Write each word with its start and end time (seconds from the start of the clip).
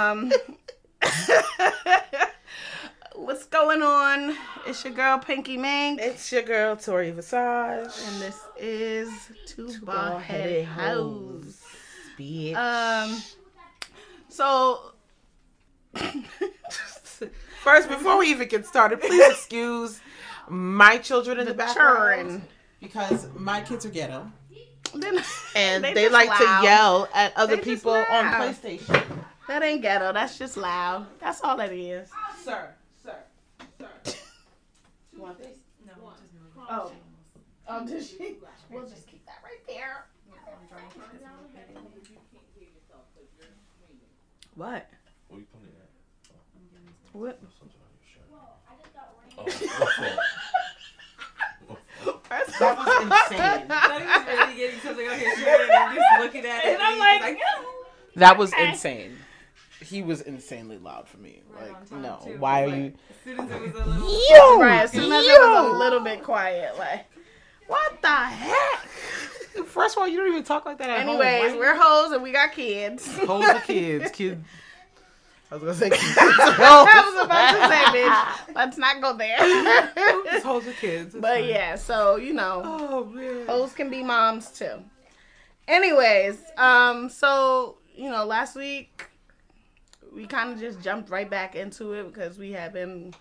Um, 0.00 0.32
what's 3.14 3.44
going 3.46 3.82
on? 3.82 4.34
It's 4.66 4.82
your 4.84 4.94
girl 4.94 5.18
Pinky 5.18 5.56
Mink, 5.58 6.00
It's 6.00 6.32
your 6.32 6.42
girl 6.42 6.76
Tori 6.76 7.10
Visage. 7.10 7.34
and 7.36 8.20
this 8.22 8.40
is 8.58 9.10
Two 9.46 9.68
Two 9.68 9.84
Bald 9.84 10.22
Headed 10.22 10.64
Hoes. 10.66 11.60
Bitch. 12.18 12.54
Um, 12.56 13.20
so 14.28 14.92
First, 17.62 17.88
before 17.90 18.16
we 18.18 18.30
even 18.30 18.48
get 18.48 18.64
started, 18.66 19.00
please 19.02 19.28
excuse 19.30 20.00
my 20.48 20.96
children 20.96 21.38
in 21.38 21.44
the, 21.44 21.52
the 21.52 21.58
background 21.58 22.42
because 22.80 23.28
my 23.36 23.60
kids 23.60 23.84
are 23.84 23.90
ghetto 23.90 24.30
Then, 24.94 25.22
and 25.54 25.84
They 25.84 25.92
they, 25.92 26.08
like 26.08 26.28
loud. 26.30 26.60
to 26.62 26.66
yell 26.66 27.08
at 27.14 27.36
other 27.36 27.56
They 27.56 27.62
people 27.62 27.92
on. 27.92 28.04
PlayStation. 28.32 29.19
That 29.50 29.64
ain't 29.64 29.82
ghetto. 29.82 30.12
That's 30.12 30.38
just 30.38 30.56
loud. 30.56 31.06
That's 31.18 31.40
all 31.42 31.56
that 31.56 31.72
is. 31.72 32.08
Sir, 32.44 32.68
sir, 33.04 33.16
sir. 33.78 33.88
You 35.12 35.22
want 35.22 35.38
this? 35.38 35.58
No, 35.84 35.92
just 36.22 36.32
no. 36.56 36.62
Oh. 36.70 36.92
Oh, 37.68 37.86
did 37.86 38.02
she? 38.02 38.36
We'll 38.70 38.86
just 38.86 39.06
keep 39.06 39.26
that 39.26 39.40
right 39.44 39.60
there. 39.66 40.06
What? 44.54 44.86
Oh. 44.88 44.96
What 45.28 45.36
are 45.36 45.40
you 45.40 45.46
pointing 45.52 45.74
at? 45.80 45.90
What? 47.12 47.38
Your 47.42 47.50
shirt. 48.06 48.22
Oh, 48.32 49.46
my 52.30 52.44
That 52.60 52.76
was 52.78 53.02
insane. 53.02 53.68
that 53.68 54.26
was 54.26 54.38
really 54.38 54.56
getting 54.56 54.80
something 54.80 55.08
on 55.08 55.18
his 55.18 55.38
shirt 55.38 55.60
and 55.62 55.72
I'm 55.72 55.96
just 55.96 56.20
looking 56.20 56.46
at 56.46 56.64
it. 56.64 56.74
And 56.74 56.82
I'm 56.82 56.92
he's 56.92 57.00
like, 57.00 57.38
That 58.16 58.38
was 58.38 58.52
insane. 58.52 59.16
He 59.82 60.02
was 60.02 60.20
insanely 60.20 60.76
loud 60.78 61.08
for 61.08 61.16
me. 61.18 61.40
Right 61.48 61.70
Like, 61.72 61.92
no. 61.92 62.18
too. 62.22 62.36
Why 62.38 62.64
are 62.64 62.68
Like, 62.68 62.76
you? 62.76 62.92
As 62.92 63.24
soon 63.24 63.40
as 63.40 63.50
it 63.50 63.62
was 63.62 63.74
a 63.74 63.84
little. 63.86 64.20
Yo! 64.30 64.60
Right, 64.60 64.80
as 64.82 64.90
soon 64.92 65.12
as 65.12 65.24
it 65.26 65.40
was 65.40 65.74
a 65.74 65.78
little 65.78 66.00
bit 66.00 66.22
quiet, 66.22 66.78
like, 66.78 67.06
what 67.66 68.02
the 68.02 68.08
heck? 68.08 68.78
First 69.66 69.96
of 69.96 70.02
all, 70.02 70.08
you 70.08 70.18
don't 70.18 70.28
even 70.28 70.42
talk 70.44 70.64
like 70.66 70.78
that 70.78 70.90
at 70.90 71.00
Anyways, 71.00 71.50
home. 71.52 71.58
we're 71.58 71.76
hoes 71.76 72.12
and 72.12 72.22
we 72.22 72.30
got 72.32 72.52
kids. 72.52 73.06
Hold 73.26 73.42
the 73.44 73.60
kids, 73.66 74.10
kids. 74.10 74.42
I 75.50 75.56
was 75.56 75.62
gonna 75.62 75.74
say 75.74 75.90
kids. 75.90 76.14
I 76.16 77.12
was 77.16 77.24
about 77.24 77.52
to 77.54 77.68
say, 77.68 78.06
bitch, 78.06 78.54
let's 78.54 78.78
not 78.78 79.00
go 79.00 79.16
there. 79.16 79.36
Just 80.24 80.46
hold 80.46 80.62
the 80.64 80.72
kids. 80.72 81.14
it's 81.16 81.20
but 81.20 81.38
fine. 81.40 81.48
yeah, 81.48 81.74
so 81.74 82.14
you 82.16 82.32
know, 82.32 82.62
Oh 82.64 83.04
man. 83.06 83.46
hoes 83.48 83.72
can 83.72 83.90
be 83.90 84.04
moms 84.04 84.50
too. 84.52 84.84
Anyways, 85.66 86.38
um, 86.56 87.08
so 87.08 87.78
you 87.96 88.10
know, 88.10 88.24
last 88.24 88.54
week 88.54 89.06
we 90.14 90.26
kind 90.26 90.52
of 90.52 90.58
just 90.58 90.80
jumped 90.80 91.10
right 91.10 91.28
back 91.28 91.54
into 91.54 91.92
it 91.94 92.12
because 92.12 92.38
we 92.38 92.52
have 92.52 92.72
been 92.72 93.14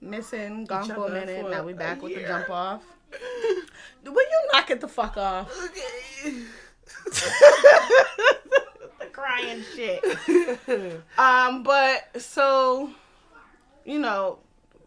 missing, 0.00 0.64
gone 0.64 0.88
for 0.88 1.08
a 1.08 1.10
minute. 1.10 1.42
for 1.42 1.50
Now 1.50 1.64
we 1.64 1.72
back 1.72 2.02
with 2.02 2.14
the 2.14 2.22
jump 2.22 2.50
off. 2.50 2.82
Will 4.04 4.14
you 4.14 4.48
knock 4.52 4.70
it 4.70 4.80
the 4.80 4.88
fuck 4.88 5.16
off? 5.16 5.52
Okay. 5.64 6.42
the 9.00 9.06
crying 9.12 9.64
shit. 9.74 10.04
Um, 11.18 11.62
but 11.62 12.20
so, 12.20 12.90
you 13.84 13.98
know, 13.98 14.38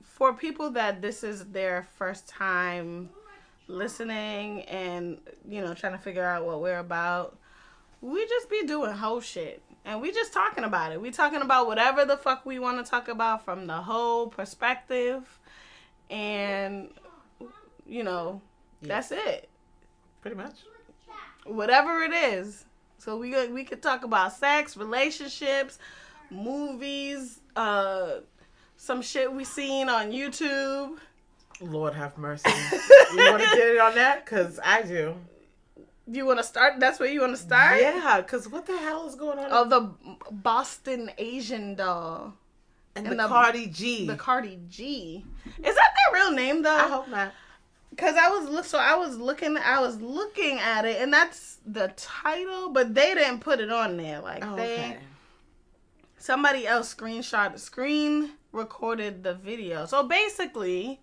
for 0.01 0.33
people 0.33 0.71
that 0.71 1.01
this 1.01 1.23
is 1.23 1.45
their 1.45 1.87
first 1.97 2.27
time 2.27 3.09
listening 3.67 4.61
and, 4.63 5.19
you 5.47 5.61
know, 5.61 5.73
trying 5.73 5.93
to 5.93 5.99
figure 5.99 6.23
out 6.23 6.45
what 6.45 6.61
we're 6.61 6.79
about, 6.79 7.37
we 8.01 8.25
just 8.25 8.49
be 8.49 8.65
doing 8.65 8.91
whole 8.91 9.21
shit. 9.21 9.61
And 9.85 10.01
we 10.01 10.11
just 10.11 10.31
talking 10.33 10.63
about 10.63 10.91
it. 10.93 11.01
We 11.01 11.11
talking 11.11 11.41
about 11.41 11.67
whatever 11.67 12.05
the 12.05 12.15
fuck 12.17 12.45
we 12.45 12.57
want 12.59 12.83
to 12.83 12.89
talk 12.89 13.07
about 13.09 13.43
from 13.43 13.67
the 13.67 13.73
whole 13.81 14.27
perspective. 14.27 15.39
And, 16.09 16.89
you 17.85 18.03
know, 18.03 18.41
that's 18.81 19.11
it 19.11 19.49
Pretty 20.21 20.37
much. 20.37 20.53
whatever 21.45 22.01
it 22.03 22.13
is. 22.13 22.65
So 22.97 23.17
we 23.17 23.31
could- 23.31 23.53
we 23.53 23.63
could 23.65 23.81
talk 23.81 24.03
about 24.05 24.31
sex, 24.33 24.77
relationships, 24.77 25.79
movies, 26.29 27.39
uh, 27.55 28.19
some 28.77 29.01
shit 29.01 29.31
we 29.31 29.43
seen 29.43 29.89
on 29.89 30.11
YouTube. 30.11 30.97
Lord 31.61 31.93
have 31.93 32.17
mercy. 32.17 32.49
you 33.13 33.17
want 33.31 33.43
to 33.43 33.49
get 33.49 33.67
it 33.67 33.79
on 33.79 33.95
that? 33.95 34.25
Cause 34.25 34.59
I 34.63 34.81
do. 34.83 35.15
You 36.05 36.25
want 36.25 36.39
to 36.39 36.43
start? 36.43 36.79
That's 36.79 36.99
where 36.99 37.09
you 37.09 37.21
want 37.21 37.33
to 37.35 37.41
start? 37.41 37.79
Yeah. 37.79 38.21
Cause 38.23 38.49
what 38.49 38.65
the 38.65 38.77
hell 38.77 39.07
is 39.07 39.15
going 39.15 39.39
on? 39.39 39.47
Oh, 39.51 39.65
the 39.67 40.15
Boston 40.31 41.09
Asian 41.17 41.75
doll, 41.75 42.33
and, 42.95 43.07
and 43.07 43.17
the, 43.19 43.23
the- 43.23 43.29
Cardi 43.29 43.67
G. 43.67 44.05
the 44.07 44.15
Cardi 44.15 44.59
G. 44.69 45.23
Is 45.45 45.75
that 45.75 45.93
their 46.11 46.21
real 46.21 46.31
name 46.31 46.61
though? 46.61 46.75
I 46.75 46.87
hope 46.89 47.07
not. 47.07 47.31
Cause 47.95 48.15
I 48.19 48.27
was 48.29 48.65
so 48.67 48.79
I 48.79 48.95
was 48.95 49.17
looking, 49.17 49.55
I 49.55 49.79
was 49.79 50.01
looking 50.01 50.57
at 50.59 50.83
it, 50.83 50.99
and 51.01 51.13
that's 51.13 51.59
the 51.65 51.93
title, 51.95 52.69
but 52.69 52.93
they 52.95 53.13
didn't 53.13 53.39
put 53.39 53.59
it 53.59 53.71
on 53.71 53.97
there. 53.97 54.19
Like 54.19 54.43
Oh, 54.43 54.55
they, 54.55 54.73
okay. 54.73 54.97
somebody 56.17 56.65
else 56.67 56.93
screenshot 56.93 57.57
screen 57.59 58.31
recorded 58.51 59.23
the 59.23 59.35
video. 59.35 59.85
So 59.85 60.03
basically, 60.07 61.01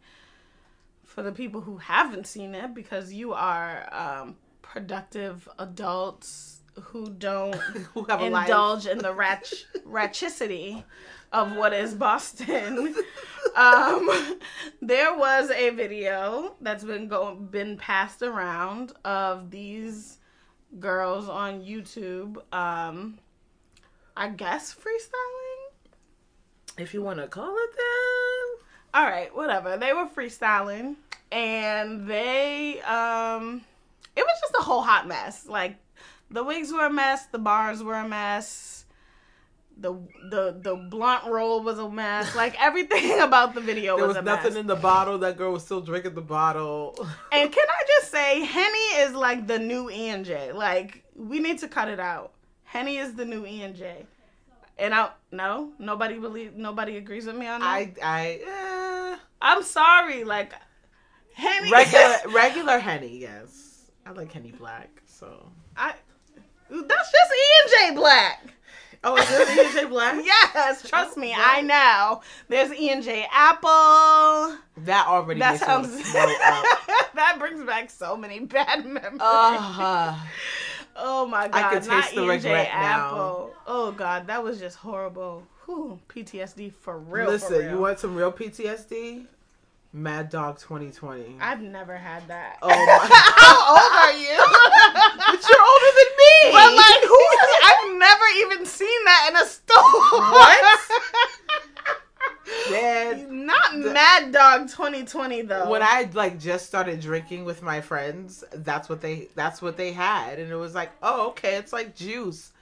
for 1.04 1.22
the 1.22 1.32
people 1.32 1.60
who 1.62 1.76
haven't 1.78 2.26
seen 2.26 2.54
it, 2.54 2.74
because 2.74 3.12
you 3.12 3.32
are 3.34 3.88
um, 3.94 4.36
productive 4.72 5.48
adults 5.58 6.60
who 6.80 7.10
don't 7.10 7.54
Who 7.94 8.04
have 8.04 8.20
a 8.20 8.30
life? 8.30 8.46
indulge 8.46 8.86
in 8.86 8.98
the 8.98 9.12
ratch 9.24 9.64
ratchicity 9.86 10.84
of 11.32 11.56
what 11.56 11.72
is 11.72 11.94
Boston. 11.94 12.94
um, 13.56 14.38
there 14.80 15.16
was 15.16 15.50
a 15.50 15.70
video 15.70 16.54
that's 16.60 16.84
been 16.84 17.08
going 17.08 17.46
been 17.46 17.76
passed 17.76 18.22
around 18.22 18.92
of 19.04 19.50
these 19.50 20.18
girls 20.78 21.28
on 21.28 21.62
YouTube. 21.62 22.36
Um, 22.52 23.18
I 24.16 24.28
guess 24.28 24.74
freestyling. 24.74 25.98
If 26.78 26.94
you 26.94 27.02
want 27.02 27.18
to 27.18 27.26
call 27.26 27.54
it 27.56 27.76
that. 27.76 28.56
All 28.92 29.06
right, 29.06 29.34
whatever. 29.34 29.76
They 29.76 29.92
were 29.92 30.06
freestyling, 30.06 30.96
and 31.30 32.08
they 32.08 32.80
um, 32.82 33.62
it 34.16 34.20
was 34.20 34.40
just 34.40 34.54
a 34.58 34.62
whole 34.62 34.82
hot 34.82 35.06
mess. 35.06 35.46
Like 35.46 35.76
the 36.30 36.44
wigs 36.44 36.72
were 36.72 36.86
a 36.86 36.92
mess, 36.92 37.26
the 37.26 37.38
bars 37.38 37.82
were 37.82 37.94
a 37.94 38.08
mess. 38.08 38.84
The, 39.78 39.94
the 40.30 40.58
the 40.60 40.76
blunt 40.76 41.24
roll 41.26 41.62
was 41.62 41.78
a 41.78 41.88
mess. 41.88 42.34
Like 42.42 42.54
everything 42.60 43.20
about 43.28 43.54
the 43.54 43.62
video 43.62 43.96
There 43.96 44.06
was, 44.06 44.16
was 44.16 44.24
nothing 44.24 44.52
mess. 44.52 44.60
in 44.60 44.66
the 44.66 44.76
bottle. 44.76 45.18
That 45.18 45.36
girl 45.38 45.52
was 45.52 45.64
still 45.64 45.80
drinking 45.80 46.14
the 46.14 46.20
bottle. 46.20 46.94
And 47.32 47.50
can 47.50 47.66
I 47.68 47.82
just 47.86 48.10
say, 48.10 48.44
Henny 48.44 49.02
is 49.02 49.14
like 49.14 49.46
the 49.46 49.58
new 49.58 49.90
E&J. 49.90 50.52
Like 50.52 51.02
we 51.16 51.38
need 51.40 51.58
to 51.60 51.68
cut 51.68 51.88
it 51.88 51.98
out. 52.00 52.32
Henny 52.64 52.98
is 52.98 53.14
the 53.14 53.24
new 53.24 53.46
E&J. 53.46 54.06
And 54.78 54.94
I 54.94 55.10
no 55.32 55.72
nobody 55.78 56.18
believe 56.18 56.56
nobody 56.56 56.96
agrees 56.96 57.26
with 57.26 57.36
me 57.36 57.46
on 57.46 57.60
that. 57.60 57.66
I 57.68 57.92
I 58.02 58.40
eh. 58.46 59.18
I'm 59.42 59.62
sorry, 59.62 60.24
like 60.24 60.52
Henny 61.34 61.70
regular 61.70 62.16
regular 62.34 62.78
Henny. 62.78 63.18
Yes, 63.18 63.69
I 64.10 64.12
like 64.12 64.32
Henny 64.32 64.50
Black. 64.50 64.90
So 65.06 65.46
I 65.76 65.94
that's 66.68 67.12
just 67.12 67.32
E&J 67.78 67.94
Black. 67.94 68.42
oh, 69.04 69.16
is 69.16 69.28
this 69.28 69.74
EJ 69.76 69.88
Black? 69.88 70.16
Yes, 70.24 70.88
trust 70.88 71.16
me, 71.16 71.32
I 71.36 71.60
know. 71.60 72.20
There's 72.48 72.72
E&J 72.72 73.28
Apple. 73.32 74.58
That 74.78 75.04
already 75.06 75.38
That 75.38 75.60
sounds 75.60 75.90
that 76.12 77.36
brings 77.38 77.64
back 77.64 77.88
so 77.88 78.16
many 78.16 78.40
bad 78.40 78.84
memories. 78.84 79.20
Uh, 79.20 80.18
oh 80.96 81.26
my 81.26 81.46
god, 81.46 81.64
I 81.64 81.74
not 81.74 82.02
taste 82.02 82.14
the 82.16 82.26
regret 82.26 82.68
now. 82.72 83.06
Apple. 83.06 83.54
Oh 83.68 83.92
god, 83.92 84.26
that 84.26 84.42
was 84.42 84.58
just 84.58 84.76
horrible. 84.76 85.44
Whew, 85.66 86.00
PTSD 86.08 86.72
for 86.72 86.98
real. 86.98 87.26
for 87.26 87.30
listen, 87.30 87.58
real. 87.58 87.70
you 87.70 87.78
want 87.78 88.00
some 88.00 88.16
real 88.16 88.32
PTSD? 88.32 89.26
Mad 89.92 90.30
Dog 90.30 90.58
2020. 90.58 91.36
I've 91.40 91.60
never 91.60 91.96
had 91.96 92.26
that. 92.28 92.58
Oh 92.62 92.68
my! 92.68 92.74
How 93.36 93.74
old 93.74 93.92
are 93.92 94.12
you? 94.12 94.38
but 95.26 95.48
you're 95.48 95.64
older 95.66 95.92
than 95.98 96.10
me. 96.16 96.52
But 96.52 96.74
like, 96.76 97.02
who? 97.02 97.18
Is, 97.18 97.50
I've 97.64 97.98
never 97.98 98.24
even 98.38 98.66
seen 98.66 99.04
that 99.04 99.26
in 99.30 99.36
a 99.36 99.46
store. 99.46 99.76
What? 99.76 100.80
Man, 102.70 103.46
Not 103.46 103.76
Mad 103.78 104.32
Dog 104.32 104.68
2020 104.68 105.42
though. 105.42 105.68
when 105.68 105.82
I 105.82 106.08
like 106.14 106.38
just 106.38 106.66
started 106.66 107.00
drinking 107.00 107.44
with 107.44 107.62
my 107.62 107.80
friends, 107.80 108.44
that's 108.52 108.88
what 108.88 109.00
they 109.00 109.28
that's 109.34 109.60
what 109.60 109.76
they 109.76 109.92
had, 109.92 110.38
and 110.38 110.50
it 110.50 110.56
was 110.56 110.74
like, 110.74 110.90
oh, 111.02 111.28
okay, 111.28 111.56
it's 111.56 111.72
like 111.72 111.96
juice. 111.96 112.52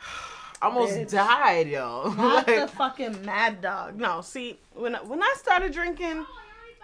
Almost 0.62 0.94
Bitch. 0.94 1.10
died, 1.12 1.68
yo. 1.68 2.12
Not 2.18 2.46
the 2.46 2.66
fucking 2.66 3.24
Mad 3.24 3.60
Dog. 3.60 3.96
No, 3.96 4.22
see, 4.22 4.58
when 4.74 4.94
when 4.94 5.22
I 5.22 5.34
started 5.36 5.72
drinking, 5.72 6.26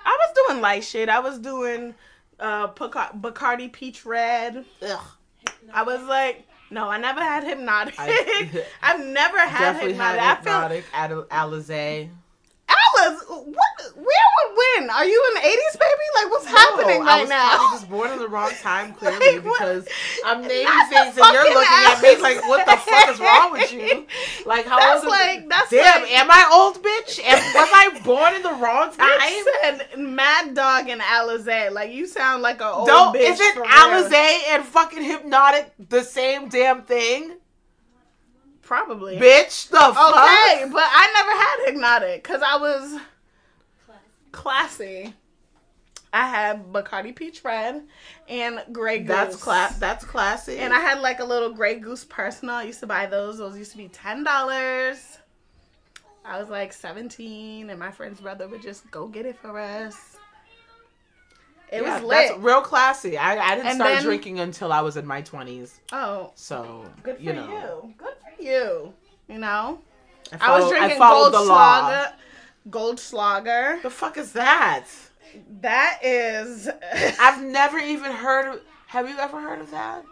I 0.04 0.16
was 0.20 0.48
doing 0.48 0.60
light 0.62 0.84
shit. 0.84 1.08
I 1.08 1.20
was 1.20 1.38
doing 1.38 1.94
uh 2.40 2.68
Baca- 2.68 3.12
Bacardi 3.18 3.72
Peach 3.72 4.04
Red. 4.04 4.64
ugh. 4.82 5.00
I 5.72 5.82
was 5.82 6.02
like, 6.04 6.46
No, 6.70 6.88
I 6.88 6.98
never 6.98 7.20
had 7.20 7.44
Hpnotiq. 7.44 7.94
I- 7.98 8.64
I've 8.82 9.04
never 9.06 9.38
had 9.56 9.76
Hpnotiq. 9.76 9.94
had 9.96 10.18
I 10.18 10.70
feel. 10.70 10.82
Al- 11.32 11.48
Alizé. 11.50 12.10
Alice, 12.69 13.22
what? 13.28 13.70
Where 13.94 14.05
would 14.05 14.56
win? 14.81 14.90
Are 14.90 15.05
you 15.05 15.22
in 15.28 15.43
the 15.43 15.46
eighties, 15.49 15.75
baby? 15.75 16.06
Like, 16.22 16.31
what's 16.31 16.46
happening 16.46 17.00
No, 17.00 17.05
I 17.05 17.06
right 17.06 17.20
was 17.20 17.28
now? 17.28 17.49
probably 17.56 17.76
just 17.78 17.90
born 17.90 18.11
in 18.12 18.19
the 18.19 18.28
wrong 18.28 18.50
time, 18.62 18.93
clearly, 18.99 19.19
Like, 19.19 19.43
because 19.43 19.87
I'm 20.25 20.40
naming 20.43 20.72
things 20.88 21.16
and 21.19 21.32
you're 21.32 21.55
looking 21.55 21.84
at 21.84 22.00
me 22.02 22.16
like, 22.22 22.49
what 22.49 22.64
the 22.66 22.76
fuck 22.76 23.08
is 23.11 23.20
wrong 23.20 23.52
with 23.52 23.72
you? 23.72 24.06
Like, 24.46 24.66
how 24.66 24.78
That's 24.78 25.02
old? 25.02 25.11
like 25.11 25.40
is 25.40 25.49
that's 25.49 25.70
Damn, 25.70 26.02
like, 26.02 26.12
am 26.12 26.31
I 26.31 26.50
old, 26.52 26.82
bitch? 26.82 27.19
Am, 27.25 27.38
was 27.55 27.70
I 27.72 28.00
born 28.05 28.34
in 28.34 28.43
the 28.43 28.52
wrong 28.52 28.88
time? 28.94 28.96
I 29.00 29.44
said 29.62 29.99
Mad 29.99 30.55
Dog 30.55 30.88
and 30.90 31.00
Alizé. 31.00 31.70
Like 31.72 31.93
you 31.93 32.06
sound 32.06 32.43
like 32.43 32.61
a 32.61 32.69
old 32.70 32.87
Don't 32.87 33.14
bitch. 33.16 33.31
isn't. 33.40 33.64
Alizé 33.64 34.38
and 34.50 34.62
fucking 34.64 35.02
Hpnotiq 35.02 35.70
the 35.88 36.02
same 36.02 36.49
damn 36.50 36.82
thing, 36.82 37.37
Probably. 38.64 39.16
bitch? 39.16 39.69
The 39.69 39.78
fuck? 39.78 39.96
Okay, 39.96 40.69
but 40.72 40.84
I 40.84 41.66
never 41.66 41.78
had 41.81 42.00
Hpnotiq 42.02 42.22
because 42.22 42.43
I 42.43 42.56
was 42.56 43.00
classy. 44.32 45.14
I 46.12 46.28
had 46.28 46.72
Bacardi 46.72 47.14
Peach 47.14 47.43
Red 47.44 47.82
and 48.28 48.62
Grey 48.72 49.00
Goose. 49.00 49.08
That's 49.08 49.37
class. 49.37 49.78
That's 49.78 50.05
classy. 50.05 50.58
And 50.58 50.72
I 50.72 50.78
had 50.78 51.00
like 51.00 51.19
a 51.19 51.25
little 51.25 51.52
Grey 51.52 51.81
Goose 51.81 52.05
personal. 52.05 52.55
I 52.55 52.62
used 52.64 52.81
to 52.81 52.87
buy 52.87 53.06
those. 53.06 53.38
Those 53.38 53.58
used 53.58 53.72
to 53.72 53.78
be 53.78 53.88
ten 53.88 54.22
dollars. 54.22 55.19
I 56.25 56.38
was 56.38 56.49
like 56.49 56.72
seventeen, 56.72 57.69
and 57.70 57.78
my 57.78 57.90
friend's 57.90 58.20
brother 58.20 58.46
would 58.49 58.62
just 58.62 58.88
go 58.93 59.08
get 59.08 59.26
it 59.26 59.37
for 59.37 59.58
us. 59.58 60.13
It 61.75 61.82
Yeah, 61.82 61.94
was 61.97 62.03
lit. 62.05 62.29
That's 62.29 62.41
real 62.41 62.61
classy. 62.61 63.19
I, 63.19 63.37
I 63.37 63.55
didn't 63.56 63.67
And 63.69 63.76
start 63.76 63.93
then- 63.94 64.03
drinking 64.05 64.41
until 64.41 64.73
I 64.73 64.81
was 64.81 64.97
in 64.97 65.06
my 65.06 65.21
twenties. 65.23 65.81
oh, 65.93 66.31
So 66.35 66.85
good 67.03 67.17
for 67.17 67.23
you 67.23 67.32
you, 67.32 67.94
Good 67.99 68.15
for 68.37 68.43
you. 68.43 68.93
You 69.29 69.38
know, 69.38 69.81
I, 70.41 70.53
I 70.53 70.59
was 70.61 70.69
drinking 70.71 70.99
followed 70.99 71.32
Gold 71.32 71.47
the 71.47 71.49
law. 71.50 72.06
Goldschläger. 72.71 73.82
The 73.82 73.91
fuck 73.91 74.17
is 74.19 74.32
that? 74.32 74.85
That 75.61 75.99
is. 76.03 76.69
I've 77.21 77.43
never 77.43 77.79
even 77.79 78.12
heard 78.12 78.55
of. 78.55 78.61
Have 78.87 79.09
you 79.09 79.19
ever 79.19 79.41
heard 79.41 79.61
of 79.61 79.71
that? 79.73 80.05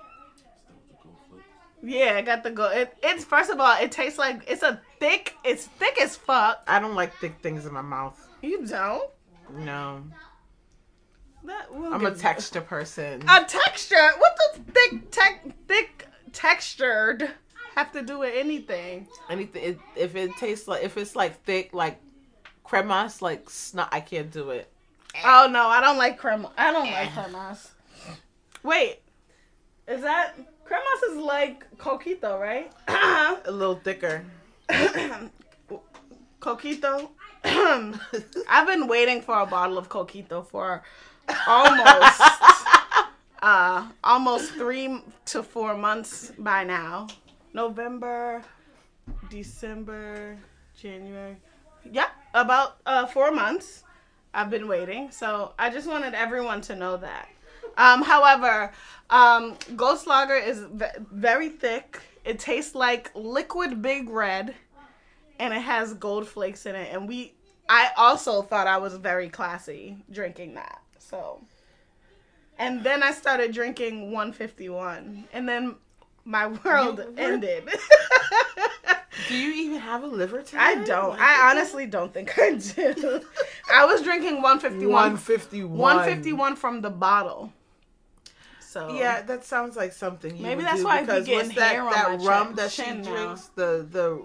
yeah, 1.82 2.14
I 2.16 2.22
got 2.22 2.42
the 2.42 2.50
gold. 2.50 2.72
It, 2.74 2.96
it's 3.02 3.24
first 3.24 3.50
of 3.50 3.58
all, 3.60 3.76
it 3.80 3.90
tastes 3.92 4.18
like 4.18 4.42
it's 4.48 4.62
a 4.62 4.80
thick. 5.00 5.34
It's 5.44 5.66
thick 5.66 6.00
as 6.00 6.16
fuck. 6.16 6.62
I 6.66 6.78
don't 6.78 6.94
like 6.94 7.14
thick 7.18 7.34
things 7.42 7.66
in 7.66 7.72
my 7.72 7.82
mouth. 7.82 8.18
You 8.42 8.66
don't. 8.66 9.10
No, 9.52 10.02
That 11.44 11.74
we'll 11.74 11.92
I'm 11.92 12.06
a 12.06 12.14
texture 12.14 12.60
person. 12.60 13.22
A 13.28 13.44
texture. 13.44 14.10
What 14.18 14.36
does 14.36 14.60
thick 14.72 15.10
thick 15.66 16.06
textured 16.32 17.30
have 17.74 17.92
to 17.92 18.02
do 18.02 18.20
with 18.20 18.32
anything? 18.34 19.08
Anything 19.28 19.62
it, 19.64 19.78
if 19.96 20.14
it 20.14 20.36
tastes 20.36 20.68
like 20.68 20.84
if 20.84 20.96
it's 20.96 21.16
like 21.16 21.42
thick 21.44 21.74
like 21.74 22.00
cremas 22.64 23.20
like 23.20 23.50
snot, 23.50 23.88
I 23.90 24.00
can't 24.00 24.30
do 24.30 24.50
it. 24.50 24.70
Oh 25.24 25.48
no, 25.50 25.66
I 25.66 25.80
don't 25.80 25.98
like 25.98 26.16
crema. 26.16 26.50
I 26.56 26.72
don't 26.72 26.90
like 26.90 27.16
eh. 27.16 27.22
cremas. 27.22 27.70
Wait, 28.62 29.00
is 29.88 30.02
that 30.02 30.34
cremas 30.64 31.10
is 31.10 31.16
like 31.16 31.66
coquito, 31.76 32.40
right? 32.40 32.72
A 33.44 33.50
little 33.50 33.76
thicker. 33.76 34.24
coquito. 36.40 37.10
I've 37.44 38.66
been 38.68 38.86
waiting 38.86 39.20
for 39.20 39.40
a 39.40 39.46
bottle 39.46 39.76
of 39.76 39.88
coquito 39.88 40.46
for 40.46 40.82
almost 41.46 42.20
uh 43.42 43.88
almost 44.04 44.52
three 44.52 45.02
to 45.26 45.42
four 45.42 45.76
months 45.76 46.32
by 46.38 46.64
now. 46.64 47.08
November, 47.52 48.42
December, 49.30 50.38
January. 50.80 51.36
Yeah, 51.90 52.08
about 52.34 52.78
uh 52.86 53.06
four 53.06 53.30
months. 53.30 53.84
I've 54.34 54.50
been 54.50 54.66
waiting. 54.66 55.10
So 55.10 55.52
I 55.58 55.70
just 55.70 55.86
wanted 55.86 56.14
everyone 56.14 56.60
to 56.62 56.76
know 56.76 56.96
that. 56.96 57.28
Um, 57.76 58.02
however, 58.02 58.72
um, 59.10 59.56
Goldschläger 59.76 60.46
is 60.46 60.60
ve- 60.60 60.86
very 61.10 61.48
thick. 61.48 62.00
It 62.24 62.38
tastes 62.38 62.74
like 62.74 63.10
liquid 63.14 63.82
Big 63.82 64.08
Red, 64.08 64.54
and 65.38 65.52
it 65.52 65.60
has 65.60 65.94
gold 65.94 66.28
flakes 66.28 66.66
in 66.66 66.74
it. 66.74 66.92
And 66.92 67.08
we, 67.08 67.34
I 67.68 67.90
also 67.96 68.42
thought 68.42 68.66
I 68.66 68.78
was 68.78 68.94
very 68.96 69.28
classy 69.28 69.96
drinking 70.10 70.54
that. 70.54 70.81
So, 71.08 71.42
and 72.58 72.82
then 72.84 73.02
I 73.02 73.12
started 73.12 73.52
drinking 73.52 74.12
151, 74.12 75.24
and 75.32 75.48
then 75.48 75.76
my 76.24 76.46
world 76.64 76.98
You- 76.98 77.14
ended. 77.16 77.68
Do 79.28 79.36
you 79.36 79.52
even 79.66 79.78
have 79.78 80.02
a 80.02 80.06
liver 80.06 80.42
today? 80.42 80.58
I 80.58 80.74
don't. 80.84 81.18
I 81.20 81.50
honestly 81.50 81.86
don't 81.86 82.12
think 82.12 82.36
I 82.38 82.54
do. 82.54 83.20
I 83.72 83.84
was 83.84 84.02
drinking 84.02 84.42
151. 84.42 84.90
151. 84.90 85.70
151 85.78 86.56
from 86.56 86.80
the 86.80 86.90
bottle. 86.90 87.52
So 88.60 88.94
Yeah, 88.94 89.22
that 89.22 89.44
sounds 89.44 89.76
like 89.76 89.92
something. 89.92 90.34
You 90.36 90.42
Maybe 90.42 90.62
that's 90.62 90.82
why 90.82 90.96
I 90.96 91.00
be 91.00 91.06
because 91.06 91.26
getting 91.26 91.46
what's 91.48 91.58
that 91.58 91.72
hair 91.72 91.82
on 91.84 91.92
that 91.92 92.18
my 92.20 92.24
rum 92.26 92.46
chin- 92.48 92.56
that 92.56 92.70
she 92.72 92.82
chin 92.82 93.02
now. 93.02 93.10
drinks 93.14 93.46
the 93.54 93.86
the 93.90 94.22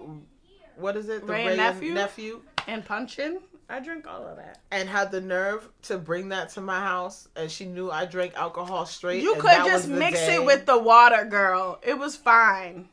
what 0.76 0.96
is 0.96 1.08
it 1.08 1.26
the 1.26 1.32
Wray 1.32 1.46
and 1.48 1.56
Nephew? 1.58 1.92
nephew 1.94 2.40
and 2.66 2.84
punchin, 2.84 3.38
I 3.68 3.80
drink 3.80 4.06
all 4.06 4.26
of 4.26 4.36
that. 4.36 4.58
and 4.70 4.88
had 4.88 5.10
the 5.10 5.20
nerve 5.20 5.68
to 5.82 5.98
bring 5.98 6.30
that 6.30 6.48
to 6.50 6.60
my 6.62 6.80
house 6.80 7.28
and 7.36 7.50
she 7.50 7.66
knew 7.66 7.90
I 7.90 8.06
drank 8.06 8.34
alcohol 8.34 8.86
straight. 8.86 9.22
You 9.22 9.34
could 9.34 9.50
just 9.66 9.88
mix 9.88 10.18
day- 10.20 10.36
it 10.36 10.44
with 10.44 10.64
the 10.66 10.78
water, 10.78 11.24
girl. 11.26 11.78
It 11.82 11.98
was 11.98 12.16
fine. 12.16 12.88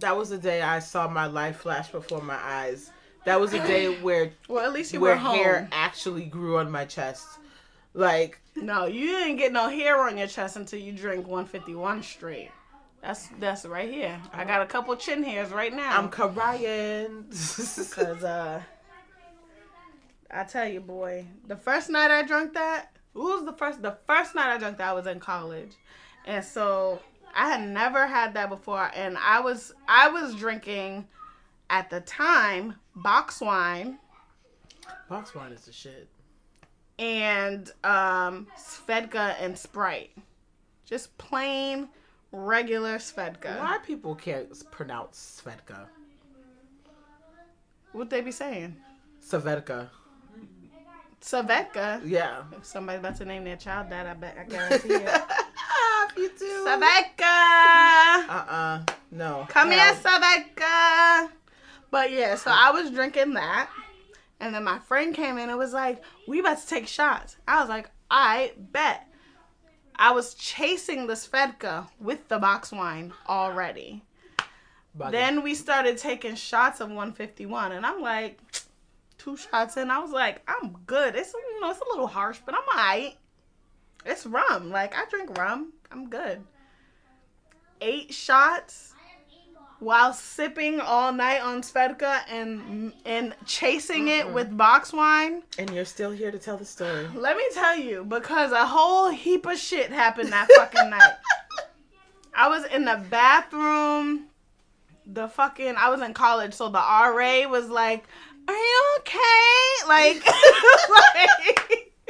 That 0.00 0.16
was 0.16 0.30
the 0.30 0.38
day 0.38 0.62
I 0.62 0.78
saw 0.80 1.08
my 1.08 1.26
life 1.26 1.58
flash 1.58 1.88
before 1.90 2.22
my 2.22 2.36
eyes. 2.36 2.90
That 3.24 3.40
was 3.40 3.50
the 3.52 3.58
day 3.60 3.98
where 4.02 4.32
Well, 4.48 4.64
at 4.64 4.72
least 4.72 4.92
you 4.92 5.00
where 5.00 5.12
were 5.14 5.18
home. 5.18 5.36
hair 5.36 5.68
actually 5.72 6.24
grew 6.26 6.58
on 6.58 6.70
my 6.70 6.84
chest. 6.84 7.26
Like 7.94 8.38
No, 8.56 8.84
you 8.86 9.06
didn't 9.06 9.36
get 9.36 9.52
no 9.52 9.68
hair 9.68 10.00
on 10.02 10.16
your 10.18 10.26
chest 10.26 10.56
until 10.56 10.78
you 10.78 10.92
drink 10.92 11.26
151 11.26 12.02
straight. 12.02 12.50
That's 13.02 13.28
that's 13.38 13.64
right 13.64 13.90
here. 13.90 14.20
I 14.34 14.44
got 14.44 14.60
a 14.60 14.66
couple 14.66 14.94
chin 14.96 15.22
hairs 15.22 15.50
right 15.50 15.72
now. 15.72 15.98
I'm 15.98 16.10
crying. 16.10 17.24
Cause 17.30 18.24
uh, 18.24 18.60
I 20.32 20.44
tell 20.44 20.66
you, 20.68 20.80
boy, 20.80 21.26
the 21.46 21.56
first 21.56 21.90
night 21.90 22.10
I 22.10 22.22
drank 22.22 22.54
that, 22.54 22.90
who 23.14 23.24
was 23.24 23.44
the 23.44 23.52
first? 23.52 23.82
The 23.82 23.96
first 24.06 24.34
night 24.34 24.52
I 24.54 24.58
drank 24.58 24.78
that, 24.78 24.88
I 24.90 24.92
was 24.92 25.06
in 25.06 25.18
college, 25.20 25.72
and 26.24 26.44
so 26.44 27.00
I 27.34 27.48
had 27.50 27.66
never 27.68 28.06
had 28.06 28.34
that 28.34 28.48
before, 28.48 28.90
and 28.94 29.18
I 29.18 29.40
was 29.40 29.72
I 29.88 30.08
was 30.08 30.34
drinking 30.36 31.08
at 31.68 31.90
the 31.90 32.00
time 32.00 32.76
box 32.96 33.40
wine 33.40 33.98
Box 35.08 35.34
wine 35.34 35.52
is 35.52 35.62
the 35.62 35.72
shit. 35.72 36.08
and 36.98 37.70
um, 37.84 38.46
Svedka 38.56 39.34
and 39.40 39.56
Sprite, 39.58 40.10
just 40.84 41.16
plain 41.18 41.88
regular 42.32 42.98
Svedka. 42.98 43.58
Why 43.58 43.78
people 43.84 44.14
can't 44.14 44.48
pronounce 44.70 45.42
Svedka? 45.44 45.86
What 47.92 48.10
they 48.10 48.20
be 48.20 48.30
saying? 48.30 48.76
Svedka. 49.24 49.88
Svedka. 51.20 52.00
Yeah. 52.04 52.42
If 52.56 52.64
somebody 52.64 52.98
about 52.98 53.16
to 53.16 53.24
name 53.24 53.44
their 53.44 53.56
child 53.56 53.90
that, 53.90 54.06
I 54.06 54.14
bet 54.14 54.36
I 54.40 54.44
guarantee 54.48 54.94
it. 54.94 55.02
if 55.02 56.16
you 56.16 56.30
ah, 56.32 56.38
do. 56.38 56.66
Saveka. 56.66 58.28
Uh-uh. 58.28 58.82
No. 59.10 59.46
Come 59.48 59.70
No. 59.70 59.76
here, 59.76 59.94
Saveka. 59.94 61.30
But 61.90 62.12
yeah, 62.12 62.36
so 62.36 62.50
I 62.54 62.70
was 62.70 62.90
drinking 62.90 63.34
that. 63.34 63.68
And 64.38 64.54
then 64.54 64.64
my 64.64 64.78
friend 64.78 65.14
came 65.14 65.36
in 65.38 65.50
and 65.50 65.58
was 65.58 65.72
like, 65.72 66.02
We 66.26 66.40
about 66.40 66.58
to 66.60 66.66
take 66.66 66.86
shots. 66.86 67.36
I 67.46 67.60
was 67.60 67.68
like, 67.68 67.90
I 68.10 68.52
bet. 68.56 69.06
I 69.96 70.12
was 70.12 70.32
chasing 70.34 71.06
the 71.06 71.12
Svedka 71.14 71.88
with 72.00 72.28
the 72.28 72.38
box 72.38 72.72
wine 72.72 73.12
already. 73.28 74.02
Bugging. 74.98 75.10
Then 75.12 75.42
we 75.42 75.54
started 75.54 75.98
taking 75.98 76.34
shots 76.34 76.80
of 76.80 76.88
151, 76.88 77.72
and 77.72 77.84
I'm 77.84 78.00
like, 78.00 78.40
two 79.22 79.36
shots 79.36 79.76
in, 79.76 79.90
I 79.90 79.98
was 79.98 80.10
like, 80.10 80.42
I'm 80.48 80.76
good. 80.86 81.14
It's 81.14 81.32
you 81.32 81.60
know, 81.60 81.70
it's 81.70 81.80
a 81.80 81.88
little 81.90 82.06
harsh, 82.06 82.38
but 82.44 82.54
I'm 82.54 82.62
alright. 82.78 83.16
It's 84.04 84.26
rum. 84.26 84.70
Like 84.70 84.94
I 84.96 85.04
drink 85.10 85.36
rum. 85.36 85.72
I'm 85.90 86.08
good. 86.08 86.42
Eight 87.80 88.12
shots 88.12 88.94
while 89.78 90.12
sipping 90.12 90.78
all 90.78 91.12
night 91.12 91.40
on 91.40 91.62
Svedka 91.62 92.20
and 92.28 92.92
and 93.04 93.34
chasing 93.46 94.08
it 94.08 94.30
with 94.30 94.54
box 94.56 94.92
wine. 94.92 95.42
and 95.58 95.70
you're 95.70 95.84
still 95.86 96.10
here 96.10 96.30
to 96.30 96.38
tell 96.38 96.56
the 96.56 96.64
story. 96.64 97.08
Let 97.14 97.36
me 97.36 97.44
tell 97.52 97.76
you, 97.76 98.04
because 98.04 98.52
a 98.52 98.66
whole 98.66 99.10
heap 99.10 99.46
of 99.46 99.58
shit 99.58 99.90
happened 99.90 100.32
that 100.32 100.48
fucking 100.56 100.90
night. 100.98 101.14
I 102.34 102.48
was 102.48 102.64
in 102.66 102.84
the 102.84 103.04
bathroom. 103.10 104.26
The 105.06 105.26
fucking 105.28 105.74
I 105.76 105.88
was 105.88 106.02
in 106.02 106.14
college, 106.14 106.54
so 106.54 106.68
the 106.68 106.78
RA 106.78 107.48
was 107.48 107.68
like, 107.68 108.04
"Are 108.50 108.56
you 108.56 108.96
okay?" 108.98 109.86
Like, 109.88 110.24
like 111.14 111.92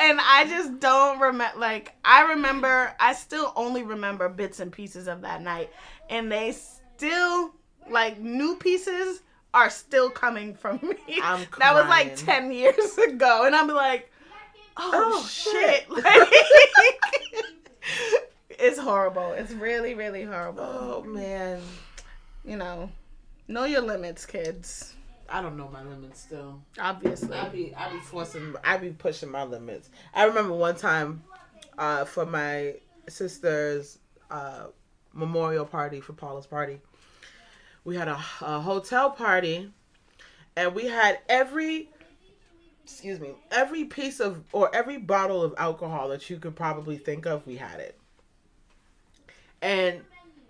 and 0.00 0.20
I 0.20 0.46
just 0.48 0.80
don't 0.80 1.20
remember. 1.20 1.58
Like 1.58 1.94
I 2.04 2.22
remember, 2.32 2.94
I 2.98 3.14
still 3.14 3.52
only 3.56 3.82
remember 3.82 4.28
bits 4.28 4.60
and 4.60 4.72
pieces 4.72 5.06
of 5.08 5.22
that 5.22 5.42
night, 5.42 5.70
and 6.10 6.30
they 6.30 6.52
still 6.52 7.52
like 7.90 8.18
new 8.20 8.56
pieces 8.56 9.22
are 9.54 9.70
still 9.70 10.10
coming 10.10 10.54
from 10.54 10.80
me. 10.82 11.20
I'm 11.22 11.46
that 11.58 11.74
was 11.74 11.86
like 11.86 12.16
ten 12.16 12.52
years 12.52 12.98
ago, 12.98 13.44
and 13.44 13.54
I'm 13.54 13.68
like, 13.68 14.10
oh, 14.76 15.22
Oh, 15.22 15.26
shit! 15.26 15.86
shit. 15.86 15.90
Like, 15.90 16.28
it's 18.50 18.78
horrible. 18.78 19.32
It's 19.32 19.52
really, 19.52 19.94
really 19.94 20.22
horrible. 20.22 20.62
Oh 20.62 21.02
man, 21.02 21.60
You 22.44 22.56
know, 22.56 22.90
know 23.48 23.64
your 23.64 23.80
limits, 23.82 24.24
kids. 24.24 24.94
I 25.32 25.40
don't 25.40 25.56
know 25.56 25.68
my 25.72 25.82
limits 25.82 26.20
still. 26.20 26.60
Obviously. 26.78 27.36
I 27.36 27.48
be 27.48 27.74
I 27.74 27.90
be 27.90 28.00
forcing 28.00 28.54
I 28.62 28.76
be 28.76 28.90
pushing 28.90 29.30
my 29.30 29.44
limits. 29.44 29.88
I 30.14 30.24
remember 30.24 30.52
one 30.52 30.76
time, 30.76 31.24
uh, 31.78 32.04
for 32.04 32.26
my 32.26 32.74
sister's 33.08 33.98
uh 34.30 34.66
memorial 35.14 35.64
party 35.64 36.00
for 36.00 36.12
Paula's 36.12 36.46
party, 36.46 36.80
we 37.84 37.96
had 37.96 38.08
a, 38.08 38.20
a 38.42 38.60
hotel 38.60 39.10
party, 39.10 39.72
and 40.54 40.74
we 40.74 40.86
had 40.86 41.18
every 41.30 41.88
excuse 42.84 43.18
me 43.18 43.30
every 43.50 43.84
piece 43.84 44.20
of 44.20 44.44
or 44.52 44.74
every 44.74 44.98
bottle 44.98 45.42
of 45.42 45.54
alcohol 45.56 46.10
that 46.10 46.28
you 46.28 46.38
could 46.38 46.54
probably 46.54 46.98
think 46.98 47.24
of. 47.24 47.46
We 47.46 47.56
had 47.56 47.80
it, 47.80 47.98
and 49.62 50.02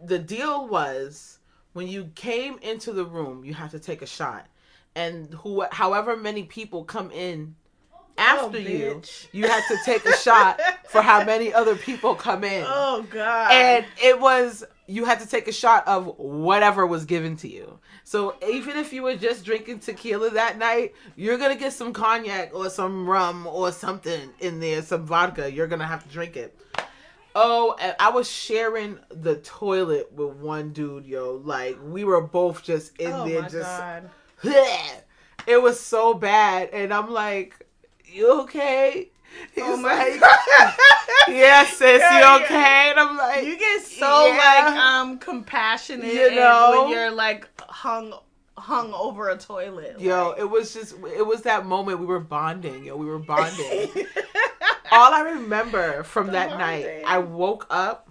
the 0.03 0.19
deal 0.19 0.67
was 0.67 1.39
when 1.73 1.87
you 1.87 2.11
came 2.17 2.59
into 2.59 2.93
the 2.93 3.05
room, 3.05 3.45
you 3.45 3.55
have 3.55 3.71
to 3.71 3.79
take 3.79 4.03
a 4.03 4.07
shot, 4.07 4.47
and 4.95 5.33
who, 5.35 5.65
however 5.71 6.17
many 6.17 6.45
people 6.45 6.85
come 6.85 7.11
in 7.11 7.55
oh, 7.95 7.99
after 8.19 8.59
you, 8.59 8.91
Oh, 8.91 8.99
bitch. 9.01 9.27
you 9.33 9.47
had 9.49 9.63
to 9.69 9.77
take 9.85 10.05
a 10.05 10.17
shot 10.17 10.61
for 10.89 11.01
how 11.03 11.25
many 11.25 11.53
other 11.53 11.77
people 11.77 12.15
come 12.15 12.45
in, 12.45 12.65
Oh 12.69 13.07
God. 13.11 13.53
and 13.53 13.85
it 14.03 14.21
was 14.21 14.65
you 14.87 15.05
had 15.05 15.21
to 15.21 15.27
take 15.29 15.49
a 15.49 15.53
shot 15.53 15.87
of 15.87 16.19
whatever 16.19 16.87
was 16.87 17.05
given 17.07 17.37
to 17.37 17.49
you. 17.49 17.79
So 18.05 18.35
even 18.47 18.77
if 18.77 18.93
you 18.93 19.05
were 19.05 19.17
just 19.17 19.45
drinking 19.45 19.79
tequila 19.79 20.31
that 20.31 20.59
night, 20.59 20.95
you're 21.17 21.39
gonna 21.39 21.57
get 21.57 21.73
some 21.73 21.93
cognac 21.95 22.55
or 22.55 22.69
some 22.69 23.09
rum 23.09 23.47
or 23.47 23.73
something 23.73 24.31
in 24.41 24.61
there, 24.61 24.83
some 24.83 25.07
vodka. 25.07 25.51
You're 25.51 25.69
gonna 25.69 25.87
have 25.87 26.03
to 26.03 26.09
drink 26.11 26.37
it. 26.37 26.55
Oh, 27.35 27.75
and 27.81 27.95
I 27.99 28.11
was 28.11 28.31
sharing 28.31 28.99
the 29.09 29.37
toilet 29.37 30.13
with 30.13 30.35
one 30.37 30.73
dude, 30.75 31.07
yo. 31.07 31.41
Like 31.43 31.79
we 31.83 32.05
were 32.05 32.21
both 32.21 32.63
just 32.63 32.95
in 32.99 33.13
oh 33.13 33.27
there, 33.27 33.43
my 33.43 33.49
just 33.49 33.65
God. 33.79 34.11
it 35.47 35.61
was 35.63 35.79
so 35.81 36.15
bad, 36.15 36.71
and 36.73 36.93
I'm 36.93 37.11
like, 37.11 37.67
"You 38.05 38.43
okay?" 38.43 39.09
He's 39.55 39.65
Oh 39.65 39.77
my 39.79 39.95
like, 39.97 40.21
God. 40.21 40.75
"Yeah, 41.29 41.65
sis, 41.65 42.01
Yeah, 42.01 42.15
you 42.15 42.21
yeah. 42.41 42.45
okay?" 42.45 42.91
And 42.91 43.01
I'm 43.01 43.17
like, 43.17 43.45
You 43.45 43.59
get 43.59 43.83
so 43.83 44.27
Yeah. 44.27 44.37
like 44.37 44.77
um 44.77 45.19
compassionate 45.19 46.13
You 46.13 46.35
know? 46.35 46.83
when 46.87 46.91
you're 46.91 47.11
like 47.11 47.49
hung 47.63 48.13
hung 48.59 48.93
over 48.93 49.31
a 49.31 49.39
toilet. 49.39 49.99
Yo, 50.01 50.29
like- 50.31 50.39
it 50.41 50.51
was 50.51 50.75
just 50.75 50.95
it 51.17 51.27
was 51.27 51.43
that 51.43 51.65
moment 51.67 51.99
we 52.01 52.07
were 52.07 52.21
bonding, 52.21 52.85
yo. 52.85 52.97
We 52.97 53.07
were 53.07 53.19
bonding. 53.35 53.89
All 54.93 55.15
I 55.15 55.21
remember 55.23 56.03
from 56.03 56.27
The 56.27 56.33
that 56.33 56.51
bonding. 56.51 56.85
night, 56.87 57.03
I 57.07 57.19
woke 57.19 57.67
up. 57.71 58.11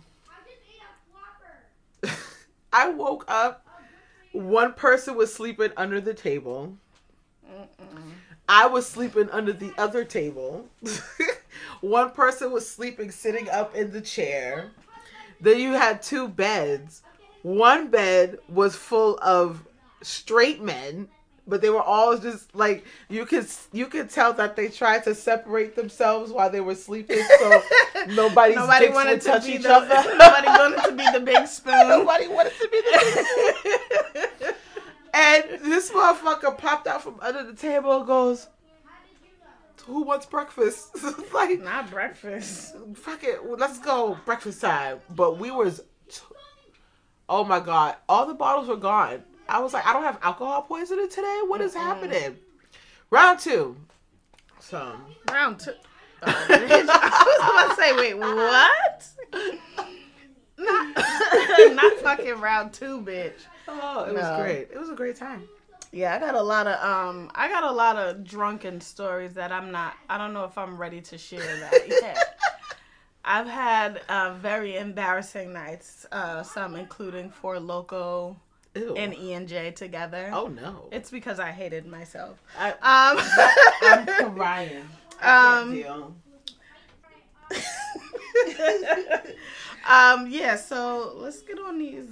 I 2.74 2.90
woke 2.90 3.26
up. 3.28 3.61
One 4.32 4.74
person 4.74 5.16
was 5.16 5.34
sleeping 5.34 5.72
under 5.76 6.00
the 6.00 6.14
table. 6.14 6.78
I 8.48 8.68
was 8.68 8.88
sleeping 8.88 9.30
under 9.30 9.54
the 9.54 9.74
other 9.78 10.04
table. 10.04 10.68
One 11.82 12.12
person 12.12 12.52
was 12.52 12.68
sleeping 12.68 13.12
sitting 13.12 13.50
up 13.50 13.76
in 13.76 13.92
the 13.92 14.02
chair. 14.02 14.72
Then 15.40 15.60
you 15.60 15.72
had 15.74 16.02
two 16.02 16.28
beds. 16.28 17.02
One 17.44 17.90
bed 17.90 18.40
was 18.48 18.76
full 18.76 19.18
of 19.22 19.66
straight 20.02 20.62
men, 20.62 21.08
but 21.48 21.62
they 21.62 21.70
were 21.70 21.82
all 21.82 22.18
just 22.18 22.54
like 22.56 22.86
you 23.10 23.26
could 23.26 23.48
you 23.74 23.88
could 23.88 24.10
tell 24.10 24.34
that 24.34 24.56
they 24.56 24.70
tried 24.70 25.04
to 25.06 25.16
separate 25.16 25.76
themselves 25.76 26.32
while 26.32 26.50
they 26.50 26.62
were 26.62 26.76
sleeping, 26.76 27.22
so 27.40 27.62
nobody 28.10 28.54
dicks 28.54 28.94
wanted 28.94 29.22
to 29.22 29.28
touch 29.28 29.48
each 29.48 29.64
the 29.64 29.74
other. 29.74 30.18
nobody 30.18 30.48
wanted 30.48 30.84
to 30.90 30.92
be 30.96 31.12
the 31.12 31.20
big 31.20 31.48
spoon. 31.58 31.88
Nobody 31.90 32.28
wanted 32.28 32.54
to 32.60 32.70
be 32.70 32.82
the 32.82 33.00
big 33.04 33.26
spoon. 33.26 34.54
And 35.14 35.44
this 35.66 35.92
motherfucker 35.92 36.58
popped 36.58 36.88
out 36.88 37.04
from 37.04 37.16
under 37.22 37.44
the 37.44 37.54
table 37.54 37.98
and 37.98 38.08
goes, 38.08 38.48
"Who 39.86 40.04
wants 40.04 40.26
breakfast?" 40.26 40.96
like, 41.34 41.60
Not 41.60 41.90
breakfast. 41.92 42.76
fuck 42.96 43.24
it, 43.24 43.44
well, 43.44 43.58
let's 43.58 43.80
go 43.80 44.18
breakfast 44.26 44.62
time. 44.62 45.00
But 45.10 45.38
we 45.38 45.52
was, 45.52 45.82
oh 47.28 47.44
my 47.44 47.60
god, 47.60 47.96
all 48.08 48.26
the 48.26 48.34
bottles 48.34 48.70
were 48.70 48.78
gone. 48.78 49.24
I 49.52 49.60
was 49.60 49.74
like, 49.74 49.86
I 49.86 49.94
don't 49.94 50.04
have 50.04 50.18
alcohol 50.22 50.62
poisoning 50.64 51.10
today. 51.10 51.42
What 51.46 51.60
is 51.62 51.74
happening? 51.74 52.38
Round 53.10 53.38
two. 53.40 53.76
So 54.60 54.96
Round 55.30 55.60
two. 55.60 55.74
Oh. 56.24 56.30
I 56.50 57.24
was 57.26 57.50
about 57.50 57.70
to 57.70 57.82
say, 57.82 57.96
wait, 57.96 58.14
what? 58.16 59.08
Not, 60.58 60.96
not 61.76 61.94
fucking 62.00 62.40
round 62.40 62.74
two, 62.74 63.02
bitch. 63.02 63.34
oh, 63.68 64.04
it 64.04 64.14
No. 64.14 64.20
was 64.22 64.40
great. 64.42 64.68
It 64.72 64.80
was 64.80 64.90
a 64.92 64.96
great 64.96 65.16
time. 65.16 65.50
Yeah, 65.92 66.16
I 66.16 66.20
got 66.20 66.36
a 66.36 66.42
lot 66.42 66.68
of 66.68 66.80
um, 66.84 67.32
I 67.34 67.50
got 67.50 67.64
a 67.64 67.72
lot 67.72 67.98
of 67.98 68.24
drunken 68.24 68.80
stories 68.80 69.34
that 69.34 69.52
I'm 69.52 69.72
not. 69.72 69.96
I 70.10 70.18
don't 70.20 70.32
know 70.34 70.44
if 70.46 70.58
I'm 70.60 70.78
ready 70.78 71.02
to 71.02 71.18
share 71.18 71.40
that 71.60 71.88
yet. 71.88 72.40
I've 73.26 73.48
had 73.48 74.02
uh, 74.08 74.36
very 74.36 74.78
embarrassing 74.78 75.52
nights. 75.52 76.06
Uh, 76.12 76.44
some 76.44 76.76
including 76.76 77.30
Four 77.32 77.56
Loko 77.58 78.36
Ew. 78.76 78.96
and 78.96 79.14
E&J 79.14 79.72
together. 79.72 80.30
oh 80.34 80.48
no, 80.48 80.88
It's 80.92 81.12
because 81.12 81.40
I 81.40 81.52
hated 81.52 81.86
myself. 81.86 82.42
I, 82.58 82.72
Um, 82.72 83.20
I'm 83.82 84.06
crying. 84.36 84.88
Um, 85.22 86.16
um, 89.88 90.28
yeah, 90.30 90.56
so 90.56 91.14
let's 91.18 91.42
get 91.42 91.60
on 91.60 91.78
these. 91.80 92.08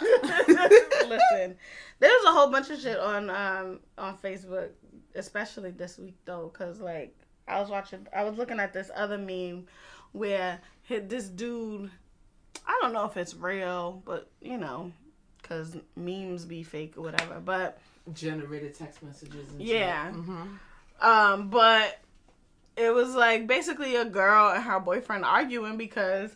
Listen, 0.02 1.56
there's 2.00 2.24
a 2.24 2.32
whole 2.32 2.50
bunch 2.50 2.70
of 2.70 2.80
shit 2.80 2.98
on 2.98 3.30
um 3.30 3.80
on 3.96 4.18
Facebook, 4.18 4.70
especially 5.14 5.70
this 5.70 5.98
week 5.98 6.16
though, 6.24 6.48
cause 6.48 6.80
like 6.80 7.14
I 7.46 7.60
was 7.60 7.70
watching, 7.70 8.06
I 8.14 8.24
was 8.24 8.36
looking 8.36 8.58
at 8.58 8.72
this 8.72 8.90
other 8.94 9.18
meme 9.18 9.66
where 10.12 10.60
this 10.88 11.28
dude. 11.28 11.90
I 12.66 12.78
don't 12.80 12.92
know 12.92 13.04
if 13.04 13.16
it's 13.16 13.34
real, 13.34 14.02
but 14.04 14.30
you 14.40 14.58
know, 14.58 14.92
cause 15.44 15.76
memes 15.96 16.44
be 16.44 16.62
fake 16.62 16.94
or 16.96 17.02
whatever. 17.02 17.40
But 17.40 17.78
generated 18.12 18.74
text 18.74 19.02
messages 19.02 19.50
and 19.50 19.60
Yeah. 19.62 20.06
shit. 20.12 20.20
hmm 20.20 20.42
Um, 21.00 21.48
but 21.50 22.00
it 22.76 22.92
was 22.92 23.14
like 23.14 23.46
basically 23.46 23.96
a 23.96 24.04
girl 24.04 24.50
and 24.50 24.62
her 24.64 24.80
boyfriend 24.80 25.24
arguing 25.24 25.76
because 25.76 26.34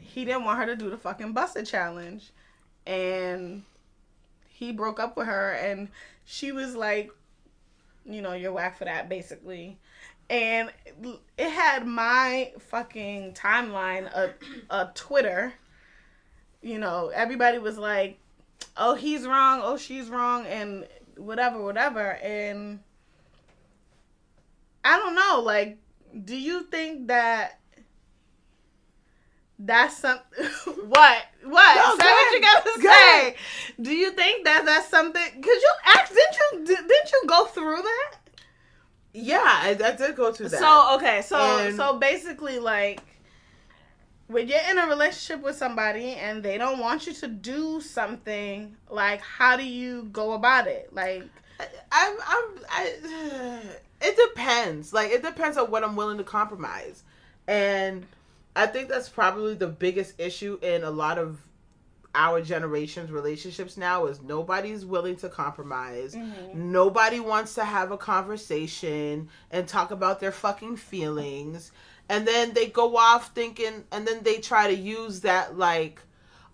he 0.00 0.24
didn't 0.24 0.44
want 0.44 0.58
her 0.58 0.66
to 0.66 0.76
do 0.76 0.90
the 0.90 0.96
fucking 0.96 1.32
Buss 1.32 1.54
It 1.54 1.66
challenge. 1.66 2.30
And 2.86 3.62
he 4.48 4.72
broke 4.72 4.98
up 4.98 5.16
with 5.16 5.26
her 5.26 5.52
and 5.52 5.88
she 6.24 6.50
was 6.52 6.74
like, 6.74 7.10
you 8.04 8.22
know, 8.22 8.32
you're 8.32 8.52
whack 8.52 8.78
for 8.78 8.84
that 8.86 9.08
basically. 9.08 9.78
And 10.30 10.70
it 11.38 11.50
had 11.50 11.86
my 11.86 12.52
fucking 12.58 13.34
timeline 13.34 14.06
a 14.14 14.32
a 14.70 14.90
Twitter. 14.94 15.54
You 16.62 16.78
know, 16.78 17.08
everybody 17.14 17.58
was 17.58 17.78
like, 17.78 18.18
"Oh, 18.76 18.94
he's 18.94 19.26
wrong. 19.26 19.60
Oh, 19.62 19.76
she's 19.76 20.08
wrong," 20.08 20.46
and 20.46 20.86
whatever, 21.16 21.62
whatever. 21.62 22.12
And 22.16 22.80
I 24.84 24.98
don't 24.98 25.14
know. 25.14 25.40
Like, 25.44 25.78
do 26.24 26.36
you 26.36 26.62
think 26.64 27.08
that 27.08 27.60
that's 29.58 29.96
something? 29.98 30.44
what? 30.64 31.18
What? 31.44 31.76
No, 31.76 32.04
say 32.04 32.10
what 32.12 32.32
you 32.32 32.40
gotta 32.40 32.70
Go 32.82 32.82
say. 32.82 32.88
ahead. 33.20 33.34
Do 33.80 33.92
you 33.92 34.10
think 34.12 34.44
that 34.44 34.64
that's 34.64 34.88
something? 34.88 35.22
Cause 35.22 35.44
you 35.46 35.72
asked, 35.86 36.12
didn't 36.14 36.36
you? 36.36 36.58
Did, 36.76 36.88
didn't 36.88 37.12
you 37.12 37.22
go 37.26 37.44
through 37.46 37.82
that? 37.82 38.14
Yeah, 39.14 39.40
I, 39.42 39.70
I 39.70 39.92
did 39.92 40.16
go 40.16 40.32
through 40.32 40.50
that. 40.50 40.60
So 40.60 40.96
okay, 40.96 41.22
so 41.22 41.36
And- 41.38 41.76
so 41.76 41.98
basically, 41.98 42.58
like 42.58 43.00
when 44.28 44.46
you're 44.46 44.60
in 44.70 44.78
a 44.78 44.86
relationship 44.86 45.42
with 45.42 45.56
somebody 45.56 46.12
and 46.14 46.42
they 46.42 46.58
don't 46.58 46.78
want 46.78 47.06
you 47.06 47.14
to 47.14 47.28
do 47.28 47.80
something, 47.80 48.76
like 48.90 49.20
how 49.20 49.56
do 49.56 49.64
you 49.64 50.04
go 50.12 50.32
about 50.32 50.66
it? 50.66 50.94
Like, 50.94 51.24
I'm, 51.90 52.16
I'm, 52.26 52.44
I, 52.70 53.60
it 54.02 54.16
depends. 54.28 54.92
Like, 54.92 55.10
it 55.10 55.22
depends 55.22 55.56
on 55.56 55.70
what 55.70 55.82
I'm 55.82 55.96
willing 55.96 56.18
to 56.18 56.24
compromise. 56.24 57.02
And 57.46 58.06
I 58.54 58.66
think 58.66 58.88
that's 58.88 59.08
probably 59.08 59.54
the 59.54 59.66
biggest 59.66 60.20
issue 60.20 60.58
in 60.62 60.84
a 60.84 60.90
lot 60.90 61.18
of 61.18 61.40
our 62.14 62.40
generation's 62.40 63.10
relationships 63.10 63.76
now 63.76 64.06
is 64.06 64.20
nobody's 64.20 64.84
willing 64.84 65.16
to 65.16 65.28
compromise. 65.28 66.14
Mm-hmm. 66.14 66.72
Nobody 66.72 67.20
wants 67.20 67.54
to 67.54 67.64
have 67.64 67.92
a 67.92 67.96
conversation 67.96 69.28
and 69.50 69.68
talk 69.68 69.90
about 69.90 70.20
their 70.20 70.32
fucking 70.32 70.76
feelings. 70.76 71.70
And 72.08 72.26
then 72.26 72.54
they 72.54 72.66
go 72.66 72.96
off 72.96 73.34
thinking, 73.34 73.84
and 73.92 74.06
then 74.06 74.22
they 74.22 74.38
try 74.38 74.68
to 74.68 74.74
use 74.74 75.20
that, 75.20 75.58
like, 75.58 76.00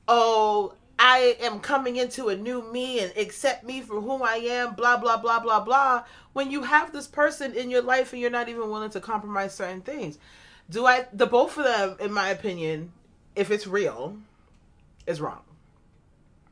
oh, 0.08 0.74
I 0.98 1.36
am 1.40 1.60
coming 1.60 1.96
into 1.96 2.28
a 2.28 2.36
new 2.36 2.70
me 2.72 3.00
and 3.00 3.12
accept 3.16 3.64
me 3.64 3.80
for 3.80 4.00
who 4.00 4.22
I 4.22 4.36
am, 4.36 4.74
blah, 4.74 4.96
blah, 4.96 5.16
blah, 5.16 5.40
blah, 5.40 5.60
blah. 5.60 6.04
When 6.32 6.50
you 6.50 6.62
have 6.62 6.92
this 6.92 7.06
person 7.06 7.54
in 7.54 7.70
your 7.70 7.82
life 7.82 8.12
and 8.12 8.20
you're 8.20 8.30
not 8.30 8.48
even 8.48 8.68
willing 8.70 8.90
to 8.90 9.00
compromise 9.00 9.54
certain 9.54 9.80
things. 9.80 10.18
Do 10.70 10.86
I, 10.86 11.06
the 11.12 11.26
both 11.26 11.58
of 11.58 11.64
them, 11.64 11.96
in 12.00 12.12
my 12.12 12.30
opinion, 12.30 12.92
if 13.36 13.50
it's 13.50 13.66
real, 13.66 14.16
is 15.06 15.20
wrong. 15.20 15.42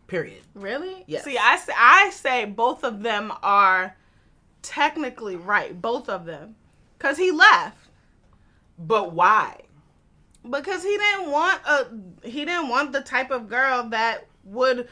Period. 0.07 0.43
Really? 0.55 1.05
Yes. 1.07 1.25
See, 1.25 1.39
I 1.39 1.57
say, 1.57 1.73
I 1.77 2.11
say 2.11 2.45
both 2.45 2.85
of 2.85 3.03
them 3.03 3.33
are 3.43 3.97
technically 4.61 5.37
right. 5.37 5.81
Both 5.81 6.09
of 6.09 6.27
them, 6.27 6.57
because 6.99 7.17
he 7.17 7.31
left 7.31 7.82
But 8.87 9.13
why? 9.13 9.63
because 10.49 10.83
he 10.83 10.97
didn't 10.97 11.31
want 11.31 11.61
a 11.67 11.87
he 12.27 12.45
didn't 12.45 12.69
want 12.69 12.93
the 12.93 13.01
type 13.01 13.31
of 13.31 13.49
girl 13.49 13.89
that 13.91 14.27
would 14.45 14.89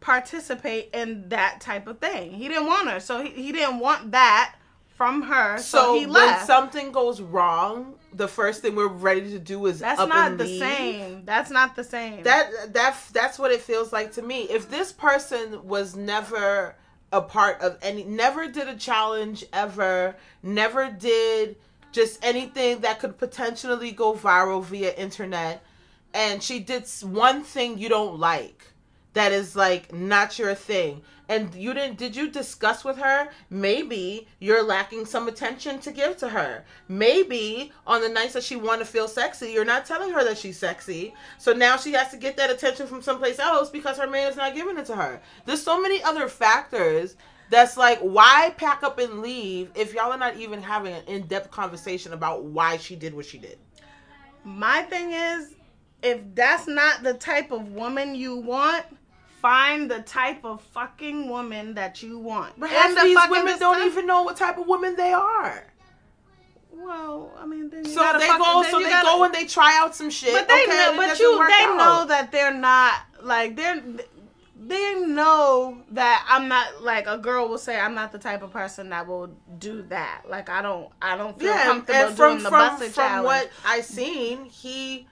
participate 0.00 0.90
in 0.92 1.28
that 1.30 1.60
type 1.60 1.86
of 1.86 1.98
thing. 1.98 2.32
He 2.32 2.48
didn't 2.48 2.66
want 2.66 2.88
her, 2.90 3.00
so 3.00 3.22
he, 3.22 3.30
he 3.30 3.52
didn't 3.52 3.78
want 3.80 4.12
that 4.12 4.54
from 4.96 5.22
her. 5.22 5.58
So, 5.58 5.78
So, 5.78 5.98
he 5.98 6.06
when 6.06 6.38
something 6.44 6.92
goes 6.92 7.20
wrong, 7.20 7.94
the 8.12 8.28
first 8.28 8.62
thing 8.62 8.76
we're 8.76 8.86
ready 8.86 9.30
to 9.30 9.38
do 9.38 9.66
is 9.66 9.80
That's 9.80 9.98
not 9.98 10.38
the 10.38 10.44
leave. 10.44 10.60
same. 10.60 11.22
That's 11.24 11.50
not 11.50 11.74
the 11.74 11.84
same. 11.84 12.22
That 12.22 12.74
that 12.74 12.96
that's 13.12 13.38
what 13.38 13.50
it 13.50 13.62
feels 13.62 13.92
like 13.92 14.12
to 14.12 14.22
me. 14.22 14.42
If 14.42 14.70
this 14.70 14.92
person 14.92 15.66
was 15.66 15.96
never 15.96 16.76
a 17.10 17.20
part 17.20 17.60
of 17.60 17.78
any, 17.82 18.04
never 18.04 18.46
did 18.48 18.68
a 18.68 18.76
challenge 18.76 19.44
ever, 19.52 20.16
never 20.42 20.90
did 20.90 21.56
just 21.94 22.22
anything 22.24 22.80
that 22.80 22.98
could 22.98 23.16
potentially 23.16 23.92
go 23.92 24.12
viral 24.14 24.62
via 24.62 24.92
internet, 24.94 25.64
and 26.12 26.42
she 26.42 26.58
did 26.58 26.86
one 27.02 27.42
thing 27.42 27.78
you 27.78 27.88
don't 27.88 28.18
like, 28.18 28.72
that 29.14 29.30
is 29.32 29.54
like 29.54 29.92
not 29.92 30.38
your 30.38 30.54
thing. 30.54 31.02
And 31.26 31.54
you 31.54 31.72
didn't 31.72 31.96
did 31.96 32.14
you 32.14 32.28
discuss 32.28 32.84
with 32.84 32.98
her? 32.98 33.30
Maybe 33.48 34.28
you're 34.40 34.62
lacking 34.62 35.06
some 35.06 35.26
attention 35.26 35.78
to 35.80 35.92
give 35.92 36.18
to 36.18 36.28
her. 36.28 36.64
Maybe 36.86 37.72
on 37.86 38.02
the 38.02 38.10
nights 38.10 38.34
that 38.34 38.42
she 38.42 38.56
want 38.56 38.80
to 38.80 38.84
feel 38.84 39.08
sexy, 39.08 39.52
you're 39.52 39.64
not 39.64 39.86
telling 39.86 40.12
her 40.12 40.22
that 40.24 40.36
she's 40.36 40.58
sexy. 40.58 41.14
So 41.38 41.54
now 41.54 41.78
she 41.78 41.92
has 41.92 42.10
to 42.10 42.18
get 42.18 42.36
that 42.36 42.50
attention 42.50 42.86
from 42.86 43.00
someplace 43.00 43.38
else 43.38 43.70
because 43.70 43.96
her 43.96 44.06
man 44.06 44.28
is 44.28 44.36
not 44.36 44.54
giving 44.54 44.76
it 44.76 44.84
to 44.86 44.96
her. 44.96 45.22
There's 45.46 45.62
so 45.62 45.80
many 45.80 46.02
other 46.02 46.28
factors 46.28 47.16
that's 47.50 47.76
like 47.76 47.98
why 48.00 48.52
pack 48.56 48.82
up 48.82 48.98
and 48.98 49.20
leave 49.20 49.70
if 49.74 49.94
y'all 49.94 50.12
are 50.12 50.18
not 50.18 50.36
even 50.36 50.62
having 50.62 50.92
an 50.94 51.04
in-depth 51.06 51.50
conversation 51.50 52.12
about 52.12 52.44
why 52.44 52.76
she 52.76 52.96
did 52.96 53.14
what 53.14 53.26
she 53.26 53.38
did. 53.38 53.58
My 54.44 54.82
thing 54.82 55.12
is, 55.12 55.54
if 56.02 56.20
that's 56.34 56.66
not 56.66 57.02
the 57.02 57.14
type 57.14 57.50
of 57.50 57.68
woman 57.72 58.14
you 58.14 58.36
want, 58.36 58.84
find 59.40 59.90
the 59.90 60.00
type 60.02 60.44
of 60.44 60.60
fucking 60.62 61.28
woman 61.28 61.74
that 61.74 62.02
you 62.02 62.18
want. 62.18 62.58
But 62.58 62.70
And 62.70 62.78
half 62.78 62.94
the 62.94 63.02
these 63.04 63.18
women 63.30 63.58
don't 63.58 63.76
stuff- 63.76 63.86
even 63.86 64.06
know 64.06 64.22
what 64.22 64.36
type 64.36 64.58
of 64.58 64.66
women 64.66 64.96
they 64.96 65.12
are. 65.12 65.64
Well, 66.72 67.30
I 67.38 67.46
mean, 67.46 67.70
So 67.70 68.00
they 68.18 68.26
fuck- 68.26 68.38
go. 68.38 68.62
So 68.70 68.78
they 68.80 68.90
gotta- 68.90 69.06
go 69.06 69.24
and 69.24 69.32
they 69.34 69.44
try 69.46 69.78
out 69.78 69.94
some 69.94 70.10
shit. 70.10 70.32
But 70.34 70.48
they 70.48 70.64
okay, 70.64 70.66
know, 70.66 70.94
but 70.96 71.18
you, 71.18 71.46
they 71.46 71.52
out. 71.64 71.76
know 71.76 72.04
that 72.06 72.32
they're 72.32 72.52
not 72.52 72.94
like 73.22 73.56
they're. 73.56 73.82
They 74.66 74.94
know 75.06 75.78
that 75.90 76.26
I'm 76.28 76.48
not 76.48 76.82
like 76.82 77.06
a 77.06 77.18
girl 77.18 77.48
will 77.48 77.58
say 77.58 77.78
I'm 77.78 77.94
not 77.94 78.12
the 78.12 78.18
type 78.18 78.42
of 78.42 78.50
person 78.50 78.90
that 78.90 79.06
will 79.06 79.30
do 79.58 79.82
that. 79.90 80.22
Like 80.28 80.48
I 80.48 80.62
don't, 80.62 80.88
I 81.02 81.16
don't 81.16 81.38
feel 81.38 81.48
Yeah, 81.48 81.64
comfortable 81.64 82.00
and 82.08 82.16
from 82.16 82.30
doing 82.32 82.42
the 82.44 82.48
from, 82.48 82.76
from 82.78 82.92
challenge. 82.92 83.24
what 83.24 83.50
I 83.66 83.80
seen, 83.82 84.46
he 84.46 85.06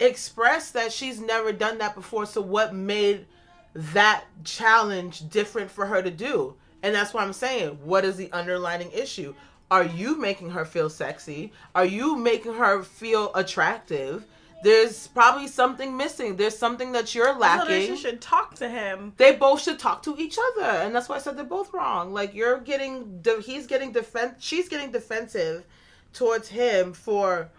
expressed 0.00 0.72
that 0.74 0.92
she's 0.92 1.20
never 1.20 1.52
done 1.52 1.78
that 1.78 1.94
before. 1.94 2.24
So 2.26 2.40
what 2.40 2.74
made 2.74 3.26
that 3.74 4.24
challenge 4.44 5.28
different 5.28 5.70
for 5.70 5.86
her 5.86 6.00
to 6.02 6.10
do? 6.10 6.54
And 6.82 6.94
that's 6.94 7.12
what 7.12 7.24
I'm 7.24 7.32
saying. 7.32 7.78
What 7.84 8.04
is 8.04 8.16
the 8.16 8.30
underlining 8.32 8.90
issue? 8.92 9.34
Are 9.70 9.84
you 9.84 10.18
making 10.18 10.50
her 10.50 10.64
feel 10.64 10.88
sexy? 10.90 11.52
Are 11.74 11.84
you 11.86 12.16
making 12.16 12.54
her 12.54 12.82
feel 12.82 13.32
attractive? 13.34 14.26
There's 14.64 15.06
probably 15.08 15.46
something 15.46 15.96
missing. 15.96 16.36
There's 16.36 16.56
something 16.56 16.92
that 16.92 17.14
you're 17.14 17.36
lacking. 17.38 17.86
she 17.86 17.96
should 17.96 18.20
talk 18.20 18.54
to 18.56 18.68
him. 18.68 19.12
they 19.16 19.32
both 19.36 19.60
should 19.62 19.78
talk 19.78 20.02
to 20.04 20.16
each 20.18 20.38
other 20.48 20.70
and 20.82 20.94
that's 20.94 21.08
why 21.08 21.16
i 21.16 21.18
said 21.18 21.36
they're 21.36 21.44
both 21.44 21.72
wrong 21.72 22.12
like 22.12 22.34
you're 22.34 22.58
getting 22.60 23.20
de- 23.20 23.40
he's 23.42 23.66
getting 23.66 23.92
defense 23.92 24.34
she's 24.42 24.68
getting 24.68 24.90
defensive 24.90 25.64
towards 26.12 26.48
him 26.48 26.92
for 26.92 27.50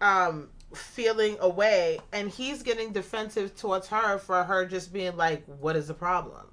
um 0.00 0.48
feeling 0.74 1.36
away 1.40 1.98
and 2.12 2.28
he's 2.30 2.62
getting 2.62 2.92
defensive 2.92 3.56
towards 3.56 3.86
her 3.88 4.18
for 4.18 4.44
her 4.44 4.64
just 4.66 4.92
being 4.92 5.16
like 5.16 5.44
what 5.60 5.74
is 5.76 5.88
the 5.88 5.94
problem 5.94 6.46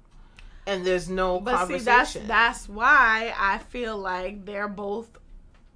and 0.66 0.84
there's 0.86 1.08
no 1.08 1.38
But 1.40 1.52
see, 1.52 1.58
conversation 1.74 2.26
that's 2.26 2.66
that's 2.66 2.68
why 2.68 3.32
I 3.38 3.58
feel 3.58 3.96
like 3.98 4.44
they're 4.46 4.68
both 4.68 5.08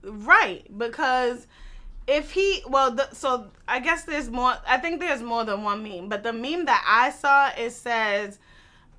right 0.03 0.66
because 0.77 1.46
if 2.18 2.33
he 2.33 2.62
well 2.68 2.90
the, 2.90 3.09
so 3.12 3.46
I 3.68 3.79
guess 3.81 4.05
there's 4.05 4.31
more 4.31 4.55
I 4.66 4.79
think 4.79 5.01
there's 5.01 5.23
more 5.23 5.44
than 5.44 5.62
one 5.62 5.83
meme 5.83 6.09
but 6.09 6.23
the 6.23 6.33
meme 6.33 6.64
that 6.66 6.83
I 6.87 7.11
saw 7.11 7.51
it 7.57 7.70
says 7.73 8.38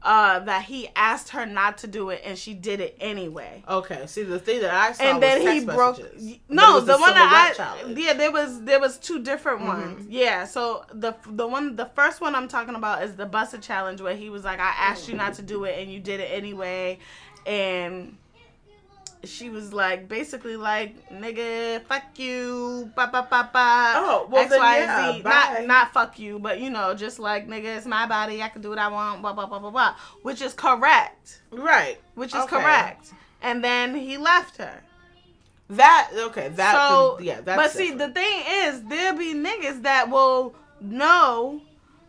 uh 0.03 0.39
that 0.39 0.63
he 0.63 0.89
asked 0.95 1.29
her 1.29 1.45
not 1.45 1.77
to 1.77 1.87
do 1.87 2.09
it 2.09 2.19
and 2.25 2.35
she 2.35 2.55
did 2.55 2.79
it 2.79 2.95
anyway 2.99 3.63
okay 3.69 4.07
see 4.07 4.23
the 4.23 4.39
thing 4.39 4.59
that 4.59 4.73
i 4.73 4.91
saw 4.93 5.03
and 5.03 5.17
was 5.19 5.21
then 5.21 5.41
he 5.59 5.63
broke 5.63 5.99
messages. 5.99 6.39
No 6.49 6.79
the 6.79 6.97
one 6.97 7.13
that 7.13 7.51
I 7.51 7.55
challenge. 7.55 7.99
yeah 7.99 8.13
there 8.13 8.31
was 8.31 8.63
there 8.63 8.79
was 8.79 8.97
two 8.97 9.21
different 9.21 9.59
Mhm. 9.61 9.67
ones 9.67 10.07
yeah 10.09 10.45
so 10.45 10.85
the 10.91 11.13
the 11.27 11.45
one 11.45 11.75
the 11.75 11.85
first 11.85 12.19
one 12.19 12.33
I'm 12.33 12.47
talking 12.47 12.73
about 12.73 13.03
is 13.03 13.15
the 13.15 13.27
Buss 13.27 13.53
It 13.53 13.61
challenge 13.61 14.01
where 14.01 14.15
he 14.15 14.31
was 14.31 14.43
like 14.43 14.59
I 14.59 14.73
asked 14.89 15.07
you 15.07 15.13
not 15.13 15.35
to 15.35 15.43
do 15.43 15.65
it 15.65 15.77
and 15.77 15.91
you 15.93 15.99
did 15.99 16.19
it 16.19 16.31
anyway 16.31 16.97
and 17.45 18.17
she 19.23 19.49
was 19.49 19.71
like 19.73 20.07
basically 20.07 20.55
like 20.55 21.09
nigga 21.11 21.81
fuck 21.85 22.03
you 22.17 22.91
ba 22.95 23.07
ba 23.11 23.27
ba 23.29 23.49
ba 23.53 23.93
Oh, 23.95 24.27
well, 24.29 24.47
then, 24.49 24.59
yeah, 24.59 25.21
bye. 25.23 25.29
not 25.29 25.65
not 25.67 25.93
fuck 25.93 26.17
you 26.19 26.39
but 26.39 26.59
you 26.59 26.69
know 26.69 26.93
just 26.95 27.19
like 27.19 27.47
nigga 27.47 27.77
it's 27.77 27.85
my 27.85 28.07
body 28.07 28.41
I 28.41 28.49
can 28.49 28.61
do 28.61 28.69
what 28.69 28.79
I 28.79 28.87
want 28.87 29.21
blah 29.21 29.33
blah 29.33 29.45
blah 29.45 29.59
blah 29.59 29.69
blah 29.71 29.95
which 30.23 30.41
is 30.41 30.53
correct. 30.53 31.41
Right. 31.51 31.97
Which 32.15 32.33
is 32.33 32.41
Okay. 32.43 32.55
correct. 32.57 33.13
And 33.41 33.63
then 33.63 33.95
he 33.95 34.17
left 34.17 34.57
her. 34.57 34.81
That 35.69 36.11
okay 36.15 36.49
that 36.49 36.73
so 36.73 37.17
yeah 37.21 37.41
that's 37.41 37.57
but 37.61 37.71
see 37.71 37.91
the 37.91 38.09
thing 38.09 38.43
is 38.47 38.83
there'll 38.83 39.17
be 39.17 39.33
niggas 39.33 39.83
that 39.83 40.09
will 40.09 40.53
know 40.81 41.61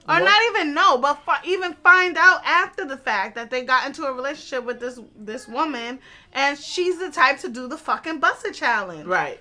or 0.08 0.14
What- 0.14 0.24
not 0.24 0.42
even 0.50 0.74
know 0.74 0.98
but 0.98 1.22
fi- 1.24 1.40
even 1.44 1.74
find 1.74 2.16
out 2.18 2.42
after 2.44 2.84
the 2.84 2.96
fact 2.96 3.34
that 3.36 3.50
they 3.50 3.62
got 3.62 3.86
into 3.86 4.04
a 4.04 4.12
relationship 4.12 4.64
with 4.64 4.80
this 4.80 4.98
this 5.16 5.46
woman 5.46 6.00
and 6.32 6.58
she's 6.58 6.98
the 6.98 7.10
type 7.10 7.38
to 7.40 7.48
do 7.48 7.68
the 7.68 7.78
fucking 7.78 8.18
Buss 8.18 8.44
It 8.44 8.54
challenge 8.54 9.06
Right. 9.06 9.40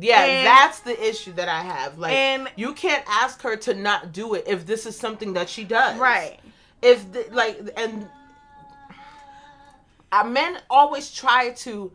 Yeah, 0.00 0.20
And- 0.24 0.46
that's 0.46 0.80
the 0.80 1.08
issue 1.08 1.32
that 1.34 1.48
I 1.48 1.60
have. 1.60 1.96
Like, 1.98 2.12
And- 2.12 2.50
you 2.56 2.72
can't 2.74 3.04
ask 3.08 3.40
her 3.42 3.56
to 3.58 3.74
not 3.74 4.12
do 4.12 4.34
it 4.34 4.44
if 4.48 4.66
this 4.66 4.84
is 4.84 4.98
something 4.98 5.34
that 5.34 5.48
she 5.48 5.62
does. 5.64 5.96
right 5.98 6.38
If 6.82 7.10
the, 7.12 7.26
like, 7.32 7.58
and 7.76 8.08
uh, 10.12 10.24
men 10.24 10.58
always 10.70 11.10
try 11.12 11.50
to. 11.50 11.92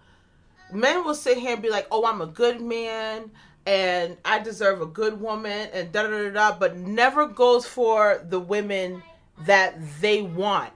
Men 0.72 1.04
will 1.04 1.16
sit 1.16 1.38
here 1.38 1.54
and 1.54 1.62
be 1.62 1.70
like, 1.70 1.88
"Oh, 1.92 2.06
I'm 2.06 2.22
a 2.22 2.26
good 2.28 2.62
man." 2.62 3.32
And 3.66 4.18
I 4.26 4.40
deserve 4.40 4.82
a 4.82 4.86
good 4.88 5.22
woman, 5.22 5.70
and 5.74 5.92
da 5.92 6.04
da 6.04 6.10
da 6.10 6.30
da, 6.32 6.58
but 6.58 6.78
never 6.78 7.28
goes 7.28 7.68
for 7.68 8.26
the 8.28 8.40
women 8.40 9.04
that 9.46 9.76
they 10.02 10.22
want. 10.24 10.72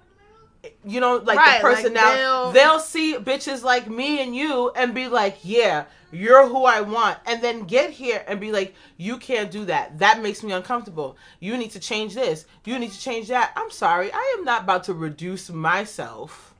You 0.83 0.99
know, 0.99 1.17
like 1.17 1.37
Right, 1.37 1.61
the 1.61 1.67
person 1.67 1.93
like 1.93 1.93
now 1.93 2.11
they'll- 2.15 2.51
they'll 2.53 2.79
see 2.79 3.15
bitches 3.15 3.63
like 3.63 3.87
me 3.87 4.21
and 4.21 4.35
you 4.35 4.71
and 4.75 4.93
be 4.95 5.07
like, 5.07 5.37
yeah, 5.43 5.85
you're 6.11 6.47
who 6.47 6.63
I 6.65 6.81
want. 6.81 7.19
And 7.27 7.41
then 7.41 7.65
get 7.65 7.91
here 7.91 8.23
and 8.27 8.39
be 8.39 8.51
like, 8.51 8.73
you 8.97 9.17
can't 9.17 9.51
do 9.51 9.65
that. 9.65 9.99
That 9.99 10.21
makes 10.23 10.41
me 10.41 10.53
uncomfortable. 10.53 11.17
You 11.39 11.55
need 11.57 11.71
to 11.71 11.79
change 11.79 12.15
this. 12.15 12.45
You 12.65 12.79
need 12.79 12.91
to 12.91 12.99
change 12.99 13.27
that. 13.27 13.51
I'm 13.55 13.69
sorry. 13.69 14.11
I 14.11 14.35
am 14.39 14.43
not 14.45 14.63
about 14.63 14.85
to 14.85 14.93
reduce 14.95 15.49
myself 15.51 16.55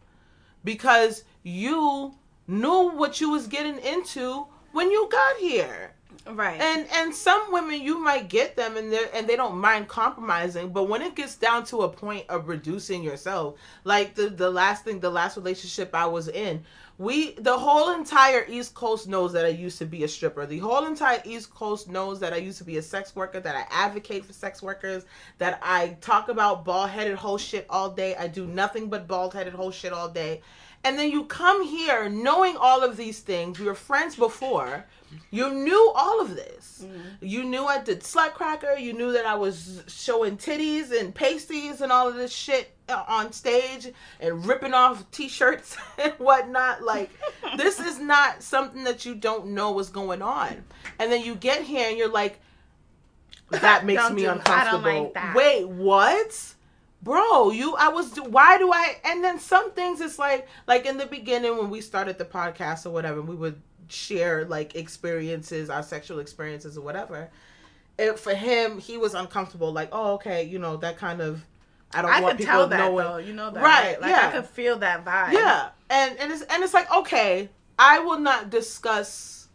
because 0.63 1.23
you 1.43 2.13
knew 2.47 2.89
what 2.91 3.19
you 3.21 3.31
was 3.31 3.47
getting 3.47 3.79
into 3.79 4.45
when 4.71 4.91
you 4.91 5.07
got 5.11 5.37
here. 5.37 5.93
Right 6.27 6.59
And 6.61 6.87
and 6.93 7.13
some 7.13 7.51
women 7.51 7.81
you 7.81 7.99
might 7.99 8.29
get 8.29 8.55
them 8.55 8.77
and 8.77 8.91
they 8.91 9.05
and 9.13 9.27
they 9.27 9.35
don't 9.35 9.57
mind 9.57 9.87
compromising, 9.87 10.69
but 10.69 10.89
when 10.89 11.01
it 11.01 11.15
gets 11.15 11.35
down 11.35 11.65
to 11.65 11.81
a 11.81 11.89
point 11.89 12.25
of 12.29 12.47
reducing 12.47 13.03
yourself, 13.03 13.55
like 13.83 14.15
the 14.15 14.29
the 14.29 14.49
last 14.49 14.83
thing, 14.83 14.99
the 14.99 15.09
last 15.09 15.37
relationship 15.37 15.93
I 15.93 16.05
was 16.05 16.27
in, 16.27 16.63
We 16.97 17.33
the 17.33 17.57
whole 17.57 17.93
entire 17.93 18.45
East 18.47 18.73
Coast 18.73 19.07
knows 19.07 19.33
that 19.33 19.43
I 19.43 19.49
used 19.49 19.77
to 19.79 19.85
be 19.85 20.03
a 20.05 20.07
stripper. 20.07 20.45
The 20.45 20.59
whole 20.59 20.85
entire 20.85 21.21
East 21.25 21.53
Coast 21.53 21.89
knows 21.89 22.19
that 22.21 22.31
I 22.31 22.37
used 22.37 22.57
to 22.59 22.63
be 22.63 22.77
a 22.77 22.81
sex 22.81 23.13
worker, 23.15 23.41
that 23.41 23.55
I 23.55 23.65
advocate 23.69 24.23
for 24.25 24.31
sex 24.31 24.61
workers, 24.63 25.05
that 25.37 25.59
I 25.61 25.97
talk 25.99 26.29
about 26.29 26.63
bald 26.63 26.89
headed 26.89 27.15
whole 27.15 27.37
shit 27.37 27.65
all 27.69 27.89
day. 27.89 28.15
I 28.15 28.27
do 28.27 28.47
nothing 28.47 28.87
but 28.89 29.07
bald 29.07 29.33
headed 29.33 29.53
whole 29.53 29.71
shit 29.71 29.91
all 29.91 30.07
day. 30.07 30.41
And 30.85 30.99
then 30.99 31.09
you 31.11 31.25
come 31.25 31.63
here 31.65 32.07
knowing 32.09 32.55
all 32.57 32.83
of 32.83 32.95
these 32.95 33.19
things. 33.19 33.59
We 33.59 33.65
were 33.65 33.73
friends 33.75 34.15
before. 34.15 34.85
You 35.31 35.49
knew 35.51 35.91
all 35.95 36.21
of 36.21 36.35
this. 36.35 36.83
Mm-hmm. 36.85 37.25
You 37.25 37.43
knew 37.43 37.65
I 37.65 37.81
did 37.81 38.01
Slutcracker. 38.01 38.79
You 38.79 38.93
knew 38.93 39.11
that 39.13 39.25
I 39.25 39.33
was 39.35 39.83
showing 39.87 40.37
titties 40.37 40.97
and 40.97 41.13
pasties 41.13 41.81
and 41.81 41.91
all 41.91 42.07
of 42.07 42.15
this 42.15 42.31
shit 42.31 42.71
on 42.87 43.31
stage 43.33 43.91
and 44.19 44.45
ripping 44.45 44.73
off 44.75 45.09
t-shirts 45.11 45.75
and 45.97 46.13
whatnot. 46.13 46.83
Like 46.83 47.09
this 47.57 47.79
is 47.79 47.99
not 47.99 48.43
something 48.43 48.83
that 48.83 49.05
you 49.05 49.15
don't 49.15 49.47
know 49.47 49.71
what's 49.71 49.89
going 49.89 50.21
on. 50.21 50.63
And 50.99 51.11
then 51.11 51.23
you 51.25 51.33
get 51.35 51.63
here 51.63 51.89
and 51.89 51.97
you're 51.97 52.11
like, 52.11 52.39
that 53.49 53.85
makes 53.87 54.03
Don't 54.03 54.15
me 54.15 54.23
do- 54.23 54.29
uncomfortable. 54.31 55.03
like 55.05 55.13
that. 55.15 55.35
Wait, 55.35 55.67
what? 55.67 56.54
Bro, 57.05 57.51
you 57.51 57.75
I 57.75 57.89
was 57.89 58.17
why 58.17 58.57
do 58.57 58.71
I 58.73 58.97
and 59.05 59.23
then 59.23 59.39
some 59.39 59.71
things 59.73 60.01
it's 60.01 60.17
like 60.17 60.47
like 60.67 60.87
in 60.87 60.97
the 60.97 61.05
beginning 61.05 61.55
when 61.55 61.69
we 61.69 61.79
started 61.79 62.17
the 62.17 62.25
podcast 62.25 62.87
or 62.87 62.89
whatever, 62.89 63.21
we 63.21 63.35
would 63.35 63.61
share 63.87 64.43
like 64.45 64.73
experiences, 64.75 65.69
our 65.69 65.83
sexual 65.83 66.17
experiences 66.17 66.79
or 66.79 66.81
whatever. 66.81 67.29
It, 67.99 68.17
for 68.17 68.33
him, 68.33 68.79
he 68.79 68.97
was 68.97 69.13
uncomfortable, 69.13 69.71
like, 69.71 69.89
oh, 69.91 70.15
okay, 70.15 70.43
you 70.43 70.57
know, 70.59 70.77
that 70.77 70.97
kind 70.97 71.21
of 71.21 71.45
I 71.93 72.01
don't 72.01 72.11
I 72.11 72.21
want 72.21 72.39
people 72.39 72.51
tell 72.53 72.67
that 72.69 72.77
knowing. 72.79 73.05
though. 73.05 73.17
You 73.17 73.33
know 73.33 73.51
that, 73.51 73.63
Right, 73.63 73.83
right? 73.83 74.01
Like 74.01 74.09
yeah. 74.09 74.27
I 74.27 74.31
could 74.31 74.45
feel 74.47 74.79
that 74.79 75.05
vibe. 75.05 75.33
Yeah, 75.33 75.69
and 75.91 76.17
and 76.19 76.31
it's 76.31 76.41
and 76.41 76.63
it's 76.63 76.73
like 76.73 76.91
okay, 76.91 77.49
I 77.77 77.99
will 77.99 78.19
not 78.19 78.49
discuss 78.49 79.47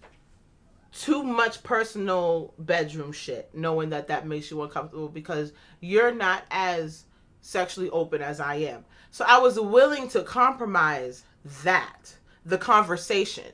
too 0.93 1.25
much 1.25 1.65
personal 1.65 2.55
bedroom 2.61 3.11
shit, 3.11 3.51
knowing 3.53 3.91
that 3.91 4.07
that 4.07 4.25
makes 4.25 4.53
you 4.53 4.63
uncomfortable 4.63 5.09
because 5.09 5.53
you're 5.81 6.15
not 6.15 6.45
as 6.53 7.05
sexually 7.41 7.91
open 7.91 8.23
as 8.23 8.41
I 8.41 8.57
am. 8.57 8.85
So 9.11 9.25
I 9.27 9.39
was 9.39 9.59
willing 9.59 10.09
to 10.11 10.23
compromise 10.23 11.25
that 11.65 12.15
the 12.45 12.59
conversation, 12.59 13.53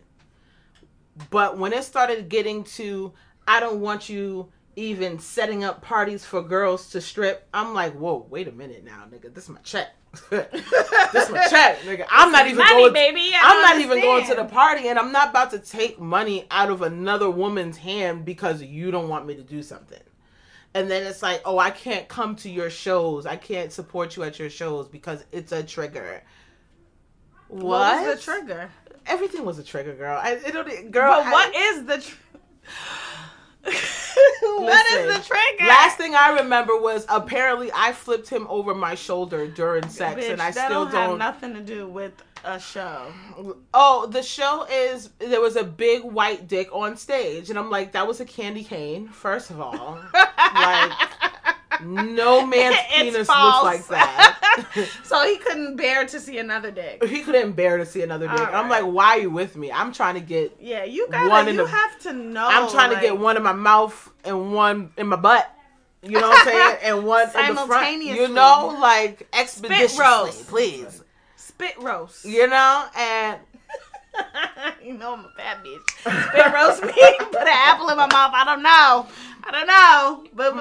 but 1.31 1.57
when 1.59 1.73
it 1.73 1.85
started 1.85 2.29
getting 2.29 2.65
to 2.65 3.13
I 3.49 3.61
don't 3.61 3.81
want 3.81 4.09
you 4.09 4.49
even 4.75 5.19
setting 5.19 5.65
up 5.65 5.81
parties 5.81 6.25
for 6.25 6.43
girls 6.43 6.91
to 6.91 7.01
strip, 7.01 7.49
I'm 7.55 7.73
like, 7.73 7.95
whoa, 7.95 8.27
wait 8.29 8.49
a 8.49 8.53
minute 8.53 8.85
now, 8.85 9.05
nigga, 9.11 9.33
this 9.33 9.45
is 9.45 9.51
my 9.51 9.61
check. 9.61 9.89
this 10.31 11.25
is 11.25 11.31
my 11.31 11.47
check, 11.49 11.81
nigga. 11.81 12.07
I'm 12.11 12.33
not 12.33 12.47
even 12.47 12.59
Money, 12.59 12.83
going. 12.83 12.93
baby. 12.93 13.31
I 13.35 13.41
I'm 13.43 13.63
not 13.63 13.81
even 13.85 14.01
going 14.01 14.27
to 14.27 14.35
the 14.35 14.45
party, 14.45 14.89
and 14.89 14.99
I'm 14.99 15.13
not 15.13 15.31
about 15.31 15.51
to 15.53 15.59
take 15.59 15.99
money 15.99 16.47
out 16.51 16.71
of 16.71 16.83
another 16.83 17.31
woman's 17.31 17.77
hand 17.77 18.25
because 18.25 18.63
you 18.63 18.91
don't 18.91 19.09
want 19.09 19.27
me 19.27 19.35
to 19.37 19.43
do 19.43 19.63
something. 19.63 20.01
And 20.77 20.91
then 20.91 21.07
it's 21.07 21.23
like, 21.23 21.41
oh, 21.47 21.57
I 21.59 21.71
can't 21.71 22.07
come 22.07 22.37
to 22.37 22.51
your 22.51 22.69
shows. 22.69 23.25
I 23.25 23.37
can't 23.37 23.73
support 23.73 24.15
you 24.15 24.25
at 24.25 24.39
your 24.39 24.51
shows 24.51 24.87
because 24.89 25.25
it's 25.33 25.51
a 25.51 25.63
trigger. 25.63 26.23
What? 27.49 27.63
What 27.63 28.07
was 28.07 28.17
the 28.19 28.23
trigger? 28.23 28.71
Everything 29.07 29.47
was 29.47 29.59
a 29.59 29.65
trigger, 29.65 29.95
girl. 29.95 30.21
I, 30.23 30.33
it 30.33 30.53
don't, 30.53 30.91
girl. 30.91 31.25
But 31.25 31.27
I- 31.27 31.31
what 31.33 31.57
is 31.57 31.85
the 31.87 31.99
tr- 31.99 32.17
What 34.43 34.87
is 34.93 35.17
the 35.17 35.25
trigger? 35.25 35.67
Last 35.67 35.97
thing 35.97 36.15
I 36.15 36.41
remember 36.41 36.79
was 36.79 37.07
apparently 37.09 37.71
I 37.75 37.93
flipped 37.93 38.29
him 38.29 38.47
over 38.51 38.75
my 38.75 38.97
shoulder 38.97 39.47
during 39.47 39.89
sex, 39.89 40.21
Bitch, 40.21 40.31
and 40.31 40.43
I 40.43 40.51
still 40.51 40.85
don't, 40.85 40.93
don't. 40.93 41.21
have 41.21 41.41
nothing 41.41 41.55
to 41.55 41.63
do 41.63 41.89
with 41.89 42.13
a 42.47 42.59
show. 42.61 43.13
Oh, 43.75 44.07
the 44.07 44.23
show 44.23 44.65
is 44.71 45.11
there 45.19 45.41
was 45.41 45.57
a 45.57 45.65
big 45.65 46.03
white 46.03 46.47
dick 46.49 46.69
on 46.73 46.97
stage, 46.97 47.51
and 47.51 47.59
I'm 47.59 47.71
like, 47.71 47.93
that 47.93 48.07
was 48.07 48.21
a 48.21 48.25
candy 48.25 48.65
cane. 48.65 49.09
First 49.09 49.51
of 49.51 49.61
all, 49.61 50.01
like 50.55 50.93
no 51.83 52.47
man's 52.47 52.77
It's 52.91 52.95
penis 53.13 53.27
false. 53.27 53.65
looks 53.65 53.91
like 53.91 53.99
that. 53.99 54.89
so 55.05 55.25
he 55.27 55.37
couldn't 55.39 55.77
bear 55.77 56.07
to 56.07 56.21
see 56.21 56.39
another 56.39 56.71
dick. 56.71 57.05
he 57.05 57.23
couldn't 57.23 57.53
bear 57.53 57.79
to 57.79 57.85
see 57.85 58.03
another 58.03 58.29
dick. 58.29 58.41
All 58.41 58.55
I'm 58.55 58.69
like, 58.71 58.85
why 58.85 59.17
are 59.17 59.19
you 59.19 59.31
with 59.31 59.57
me? 59.57 59.71
I'm 59.73 59.93
trying 59.93 60.15
to 60.15 60.21
get. 60.21 60.57
Yeah, 60.61 60.85
you 60.85 61.09
gotta. 61.11 61.29
One 61.29 61.47
you 61.49 61.57
the- 61.57 61.67
have 61.67 61.99
to 62.03 62.13
know. 62.13 62.47
I'm 62.49 62.71
trying 62.71 62.95
to 62.95 63.01
get 63.01 63.19
one 63.19 63.37
in 63.37 63.43
my 63.43 63.53
mouth 63.53 64.11
and 64.25 64.53
one 64.55 64.93
in 64.97 65.09
my 65.09 65.17
butt. 65.17 65.53
You 66.03 66.21
know 66.21 66.29
what 66.29 66.39
I'm 66.41 66.45
saying? 66.47 66.77
And 66.85 67.05
one 67.05 67.23
in 67.23 67.55
the 67.57 67.67
front. 67.67 68.03
You 68.03 68.29
know, 68.29 68.77
like 68.81 69.27
expeditiously, 69.33 70.45
please. 70.45 71.03
Spit 71.57 71.79
roast. 71.79 72.25
You 72.25 72.47
know, 72.47 72.87
and 72.97 73.41
you 74.85 74.95
know 74.95 75.15
I'm 75.15 75.25
a 75.25 75.31
fat 75.37 75.65
bitch. 75.65 75.91
Spit 76.01 76.53
roast 76.53 76.83
me. 76.85 76.93
Put 77.19 77.43
an 77.43 77.49
apple 77.49 77.89
in 77.89 77.97
my 77.97 78.07
mouth. 78.07 78.33
I 78.35 78.45
don't 78.45 78.63
know. 78.63 79.07
I 79.45 79.51
don't 79.53 79.67
know. 79.67 80.25
But 80.35 80.55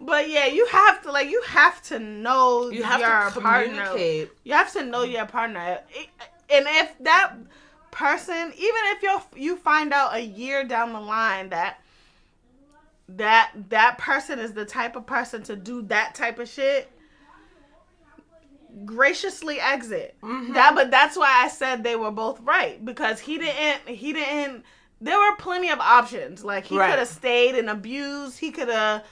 but 0.00 0.28
yeah, 0.28 0.46
you 0.46 0.66
have 0.66 1.02
to 1.02 1.12
like 1.12 1.30
you 1.30 1.42
have 1.46 1.80
to 1.84 1.98
know 1.98 2.70
you 2.70 2.82
have 2.82 3.00
your 3.00 3.30
to 3.30 3.40
partner. 3.40 3.86
communicate. 3.86 4.32
You 4.44 4.54
have 4.54 4.72
to 4.72 4.84
know 4.84 5.04
your 5.04 5.26
partner. 5.26 5.78
And 6.50 6.66
if 6.68 6.98
that 7.00 7.34
person, 7.92 8.52
even 8.56 8.56
if 8.56 9.02
you 9.02 9.20
you 9.36 9.56
find 9.56 9.92
out 9.92 10.14
a 10.14 10.20
year 10.20 10.64
down 10.64 10.92
the 10.92 11.00
line 11.00 11.50
that 11.50 11.78
that 13.08 13.52
that 13.68 13.98
person 13.98 14.38
is 14.38 14.52
the 14.52 14.64
type 14.64 14.96
of 14.96 15.06
person 15.06 15.42
to 15.44 15.56
do 15.56 15.82
that 15.82 16.14
type 16.14 16.38
of 16.38 16.48
shit, 16.48 16.90
graciously 18.84 19.60
exit. 19.60 20.16
Mm-hmm. 20.22 20.54
That 20.54 20.74
but 20.74 20.90
that's 20.90 21.16
why 21.16 21.42
I 21.44 21.48
said 21.48 21.82
they 21.82 21.96
were 21.96 22.10
both 22.10 22.40
right 22.40 22.82
because 22.84 23.20
he 23.20 23.38
didn't 23.38 23.88
he 23.88 24.12
didn't 24.12 24.64
there 25.00 25.18
were 25.18 25.36
plenty 25.36 25.70
of 25.70 25.80
options. 25.80 26.44
Like 26.44 26.64
he 26.64 26.78
Right. 26.78 26.90
could 26.90 26.98
have 26.98 27.08
stayed 27.08 27.54
and 27.56 27.68
abused, 27.68 28.38
he 28.38 28.50
could 28.50 28.68
have 28.68 29.04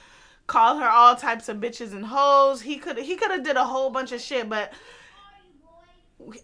called 0.47 0.79
her 0.81 0.89
all 0.89 1.15
types 1.15 1.47
of 1.49 1.57
bitches 1.57 1.91
and 1.93 2.05
hoes. 2.05 2.61
He 2.61 2.77
could 2.77 2.97
he 2.97 3.15
could 3.15 3.31
have 3.31 3.43
did 3.43 3.55
a 3.57 3.63
whole 3.63 3.89
bunch 3.89 4.11
of 4.11 4.21
shit, 4.21 4.49
but 4.49 4.73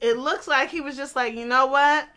it 0.01 0.17
looks 0.17 0.47
like 0.47 0.69
he 0.69 0.82
was 0.82 0.95
just 0.97 1.15
like, 1.15 1.34
you 1.36 1.45
know 1.45 1.67
what? 1.67 2.08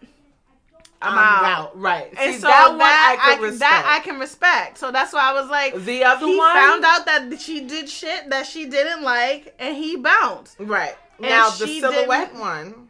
I'm, 1.02 1.44
out. 1.44 1.78
Right. 1.78 2.12
And 2.18 2.34
See, 2.34 2.40
so 2.40 2.48
that 2.48 2.68
that, 2.68 2.70
one 2.70 2.80
I 2.82 3.36
I, 3.38 3.40
respect. 3.40 3.60
that 3.60 3.98
I 4.00 4.04
can 4.04 4.18
respect. 4.20 4.78
So 4.78 4.90
that's 4.92 5.12
why 5.12 5.30
I 5.30 5.32
was 5.32 5.48
like, 5.48 5.74
the 5.84 6.04
other 6.04 6.26
he 6.26 6.36
one 6.36 6.52
found 6.52 6.84
out 6.84 7.06
that 7.06 7.40
she 7.40 7.62
did 7.62 7.88
shit 7.88 8.28
that 8.30 8.46
she 8.46 8.66
didn't 8.66 9.02
like, 9.02 9.54
and 9.58 9.76
he 9.76 9.96
bounced. 9.96 10.56
Right. 10.58 10.94
And 11.18 11.28
Now 11.28 11.48
the 11.50 11.66
silhouette 11.66 12.28
didn't- 12.28 12.40
one, 12.40 12.88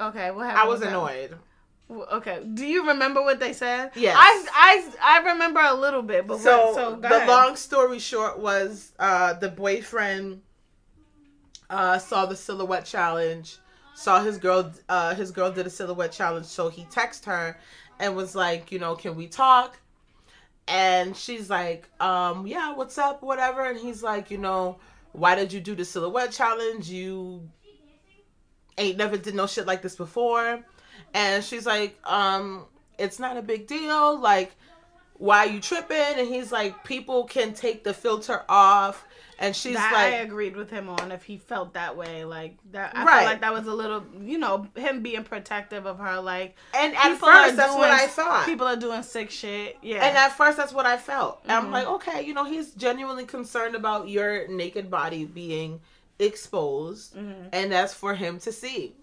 Okay, 0.00 0.30
what 0.32 0.46
happened? 0.46 0.62
I 0.62 0.66
was 0.66 0.82
annoyed. 0.82 1.36
Okay, 1.90 2.42
do 2.54 2.64
you 2.64 2.88
remember 2.88 3.20
what 3.22 3.38
they 3.38 3.52
said? 3.52 3.90
Yes. 3.94 4.16
I 4.18 4.46
I 5.02 5.20
I 5.20 5.32
remember 5.32 5.60
a 5.60 5.74
little 5.74 6.00
bit, 6.02 6.26
but 6.26 6.40
So, 6.40 6.66
what, 6.66 6.74
so 6.74 6.96
go 6.96 7.08
the 7.08 7.16
ahead. 7.16 7.28
long 7.28 7.54
story 7.54 7.98
short 7.98 8.38
was 8.38 8.92
uh, 8.98 9.34
the 9.34 9.50
boyfriend 9.50 10.40
uh, 11.68 11.98
saw 11.98 12.24
the 12.26 12.34
silhouette 12.36 12.86
challenge, 12.86 13.58
saw 13.94 14.22
his 14.22 14.38
girl 14.38 14.72
uh, 14.88 15.14
his 15.14 15.30
girl 15.30 15.50
did 15.50 15.66
a 15.66 15.70
silhouette 15.70 16.12
challenge, 16.12 16.46
so 16.46 16.68
he 16.68 16.84
texted 16.84 17.26
her 17.26 17.58
and 17.98 18.16
was 18.16 18.34
like, 18.34 18.72
you 18.72 18.78
know, 18.78 18.94
can 18.94 19.14
we 19.14 19.28
talk? 19.28 19.78
And 20.68 21.16
she's 21.16 21.50
like, 21.50 21.88
um, 22.00 22.46
yeah, 22.46 22.72
what's 22.74 22.98
up, 22.98 23.22
whatever. 23.22 23.64
And 23.64 23.78
he's 23.78 24.02
like, 24.02 24.30
you 24.30 24.38
know, 24.38 24.78
why 25.12 25.34
did 25.34 25.52
you 25.52 25.60
do 25.60 25.74
the 25.74 25.84
silhouette 25.84 26.32
challenge? 26.32 26.88
You 26.88 27.48
ain't 28.78 28.96
never 28.96 29.16
did 29.16 29.34
no 29.34 29.46
shit 29.46 29.66
like 29.66 29.82
this 29.82 29.96
before. 29.96 30.64
And 31.14 31.44
she's 31.44 31.66
like, 31.66 31.98
um, 32.04 32.66
it's 32.98 33.18
not 33.18 33.36
a 33.36 33.42
big 33.42 33.66
deal. 33.66 34.18
Like, 34.18 34.52
why 35.14 35.44
you 35.44 35.60
tripping? 35.60 36.18
And 36.18 36.28
he's 36.28 36.52
like, 36.52 36.84
people 36.84 37.24
can 37.24 37.54
take 37.54 37.84
the 37.84 37.92
filter 37.92 38.42
off. 38.48 39.04
And 39.42 39.56
she's 39.56 39.74
that 39.74 39.92
I 39.92 40.06
agreed 40.18 40.56
with 40.56 40.70
him 40.70 40.88
on 40.88 41.10
if 41.10 41.24
he 41.24 41.36
felt 41.36 41.74
that 41.74 41.96
way, 41.96 42.24
like 42.24 42.56
that. 42.70 42.96
I 42.96 43.04
Right. 43.04 43.12
felt 43.14 43.24
like 43.24 43.40
that 43.40 43.52
was 43.52 43.66
a 43.66 43.74
little, 43.74 44.04
you 44.20 44.38
know, 44.38 44.68
him 44.76 45.02
being 45.02 45.24
protective 45.24 45.84
of 45.84 45.98
her. 45.98 46.20
Like 46.20 46.56
and 46.72 46.94
at 46.94 47.16
first, 47.18 47.56
that's 47.56 47.74
what 47.74 47.90
I 47.90 48.06
thought. 48.06 48.46
People 48.46 48.68
are 48.68 48.76
doing 48.76 49.02
sick 49.02 49.30
shit. 49.30 49.76
Yeah, 49.82 50.04
And 50.04 50.16
at 50.16 50.32
first, 50.36 50.56
that's 50.56 50.72
what 50.72 50.86
I 50.86 50.96
felt. 50.96 51.40
And 51.42 51.52
I'm 51.52 51.66
Mhm. 51.66 51.72
like, 51.72 51.86
okay, 51.88 52.22
you 52.22 52.34
know, 52.34 52.44
he's 52.44 52.70
genuinely 52.70 53.24
concerned 53.26 53.74
about 53.74 54.08
your 54.08 54.46
naked 54.48 54.90
body 54.90 55.24
being 55.24 55.80
exposed, 56.20 57.16
Mhm. 57.16 57.48
and 57.52 57.72
that's 57.72 57.92
for 57.94 58.14
him 58.14 58.38
to 58.40 58.52
see. 58.52 58.94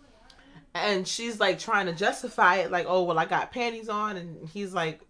And 0.73 1.07
she's 1.07 1.39
like 1.39 1.59
trying 1.59 1.87
to 1.87 1.93
justify 1.93 2.57
it, 2.57 2.71
like, 2.71 2.85
oh, 2.87 3.03
well, 3.03 3.19
I 3.19 3.25
got 3.25 3.51
panties 3.51 3.89
on, 3.89 4.15
and 4.17 4.47
he's 4.47 4.73
like, 4.73 5.01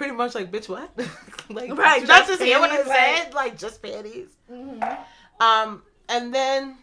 pretty 0.00 0.14
much 0.14 0.34
like, 0.34 0.50
bitch, 0.50 0.66
what? 0.66 0.90
like, 1.50 1.76
Right, 1.76 2.06
just 2.06 2.26
just 2.26 2.42
hear 2.42 2.58
what 2.58 2.70
I 2.70 2.76
panties, 2.78 2.88
like- 2.88 3.16
said? 3.24 3.34
Like, 3.34 3.58
just 3.58 3.82
panties. 3.82 4.28
Mhm. 4.50 4.98
Um, 5.40 5.82
and 6.08 6.32
then 6.34 6.78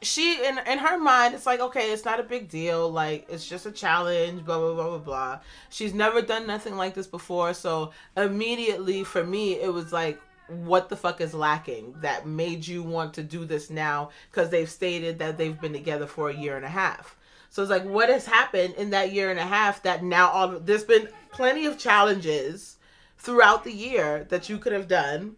she 0.00 0.44
in 0.44 0.58
in 0.66 0.78
her 0.78 0.98
mind 0.98 1.32
it's 1.34 1.46
like 1.46 1.60
okay 1.60 1.92
it's 1.92 2.04
not 2.04 2.18
a 2.18 2.24
big 2.24 2.48
deal 2.48 2.90
like 2.90 3.24
it's 3.28 3.46
just 3.48 3.66
a 3.66 3.70
challenge 3.70 4.44
blah 4.44 4.58
blah 4.58 4.74
blah 4.74 4.88
blah 4.88 4.98
blah 4.98 5.38
she's 5.70 5.94
never 5.94 6.20
done 6.20 6.44
nothing 6.44 6.76
like 6.76 6.92
this 6.94 7.06
before 7.06 7.54
so 7.54 7.92
immediately 8.16 9.04
for 9.04 9.22
me 9.22 9.60
it 9.60 9.72
was 9.72 9.92
like 9.92 10.20
what 10.48 10.88
the 10.88 10.96
fuck 10.96 11.20
is 11.20 11.32
lacking 11.34 11.94
that 12.00 12.26
made 12.26 12.66
you 12.66 12.82
want 12.82 13.14
to 13.14 13.22
do 13.22 13.44
this 13.44 13.70
now 13.70 14.10
because 14.30 14.50
they've 14.50 14.68
stated 14.70 15.20
that 15.20 15.38
they've 15.38 15.60
been 15.60 15.72
together 15.72 16.06
for 16.08 16.30
a 16.30 16.34
year 16.34 16.56
and 16.56 16.64
a 16.64 16.68
half 16.68 17.16
so 17.48 17.62
it's 17.62 17.70
like 17.70 17.84
what 17.84 18.08
has 18.08 18.26
happened 18.26 18.74
in 18.74 18.90
that 18.90 19.12
year 19.12 19.30
and 19.30 19.38
a 19.38 19.46
half 19.46 19.84
that 19.84 20.02
now 20.02 20.28
all 20.30 20.48
there's 20.58 20.82
been 20.82 21.06
plenty 21.32 21.66
of 21.66 21.78
challenges 21.78 22.76
throughout 23.18 23.64
the 23.64 23.72
year 23.72 24.24
that 24.30 24.48
you 24.48 24.58
could 24.58 24.72
have 24.72 24.86
done 24.86 25.36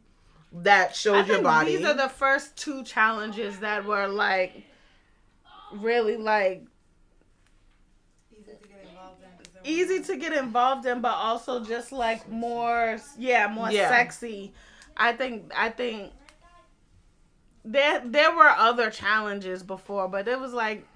that 0.52 0.94
showed 0.94 1.26
your 1.26 1.42
body 1.42 1.76
these 1.76 1.86
are 1.86 1.94
the 1.94 2.08
first 2.08 2.56
two 2.56 2.84
challenges 2.84 3.58
that 3.60 3.84
were 3.84 4.06
like 4.06 4.62
really 5.72 6.16
like 6.16 6.62
Easy 8.32 8.44
to 8.44 8.68
get 8.68 8.84
involved 8.84 9.22
in. 9.22 9.44
'cause 9.44 9.52
easy 9.64 10.02
to 10.04 10.16
get 10.16 10.32
involved 10.32 10.86
in, 10.86 11.00
but 11.00 11.12
also 11.14 11.64
just 11.64 11.90
like 11.92 12.28
more, 12.28 12.98
yeah, 13.18 13.46
more 13.48 13.70
Yeah. 13.70 13.88
sexy. 13.88 14.52
I 14.96 15.12
think, 15.12 15.50
I 15.56 15.70
think 15.70 16.12
there 17.64 18.00
there 18.04 18.30
were 18.34 18.48
other 18.48 18.90
challenges 18.90 19.62
before, 19.62 20.08
but 20.08 20.28
it 20.28 20.38
was 20.38 20.52
like 20.52 20.86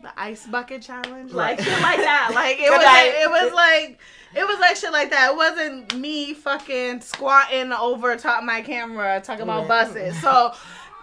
the 0.00 0.10
ice 0.18 0.46
bucket 0.46 0.80
challenge, 0.80 1.32
like 1.32 1.60
shit 1.60 1.82
like 1.82 1.98
that. 1.98 2.30
Like 2.32 2.58
it 2.60 2.70
was, 2.70 2.84
like, 2.84 3.12
it 3.14 3.28
was 3.30 3.52
like 3.52 3.98
it 4.34 4.46
was 4.46 4.58
like 4.60 4.76
shit 4.76 4.92
like 4.92 5.10
that. 5.10 5.32
It 5.32 5.36
wasn't 5.36 5.96
me 5.96 6.34
fucking 6.34 7.00
squatting 7.00 7.72
over 7.72 8.16
top 8.16 8.44
my 8.44 8.62
camera 8.62 9.20
talking 9.20 9.42
about 9.42 9.68
buses. 9.68 10.20
So. 10.20 10.52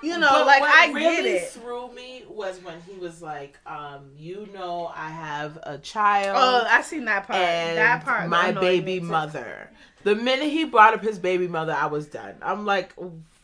You 0.04 0.20
know, 0.20 0.30
But 0.30 0.46
like 0.46 0.62
I 0.62 0.92
really 0.92 1.24
get 1.24 1.26
it. 1.26 1.50
threw 1.50 1.92
me 1.94 2.26
was 2.30 2.62
when 2.62 2.80
he 2.82 2.96
was 3.00 3.24
like, 3.24 3.58
um, 3.66 4.12
"You 4.16 4.48
know, 4.54 4.92
I 4.94 5.10
have 5.10 5.58
a 5.64 5.80
child." 5.80 6.36
Oh, 6.38 6.68
I 6.70 6.84
seen 6.84 7.06
that 7.06 7.26
part. 7.26 7.40
that 7.40 8.06
part. 8.06 8.30
my 8.30 8.52
baby 8.52 9.00
mother. 9.00 9.72
The 10.04 10.14
minute 10.14 10.50
he 10.50 10.66
brought 10.66 10.94
up 10.94 11.02
his 11.02 11.18
baby 11.18 11.48
mother, 11.48 11.74
I 11.74 11.88
was 11.88 12.06
done. 12.06 12.36
I'm 12.44 12.66
like, 12.66 12.94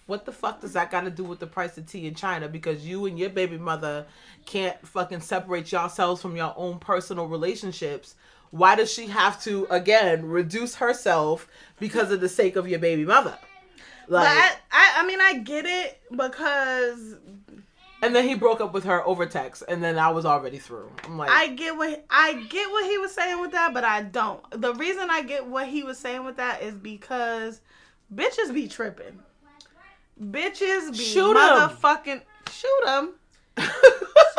what 0.06 0.26
the 0.26 0.32
fuck 0.32 0.62
does 0.62 0.74
that 0.74 0.92
got 0.92 1.02
to 1.06 1.10
do 1.10 1.24
with 1.24 1.40
the 1.40 1.48
price 1.48 1.78
of 1.78 1.88
tea 1.88 2.06
in 2.06 2.14
China? 2.14 2.48
Because 2.48 2.86
you 2.86 3.06
and 3.08 3.18
your 3.18 3.30
baby 3.30 3.58
mother 3.58 4.06
can't 4.46 4.78
fucking 4.86 5.22
separate 5.22 5.72
yourselves 5.72 6.22
from 6.22 6.36
your 6.36 6.54
own 6.56 6.78
personal 6.80 7.28
relationships. 7.28 8.14
Why 8.52 8.76
does 8.76 8.92
she 8.92 9.08
have 9.08 9.42
to 9.44 9.66
again 9.70 10.26
reduce 10.26 10.76
herself 10.76 11.48
because 11.80 12.12
of 12.12 12.22
the 12.22 12.30
sake 12.30 12.56
of 12.56 12.68
your 12.68 12.80
baby 12.80 13.06
mother? 13.06 13.38
Like, 14.08 14.28
I, 14.28 14.52
I, 14.72 14.94
I 14.98 15.06
mean, 15.06 15.22
I 15.22 15.38
get 15.40 15.66
it 15.66 16.02
because 16.12 17.16
and 18.04 18.16
then 18.16 18.28
he 18.28 18.34
broke 18.34 18.62
up 18.62 18.74
with 18.74 18.84
her 18.86 19.06
over 19.06 19.26
text, 19.28 19.64
and 19.68 19.84
then 19.84 20.00
I 20.00 20.10
was 20.10 20.26
already 20.26 20.58
through. 20.58 20.92
I'm 21.06 21.18
like, 21.18 21.30
I 21.30 21.48
get 21.50 21.78
what 21.78 22.04
I 22.10 22.34
get 22.50 22.70
what 22.72 22.86
he 22.90 22.98
was 22.98 23.14
saying 23.14 23.40
with 23.40 23.52
that, 23.52 23.74
but 23.74 23.84
I 23.84 24.02
don't. 24.02 24.44
The 24.60 24.74
reason 24.74 25.10
I 25.10 25.22
get 25.22 25.46
what 25.46 25.68
he 25.68 25.84
was 25.84 26.00
saying 26.00 26.26
with 26.26 26.38
that 26.38 26.64
is 26.64 26.74
because 26.74 27.62
bitches 28.14 28.54
be 28.54 28.68
tripping. 28.68 29.20
Bitches 30.20 30.92
be 30.92 31.04
Shoot 31.04 31.38
'em. 31.38 31.70
motherfucking 31.70 32.22
shoot 32.52 32.84
them. 33.62 33.72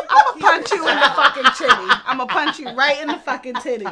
I'ma 0.09 0.39
punch 0.39 0.71
you 0.71 0.87
in 0.87 0.95
the 0.95 1.11
fucking 1.15 1.43
titty. 1.57 1.91
I'ma 2.05 2.25
punch 2.25 2.59
you 2.59 2.69
right 2.71 3.01
in 3.01 3.07
the 3.07 3.17
fucking 3.17 3.55
titty. 3.55 3.85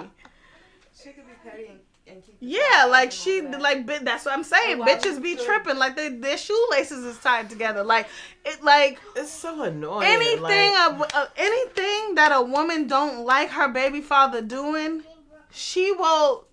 She 1.02 1.10
could 1.12 1.26
be 1.26 1.34
petty 1.44 1.68
and, 1.68 1.80
and 2.08 2.24
keep. 2.26 2.38
Yeah, 2.40 2.86
like 2.90 3.12
she, 3.12 3.42
like 3.42 3.86
bi- 3.86 4.00
that's 4.00 4.26
what 4.26 4.34
I'm 4.36 4.44
saying. 4.44 4.76
Oh, 4.78 4.80
wow, 4.80 4.86
Bitches 4.86 5.22
be 5.22 5.36
good. 5.36 5.46
tripping, 5.46 5.78
like 5.78 5.96
they, 5.96 6.10
their 6.10 6.38
shoelaces 6.38 7.04
is 7.04 7.18
tied 7.20 7.50
together. 7.50 7.84
Like 7.84 8.08
it, 8.46 8.64
like 8.64 9.00
it's 9.16 9.32
so 9.32 9.64
annoying. 9.64 10.08
anything, 10.08 10.42
like- 10.42 11.14
a, 11.14 11.18
a- 11.18 11.32
anything 11.38 12.16
that 12.16 12.32
a 12.34 12.42
woman 12.42 12.88
don't 12.88 13.26
like 13.26 13.50
her 13.50 13.68
baby 13.70 14.02
father 14.02 14.42
doing, 14.42 15.04
she 15.52 15.92
will. 15.92 16.46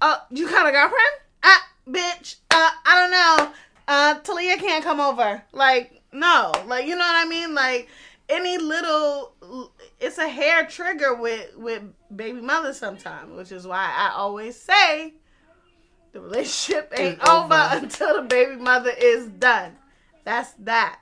Uh, 0.00 0.16
you 0.30 0.48
got 0.48 0.64
a 0.66 0.70
girlfriend? 0.70 1.10
Ah, 1.42 1.68
bitch. 1.88 2.36
Uh, 2.52 2.70
I 2.86 2.94
don't 2.94 3.10
know. 3.10 3.52
Uh, 3.88 4.14
Talia 4.20 4.56
can't 4.58 4.84
come 4.84 5.00
over. 5.00 5.42
Like, 5.50 5.97
no. 6.12 6.52
Like, 6.66 6.86
you 6.86 6.92
know 6.96 7.04
what 7.04 7.26
I 7.26 7.28
mean? 7.28 7.54
Like, 7.54 7.88
any 8.28 8.58
little, 8.58 9.32
it's 10.00 10.18
a 10.18 10.28
hair 10.28 10.66
trigger 10.66 11.14
with 11.14 11.56
with 11.56 11.82
baby 12.14 12.40
mothers 12.40 12.78
sometimes, 12.78 13.34
which 13.36 13.52
is 13.52 13.66
why 13.66 13.92
I 13.96 14.12
always 14.14 14.56
say 14.58 15.14
the 16.12 16.20
relationship 16.20 16.92
ain't 16.96 17.20
over 17.28 17.54
over. 17.54 17.68
until 17.72 18.16
the 18.16 18.28
baby 18.28 18.56
mother 18.56 18.92
is 18.96 19.26
done. 19.26 19.76
That's 20.24 20.52
that. 20.60 21.00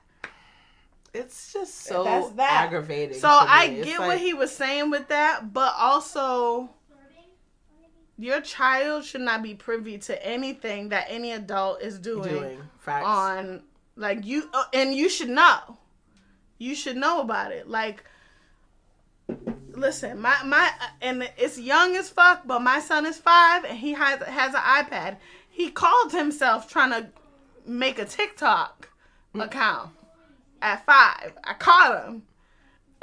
It's 1.13 1.53
just 1.53 1.75
so 1.85 2.05
That's 2.05 2.31
that. 2.33 2.67
aggravating. 2.67 3.19
So. 3.19 3.29
I 3.29 3.69
get 3.69 3.99
like- 3.99 4.09
what 4.09 4.19
he 4.19 4.35
was 4.35 4.55
saying 4.55 4.91
with 4.91 5.09
that, 5.09 5.53
but 5.53 5.75
also 5.79 6.71
your 8.19 8.41
child 8.41 9.05
should 9.05 9.21
not 9.23 9.43
be 9.43 9.55
privy 9.55 9.99
to 9.99 10.27
anything 10.27 10.91
that 10.91 11.07
any 11.09 11.33
adult 11.33 11.83
is 11.83 11.99
doing, 11.99 12.29
doing 12.29 12.59
facts. 12.79 13.07
on 13.07 13.63
like 13.97 14.25
you 14.25 14.49
uh, 14.53 14.65
and 14.73 14.95
you 14.95 15.09
should 15.09 15.29
know. 15.31 15.79
You 16.59 16.75
should 16.75 16.97
know 16.97 17.21
about 17.21 17.53
it. 17.53 17.69
Like 17.69 18.05
listen, 19.75 20.21
my 20.21 20.37
my 20.45 20.71
and 21.03 21.29
it's 21.37 21.59
young 21.59 21.97
as 21.97 22.09
fuck, 22.09 22.43
but 22.47 22.61
my 22.63 22.81
son 22.81 23.05
is 23.07 23.19
5 23.19 23.65
and 23.65 23.77
he 23.79 23.93
has 23.93 24.21
has 24.23 24.55
an 24.55 24.61
iPad. 24.61 25.17
He 25.49 25.71
called 25.71 26.13
himself 26.13 26.71
trying 26.71 26.91
to 26.91 27.09
make 27.67 27.99
a 27.99 28.05
TikTok 28.05 28.89
account 29.35 29.91
at 30.63 30.85
5. 30.87 31.33
I 31.45 31.55
caught 31.59 32.05
him. 32.07 32.23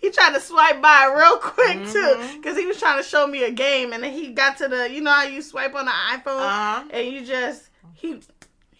he 0.00 0.10
tried 0.10 0.32
to 0.34 0.40
swipe 0.40 0.80
by 0.80 1.12
real 1.16 1.36
quick 1.38 1.86
too, 1.88 2.16
because 2.36 2.56
he 2.56 2.66
was 2.66 2.78
trying 2.78 3.02
to 3.02 3.08
show 3.08 3.26
me 3.26 3.44
a 3.44 3.50
game, 3.50 3.92
and 3.92 4.02
then 4.02 4.12
he 4.12 4.32
got 4.32 4.56
to 4.58 4.68
the, 4.68 4.90
you 4.90 5.00
know 5.02 5.12
how 5.12 5.24
you 5.24 5.42
swipe 5.42 5.74
on 5.74 5.84
the 5.84 5.90
iPhone, 5.90 6.40
Uh-huh. 6.40 6.84
and 6.90 7.08
you 7.08 7.24
just 7.24 7.68
he 7.94 8.20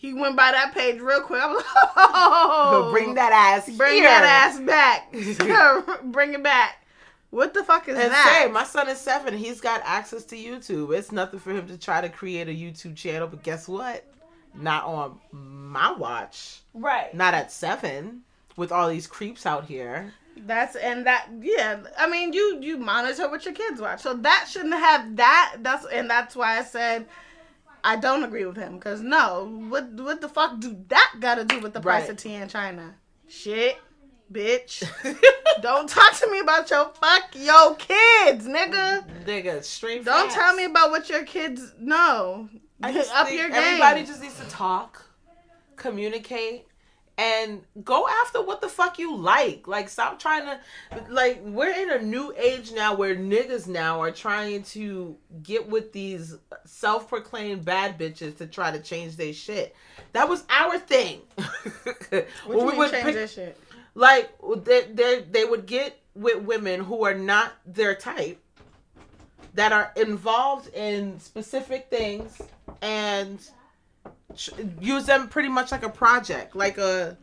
he 0.00 0.14
went 0.14 0.36
by 0.36 0.52
that 0.52 0.72
page 0.74 1.00
real 1.00 1.20
quick. 1.22 1.42
I'm 1.42 1.54
like, 1.56 1.64
oh, 1.96 2.90
Bring 2.92 3.14
that 3.14 3.32
ass 3.32 3.68
bring 3.76 3.94
here. 3.94 4.04
that 4.04 4.52
ass 4.54 4.60
back, 4.60 6.02
bring 6.12 6.34
it 6.34 6.42
back. 6.42 6.84
What 7.30 7.52
the 7.52 7.62
fuck 7.62 7.88
is 7.88 7.98
And 7.98 8.10
that? 8.10 8.40
say, 8.44 8.50
my 8.50 8.64
son 8.64 8.88
is 8.88 8.98
seven. 8.98 9.36
He's 9.36 9.60
got 9.60 9.82
access 9.84 10.24
to 10.26 10.36
YouTube. 10.36 10.96
It's 10.96 11.12
nothing 11.12 11.40
for 11.40 11.50
him 11.50 11.66
to 11.68 11.76
try 11.76 12.00
to 12.00 12.08
create 12.08 12.48
a 12.48 12.52
YouTube 12.52 12.96
channel. 12.96 13.28
But 13.28 13.42
guess 13.42 13.68
what? 13.68 14.04
Not 14.54 14.84
on 14.84 15.18
my 15.30 15.92
watch. 15.92 16.60
right. 16.72 17.12
Not 17.12 17.34
at 17.34 17.52
seven. 17.52 18.22
With 18.56 18.72
all 18.72 18.88
these 18.88 19.06
creeps 19.06 19.44
out 19.46 19.66
here. 19.66 20.14
That's 20.38 20.74
and 20.76 21.04
that 21.06 21.28
yeah. 21.40 21.80
I 21.98 22.08
mean, 22.08 22.32
you 22.32 22.58
you 22.62 22.76
monitor 22.78 23.28
what 23.28 23.44
your 23.44 23.54
kids 23.54 23.80
watch, 23.80 24.00
so 24.00 24.14
that 24.14 24.46
shouldn't 24.50 24.74
have 24.74 25.16
that. 25.16 25.56
That's 25.60 25.84
and 25.86 26.08
that's 26.08 26.34
why 26.34 26.58
I 26.58 26.62
said 26.64 27.06
I 27.84 27.96
don't 27.96 28.22
agree 28.24 28.44
with 28.44 28.56
him 28.56 28.76
because 28.76 29.00
no, 29.00 29.48
what 29.68 29.90
what 29.92 30.20
the 30.20 30.28
fuck 30.28 30.60
do 30.60 30.76
that 30.88 31.14
got 31.20 31.36
to 31.36 31.44
do 31.44 31.60
with 31.60 31.72
the 31.72 31.80
price 31.80 32.02
Right. 32.02 32.10
of 32.10 32.16
tea 32.16 32.34
in 32.34 32.48
China? 32.48 32.94
Shit, 33.28 33.78
bitch. 34.32 34.82
don't 35.62 35.88
talk 35.88 36.14
to 36.20 36.30
me 36.30 36.40
about 36.40 36.70
your 36.70 36.90
fuck 37.00 37.24
your 37.34 37.74
kids, 37.76 38.46
nigga. 38.46 39.04
Nigga, 39.24 39.62
straight 39.64 40.04
Don't 40.04 40.24
facts. 40.30 40.34
tell 40.34 40.54
me 40.54 40.64
about 40.64 40.90
what 40.90 41.08
your 41.08 41.24
kids 41.24 41.74
know. 41.80 42.48
I 42.82 42.92
just 42.98 43.12
Up 43.12 43.30
your 43.32 43.48
game. 43.48 43.56
Everybody 43.58 44.04
just 44.04 44.22
needs 44.22 44.38
to 44.38 44.48
talk, 44.48 45.04
communicate, 45.76 46.67
and 47.18 47.62
go 47.82 48.06
after 48.22 48.40
what 48.40 48.60
the 48.60 48.68
fuck 48.68 48.98
you 48.98 49.14
like. 49.16 49.66
Like, 49.66 49.88
stop 49.88 50.20
trying 50.20 50.46
to. 50.46 50.58
Like, 51.10 51.42
we're 51.44 51.72
in 51.72 51.90
a 51.90 52.00
new 52.00 52.32
age 52.38 52.70
now 52.72 52.94
where 52.94 53.16
niggas 53.16 53.66
now 53.66 54.00
are 54.00 54.12
trying 54.12 54.62
to 54.64 55.16
get 55.42 55.68
with 55.68 55.92
these 55.92 56.36
self 56.64 57.08
proclaimed 57.08 57.64
bad 57.64 57.98
bitches 57.98 58.38
to 58.38 58.46
try 58.46 58.70
to 58.70 58.78
change 58.78 59.16
their 59.16 59.32
shit. 59.32 59.74
That 60.12 60.28
was 60.28 60.44
our 60.48 60.78
thing. 60.78 61.20
When 62.46 62.66
we 62.66 62.76
would 62.76 62.90
change 62.90 63.04
pick- 63.04 63.30
shit? 63.30 63.58
like 63.94 64.30
they, 64.64 64.82
they 64.92 65.24
they 65.30 65.44
would 65.44 65.66
get 65.66 65.98
with 66.14 66.42
women 66.42 66.80
who 66.80 67.04
are 67.04 67.14
not 67.14 67.52
their 67.66 67.94
type 67.94 68.40
that 69.54 69.72
are 69.72 69.92
involved 69.96 70.72
in 70.74 71.18
specific 71.18 71.88
things 71.90 72.40
and 72.80 73.50
use 74.80 75.06
them 75.06 75.28
pretty 75.28 75.48
much 75.48 75.72
like 75.72 75.82
a 75.82 75.88
project 75.88 76.54
like 76.54 76.76
a 76.78 77.16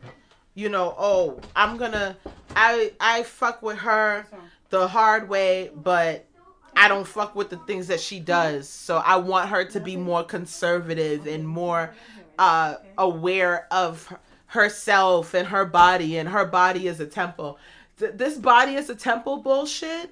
you 0.54 0.68
know 0.68 0.94
oh 0.98 1.38
i'm 1.54 1.76
gonna 1.76 2.16
i 2.56 2.92
i 3.00 3.22
fuck 3.22 3.62
with 3.62 3.78
her 3.78 4.26
the 4.70 4.88
hard 4.88 5.28
way 5.28 5.70
but 5.76 6.26
i 6.74 6.88
don't 6.88 7.06
fuck 7.06 7.34
with 7.36 7.48
the 7.48 7.56
things 7.58 7.86
that 7.86 8.00
she 8.00 8.18
does. 8.18 8.68
So 8.68 8.96
i 8.98 9.16
want 9.16 9.48
her 9.50 9.64
to 9.64 9.80
be 9.80 9.96
more 9.96 10.24
conservative 10.24 11.26
and 11.26 11.46
more 11.46 11.94
uh 12.38 12.74
aware 12.98 13.66
of 13.70 14.12
herself 14.46 15.34
and 15.34 15.46
her 15.48 15.64
body 15.64 16.18
and 16.18 16.28
her 16.28 16.44
body 16.44 16.86
is 16.86 17.00
a 17.00 17.06
temple. 17.06 17.58
Th- 17.98 18.12
this 18.14 18.36
body 18.36 18.74
is 18.74 18.90
a 18.90 18.94
temple 18.94 19.38
bullshit 19.38 20.10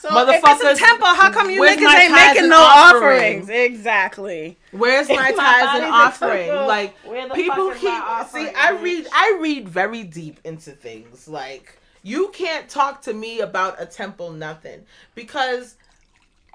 So 0.00 0.08
if 0.16 0.28
it's 0.28 0.44
Motherfuckers, 0.46 0.74
a 0.74 0.76
temple, 0.76 1.06
how 1.08 1.30
come 1.32 1.50
you 1.50 1.60
niggas 1.60 1.94
ain't 1.94 2.12
making 2.12 2.48
no 2.48 2.60
offerings? 2.60 3.44
offerings? 3.44 3.48
Exactly. 3.48 4.56
Where's 4.70 5.08
my 5.08 5.30
If 5.30 5.36
tithes 5.36 5.82
and 5.82 5.92
offering? 5.92 6.50
Like 6.50 6.94
people 7.34 7.72
keep 7.72 8.02
see. 8.28 8.48
I 8.56 8.78
read. 8.80 9.06
I 9.12 9.38
read 9.40 9.68
very 9.68 10.04
deep 10.04 10.38
into 10.44 10.70
things. 10.70 11.26
Like 11.26 11.78
you 12.04 12.28
can't 12.28 12.68
talk 12.68 13.02
to 13.02 13.12
me 13.12 13.40
about 13.40 13.82
a 13.82 13.86
temple 13.86 14.30
nothing 14.30 14.82
because 15.16 15.74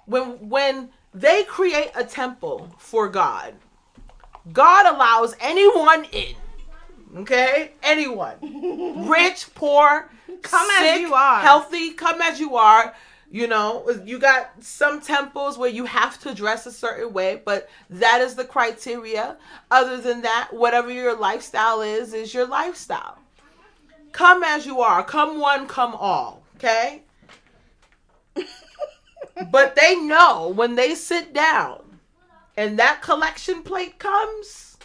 when 0.05 0.49
when 0.49 0.89
they 1.13 1.43
create 1.43 1.91
a 1.95 2.03
temple 2.03 2.73
for 2.77 3.09
God. 3.09 3.55
God 4.51 4.93
allows 4.93 5.35
anyone 5.39 6.05
in. 6.11 6.35
Okay? 7.17 7.71
Anyone. 7.81 8.35
Rich, 9.07 9.53
poor, 9.55 10.09
Come 10.41 10.69
as 10.71 10.99
you 10.99 11.13
are. 11.13 11.39
healthy, 11.39 11.91
come 11.91 12.21
as 12.21 12.39
you 12.39 12.57
are. 12.57 12.93
You 13.33 13.47
know, 13.47 13.89
you 14.05 14.19
got 14.19 14.51
some 14.59 15.01
temples 15.01 15.57
where 15.57 15.67
you 15.67 15.85
have 15.85 16.19
to 16.21 16.35
dress 16.35 16.67
a 16.67 16.71
certain 16.71 17.13
way, 17.13 17.41
but 17.43 17.67
that 17.89 18.21
is 18.21 18.35
the 18.35 18.45
criteria. 18.45 19.37
Other 19.71 19.97
than 19.97 20.21
that, 20.21 20.49
whatever 20.51 20.91
your 20.91 21.17
lifestyle 21.17 21.81
is, 21.81 22.13
is 22.13 22.31
your 22.31 22.45
lifestyle. 22.45 23.17
Come 24.11 24.43
as 24.43 24.67
you 24.67 24.81
are. 24.81 25.03
Come 25.03 25.39
one, 25.39 25.65
come 25.65 25.95
all. 25.95 26.43
Okay? 26.57 27.01
but 29.51 29.75
they 29.75 29.95
know 29.95 30.53
when 30.55 30.75
they 30.75 30.93
sit 30.93 31.33
down 31.33 31.81
and 32.55 32.77
that 32.77 33.01
collection 33.01 33.63
plate 33.63 33.97
comes, 33.97 34.77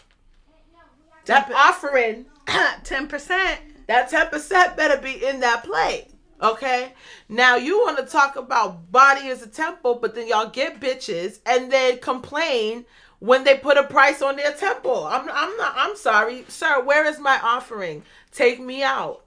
that 1.26 1.52
offering, 1.52 2.24
Ten 2.82 3.08
percent. 3.08 3.60
that 3.88 4.10
10% 4.10 4.74
better 4.74 4.96
be 4.96 5.22
in 5.22 5.40
that 5.40 5.64
plate. 5.64 6.06
Okay? 6.40 6.92
Now 7.28 7.56
you 7.56 7.78
want 7.78 7.98
to 7.98 8.04
talk 8.04 8.36
about 8.36 8.90
body 8.92 9.28
as 9.28 9.42
a 9.42 9.48
temple, 9.48 9.96
but 9.96 10.14
then 10.14 10.28
y'all 10.28 10.48
get 10.48 10.80
bitches 10.80 11.40
and 11.44 11.70
then 11.72 11.98
complain 11.98 12.84
when 13.18 13.44
they 13.44 13.56
put 13.56 13.76
a 13.76 13.82
price 13.82 14.22
on 14.22 14.36
their 14.36 14.52
temple. 14.52 15.06
I'm 15.06 15.28
I'm 15.32 15.56
not 15.56 15.74
I'm 15.76 15.96
sorry. 15.96 16.44
Sir, 16.48 16.82
where 16.82 17.04
is 17.04 17.18
my 17.18 17.40
offering? 17.42 18.02
Take 18.32 18.60
me 18.60 18.82
out. 18.82 19.24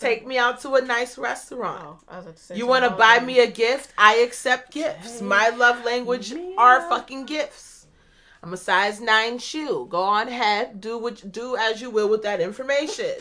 Take 0.00 0.26
me 0.26 0.36
out 0.38 0.60
to 0.62 0.74
a 0.74 0.80
nice 0.80 1.16
restaurant. 1.18 1.84
Oh, 1.84 2.04
I 2.08 2.16
was 2.16 2.24
about 2.24 2.36
to 2.36 2.42
say 2.42 2.56
You 2.56 2.66
want 2.66 2.84
to 2.84 2.90
buy 2.90 3.20
me 3.20 3.40
a 3.40 3.46
gift? 3.46 3.92
I 3.96 4.16
accept 4.16 4.72
gifts. 4.72 5.20
My 5.20 5.50
love 5.50 5.84
language 5.84 6.32
me 6.32 6.54
are 6.56 6.88
fucking 6.88 7.26
gifts. 7.26 7.86
I'm 8.42 8.52
a 8.52 8.56
size 8.56 9.00
nine 9.00 9.38
shoe. 9.38 9.86
Go 9.88 10.02
on 10.02 10.26
ahead, 10.26 10.80
do 10.80 10.98
what 10.98 11.30
do 11.30 11.56
as 11.56 11.80
you 11.80 11.90
will 11.90 12.08
with 12.08 12.22
that 12.22 12.40
information. 12.40 13.14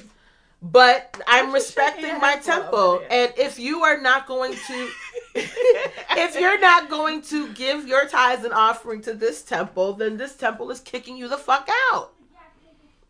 But 0.62 1.20
I'm 1.28 1.52
What 1.52 1.56
you 1.56 1.66
shaking 1.66 2.04
respecting 2.04 2.20
my 2.20 2.36
temple, 2.36 3.02
and 3.10 3.34
if 3.36 3.58
you 3.58 3.82
are 3.82 4.00
not 4.00 4.28
going 4.28 4.54
to, 4.54 4.90
if 5.36 6.40
you're 6.40 6.60
not 6.60 6.88
going 6.88 7.24
to 7.24 7.52
give 7.54 7.88
your 7.88 8.08
tithes 8.08 8.44
and 8.44 8.54
offering 8.54 9.02
to 9.04 9.14
this 9.14 9.42
temple, 9.42 9.94
then 9.94 10.18
this 10.18 10.36
temple 10.36 10.70
is 10.70 10.80
kicking 10.80 11.18
you 11.18 11.28
the 11.28 11.38
fuck 11.38 11.68
out. 11.92 12.14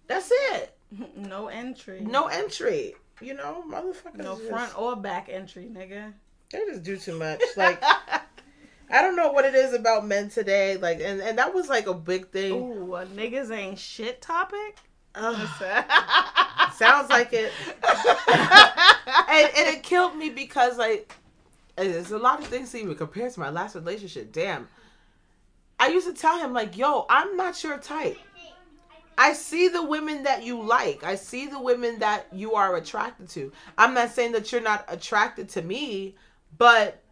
That's 0.08 0.32
it. 0.32 0.74
no 1.18 1.48
entry. 1.48 2.02
No 2.02 2.28
entry. 2.28 2.96
You 3.22 3.34
know, 3.34 3.64
motherfuckers. 3.68 4.16
No 4.16 4.38
just- 4.38 4.50
front 4.50 4.80
or 4.80 4.96
back 4.96 5.28
entry, 5.30 5.70
nigga. 5.72 6.14
They 6.52 6.60
just 6.60 6.84
do 6.84 6.98
too 6.98 7.18
much. 7.18 7.42
Like 7.56 7.82
I 8.90 9.02
don't 9.02 9.16
know 9.16 9.32
what 9.32 9.46
it 9.46 9.56
is 9.56 9.74
about 9.74 10.06
men 10.06 10.30
today. 10.30 10.78
Like 10.78 11.00
and, 11.02 11.22
and 11.22 11.38
that 11.38 11.54
was 11.54 11.70
like 11.70 11.88
a 11.88 11.94
big 11.94 12.30
thing. 12.30 12.54
Ooh, 12.54 12.96
a 12.96 13.06
niggas 13.06 13.52
ain't 13.52 13.80
shit 13.80 14.22
topic. 14.22 14.80
Sounds 16.76 17.10
like 17.10 17.34
it. 17.34 17.52
and, 18.28 19.52
and 19.58 19.76
it 19.76 19.84
killed 19.84 20.16
me 20.16 20.30
because 20.30 20.78
like 20.78 21.14
there's 21.76 22.12
a 22.12 22.18
lot 22.18 22.40
of 22.40 22.48
things 22.48 22.74
even 22.76 22.96
compared 22.96 23.34
to 23.34 23.40
my 23.40 23.50
last 23.50 23.76
relationship. 23.76 24.32
Damn. 24.32 24.68
I 25.80 25.88
used 25.88 26.08
to 26.08 26.14
tell 26.14 26.38
him 26.40 26.54
like, 26.54 26.78
yo, 26.78 27.06
I'm 27.10 27.36
not 27.36 27.64
your 27.64 27.78
type. 27.78 28.18
I 29.18 29.34
see 29.34 29.68
the 29.68 29.84
women 29.84 30.24
that 30.24 30.44
you 30.44 30.62
like. 30.62 31.04
I 31.04 31.16
see 31.16 31.48
the 31.48 31.60
women 31.60 32.00
that 32.00 32.28
you 32.32 32.54
are 32.54 32.76
attracted 32.76 33.30
to. 33.30 33.52
I'm 33.78 33.94
not 33.94 34.10
saying 34.10 34.32
that 34.32 34.52
you're 34.52 34.62
not 34.62 34.86
attracted 34.88 35.50
to 35.50 35.62
me, 35.62 36.16
but 36.58 37.04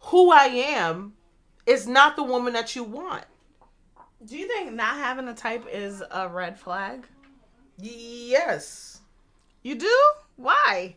who 0.00 0.30
I 0.30 0.46
am 0.46 1.14
is 1.66 1.86
not 1.86 2.16
the 2.16 2.22
woman 2.22 2.52
that 2.52 2.76
you 2.76 2.84
want. 2.84 3.24
Do 4.24 4.36
you 4.36 4.46
think 4.46 4.72
not 4.72 4.96
having 4.96 5.26
a 5.28 5.34
type 5.34 5.66
is 5.70 6.02
a 6.10 6.28
red 6.28 6.58
flag? 6.58 7.06
Yes. 7.82 9.00
You 9.62 9.74
do? 9.74 9.98
Why? 10.36 10.96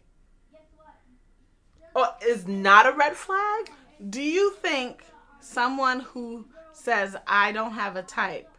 Oh, 1.96 2.14
is 2.26 2.48
not 2.48 2.86
a 2.86 2.92
red 2.92 3.16
flag? 3.16 3.72
Do 4.10 4.22
you 4.22 4.52
think 4.52 5.04
someone 5.40 6.02
who 6.02 6.46
says 6.74 7.16
I 7.26 7.52
don't 7.52 7.72
have 7.72 7.96
a 7.96 8.04
type, 8.04 8.50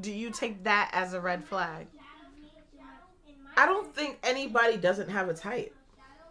do 0.00 0.10
you 0.10 0.30
take 0.30 0.64
that 0.64 0.90
as 0.92 1.12
a 1.12 1.20
red 1.20 1.44
flag? 1.44 1.86
I 3.56 3.66
don't 3.66 3.94
think 3.94 4.18
anybody 4.22 4.76
doesn't 4.76 5.08
have 5.08 5.28
a 5.28 5.34
type. 5.34 5.74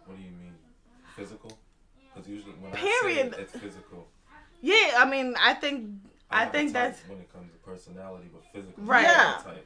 What 0.04 0.16
do 0.16 0.22
you 0.22 0.30
mean? 0.30 0.54
Physical? 1.16 1.58
Because 2.14 2.28
usually 2.28 2.52
when 2.54 2.72
I 2.72 2.76
Period. 2.76 3.34
say 3.34 3.40
it, 3.40 3.42
it's 3.42 3.52
physical. 3.52 4.06
Yeah, 4.60 4.96
I 4.98 5.08
mean, 5.08 5.34
I 5.40 5.54
think 5.54 5.90
I 6.30 6.40
have 6.40 6.48
a 6.48 6.52
think 6.52 6.72
that's 6.72 7.00
when 7.08 7.18
it 7.18 7.32
comes 7.32 7.50
to 7.52 7.58
personality, 7.58 8.26
but 8.32 8.44
physical. 8.52 8.82
Right. 8.84 9.02
Yeah. 9.02 9.40
Type. 9.42 9.65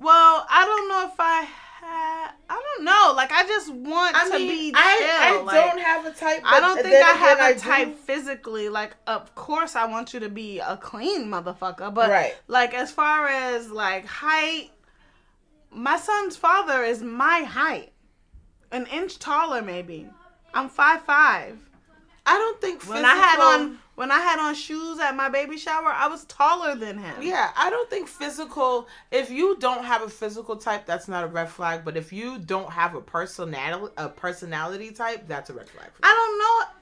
Well, 0.00 0.46
I 0.50 0.64
don't 0.64 0.88
know 0.88 1.04
if 1.12 1.18
I 1.20 1.42
had 1.42 2.30
I 2.48 2.60
don't 2.76 2.84
know. 2.84 3.12
Like 3.16 3.32
I 3.32 3.46
just 3.46 3.72
want 3.72 4.14
I 4.16 4.28
to 4.30 4.38
mean, 4.38 4.72
be 4.72 4.72
I, 4.76 4.98
chill. 4.98 5.40
I 5.40 5.42
like, 5.44 5.54
don't 5.54 5.80
have 5.80 6.06
a 6.06 6.10
type. 6.12 6.42
I 6.44 6.60
don't 6.60 6.82
think 6.82 6.94
I 6.94 7.12
have 7.12 7.40
a 7.40 7.54
do- 7.54 7.60
type 7.60 7.98
physically. 7.98 8.68
Like, 8.68 8.96
of 9.06 9.34
course, 9.34 9.76
I 9.76 9.86
want 9.86 10.12
you 10.12 10.20
to 10.20 10.28
be 10.28 10.58
a 10.58 10.76
clean 10.76 11.26
motherfucker, 11.26 11.92
but 11.94 12.10
Right. 12.10 12.34
like 12.48 12.74
as 12.74 12.90
far 12.90 13.28
as 13.28 13.70
like 13.70 14.04
height, 14.06 14.70
my 15.70 15.96
son's 15.96 16.36
father 16.36 16.82
is 16.82 17.02
my 17.02 17.40
height, 17.40 17.92
an 18.72 18.86
inch 18.86 19.18
taller 19.18 19.62
maybe. 19.62 20.08
I'm 20.52 20.68
five 20.68 21.02
five. 21.04 21.58
I 22.30 22.34
don't 22.38 22.60
think 22.60 22.84
When 22.84 23.04
I 23.04 23.14
had 23.16 23.36
physical- 23.38 23.46
on 23.46 23.78
when 23.96 24.10
I 24.10 24.18
had 24.20 24.38
on 24.38 24.54
shoes 24.54 24.98
at 25.00 25.14
my 25.16 25.28
baby 25.28 25.58
shower, 25.58 25.88
I 25.88 26.06
was 26.06 26.24
taller 26.24 26.74
than 26.76 26.96
him. 26.96 27.20
Yeah, 27.20 27.50
I 27.56 27.68
don't 27.68 27.90
think 27.90 28.08
physical. 28.08 28.86
If 29.10 29.30
you 29.30 29.56
don't 29.58 29.84
have 29.84 30.02
a 30.02 30.08
physical 30.08 30.56
type, 30.56 30.86
that's 30.86 31.08
not 31.08 31.24
a 31.24 31.26
red 31.26 31.50
flag. 31.50 31.84
But 31.84 31.96
if 31.96 32.12
you 32.12 32.38
don't 32.38 32.70
have 32.70 32.94
a 32.94 33.00
personality, 33.00 33.92
a 33.98 34.08
personality 34.08 34.92
type, 34.92 35.26
that's 35.26 35.50
a 35.50 35.54
red 35.54 35.68
flag. 35.68 35.90
I 36.02 36.08
don't 36.08 36.38
know. 36.38 36.76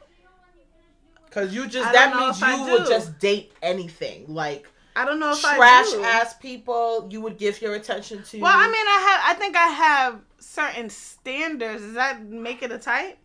Because 1.25 1.55
you 1.55 1.67
just 1.67 1.89
I 1.89 1.93
that 1.93 2.15
means 2.15 2.41
you 2.41 2.73
would 2.73 2.87
just 2.87 3.19
date 3.19 3.53
anything 3.63 4.27
like 4.29 4.69
I 4.95 5.05
don't 5.05 5.19
know 5.19 5.33
if 5.33 5.41
trash 5.41 5.93
ass 5.95 6.35
people. 6.35 7.09
You 7.11 7.23
would 7.23 7.39
give 7.39 7.61
your 7.63 7.75
attention 7.75 8.23
to. 8.23 8.41
Well, 8.41 8.55
I 8.55 8.67
mean, 8.67 8.87
I 8.87 9.01
have. 9.09 9.21
I 9.25 9.39
think 9.39 9.57
I 9.57 9.67
have 9.67 10.21
certain 10.39 10.91
standards. 10.91 11.83
Does 11.83 11.95
that 11.95 12.23
make 12.25 12.63
it 12.63 12.71
a 12.71 12.79
type? 12.79 13.19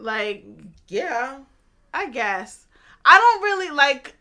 Like, 0.00 0.44
yeah, 0.88 1.38
I 1.92 2.08
guess. 2.10 2.66
I 3.04 3.18
don't 3.18 3.42
really 3.42 3.70
like. 3.70 4.14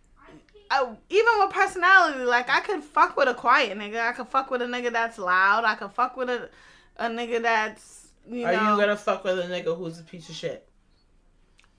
I, 0.72 0.84
even 1.10 1.34
with 1.39 1.50
personality, 1.52 2.24
like 2.26 2.50
I 2.50 2.60
could 2.60 2.84
fuck 2.84 3.18
with 3.18 3.28
a 3.28 3.34
quiet 3.34 3.78
nigga. 3.78 4.00
I 4.00 4.12
could 4.12 4.28
fuck 4.28 4.52
with 4.52 4.62
a 4.62 4.65
nigga 4.65 4.92
that's 4.92 5.18
loud. 5.18 5.63
I 5.65 5.76
could 5.76 5.92
fuck 5.92 6.15
with 6.15 6.30
a 6.30 6.50
a 6.98 7.06
nigga 7.08 7.42
that's 7.42 8.08
you 8.30 8.46
are 8.46 8.52
know. 8.52 8.76
you 8.76 8.80
gonna 8.82 8.96
fuck 8.98 9.24
with 9.24 9.39
a 9.39 9.44
nigga 9.44 9.76
who's 9.76 10.00
a 10.00 10.04
piece 10.04 10.30
of 10.30 10.36
shit? 10.36 10.68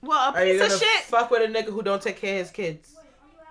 well, 0.02 0.32
a 0.32 0.36
Are 0.36 0.44
you 0.44 0.52
piece 0.54 0.62
gonna 0.62 0.74
of 0.74 0.80
shit. 0.80 1.02
fuck 1.04 1.30
with 1.30 1.42
a 1.48 1.52
nigga 1.52 1.66
who 1.72 1.82
don't 1.82 2.02
take 2.02 2.16
care 2.16 2.34
of 2.34 2.46
his 2.46 2.50
kids? 2.50 2.96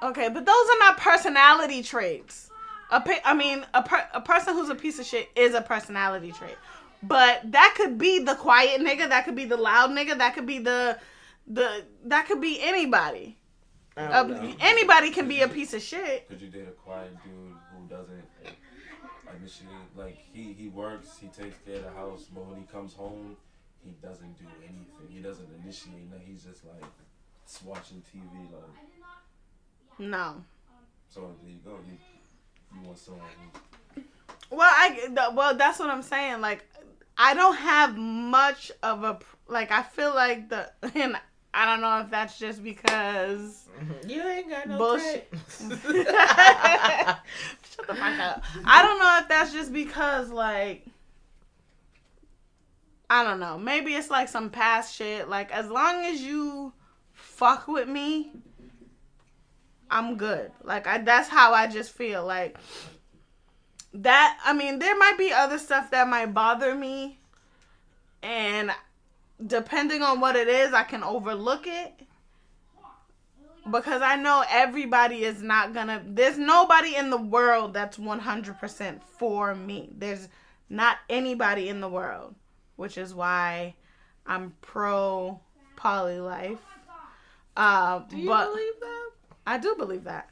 Okay, 0.01 0.29
but 0.29 0.45
those 0.45 0.55
are 0.55 0.79
not 0.79 0.97
personality 0.97 1.83
traits. 1.83 2.49
A 2.91 3.01
I 3.23 3.33
mean, 3.33 3.65
a 3.73 3.83
per- 3.83 4.09
a 4.13 4.21
person 4.21 4.55
who's 4.55 4.69
a 4.69 4.75
piece 4.75 4.97
of 4.99 5.05
shit 5.05 5.29
is 5.35 5.53
a 5.53 5.61
personality 5.61 6.31
trait. 6.31 6.57
But 7.01 7.51
that 7.51 7.73
could 7.77 7.97
be 7.97 8.19
the 8.19 8.35
quiet 8.35 8.81
nigga. 8.81 9.07
That 9.09 9.25
could 9.25 9.35
be 9.35 9.45
the 9.45 9.57
loud 9.57 9.91
nigga. 9.91 10.17
That 10.17 10.35
could 10.35 10.45
be 10.45 10.59
the 10.59 10.99
the 11.47 11.85
that 12.05 12.27
could 12.27 12.41
be 12.41 12.61
anybody. 12.61 13.37
I 13.97 14.03
Uh, 14.03 14.53
anybody 14.59 15.11
can 15.11 15.27
be 15.27 15.41
a 15.41 15.47
piece 15.47 15.73
of 15.73 15.81
shit. 15.81 16.27
Could 16.29 16.41
you 16.41 16.49
date 16.49 16.67
a 16.67 16.71
quiet 16.71 17.11
dude 17.23 17.55
who 17.73 17.87
doesn't 17.87 18.23
like, 18.43 18.55
initiate? 19.39 19.69
Like 19.95 20.17
he 20.33 20.53
he 20.53 20.67
works, 20.67 21.17
he 21.19 21.27
takes 21.27 21.57
care 21.65 21.77
of 21.77 21.83
the 21.83 21.91
house, 21.91 22.25
but 22.33 22.45
when 22.45 22.59
he 22.59 22.65
comes 22.65 22.93
home, 22.93 23.35
he 23.83 23.91
doesn't 24.01 24.37
do 24.37 24.45
anything. 24.63 25.07
He 25.09 25.19
doesn't 25.21 25.47
initiate. 25.63 26.09
nothing. 26.11 26.27
He's 26.27 26.43
just 26.43 26.65
like 26.65 26.83
just 27.45 27.63
watching 27.65 28.03
TV. 28.13 28.51
Like 28.51 28.63
No. 29.99 30.43
so, 31.09 31.35
there 31.41 31.51
you 31.51 31.59
go. 31.63 31.79
You 31.87 31.97
you 32.75 32.87
want 32.87 32.99
someone 32.99 33.25
who 33.53 33.59
Well, 34.49 34.69
I 34.71 35.31
well 35.33 35.55
that's 35.55 35.79
what 35.79 35.89
I'm 35.89 36.01
saying. 36.01 36.41
Like, 36.41 36.65
I 37.17 37.33
don't 37.33 37.55
have 37.55 37.97
much 37.97 38.71
of 38.81 39.03
a 39.03 39.19
like. 39.47 39.71
I 39.71 39.83
feel 39.83 40.13
like 40.13 40.49
the 40.49 40.71
and 40.95 41.15
I 41.53 41.65
don't 41.65 41.81
know 41.81 41.99
if 42.01 42.09
that's 42.09 42.37
just 42.39 42.63
because 42.63 43.67
mm-hmm. 43.79 44.09
You 44.09 44.21
ain't 44.27 44.49
got 44.49 44.67
no 44.67 44.77
Bullshit. 44.77 45.27
Shut 45.59 45.77
the 47.87 47.95
fuck 47.95 48.19
up. 48.19 48.43
I 48.65 48.81
don't 48.83 48.99
know 48.99 49.17
if 49.21 49.27
that's 49.27 49.51
just 49.51 49.73
because 49.73 50.29
like 50.29 50.85
I 53.09 53.23
don't 53.23 53.39
know. 53.39 53.57
Maybe 53.57 53.93
it's 53.93 54.11
like 54.11 54.29
some 54.29 54.49
past 54.49 54.95
shit. 54.95 55.27
Like 55.27 55.51
as 55.51 55.69
long 55.69 56.05
as 56.05 56.21
you 56.21 56.73
fuck 57.13 57.67
with 57.67 57.87
me, 57.87 58.31
I'm 59.89 60.17
good. 60.17 60.51
Like 60.63 60.85
I 60.85 60.99
that's 60.99 61.27
how 61.27 61.53
I 61.53 61.67
just 61.67 61.91
feel. 61.91 62.23
Like 62.25 62.57
that 63.93 64.39
I 64.45 64.53
mean, 64.53 64.79
there 64.79 64.97
might 64.97 65.17
be 65.17 65.31
other 65.31 65.57
stuff 65.57 65.91
that 65.91 66.07
might 66.07 66.33
bother 66.33 66.75
me 66.75 67.19
and 68.21 68.71
depending 69.45 70.01
on 70.01 70.19
what 70.19 70.35
it 70.35 70.47
is, 70.47 70.73
I 70.73 70.83
can 70.83 71.03
overlook 71.03 71.65
it. 71.65 71.93
because 73.71 74.01
I 74.01 74.15
know 74.15 74.43
everybody 74.49 75.23
is 75.23 75.41
not 75.41 75.73
gonna. 75.73 76.03
There's 76.05 76.37
nobody 76.37 76.95
in 76.95 77.09
the 77.09 77.17
world 77.21 77.73
that's 77.73 77.97
100% 77.97 79.01
for 79.03 79.55
me. 79.55 79.89
There's 79.97 80.27
not 80.69 80.97
anybody 81.09 81.69
in 81.69 81.79
the 81.81 81.89
world, 81.89 82.35
which 82.75 82.97
is 82.97 83.13
why 83.13 83.75
I'm 84.25 84.53
pro 84.61 85.39
poly 85.75 86.19
life. 86.19 86.59
Uh, 87.55 87.99
Do 88.09 88.17
you 88.17 88.27
but 88.27 88.45
believe 88.51 88.79
that? 88.81 89.09
I 89.47 89.57
do 89.57 89.75
believe 89.77 90.03
that. 90.05 90.29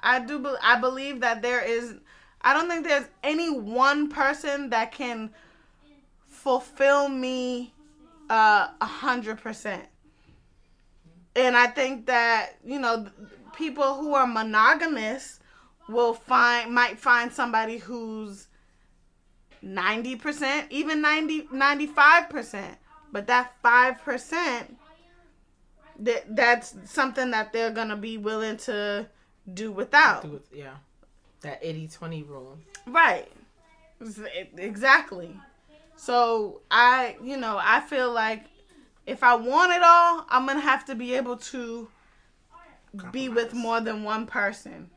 I 0.00 0.20
do. 0.20 0.38
Be- 0.38 0.54
I 0.62 0.80
believe 0.80 1.20
that 1.20 1.42
there 1.42 1.60
is. 1.62 1.94
I 2.46 2.54
don't 2.54 2.68
think 2.68 2.86
there's 2.86 3.08
any 3.24 3.50
one 3.50 4.08
person 4.08 4.70
that 4.70 4.92
can 4.92 5.30
fulfill 6.28 7.08
me 7.08 7.74
uh, 8.30 8.68
a 8.80 8.86
hundred 8.86 9.40
percent. 9.40 9.84
And 11.34 11.56
I 11.56 11.66
think 11.66 12.06
that 12.06 12.50
you 12.64 12.78
know 12.78 13.08
people 13.56 13.94
who 13.96 14.14
are 14.14 14.28
monogamous 14.28 15.40
will 15.88 16.14
find 16.14 16.72
might 16.72 17.00
find 17.00 17.32
somebody 17.32 17.78
who's 17.78 18.46
90%, 19.64 20.66
even 20.70 21.00
90 21.00 21.42
95%. 21.48 22.76
But 23.10 23.26
that 23.26 23.60
5% 23.64 24.76
that 25.98 26.36
that's 26.36 26.76
something 26.84 27.32
that 27.32 27.52
they're 27.52 27.72
to 27.88 27.96
be 27.96 28.18
willing 28.18 28.56
to 28.58 29.08
do 29.52 29.72
without. 29.72 30.22
Do 30.22 30.36
it- 30.36 30.46
Yeah. 30.52 30.76
That 31.42 31.62
80-20 31.62 32.28
rule. 32.28 32.58
Right. 32.86 33.30
Exactly. 34.56 35.38
So 35.96 36.60
I, 36.70 37.16
you 37.22 37.36
know, 37.36 37.58
I 37.60 37.80
feel 37.80 38.12
like 38.12 38.44
if 39.06 39.22
I 39.22 39.34
want 39.34 39.72
it 39.72 39.82
all, 39.82 40.26
I'm 40.28 40.46
gonna 40.46 40.60
have 40.60 40.84
to 40.86 40.94
be 40.94 41.14
able 41.14 41.36
to 41.36 41.88
be 43.12 43.28
with 43.28 43.54
more 43.54 43.80
than 43.80 44.02
one 44.02 44.26
person. 44.26 44.90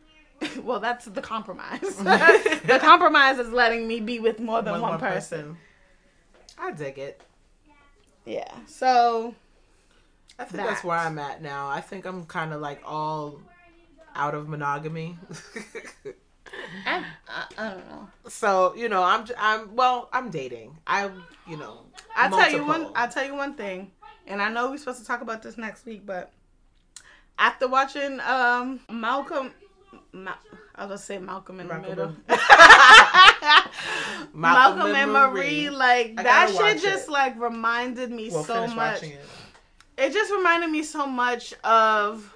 well, 0.62 0.80
that's 0.80 1.06
the 1.06 1.22
compromise. 1.22 1.80
the 1.96 2.78
compromise 2.80 3.38
is 3.38 3.50
letting 3.50 3.86
me 3.88 4.00
be 4.00 4.20
with 4.20 4.38
more 4.38 4.62
than 4.62 4.72
One- 4.72 4.82
one, 4.82 4.90
one 4.92 5.00
person. 5.00 5.56
I 6.58 6.72
dig 6.72 6.98
it. 6.98 7.20
Yeah. 8.24 8.50
So 8.66 9.34
I 10.38 10.44
think 10.44 10.66
that's 10.66 10.82
where 10.84 10.98
I'm 10.98 11.18
at 11.18 11.42
now. 11.42 11.68
I 11.68 11.80
think 11.80 12.06
I'm 12.06 12.24
kind 12.24 12.52
of 12.52 12.60
like 12.60 12.80
all 12.84 13.40
out 14.16 14.34
of 14.34 14.48
monogamy. 14.48 15.16
I, 16.86 17.04
I, 17.28 17.44
I 17.58 17.70
don't 17.70 17.88
know. 17.88 18.08
so 18.28 18.74
you 18.76 18.88
know, 18.88 19.02
I'm 19.02 19.26
j- 19.26 19.34
I'm 19.38 19.74
well, 19.76 20.08
I'm 20.12 20.30
dating. 20.30 20.78
I 20.86 21.10
you 21.46 21.56
know, 21.56 21.80
I 22.16 22.28
tell 22.28 22.50
you 22.50 22.64
one. 22.64 22.88
I 22.94 23.06
tell 23.08 23.24
you 23.24 23.34
one 23.34 23.54
thing, 23.54 23.90
and 24.26 24.40
I 24.40 24.48
know 24.50 24.70
we're 24.70 24.78
supposed 24.78 25.00
to 25.00 25.06
talk 25.06 25.20
about 25.20 25.42
this 25.42 25.58
next 25.58 25.84
week, 25.86 26.06
but 26.06 26.32
after 27.38 27.68
watching 27.68 28.20
um 28.20 28.80
Malcolm, 28.90 29.52
Ma- 30.12 30.34
I 30.76 30.82
was 30.82 30.88
gonna 30.88 30.98
say 30.98 31.18
Malcolm 31.18 31.60
in 31.60 31.68
the 31.68 31.78
Middle. 31.78 32.14
Malcolm, 34.32 34.32
Malcolm 34.32 34.80
and 34.86 34.96
and 34.96 35.12
Marie, 35.12 35.32
Marie. 35.66 35.70
like 35.70 36.16
that 36.16 36.24
gotta 36.50 36.52
shit 36.74 36.82
just 36.82 37.08
it. 37.08 37.12
like 37.12 37.38
reminded 37.40 38.10
me 38.10 38.30
We'll 38.30 38.44
so 38.44 38.66
much. 38.68 39.02
it. 39.02 39.18
It 39.98 40.12
just 40.12 40.30
reminded 40.30 40.70
me 40.70 40.82
so 40.82 41.06
much 41.06 41.54
of 41.64 42.32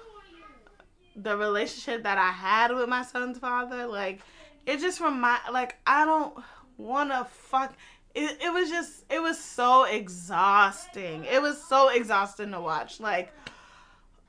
the 1.21 1.37
relationship 1.37 2.03
that 2.03 2.17
I 2.17 2.31
had 2.31 2.73
with 2.73 2.89
my 2.89 3.03
son's 3.03 3.37
father. 3.37 3.85
Like 3.87 4.21
it 4.65 4.79
just 4.79 4.99
remind 4.99 5.41
like 5.51 5.75
I 5.85 6.05
don't 6.05 6.33
want 6.77 7.11
to 7.11 7.25
fuck. 7.29 7.73
It, 8.13 8.41
it 8.41 8.53
was 8.53 8.69
just 8.69 9.03
it 9.09 9.21
was 9.21 9.39
so 9.39 9.83
exhausting. 9.83 11.25
It 11.25 11.41
was 11.41 11.61
so 11.61 11.89
exhausting 11.89 12.51
to 12.51 12.59
watch. 12.61 12.99
Like 12.99 13.33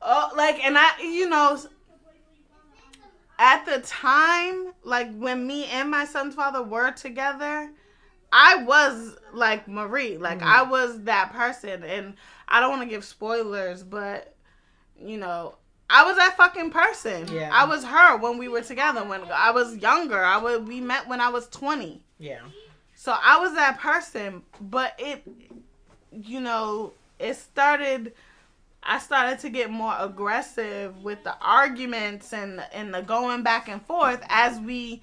oh 0.00 0.30
like 0.36 0.62
and 0.64 0.76
I 0.78 1.00
you 1.00 1.28
know 1.28 1.58
at 3.38 3.64
the 3.64 3.80
time 3.80 4.72
like 4.84 5.12
when 5.16 5.46
me 5.46 5.64
and 5.66 5.90
my 5.90 6.04
son's 6.04 6.34
father 6.34 6.62
were 6.62 6.92
together 6.92 7.70
I 8.32 8.56
was 8.64 9.16
like 9.34 9.68
Marie. 9.68 10.16
Like 10.16 10.38
Mhm. 10.38 10.46
I 10.46 10.62
was 10.62 11.02
that 11.02 11.32
person 11.32 11.84
and 11.84 12.14
I 12.48 12.60
don't 12.60 12.70
want 12.70 12.82
to 12.82 12.88
give 12.88 13.04
spoilers, 13.04 13.82
but 13.82 14.34
you 14.98 15.18
know, 15.18 15.56
I 15.88 16.04
was 16.04 16.16
that 16.16 16.36
fucking 16.36 16.70
person. 16.70 17.28
Yeah. 17.28 17.50
I 17.52 17.64
was 17.64 17.84
her 17.84 18.16
when 18.16 18.38
we 18.38 18.48
were 18.48 18.62
together 18.62 19.04
when 19.04 19.22
I 19.30 19.50
was 19.50 19.76
younger. 19.76 20.22
I 20.22 20.38
was 20.38 20.60
we 20.60 20.80
met 20.80 21.08
when 21.08 21.20
I 21.20 21.28
was 21.28 21.48
20. 21.48 22.00
Yeah. 22.18 22.40
So 22.94 23.14
I 23.20 23.38
was 23.38 23.54
that 23.54 23.78
person, 23.80 24.42
but 24.60 24.94
it 24.98 25.22
you 26.12 26.40
know, 26.40 26.92
it 27.18 27.34
started 27.34 28.12
I 28.82 28.98
started 28.98 29.38
to 29.40 29.50
get 29.50 29.70
more 29.70 29.94
aggressive 29.98 31.02
with 31.02 31.22
the 31.24 31.36
arguments 31.40 32.32
and 32.32 32.64
and 32.72 32.94
the 32.94 33.02
going 33.02 33.42
back 33.42 33.68
and 33.68 33.84
forth 33.84 34.22
as 34.28 34.58
we 34.60 35.02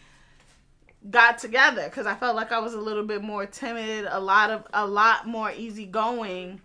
got 1.10 1.38
together 1.38 1.88
cuz 1.90 2.06
I 2.06 2.16
felt 2.16 2.36
like 2.36 2.52
I 2.52 2.60
was 2.60 2.74
a 2.74 2.82
little 2.82 3.06
bit 3.06 3.22
more 3.22 3.46
timid, 3.46 4.08
a 4.10 4.20
lot 4.20 4.50
of 4.50 4.66
a 4.74 4.88
lot 4.88 5.28
more 5.28 5.52
easygoing. 5.52 6.62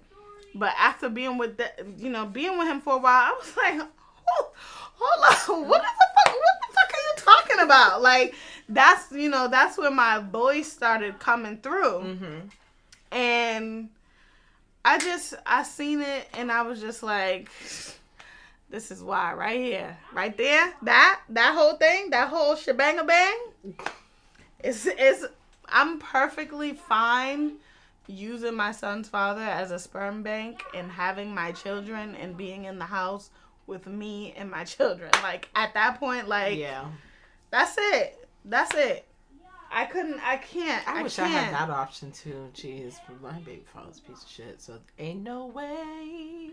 But 0.54 0.72
after 0.78 1.08
being 1.08 1.36
with 1.36 1.56
the, 1.56 1.70
you 1.98 2.10
know, 2.10 2.26
being 2.26 2.56
with 2.56 2.68
him 2.68 2.80
for 2.80 2.94
a 2.94 2.98
while, 2.98 3.32
I 3.32 3.36
was 3.38 3.56
like, 3.56 3.88
hold, 4.96 5.60
on, 5.60 5.68
what 5.68 5.82
the 5.82 5.88
fuck 5.88 6.34
what 6.34 6.56
the 6.68 6.74
fuck 6.74 6.92
are 6.92 7.00
you 7.00 7.14
talking 7.16 7.60
about? 7.64 8.02
Like 8.02 8.34
that's, 8.68 9.12
you 9.12 9.28
know, 9.28 9.48
that's 9.48 9.76
when 9.78 9.94
my 9.94 10.18
voice 10.18 10.72
started 10.72 11.18
coming 11.18 11.58
through 11.58 12.00
Mm-hmm. 12.00 12.38
and 13.12 13.88
I 14.84 14.98
just 14.98 15.34
I 15.46 15.62
seen 15.62 16.00
it 16.02 16.28
and 16.34 16.52
I 16.52 16.62
was 16.62 16.80
just 16.80 17.02
like 17.02 17.50
this 18.70 18.90
is 18.90 19.02
why 19.02 19.32
right 19.34 19.60
here 19.60 19.96
right 20.12 20.36
there 20.36 20.74
that 20.82 21.20
that 21.28 21.54
whole 21.54 21.76
thing 21.76 22.10
that 22.10 22.28
whole 22.28 22.56
shebang 22.56 22.98
a 22.98 23.04
bang, 23.04 23.36
is 24.62 24.86
is 24.86 25.26
I'm 25.68 25.98
perfectly 25.98 26.72
fine 26.72 27.52
using 28.06 28.54
my 28.54 28.72
son's 28.72 29.08
father 29.08 29.40
as 29.42 29.70
a 29.70 29.78
sperm 29.78 30.22
bank 30.22 30.62
and 30.74 30.90
having 30.90 31.34
my 31.34 31.52
children 31.52 32.14
and 32.16 32.36
being 32.36 32.64
in 32.66 32.78
the 32.78 32.84
house 32.84 33.30
with 33.66 33.86
me 33.86 34.34
and 34.36 34.50
my 34.50 34.64
children 34.76 35.10
like 35.22 35.48
at 35.54 35.74
that 35.74 35.98
point 35.98 36.28
like 36.28 36.58
Yeah. 36.58 36.84
that's 37.50 37.76
it 37.78 38.26
that's 38.44 38.74
it 38.74 39.06
I 39.72 39.86
couldn't 39.86 40.20
I 40.24 40.36
can't 40.36 40.86
I, 40.86 41.00
I, 41.00 41.02
wish 41.02 41.16
can't. 41.16 41.34
I 41.34 41.36
had 41.36 41.54
that 41.54 41.70
option 41.70 42.12
too. 42.12 42.48
Jeez, 42.54 42.94
my 43.20 43.32
baby 43.40 43.64
father's 43.74 43.98
a 43.98 44.02
piece 44.02 44.22
of 44.22 44.28
shit. 44.30 44.62
So 44.62 44.74
ain't 45.00 45.24
no 45.24 45.46
way. 45.46 46.50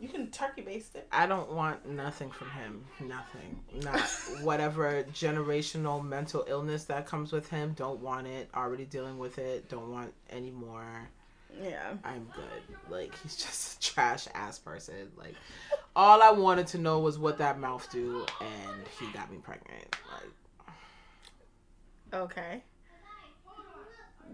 you 0.00 0.08
can 0.08 0.30
turkey 0.30 0.62
baste 0.62 0.94
it 0.96 1.06
I 1.12 1.26
don't 1.26 1.52
want 1.52 1.86
nothing 1.86 2.30
from 2.30 2.48
him. 2.52 2.84
Nothing. 3.00 3.60
Not 3.82 4.00
whatever 4.42 5.04
generational 5.12 6.02
mental 6.02 6.46
illness 6.48 6.84
that 6.84 7.06
comes 7.06 7.32
with 7.32 7.50
him. 7.50 7.74
Don't 7.76 8.00
want 8.00 8.26
it. 8.28 8.48
Already 8.54 8.86
dealing 8.86 9.18
with 9.18 9.36
it. 9.38 9.68
Don't 9.68 9.90
want 9.92 10.14
any 10.30 10.50
more. 10.52 11.08
Yeah 11.62 11.94
I'm 12.04 12.26
good. 12.34 12.76
Like 12.90 13.14
he's 13.22 13.36
just 13.44 13.78
a 13.78 13.92
trash 13.92 14.26
ass 14.34 14.58
person. 14.58 15.10
Like 15.16 15.34
all 15.96 16.22
I 16.22 16.30
wanted 16.30 16.66
to 16.68 16.78
know 16.78 16.98
was 17.00 17.18
what 17.18 17.38
that 17.38 17.58
mouth 17.58 17.88
do, 17.90 18.26
and 18.40 18.86
he 18.98 19.06
got 19.12 19.30
me 19.30 19.38
pregnant. 19.38 19.96
Like 20.12 20.30
Okay. 22.12 22.62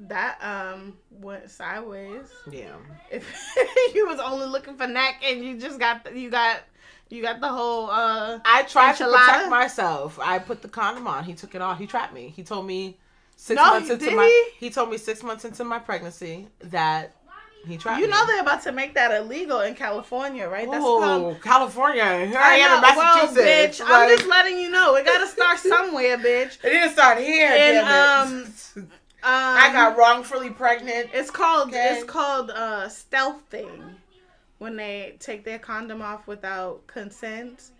That 0.07 0.39
um 0.43 0.97
went 1.11 1.51
sideways. 1.51 2.31
yeah, 2.51 2.77
If 3.11 3.27
you 3.95 4.07
was 4.07 4.19
only 4.21 4.47
looking 4.47 4.77
for 4.77 4.87
neck 4.87 5.17
and 5.25 5.45
you 5.45 5.59
just 5.59 5.79
got 5.79 6.05
the, 6.05 6.19
you 6.19 6.31
got 6.31 6.61
you 7.09 7.23
got 7.23 7.41
the 7.41 7.49
whole 7.49 7.91
uh 7.91 8.39
I 8.45 8.63
tried 8.63 8.97
to 8.97 9.05
Enchilada? 9.05 9.27
protect 9.27 9.51
myself. 9.51 10.19
I 10.21 10.39
put 10.39 10.63
the 10.63 10.69
condom 10.69 11.07
on. 11.07 11.25
He 11.25 11.35
took 11.35 11.55
it 11.55 11.61
off. 11.61 11.79
He 11.79 11.87
trapped 11.87 12.15
me. 12.15 12.33
He 12.35 12.43
told 12.43 12.67
me 12.67 12.99
six 13.41 13.57
No, 13.57 13.71
months 13.73 13.89
into 13.91 14.05
did 14.07 14.17
my 14.17 14.51
he? 14.61 14.67
he? 14.67 14.71
told 14.71 14.91
me 14.91 14.99
six 14.99 15.23
months 15.23 15.45
into 15.47 15.65
my 15.65 15.79
pregnancy 15.79 16.49
that 16.61 17.17
he 17.67 17.77
trapped 17.79 18.01
you 18.01 18.07
me. 18.07 18.13
know 18.13 18.27
they're 18.27 18.41
about 18.43 18.63
to 18.63 18.73
make 18.73 18.95
that 18.95 19.13
illegal 19.15 19.61
in 19.61 19.75
California, 19.75 20.47
right? 20.49 20.71
That's 20.71 20.85
oh, 20.85 20.99
called 21.01 21.43
California, 21.43 22.27
here 22.27 22.39
I, 22.39 22.53
I 22.53 22.57
am 22.57 22.85
in 22.85 22.97
well, 22.97 23.27
Massachusetts. 23.27 23.81
bitch, 23.81 23.87
I'm 23.87 24.09
just 24.17 24.29
letting 24.29 24.59
you 24.59 24.71
know. 24.71 24.95
It 24.97 25.07
got 25.07 25.19
to 25.19 25.27
start 25.27 25.59
somewhere, 25.75 26.19
bitch. 26.19 26.59
it 26.63 26.71
didn't 26.71 26.93
start 26.93 27.19
here. 27.19 27.49
And, 27.51 27.77
it. 28.77 28.77
Um, 28.79 28.89
I 29.23 29.73
got 29.73 29.97
wrongfully 29.97 30.51
pregnant. 30.51 31.11
It's 31.13 31.31
called 31.31 31.69
Okay. 31.69 31.95
it's 31.95 32.05
called 32.05 32.51
uh 32.51 32.89
stealthing. 32.89 33.95
When 34.59 34.77
they 34.77 35.17
take 35.19 35.45
their 35.45 35.59
condom 35.59 36.03
off 36.03 36.27
without 36.27 36.87
consent, 36.87 37.71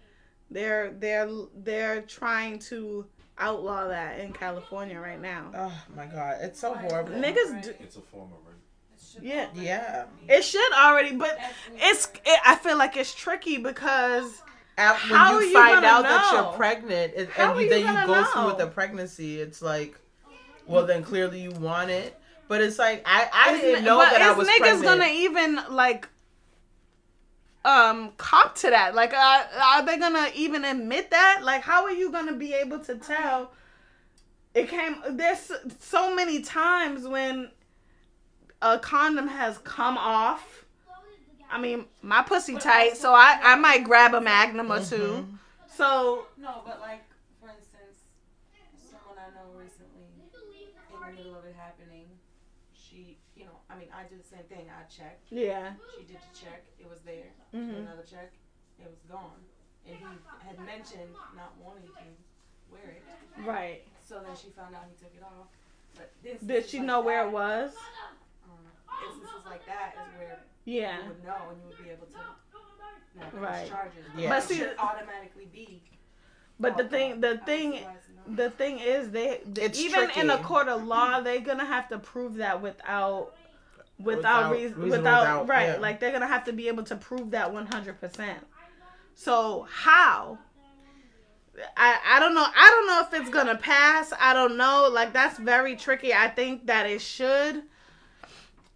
they're 0.51 0.91
they're 0.93 1.29
they're 1.55 2.03
trying 2.03 2.59
to 2.71 3.07
outlaw 3.41 3.89
that 3.89 4.21
in 4.21 4.33
California 4.33 5.01
right 5.01 5.21
now. 5.21 5.51
Oh 5.57 5.73
my 5.97 6.07
god, 6.07 6.39
it's 6.43 6.61
so 6.61 6.75
horrible. 6.75 7.13
Niggas, 7.13 7.63
do, 7.63 7.75
It's 7.81 7.97
a 7.97 8.01
form 8.01 8.31
of 8.33 8.39
rape. 8.47 9.23
yeah, 9.23 9.47
Yeah. 9.55 10.05
it 10.29 10.43
should 10.43 10.73
already, 10.73 11.17
but 11.17 11.39
it's 11.77 12.07
it, 12.25 12.41
I 12.47 12.55
feel 12.57 12.77
like 12.79 12.97
it's 12.97 13.15
tricky 13.15 13.57
because 13.59 14.43
At, 14.79 14.93
when 14.95 15.19
How 15.19 15.39
you 15.41 15.47
you 15.49 15.53
find 15.55 15.75
gonna 15.83 15.87
out 15.87 16.03
that 16.05 16.31
you're 16.33 16.53
pregnant 16.53 17.15
and, 17.17 17.29
and 17.37 17.57
you, 17.59 17.65
you 17.65 17.71
then 17.71 17.81
you 17.81 17.87
gonna 17.87 18.07
go 18.07 18.25
through 18.25 18.47
with 18.47 18.59
the 18.59 18.67
pregnancy, 18.69 19.41
it's 19.41 19.61
like, 19.63 19.99
well, 20.67 20.87
then 20.87 21.03
clearly 21.03 21.41
you 21.41 21.51
want 21.53 21.91
it. 21.91 22.17
But 22.49 22.61
it's 22.63 22.79
like 22.79 23.03
I, 23.07 23.29
I 23.33 23.55
Is 23.55 23.61
didn't 23.61 23.85
know 23.85 23.99
but 23.99 24.11
that 24.11 24.23
I 24.23 24.31
is 24.33 24.37
was 24.37 24.49
niggas 24.49 24.59
pregnant. 24.59 24.85
gonna 24.85 25.07
even 25.13 25.59
like 25.71 26.09
um 27.65 28.13
cop 28.17 28.55
to 28.57 28.71
that? 28.71 28.95
Like, 28.95 29.13
uh, 29.15 29.43
are 29.63 29.85
they 29.85 29.99
gonna 29.99 30.29
even 30.35 30.65
admit 30.65 31.11
that? 31.11 31.41
Like, 31.43 31.63
how 31.63 31.85
are 31.85 31.93
you 31.93 32.11
gonna 32.11 32.33
be 32.35 32.55
able 32.55 32.79
to 32.81 32.95
tell? 32.97 33.53
It 34.55 34.69
came. 34.69 34.97
There's 35.11 35.51
so 35.79 36.15
many 36.15 36.41
times 36.43 37.07
when 37.07 37.51
a 38.63 38.79
condom 38.79 39.29
has 39.29 39.59
come 39.59 39.97
off. 39.97 40.65
I 41.51 41.59
mean, 41.61 41.87
my 42.03 42.23
pussy 42.23 42.57
tight, 42.57 42.97
so 42.97 43.13
I 43.13 43.39
I 43.43 43.57
might 43.57 43.85
grab 43.85 44.15
a 44.15 44.21
Magnum 44.21 44.71
or 44.71 44.81
2 44.81 44.97
Mhm. 44.97 45.39
So 45.69 46.27
No, 46.37 46.63
but 46.65 46.81
like 46.81 47.05
for 47.41 47.49
instance, 47.49 48.05
someone 48.91 49.19
I 49.19 49.31
know 49.35 49.51
recently, 49.59 50.07
in 50.93 51.01
the 51.01 51.17
middle 51.17 51.37
of 51.39 51.45
it 51.45 51.55
happening, 51.57 52.07
she, 52.73 53.19
you 53.35 53.45
know, 53.47 53.59
I 53.69 53.77
mean, 53.77 53.89
I 53.95 54.03
did 54.05 54.21
the 54.23 54.29
same 54.29 54.45
thing. 54.45 54.71
I 54.71 54.83
checked. 54.91 55.27
yeah, 55.31 55.73
She 55.97 56.05
did 56.05 56.19
the 56.19 56.39
check. 56.39 56.65
It 56.79 56.89
was 56.89 57.01
there. 57.05 57.31
Mhm. 57.55 57.79
Another 57.79 58.03
check. 58.09 58.31
It 58.79 58.87
was 58.89 59.01
gone. 59.11 59.41
And 59.87 59.97
he 59.97 60.05
had 60.47 60.59
mentioned 60.61 61.15
not 61.37 61.53
wanting 61.59 61.83
to 61.89 61.93
wear 62.71 62.83
it. 62.97 63.03
right. 63.45 63.83
So 64.03 64.21
then 64.21 64.37
she 64.37 64.49
found 64.51 64.75
out 64.75 64.83
he 64.89 65.05
took 65.05 65.15
it 65.17 65.23
off. 65.23 65.47
But 65.97 66.13
this 66.23 66.41
Did 66.41 66.67
she 66.69 66.79
know 66.81 67.01
where 67.01 67.27
it 67.27 67.31
was? 67.31 67.75
Um, 68.45 68.59
instances 69.07 69.45
like 69.47 69.65
that 69.67 69.95
is 69.95 70.19
where 70.19 70.39
Yeah. 70.65 71.03
you 71.03 71.09
would 71.09 71.25
know 71.25 71.49
and 71.51 71.61
you 71.61 71.67
would 71.69 71.85
be 71.85 71.91
able 71.91 72.07
to 72.07 72.19
you 73.15 73.21
know, 73.21 73.27
press 73.31 73.43
Right. 73.43 73.69
charges. 73.69 74.07
Yeah. 74.17 74.29
But 74.29 74.43
see- 74.43 74.57
should 74.59 74.77
automatically 74.79 75.47
be. 75.47 75.83
But 76.61 76.77
the 76.77 76.85
thing, 76.89 77.21
the 77.21 77.39
thing, 77.39 77.87
the 78.27 78.51
thing 78.51 78.79
is, 78.79 79.11
they 79.11 79.39
It's 79.57 79.79
even 79.79 80.11
in 80.11 80.29
a 80.31 80.39
court 80.43 80.69
of 80.69 80.85
law, 80.85 81.21
they're 81.21 81.41
gonna 81.41 81.65
have 81.65 81.89
to 81.89 81.99
prove 81.99 82.35
that 82.37 82.61
without, 82.61 83.35
without, 84.03 84.51
Without 84.51 84.53
reason, 84.53 84.89
without 84.89 85.25
doubt, 85.25 85.49
right. 85.49 85.69
yeah. 85.69 85.77
Like 85.79 86.01
they're 86.01 86.13
gonna 86.13 86.27
have 86.27 86.45
to 86.45 86.53
be 86.53 86.69
able 86.69 86.83
to 86.85 86.97
prove 86.97 87.31
that 87.33 87.53
one 87.53 87.67
hundred 87.67 88.01
percent. 88.01 88.39
So 89.15 89.67
how? 89.71 90.39
I 91.77 91.99
I 92.07 92.21
don't 92.21 92.35
know. 92.35 92.47
I 92.47 92.71
don't 92.71 92.87
know 92.87 93.01
if 93.07 93.21
it's 93.21 93.31
gonna 93.31 93.57
pass. 93.57 94.13
I 94.19 94.33
don't 94.33 94.57
know. 94.57 94.89
Like 94.93 95.13
that's 95.13 95.39
very 95.39 95.77
tricky. 95.77 96.15
I 96.15 96.29
think 96.29 96.67
that 96.67 96.87
it 96.87 97.01
should. 97.01 97.63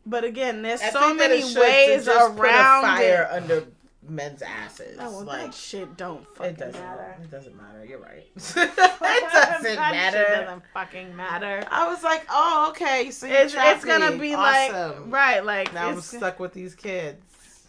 But 0.06 0.24
again, 0.24 0.60
there's 0.60 0.82
I 0.82 0.90
so 0.90 1.14
many 1.14 1.42
ways 1.42 2.04
just 2.04 2.36
put 2.36 2.38
a 2.38 2.42
around 2.42 2.82
fire 2.82 3.28
it. 3.30 3.36
under 3.36 3.64
men's 4.08 4.42
asses. 4.42 4.96
Oh, 5.00 5.10
well, 5.10 5.24
like 5.24 5.52
shit 5.52 5.96
don't 5.96 6.26
fucking 6.36 6.52
it 6.52 6.58
doesn't 6.58 6.80
matter. 6.80 7.16
It 7.22 7.30
doesn't 7.30 7.56
matter. 7.56 7.84
You're 7.84 8.00
right. 8.00 8.24
it 8.36 8.76
doesn't 8.76 9.76
That 9.76 9.92
matter. 9.92 10.18
Shit 10.28 10.44
doesn't 10.46 10.62
fucking 10.72 11.16
matter. 11.16 11.64
I 11.70 11.88
was 11.88 12.02
like, 12.02 12.26
oh, 12.30 12.66
okay. 12.70 13.10
So 13.10 13.26
you 13.26 13.34
It's 13.34 13.54
it's 13.56 13.84
gonna 13.84 14.16
be 14.16 14.34
awesome. 14.34 15.10
like 15.10 15.12
right, 15.12 15.44
like 15.44 15.72
Now 15.74 15.88
I'm 15.88 16.00
stuck 16.00 16.40
with 16.40 16.52
these 16.52 16.74
kids. 16.74 17.20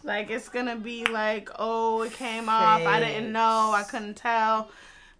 like 0.02 0.30
it's 0.30 0.48
gonna 0.48 0.76
be 0.76 1.04
like, 1.06 1.50
oh, 1.58 2.02
it 2.02 2.12
came 2.12 2.48
off. 2.48 2.82
I 2.82 3.00
didn't 3.00 3.32
know. 3.32 3.72
I 3.74 3.82
couldn't 3.88 4.14
tell. 4.14 4.70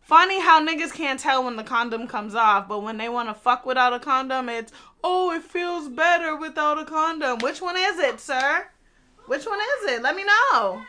Funny 0.00 0.40
how 0.40 0.64
niggas 0.64 0.92
can't 0.92 1.18
tell 1.18 1.42
when 1.42 1.56
the 1.56 1.64
condom 1.64 2.06
comes 2.06 2.36
off, 2.36 2.68
but 2.68 2.80
when 2.80 2.96
they 2.96 3.08
want 3.08 3.28
to 3.28 3.34
fuck 3.34 3.66
without 3.66 3.92
a 3.92 3.98
condom, 3.98 4.48
it's 4.48 4.70
oh, 5.02 5.32
it 5.32 5.42
feels 5.42 5.88
better 5.88 6.36
without 6.36 6.78
a 6.78 6.84
condom. 6.84 7.38
Which 7.40 7.60
one 7.60 7.76
is 7.76 7.98
it, 7.98 8.20
sir? 8.20 8.68
Which 9.26 9.44
one 9.46 9.58
is 9.58 9.90
it? 9.90 10.02
Let 10.02 10.14
me 10.14 10.22
know. 10.24 10.82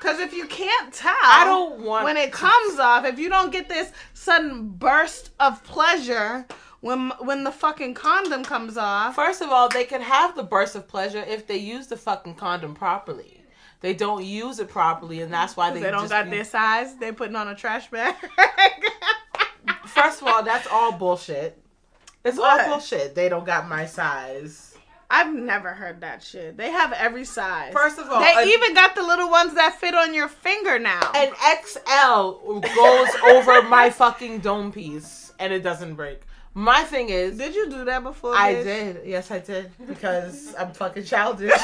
Cause 0.00 0.20
if 0.20 0.32
you 0.32 0.46
can't 0.46 0.92
tell, 0.92 1.14
I 1.22 1.44
don't 1.44 1.80
want 1.80 2.04
when 2.04 2.16
it 2.16 2.30
comes 2.32 2.78
off, 2.78 3.04
if 3.04 3.18
you 3.18 3.28
don't 3.28 3.50
get 3.50 3.68
this 3.68 3.90
sudden 4.14 4.68
burst 4.68 5.30
of 5.40 5.64
pleasure 5.64 6.46
when 6.80 7.10
when 7.20 7.44
the 7.44 7.50
fucking 7.50 7.94
condom 7.94 8.44
comes 8.44 8.76
off, 8.76 9.14
First 9.16 9.40
of 9.42 9.48
all, 9.50 9.68
they 9.68 9.84
can 9.84 10.00
have 10.02 10.36
the 10.36 10.42
burst 10.42 10.76
of 10.76 10.86
pleasure 10.86 11.24
if 11.26 11.46
they 11.46 11.56
use 11.56 11.86
the 11.86 11.96
fucking 11.96 12.34
condom 12.34 12.74
properly. 12.74 13.42
They 13.80 13.94
don't 13.94 14.24
use 14.24 14.58
it 14.58 14.68
properly, 14.68 15.20
and 15.20 15.32
that's 15.32 15.56
why 15.56 15.70
they, 15.72 15.80
they 15.80 15.90
don't 15.90 16.08
got 16.08 16.24
be- 16.24 16.30
their 16.30 16.44
size, 16.44 16.96
they 16.96 17.12
putting 17.12 17.36
on 17.36 17.48
a 17.48 17.54
trash 17.54 17.90
bag. 17.90 18.14
First 19.86 20.22
of 20.22 20.28
all, 20.28 20.42
that's 20.42 20.66
all 20.70 20.92
bullshit. 20.92 21.58
It's 22.24 22.38
What? 22.38 22.60
all 22.60 22.66
bullshit. 22.74 23.14
They 23.14 23.28
don't 23.28 23.44
got 23.46 23.68
my 23.68 23.86
size. 23.86 24.65
I've 25.08 25.32
never 25.32 25.70
heard 25.70 26.00
that 26.00 26.22
shit. 26.22 26.56
They 26.56 26.70
have 26.70 26.92
every 26.92 27.24
size. 27.24 27.72
First 27.72 27.98
of 27.98 28.10
all, 28.10 28.20
they 28.20 28.34
an- 28.36 28.48
even 28.48 28.74
got 28.74 28.94
the 28.94 29.02
little 29.02 29.30
ones 29.30 29.54
that 29.54 29.78
fit 29.78 29.94
on 29.94 30.12
your 30.14 30.28
finger 30.28 30.78
now. 30.78 31.12
An 31.14 31.32
XL 31.64 32.60
goes 32.74 33.08
over 33.24 33.62
my 33.62 33.90
fucking 33.90 34.40
dome 34.40 34.72
piece, 34.72 35.32
and 35.38 35.52
it 35.52 35.62
doesn't 35.62 35.94
break. 35.94 36.22
My 36.54 36.82
thing 36.84 37.10
is, 37.10 37.36
did 37.36 37.54
you 37.54 37.68
do 37.68 37.84
that 37.84 38.02
before? 38.02 38.34
I 38.34 38.54
bitch? 38.54 38.64
did. 38.64 39.00
Yes, 39.04 39.30
I 39.30 39.40
did. 39.40 39.70
Because 39.86 40.54
I'm 40.58 40.72
fucking 40.72 41.04
childish. 41.04 41.52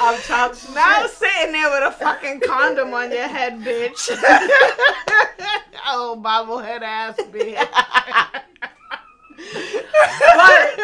I'm 0.00 0.20
childish. 0.22 0.68
Now 0.74 1.06
sitting 1.06 1.52
there 1.52 1.70
with 1.70 1.88
a 1.88 1.92
fucking 1.92 2.40
condom 2.40 2.94
on 2.94 3.10
your 3.10 3.28
head, 3.28 3.60
bitch. 3.60 4.08
oh, 5.86 6.20
bobblehead 6.24 6.82
ass 6.82 7.16
bitch. 7.30 7.68
But 10.34 10.78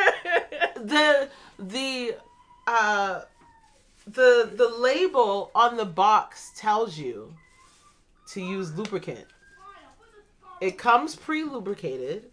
the 0.76 1.28
the 1.59 2.16
uh 2.66 3.22
the 4.07 4.50
the 4.55 4.68
label 4.78 5.50
on 5.55 5.76
the 5.76 5.84
box 5.84 6.52
tells 6.57 6.98
you 6.98 7.34
to 8.28 8.40
use 8.40 8.76
lubricant. 8.76 9.26
It 10.61 10.78
comes 10.78 11.16
pre-lubricated, 11.16 12.30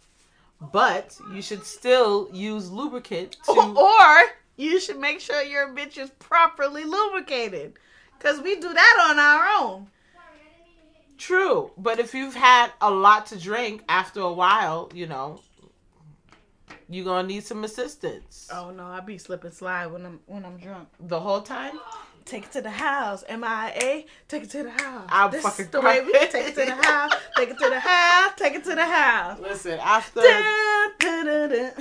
but 0.71 1.17
you 1.33 1.41
should 1.41 1.65
still 1.65 2.29
use 2.31 2.71
lubricant 2.71 3.37
to 3.45 3.51
or 3.77 4.17
you 4.57 4.79
should 4.79 4.99
make 4.99 5.19
sure 5.19 5.41
your 5.41 5.69
bitch 5.69 5.97
is 5.97 6.09
properly 6.11 6.83
lubricated. 6.83 7.73
Cause 8.19 8.39
we 8.41 8.55
do 8.55 8.71
that 8.71 9.07
on 9.09 9.19
our 9.19 9.47
own. 9.59 9.87
True, 11.17 11.71
but 11.77 11.99
if 11.99 12.13
you've 12.15 12.35
had 12.35 12.71
a 12.81 12.89
lot 12.89 13.27
to 13.27 13.39
drink 13.39 13.83
after 13.87 14.21
a 14.21 14.33
while, 14.33 14.89
you 14.93 15.05
know, 15.05 15.39
you're 16.91 17.05
gonna 17.05 17.27
need 17.27 17.43
some 17.45 17.63
assistance. 17.63 18.49
Oh 18.53 18.71
no, 18.71 18.85
I 18.85 18.99
be 18.99 19.17
slip 19.17 19.43
and 19.43 19.53
slide 19.53 19.87
when 19.87 20.05
I'm 20.05 20.19
when 20.27 20.45
I'm 20.45 20.57
drunk. 20.57 20.89
The 20.99 21.19
whole 21.19 21.41
time, 21.41 21.79
Take 22.25 22.45
it 22.45 22.51
to 22.51 22.61
the 22.61 22.69
house. 22.69 23.23
M-I-A. 23.27 24.05
Take 24.27 24.43
it 24.43 24.49
to 24.51 24.63
the 24.63 24.69
house. 24.69 25.07
I'm 25.09 25.31
this 25.31 25.41
fucking 25.41 25.65
is 25.65 25.71
the 25.71 25.81
way 25.81 26.01
we 26.01 26.11
take 26.13 26.47
it 26.47 26.55
to 26.55 26.65
the 26.65 26.75
house. 26.75 27.13
Take 27.35 27.49
it 27.49 27.57
to 27.57 27.69
the 27.69 27.79
house. 27.79 28.31
Take 28.37 28.53
it 28.53 28.63
to 28.65 28.75
the 28.75 28.85
house. 28.85 29.39
listen. 29.39 29.79
After 29.81 30.21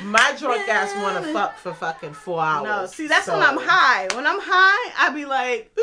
my 0.02 0.34
drunk 0.38 0.68
ass 0.68 0.94
want 0.96 1.24
to 1.24 1.32
fuck 1.32 1.58
for 1.58 1.74
fucking 1.74 2.14
four 2.14 2.40
hours. 2.40 2.64
No, 2.64 2.86
see 2.86 3.06
that's 3.06 3.28
when 3.28 3.42
I'm 3.42 3.58
high. 3.58 4.08
When 4.14 4.26
I'm 4.26 4.40
high, 4.40 4.92
I 4.98 5.10
be 5.14 5.24
like, 5.26 5.76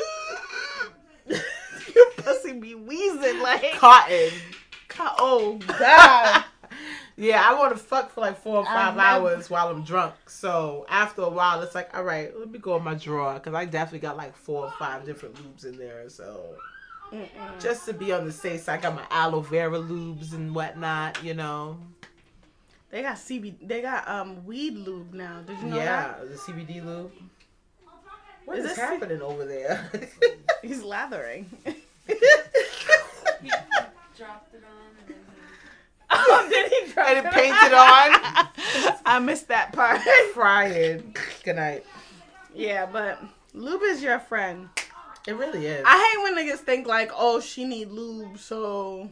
your 1.27 2.11
pussy 2.17 2.53
be 2.53 2.75
wheezing 2.75 3.39
like, 3.41 3.73
Cotton. 3.73 4.31
co- 4.87 5.15
oh 5.19 5.59
god. 5.79 6.43
yeah, 7.17 7.41
I 7.43 7.55
want 7.57 7.73
to 7.75 7.77
fuck 7.83 8.11
for 8.11 8.21
like 8.21 8.37
four 8.41 8.57
or 8.57 8.65
five 8.65 8.95
never- 8.95 9.07
hours 9.29 9.49
while 9.49 9.69
I'm 9.69 9.83
drunk. 9.83 10.13
So 10.27 10.85
after 10.87 11.23
a 11.23 11.29
while, 11.29 11.61
it's 11.63 11.75
like, 11.75 11.95
all 11.97 12.03
right, 12.03 12.31
let 12.37 12.49
me 12.51 12.59
go 12.59 12.75
in 12.77 12.83
my 12.83 12.93
drawer 12.93 13.33
because 13.35 13.53
I 13.53 13.65
definitely 13.65 13.99
got 14.07 14.15
like 14.17 14.35
four 14.35 14.65
or 14.65 14.71
five 14.77 15.05
different 15.05 15.35
lubes 15.35 15.65
in 15.65 15.77
there. 15.77 16.09
So 16.09 16.55
Mm-mm. 17.11 17.27
just 17.59 17.85
to 17.87 17.93
be 17.93 18.13
on 18.13 18.25
the 18.25 18.31
safe 18.31 18.61
side, 18.61 18.79
I 18.79 18.81
got 18.83 18.95
my 18.95 19.05
aloe 19.09 19.41
vera 19.41 19.79
lubes 19.79 20.33
and 20.33 20.53
whatnot. 20.53 21.23
You 21.23 21.33
know. 21.33 21.79
They 22.89 23.01
got 23.01 23.15
CB. 23.17 23.67
They 23.67 23.81
got 23.81 24.07
um 24.07 24.45
weed 24.45 24.75
lube 24.75 25.13
now. 25.13 25.41
Did 25.45 25.59
you 25.59 25.67
know 25.67 25.77
yeah, 25.77 26.15
the 26.21 26.35
CBD 26.35 26.85
lube. 26.85 27.11
What 28.45 28.59
Is 28.59 28.63
is, 28.65 28.69
this- 28.71 28.79
happening 28.79 29.21
over 29.21 29.43
there? 29.43 29.91
He's 30.61 30.81
lathering. 30.83 31.47
He 33.41 33.49
dropped 34.17 34.53
it 34.55 34.63
on 34.63 34.87
and 34.99 35.07
then 35.09 35.17
he 35.17 35.96
oh, 36.09 36.47
did 36.49 36.71
he 36.71 36.91
try 36.91 37.11
And 37.13 37.25
it 37.25 37.31
painted 37.33 37.73
on? 37.73 38.95
I 39.05 39.19
missed 39.19 39.47
that 39.49 39.73
part. 39.73 40.01
Frying. 40.33 41.15
Good 41.43 41.55
night. 41.57 41.85
yeah, 42.55 42.85
but 42.85 43.21
lube 43.53 43.81
is 43.83 44.01
your 44.01 44.19
friend. 44.19 44.69
It 45.27 45.33
really 45.35 45.65
is. 45.65 45.83
I 45.85 45.97
hate 45.97 46.23
when 46.23 46.35
niggas 46.37 46.59
think 46.59 46.87
like, 46.87 47.11
oh, 47.15 47.39
she 47.41 47.65
need 47.65 47.89
lube, 47.91 48.37
so. 48.37 49.09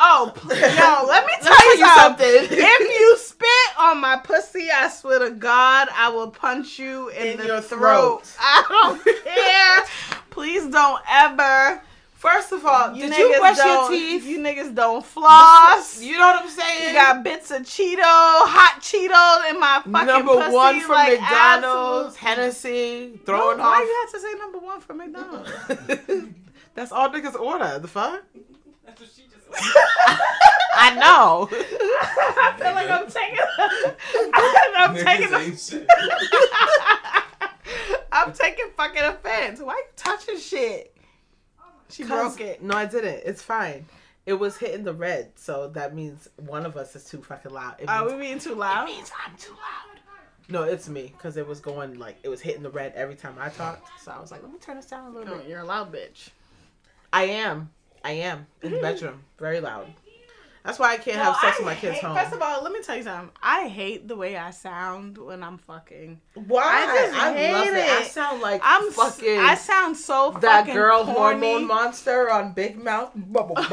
Oh, 0.00 0.32
yo, 0.48 1.06
let 1.06 1.24
me 1.24 1.32
tell 1.40 1.78
you 1.78 1.86
something. 1.94 2.26
if 2.50 2.80
you 3.00 3.16
spit 3.16 3.78
on 3.78 4.00
my 4.00 4.16
pussy, 4.16 4.68
I 4.74 4.88
swear 4.88 5.20
to 5.20 5.30
God, 5.30 5.86
I 5.94 6.08
will 6.08 6.30
punch 6.30 6.80
you 6.80 7.10
in, 7.10 7.28
In 7.28 7.38
the 7.38 7.46
your 7.46 7.60
throat. 7.60 8.26
throat. 8.26 8.36
I 8.40 8.64
don't 8.68 9.24
care. 9.24 10.20
Please 10.30 10.66
don't 10.66 11.00
ever. 11.08 11.80
First 12.24 12.52
of 12.52 12.64
all, 12.64 12.94
You 12.96 13.02
did 13.02 13.12
niggas 13.12 13.18
you 13.18 13.38
brush 13.38 13.56
your 13.58 13.66
don't, 13.66 13.90
teeth? 13.90 14.24
You 14.24 14.38
niggas 14.40 14.74
don't 14.74 15.04
floss. 15.04 16.00
You 16.00 16.12
know 16.16 16.20
what 16.28 16.42
I'm 16.44 16.48
saying? 16.48 16.88
You 16.88 16.94
got 16.94 17.22
bits 17.22 17.50
of 17.50 17.62
Cheeto, 17.62 17.98
hot 18.00 18.80
Cheeto 18.80 19.50
in 19.50 19.60
my 19.60 19.82
fucking 19.84 20.06
number 20.06 20.32
pussy, 20.32 20.54
one 20.54 20.80
from 20.80 20.90
like, 20.92 21.20
McDonald's, 21.20 22.16
absolute- 22.16 22.36
Hennessy, 22.38 23.20
throwing 23.26 23.58
Why 23.58 23.64
off. 23.74 23.80
you 23.80 24.00
have 24.00 24.12
to 24.12 24.20
say 24.20 24.32
number 24.38 24.58
one 24.58 24.80
for 24.80 24.94
McDonald's? 24.94 25.50
That's 26.74 26.92
all 26.92 27.10
niggas 27.10 27.38
order. 27.38 27.78
The 27.78 27.88
fuck? 27.88 28.22
That's 28.86 29.00
what 29.02 29.10
she 29.14 29.24
just 29.24 29.44
I 30.76 30.94
know. 30.94 31.48
I 31.52 32.54
feel 32.58 32.72
like 32.74 32.90
I'm 32.90 33.06
taking. 33.06 33.38
I'm 34.74 34.94
taking. 34.96 35.28
Niggas 35.28 35.30
The, 35.30 35.38
ain't 35.38 35.60
shit. 35.60 35.86
I'm 38.12 38.32
taking 38.32 38.66
fucking 38.76 39.02
offense. 39.02 39.60
Why 39.60 39.74
you 39.74 39.84
touching 39.96 40.38
shit? 40.38 40.93
She 41.88 42.04
broke 42.04 42.40
it. 42.40 42.62
No, 42.62 42.74
I 42.76 42.86
didn't. 42.86 43.22
It's 43.24 43.42
fine. 43.42 43.86
It 44.26 44.34
was 44.34 44.56
hitting 44.56 44.84
the 44.84 44.94
red, 44.94 45.32
so 45.36 45.68
that 45.74 45.94
means 45.94 46.28
one 46.36 46.64
of 46.64 46.76
us 46.76 46.96
is 46.96 47.04
too 47.04 47.22
fucking 47.22 47.52
loud. 47.52 47.76
It 47.78 47.88
Are 47.88 48.00
means, 48.06 48.12
we 48.14 48.20
being 48.20 48.38
too 48.38 48.54
loud? 48.54 48.88
it 48.88 48.92
means 48.94 49.10
I'm 49.26 49.36
too 49.36 49.52
loud. 49.52 50.00
No, 50.48 50.62
it's 50.62 50.88
me 50.88 51.12
because 51.16 51.36
it 51.36 51.46
was 51.46 51.60
going 51.60 51.98
like 51.98 52.16
it 52.22 52.28
was 52.28 52.40
hitting 52.40 52.62
the 52.62 52.70
red 52.70 52.92
every 52.94 53.14
time 53.16 53.34
I 53.38 53.48
talked. 53.50 53.88
So 54.02 54.12
I 54.12 54.20
was 54.20 54.30
like, 54.30 54.42
let 54.42 54.52
me 54.52 54.58
turn 54.58 54.76
this 54.76 54.86
down 54.86 55.06
a 55.06 55.10
little 55.10 55.34
No, 55.36 55.40
bit. 55.40 55.48
you're 55.48 55.60
a 55.60 55.64
loud 55.64 55.92
bitch. 55.92 56.28
I 57.12 57.24
am. 57.24 57.70
I 58.02 58.12
am 58.12 58.46
in 58.62 58.72
the 58.72 58.80
bedroom, 58.80 59.22
very 59.38 59.60
loud. 59.60 59.86
That's 60.64 60.78
why 60.78 60.94
I 60.94 60.96
can't 60.96 61.18
have 61.18 61.36
sex 61.36 61.58
with 61.58 61.66
my 61.66 61.74
kids 61.74 61.98
home. 61.98 62.16
First 62.16 62.32
of 62.32 62.40
all, 62.40 62.62
let 62.62 62.72
me 62.72 62.80
tell 62.80 62.96
you 62.96 63.02
something. 63.02 63.30
I 63.42 63.68
hate 63.68 64.08
the 64.08 64.16
way 64.16 64.34
I 64.38 64.50
sound 64.50 65.18
when 65.18 65.42
I'm 65.42 65.58
fucking. 65.58 66.18
Why? 66.32 66.62
I 66.64 66.96
just 67.06 67.12
love 67.18 67.36
hate 67.36 67.78
it. 67.78 67.90
I 67.90 68.02
sound 68.04 68.40
like 68.40 68.62
I'm 68.64 68.90
fucking 68.90 69.38
I 69.40 69.56
sound 69.56 69.94
so 69.94 70.34
that 70.40 70.64
girl 70.66 71.04
corny. 71.04 71.18
hormone 71.18 71.66
monster 71.66 72.30
on 72.30 72.54
Big 72.54 72.82
Mouth. 72.82 73.12
Bubble 73.14 73.54
Not 73.56 73.70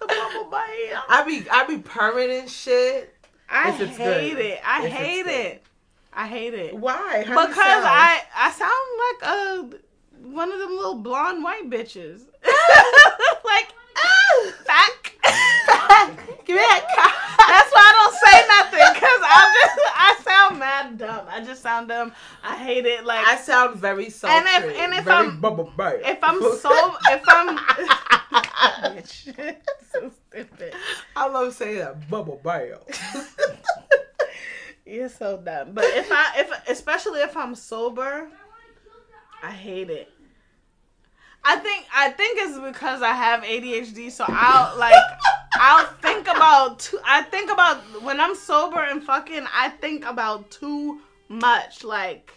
the 0.00 0.06
bubble 0.06 0.50
bite. 0.50 0.92
I 1.08 1.24
be 1.26 1.48
I 1.50 1.64
be 1.66 1.78
permanent 1.78 2.50
shit. 2.50 3.14
I 3.48 3.70
hate 3.70 3.96
good. 3.96 4.38
it. 4.38 4.60
I 4.62 4.84
If 4.84 4.92
hate 4.92 5.26
it. 5.26 5.62
I 6.12 6.26
hate 6.26 6.52
it. 6.52 6.76
Why? 6.76 7.24
How 7.26 7.46
because? 7.46 7.58
I 7.58 8.20
I 8.36 8.50
sound 8.50 8.98
like 9.00 9.22
a 9.30 10.28
one 10.28 10.52
of 10.52 10.58
them 10.58 10.76
little 10.76 10.96
blonde 10.96 11.42
white 11.42 11.70
bitches. 11.70 12.20
like 13.44 13.72
back. 14.66 15.12
give 16.44 16.56
me 16.56 16.62
that. 16.62 16.84
That's 17.38 17.70
why 17.72 17.82
I 17.82 17.92
don't 17.98 18.16
say 18.24 18.36
nothing 18.48 18.94
because 18.94 19.20
I 19.22 19.34
just 19.62 19.78
I 19.94 20.16
sound 20.24 20.58
mad 20.58 20.98
dumb. 20.98 21.26
I 21.28 21.44
just 21.44 21.62
sound 21.62 21.88
dumb. 21.88 22.12
I 22.44 22.56
hate 22.56 22.86
it. 22.86 23.04
Like 23.04 23.26
I 23.26 23.36
sound 23.36 23.76
very 23.80 24.10
sultry. 24.10 24.38
And 24.38 24.64
if- 24.64 24.78
and 24.78 24.94
if 24.94 25.04
very 25.04 25.26
I'm- 25.26 25.40
bubble 25.40 25.72
bio. 25.76 25.98
if 26.04 26.18
I'm 26.22 26.40
so 26.58 26.94
if 27.10 27.22
I'm 27.28 27.58
Bitch. 28.96 29.34
so 29.92 30.10
stupid. 30.30 30.74
I 31.14 31.26
love 31.28 31.54
saying 31.54 31.78
that 31.78 32.08
bubble 32.10 32.40
bio. 32.42 32.80
You're 34.84 35.08
so 35.08 35.36
dumb. 35.38 35.72
But 35.72 35.84
if 35.86 36.08
I 36.12 36.32
if 36.40 36.68
especially 36.68 37.20
if 37.20 37.36
I'm 37.36 37.54
sober, 37.54 38.28
I 39.42 39.50
hate 39.50 39.90
it. 39.90 40.10
I 41.48 41.56
think 41.56 41.86
I 41.94 42.10
think 42.10 42.38
it's 42.40 42.58
because 42.58 43.02
I 43.02 43.12
have 43.12 43.44
ADHD, 43.44 44.10
so 44.10 44.24
I'll 44.26 44.76
like 44.76 44.94
I'll 45.54 45.86
think 46.02 46.26
about 46.26 46.80
too, 46.80 46.98
I 47.04 47.22
think 47.22 47.52
about 47.52 47.76
when 48.02 48.20
I'm 48.20 48.34
sober 48.34 48.82
and 48.82 49.00
fucking 49.00 49.46
I 49.54 49.68
think 49.68 50.04
about 50.04 50.50
too 50.50 51.00
much 51.28 51.84
like 51.84 52.32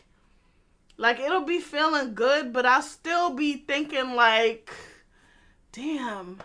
like 0.97 1.19
it'll 1.19 1.41
be 1.41 1.59
feeling 1.59 2.13
good, 2.13 2.53
but 2.53 2.67
I'll 2.67 2.83
still 2.83 3.31
be 3.31 3.57
thinking 3.57 4.13
like 4.15 4.71
damn 5.71 6.39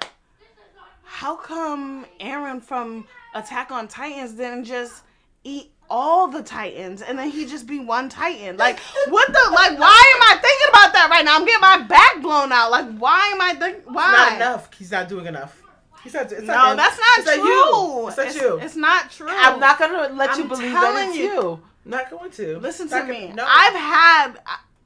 how 1.03 1.37
come 1.37 2.07
Eren 2.19 2.63
from 2.63 3.07
Attack 3.35 3.73
on 3.73 3.89
Titans 3.89 4.33
didn't 4.33 4.65
just 4.65 5.03
eat 5.45 5.71
all 5.91 6.29
the 6.29 6.43
Titans 6.43 7.03
and 7.03 7.19
then 7.19 7.31
he 7.31 7.47
just 7.47 7.67
be 7.67 7.79
one 7.79 8.09
Titan? 8.09 8.57
Like, 8.57 8.79
what 9.09 9.29
the? 9.29 9.51
Like, 9.53 9.79
why 9.79 10.13
am 10.17 10.23
I 10.23 10.41
thinking 10.41 10.69
about 10.71 10.93
that 10.95 11.09
right 11.11 11.25
now? 11.25 11.37
I'm 11.37 11.45
getting 11.45 11.61
my 11.61 11.83
back 11.87 12.23
blown 12.23 12.53
out. 12.53 12.71
Like, 12.71 12.97
why 12.99 13.29
am 13.33 13.41
I 13.41 13.55
thinking? 13.55 13.93
Why? 13.93 14.13
Not 14.13 14.33
enough. 14.37 14.71
He's 14.75 14.91
not 14.91 15.09
doing 15.09 15.27
enough. 15.27 15.61
He's 16.03 16.15
not. 16.15 16.31
It's 16.33 16.43
No, 16.43 16.53
not 16.55 16.77
that's 16.77 16.99
not 16.99 17.19
it's 17.19 17.35
true. 17.35 17.45
you. 17.49 18.09
It's 18.09 18.17
not 18.19 18.27
it's, 18.27 18.37
you. 18.37 18.59
it's 18.59 18.77
not 18.77 19.11
true. 19.11 19.27
I'm 19.31 19.59
not 19.61 19.79
gonna 19.79 20.15
let 20.15 20.37
you 20.37 20.43
I'm 20.45 20.49
believe 20.49 20.73
that 20.73 20.81
telling 20.81 21.09
it's 21.11 21.17
you. 21.19 21.25
you. 21.25 21.63
Not 21.87 22.11
going 22.11 22.31
to. 22.33 22.59
Listen 22.59 22.87
It's 22.87 22.95
to 22.95 23.05
me. 23.05 23.23
gonna- 23.29 23.35
no. 23.35 23.47
I've 23.49 23.75
had 23.75 24.33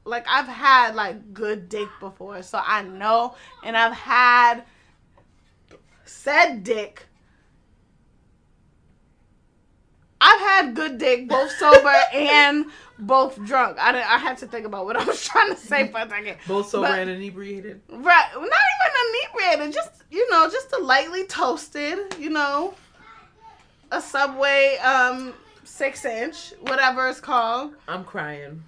like 0.05 0.25
I've 0.29 0.47
had 0.47 0.95
like 0.95 1.33
good 1.33 1.67
dick 1.69 1.87
before, 1.99 2.41
so 2.41 2.61
I 2.65 2.83
know, 2.83 3.35
and 3.63 3.75
I've 3.77 3.93
had 3.93 4.63
said 6.05 6.63
dick. 6.63 7.03
I've 10.21 10.39
had 10.41 10.75
good 10.75 10.97
dick, 10.97 11.27
both 11.29 11.51
sober 11.51 11.93
and 12.13 12.65
both 12.99 13.41
drunk. 13.45 13.77
I 13.79 13.91
I 13.97 14.17
had 14.17 14.37
to 14.39 14.47
think 14.47 14.65
about 14.65 14.85
what 14.85 14.97
I 14.97 15.03
was 15.03 15.23
trying 15.27 15.49
to 15.53 15.59
say 15.59 15.87
for 15.89 15.99
a 15.99 16.09
second. 16.09 16.37
both 16.47 16.69
sober 16.69 16.87
But- 16.87 16.99
and 16.99 17.09
inebriated. 17.09 17.81
Right, 17.89 18.29
not 18.33 18.43
even 18.43 19.53
inebriated, 19.53 19.73
just 19.73 20.03
you 20.11 20.29
know, 20.31 20.49
just 20.49 20.73
a 20.73 20.79
lightly 20.79 21.25
toasted, 21.25 21.99
you 22.19 22.29
know, 22.29 22.73
a 23.91 24.01
Subway 24.01 24.77
um 24.83 25.33
six 25.63 26.03
inch, 26.03 26.53
whatever 26.61 27.07
it's 27.07 27.19
called. 27.21 27.75
I'm 27.87 28.03
crying. 28.03 28.63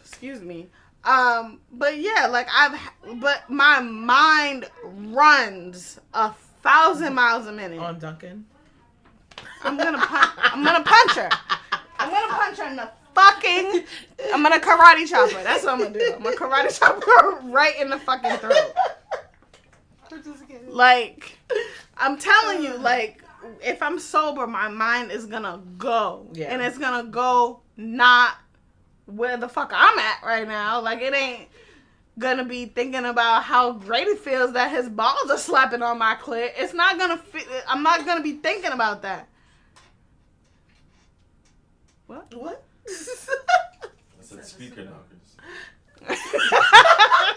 Excuse 0.00 0.40
me. 0.40 0.66
Um, 1.04 1.60
but 1.72 1.98
yeah, 1.98 2.26
like 2.26 2.48
I've, 2.52 2.78
but 3.20 3.48
my 3.48 3.80
mind 3.80 4.68
runs 4.84 5.98
a 6.12 6.32
thousand 6.62 7.14
miles 7.14 7.46
a 7.46 7.52
minute. 7.52 7.78
On 7.78 7.98
Duncan. 7.98 8.44
I'm 9.62 9.76
gonna 9.76 9.98
punch. 9.98 10.30
I'm 10.38 10.64
gonna 10.64 10.84
punch 10.84 11.12
her. 11.12 11.28
I'm 11.98 12.10
gonna 12.10 12.32
punch 12.32 12.58
her 12.58 12.68
in 12.68 12.76
the 12.76 12.90
fucking. 13.14 13.84
I'm 14.32 14.42
gonna 14.42 14.58
karate 14.58 15.08
chop 15.08 15.30
her. 15.30 15.42
That's 15.42 15.64
what 15.64 15.74
I'm 15.74 15.78
gonna 15.80 15.98
do. 15.98 16.12
I'm 16.14 16.22
gonna 16.22 16.36
karate 16.36 16.78
chop 16.78 17.02
her 17.02 17.40
right 17.50 17.78
in 17.80 17.90
the 17.90 17.98
fucking 17.98 18.36
throat. 18.38 18.74
Just. 20.10 20.42
Like, 20.68 21.38
I'm 21.96 22.18
telling 22.18 22.62
you, 22.64 22.76
like, 22.78 23.22
if 23.62 23.82
I'm 23.82 23.98
sober, 23.98 24.46
my 24.46 24.68
mind 24.68 25.10
is 25.10 25.26
gonna 25.26 25.60
go. 25.78 26.26
Yeah. 26.32 26.52
And 26.52 26.62
it's 26.62 26.78
gonna 26.78 27.08
go 27.08 27.60
not 27.76 28.36
where 29.06 29.36
the 29.36 29.48
fuck 29.48 29.72
I'm 29.74 29.98
at 29.98 30.22
right 30.24 30.46
now. 30.46 30.80
Like, 30.80 31.00
it 31.00 31.14
ain't 31.14 31.48
gonna 32.18 32.44
be 32.44 32.66
thinking 32.66 33.04
about 33.04 33.44
how 33.44 33.72
great 33.72 34.06
it 34.06 34.18
feels 34.18 34.52
that 34.52 34.70
his 34.70 34.88
balls 34.88 35.30
are 35.30 35.38
slapping 35.38 35.82
on 35.82 35.98
my 35.98 36.16
clit. 36.16 36.50
It's 36.56 36.74
not 36.74 36.98
gonna 36.98 37.16
fit. 37.16 37.46
I'm 37.68 37.82
not 37.82 38.04
gonna 38.04 38.22
be 38.22 38.32
thinking 38.32 38.72
about 38.72 39.02
that. 39.02 39.28
What? 42.10 42.34
What? 42.34 42.64
I 42.88 42.92
said 44.20 44.44
speaker 44.44 44.84
knockers. 44.84 45.36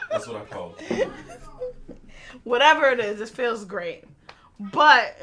That's 0.09 0.27
what 0.27 0.37
I 0.37 0.45
call 0.45 0.75
it. 0.79 1.11
Whatever 2.43 2.87
it 2.87 2.99
is, 2.99 3.21
it 3.21 3.29
feels 3.29 3.65
great. 3.65 4.05
But 4.59 5.15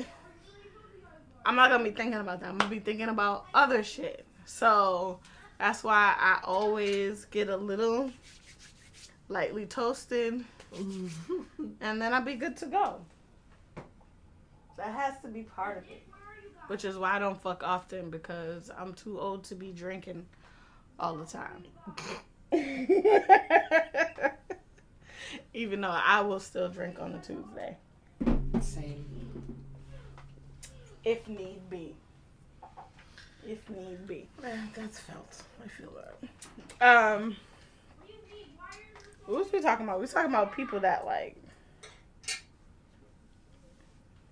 I'm 1.45 1.57
not 1.57 1.69
gonna 1.69 1.83
be 1.83 1.91
thinking 1.91 2.21
about 2.21 2.39
that. 2.43 2.51
I'm 2.51 2.59
gonna 2.59 2.71
be 2.71 2.79
thinking 2.79 3.09
about 3.09 3.47
other 3.53 3.83
shit. 3.83 4.25
So 4.45 5.19
that's 5.59 5.83
why 5.83 6.15
I 6.17 6.39
always 6.45 7.25
get 7.25 7.49
a 7.49 7.57
little 7.57 8.13
lightly 9.29 9.67
toasted 9.67 10.45
mm-hmm. 10.73 11.65
and 11.81 12.01
then 12.01 12.15
I'll 12.15 12.23
be 12.23 12.35
good 12.35 12.57
to 12.59 12.67
go. 12.67 13.01
That 14.77 14.95
has 14.95 15.15
to 15.23 15.29
be 15.29 15.43
part 15.43 15.79
of 15.79 15.91
it. 15.91 16.07
Which 16.71 16.85
is 16.85 16.97
why 16.97 17.17
I 17.17 17.19
don't 17.19 17.43
fuck 17.43 17.65
often 17.65 18.11
because 18.11 18.71
I'm 18.79 18.95
too 18.95 19.19
old 19.19 19.43
to 19.47 19.57
be 19.57 19.73
drinking 19.73 20.27
all 21.01 21.17
the 21.17 21.25
time. 21.27 21.65
Even 25.53 25.81
though 25.81 25.89
I 25.89 26.21
will 26.21 26.39
still 26.39 26.69
drink 26.69 27.01
on 27.01 27.15
a 27.15 27.19
Tuesday. 27.19 27.77
Same. 28.61 29.05
If 31.05 31.27
need 31.27 31.69
be. 31.69 31.97
If 33.45 33.69
need 33.69 34.07
be. 34.07 34.29
That's 34.77 35.01
felt. 35.01 35.43
I 35.65 35.67
feel 35.77 35.93
that. 36.79 37.17
Um 37.17 37.37
what 39.27 39.41
was 39.41 39.53
we 39.53 39.61
talking 39.61 39.87
about? 39.87 39.97
We 39.97 40.03
was 40.03 40.13
talking 40.13 40.31
about 40.31 40.55
people 40.55 40.79
that 40.79 41.05
like 41.05 41.35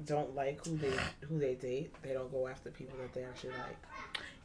Don't 0.05 0.34
like 0.34 0.64
who 0.64 0.76
they 0.76 0.96
who 1.28 1.38
they 1.38 1.55
date. 1.55 1.92
They 2.03 2.12
don't 2.12 2.30
go 2.30 2.46
after 2.46 2.70
people 2.70 2.96
that 3.01 3.12
they 3.12 3.24
actually 3.24 3.51
like. 3.51 3.76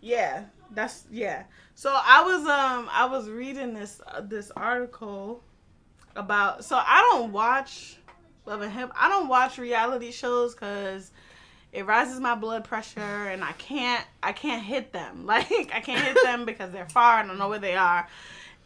Yeah, 0.01 0.45
that's 0.71 1.05
yeah. 1.11 1.43
So 1.75 1.95
I 1.95 2.23
was 2.23 2.41
um 2.41 2.89
I 2.91 3.05
was 3.05 3.29
reading 3.29 3.73
this 3.73 4.01
uh, 4.07 4.21
this 4.21 4.51
article 4.55 5.43
about 6.15 6.65
so 6.65 6.75
I 6.75 7.07
don't 7.11 7.31
watch 7.31 7.97
Love 8.45 8.61
and 8.61 8.73
Hip. 8.73 8.91
I 8.95 9.09
don't 9.09 9.27
watch 9.27 9.57
reality 9.57 10.11
shows 10.11 10.55
cuz 10.55 11.11
it 11.71 11.85
rises 11.85 12.19
my 12.19 12.35
blood 12.35 12.63
pressure 12.63 12.99
and 12.99 13.43
I 13.43 13.51
can't 13.53 14.05
I 14.21 14.33
can't 14.33 14.63
hit 14.63 14.91
them. 14.91 15.25
Like 15.27 15.71
I 15.73 15.81
can't 15.81 16.03
hit 16.03 16.17
them 16.23 16.45
because 16.45 16.71
they're 16.71 16.89
far 16.89 17.19
and 17.19 17.27
I 17.27 17.31
don't 17.31 17.39
know 17.39 17.49
where 17.49 17.59
they 17.59 17.75
are. 17.75 18.07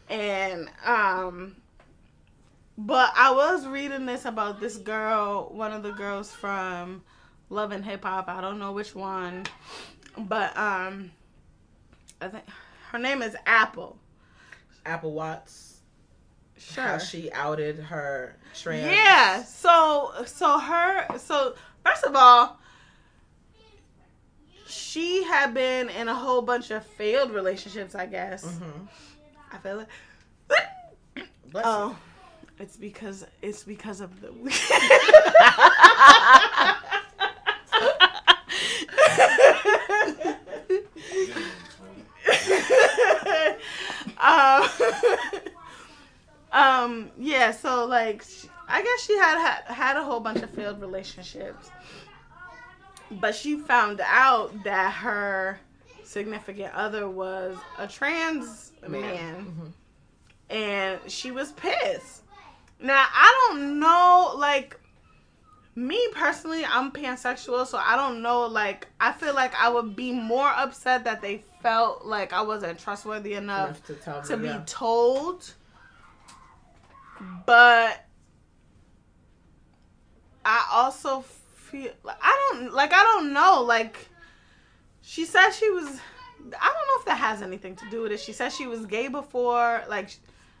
And 0.08 0.70
um 0.84 1.56
but 2.78 3.12
I 3.16 3.32
was 3.32 3.66
reading 3.66 4.06
this 4.06 4.24
about 4.24 4.60
this 4.60 4.76
girl, 4.76 5.50
one 5.52 5.72
of 5.72 5.82
the 5.82 5.90
girls 5.90 6.32
from 6.32 7.02
Love 7.50 7.72
and 7.72 7.84
Hip 7.84 8.04
Hop. 8.04 8.28
I 8.28 8.40
don't 8.40 8.60
know 8.60 8.70
which 8.72 8.94
one. 8.94 9.44
But 10.16 10.56
um 10.56 11.10
I 12.20 12.28
think 12.28 12.44
her 12.90 12.98
name 12.98 13.20
is 13.20 13.34
Apple. 13.46 13.98
Apple 14.86 15.12
Watts. 15.12 15.80
Sure. 16.56 16.84
How 16.84 16.98
she 16.98 17.32
outed 17.32 17.78
her 17.80 18.36
trans. 18.54 18.86
Yeah. 18.92 19.42
So 19.42 20.12
so 20.26 20.58
her 20.58 21.18
so 21.18 21.54
first 21.84 22.04
of 22.04 22.14
all 22.14 22.60
she 24.68 25.24
had 25.24 25.52
been 25.52 25.88
in 25.88 26.06
a 26.08 26.14
whole 26.14 26.42
bunch 26.42 26.70
of 26.70 26.86
failed 26.86 27.32
relationships. 27.32 27.96
I 27.96 28.06
guess. 28.06 28.44
Mm-hmm. 28.44 28.84
I 29.50 29.58
feel 29.58 29.76
like. 29.78 29.88
Bless 31.50 31.64
Oh, 31.66 31.96
it's 32.60 32.76
because 32.76 33.24
it's 33.42 33.62
because 33.64 34.00
of 34.00 34.20
the. 34.20 34.28
um, 44.20 44.68
um, 46.52 47.10
yeah. 47.18 47.50
So 47.52 47.86
like, 47.86 48.22
she, 48.22 48.48
I 48.68 48.82
guess 48.82 49.04
she 49.04 49.16
had, 49.16 49.38
had 49.38 49.74
had 49.74 49.96
a 49.96 50.02
whole 50.04 50.20
bunch 50.20 50.42
of 50.42 50.50
failed 50.50 50.80
relationships, 50.80 51.70
but 53.12 53.34
she 53.34 53.56
found 53.56 54.00
out 54.04 54.64
that 54.64 54.92
her 54.92 55.58
significant 56.04 56.74
other 56.74 57.08
was 57.08 57.56
a 57.78 57.86
trans 57.86 58.72
Man. 58.86 59.00
man 59.02 59.44
Mhm. 60.50 60.54
and 60.56 61.10
she 61.10 61.30
was 61.30 61.52
pissed. 61.52 62.22
Now 62.80 63.06
I 63.10 63.48
don't 63.48 63.80
know, 63.80 64.34
like 64.36 64.78
me 65.74 66.08
personally, 66.12 66.64
I'm 66.64 66.90
pansexual, 66.90 67.66
so 67.66 67.78
I 67.78 67.96
don't 67.96 68.20
know. 68.22 68.46
Like 68.46 68.88
I 69.00 69.12
feel 69.12 69.34
like 69.34 69.54
I 69.54 69.68
would 69.68 69.94
be 69.96 70.12
more 70.12 70.48
upset 70.48 71.04
that 71.04 71.20
they 71.22 71.44
felt 71.62 72.04
like 72.04 72.32
I 72.32 72.42
wasn't 72.42 72.78
trustworthy 72.78 73.34
enough 73.34 73.88
Enough 73.88 74.22
to 74.22 74.28
to 74.28 74.36
me, 74.36 74.42
be 74.42 74.48
yeah. 74.54 74.62
told, 74.66 75.52
but 77.46 78.04
I 80.44 80.66
also 80.72 81.20
feel 81.54 81.90
like 82.04 82.16
I 82.22 82.52
don't 82.52 82.72
like 82.72 82.92
I 82.92 83.02
don't 83.02 83.32
know 83.32 83.62
like 83.62 84.08
she 85.02 85.24
said 85.24 85.50
she 85.50 85.68
was 85.70 85.84
I 85.86 86.72
don't 86.72 86.86
know 86.86 87.00
if 87.00 87.04
that 87.06 87.18
has 87.18 87.42
anything 87.42 87.76
to 87.76 87.90
do 87.90 88.02
with 88.02 88.12
it. 88.12 88.20
She 88.20 88.32
said 88.32 88.50
she 88.52 88.66
was 88.66 88.86
gay 88.86 89.08
before 89.08 89.82
like 89.88 90.10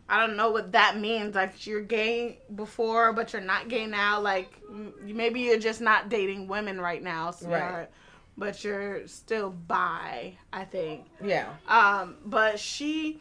I 0.08 0.24
don't 0.26 0.36
know 0.36 0.50
what 0.50 0.72
that 0.72 0.98
means 0.98 1.34
like 1.34 1.66
you're 1.66 1.82
gay 1.82 2.38
before 2.54 3.12
but 3.12 3.32
you're 3.32 3.42
not 3.42 3.68
gay 3.68 3.86
now 3.86 4.20
like 4.20 4.52
m- 4.68 4.94
maybe 5.02 5.40
you're 5.40 5.58
just 5.58 5.80
not 5.80 6.08
dating 6.08 6.48
women 6.48 6.80
right 6.80 7.02
now 7.02 7.30
sweetheart 7.30 7.90
but 8.36 8.62
you're 8.64 9.06
still 9.08 9.50
bi 9.50 10.36
I 10.52 10.64
think. 10.64 11.04
Yeah. 11.22 11.48
um, 11.66 12.16
but 12.24 12.58
she 12.58 13.20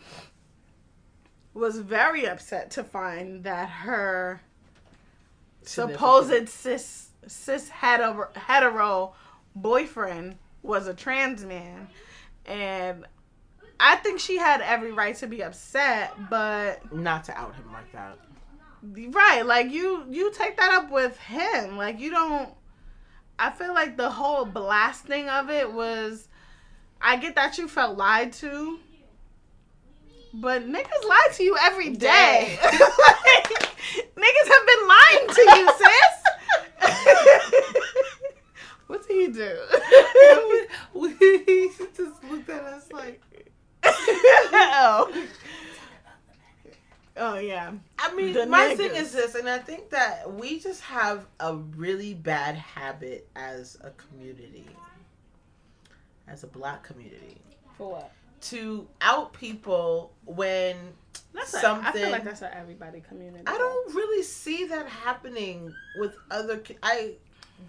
was 1.54 1.80
very 1.80 2.26
upset 2.28 2.72
to 2.72 2.84
find 2.84 3.44
that 3.44 3.68
her 3.68 4.42
supposed 5.64 6.48
cis 6.50 7.10
cis 7.28 7.70
hetero, 7.70 8.30
hetero 8.36 9.14
boyfriend 9.56 10.38
was 10.62 10.88
a 10.88 10.94
trans 10.94 11.44
man, 11.44 11.88
and 12.46 13.06
I 13.80 13.96
think 13.98 14.20
she 14.20 14.38
had 14.38 14.62
every 14.62 14.92
right 14.92 15.16
to 15.18 15.28
be 15.28 15.44
upset. 15.44 16.14
But 16.30 16.94
Not 16.94 17.24
to 17.26 17.38
out 17.38 17.56
him 17.56 17.72
like 17.72 17.92
that. 17.92 18.18
right, 19.14 19.46
like 19.46 19.72
you 19.72 20.06
you 20.10 20.32
take 20.34 20.58
that 20.58 20.72
up 20.72 20.92
with 20.92 21.18
him. 21.20 21.78
Like 21.78 22.00
you 22.00 22.12
don't. 22.12 22.50
I 23.40 23.52
feel 23.52 23.74
like 23.74 23.98
the 23.98 24.10
whole 24.10 24.46
blasting 24.46 25.30
of 25.30 25.50
it 25.50 25.72
was. 25.72 26.28
I 27.00 27.18
get 27.18 27.36
that 27.36 27.60
you 27.60 27.68
felt 27.68 27.96
lied 27.96 28.34
to, 28.34 28.80
but 30.34 30.64
niggas 30.68 31.08
lie 31.08 31.28
to 31.34 31.44
you 31.44 31.58
every 31.62 31.90
day. 31.92 32.58
Like, 33.30 33.50
niggas 34.16 34.48
have 34.48 34.66
been 34.68 34.88
lying 34.88 35.28
to 35.30 35.42
you, 35.58 35.66
sis. 35.78 36.16
what 38.88 39.08
did 39.08 39.16
he 39.16 39.28
do? 39.32 39.54
we 40.94 41.70
just 41.96 42.24
looked 42.30 42.50
at 42.50 42.64
us 42.64 42.92
like. 42.92 43.22
oh. 44.54 45.26
oh 47.18 47.40
yeah. 47.40 47.72
I 48.00 48.14
mean, 48.14 48.34
The 48.34 48.46
my 48.46 48.68
niggas. 48.70 48.78
thing 48.78 48.96
is 48.96 49.12
this, 49.14 49.36
and 49.36 49.50
I 49.50 49.58
think 49.60 49.90
that 49.92 50.32
we 50.34 50.60
just 50.60 50.82
have 50.82 51.26
a 51.40 51.56
really 51.56 52.14
bad 52.14 52.56
habit 52.56 53.28
as 53.36 53.78
a 53.84 53.92
community, 53.92 54.68
as 56.28 56.44
a 56.44 56.48
black 56.48 56.84
community, 56.84 57.38
For 57.78 57.92
what? 57.92 58.12
to 58.40 58.88
out 59.02 59.34
people 59.34 60.14
when 60.26 60.76
That's 61.34 61.54
a- 61.56 61.70
I 61.84 61.92
feel 61.92 62.12
like 62.12 62.24
that's 62.24 62.44
a 62.44 62.56
everybody 62.56 63.02
community. 63.02 63.44
I 63.48 63.58
don't 63.58 63.96
really 63.96 64.22
see 64.24 64.66
that 64.66 64.88
happening 64.88 65.74
with 66.00 66.16
other. 66.30 66.62
I 66.84 67.14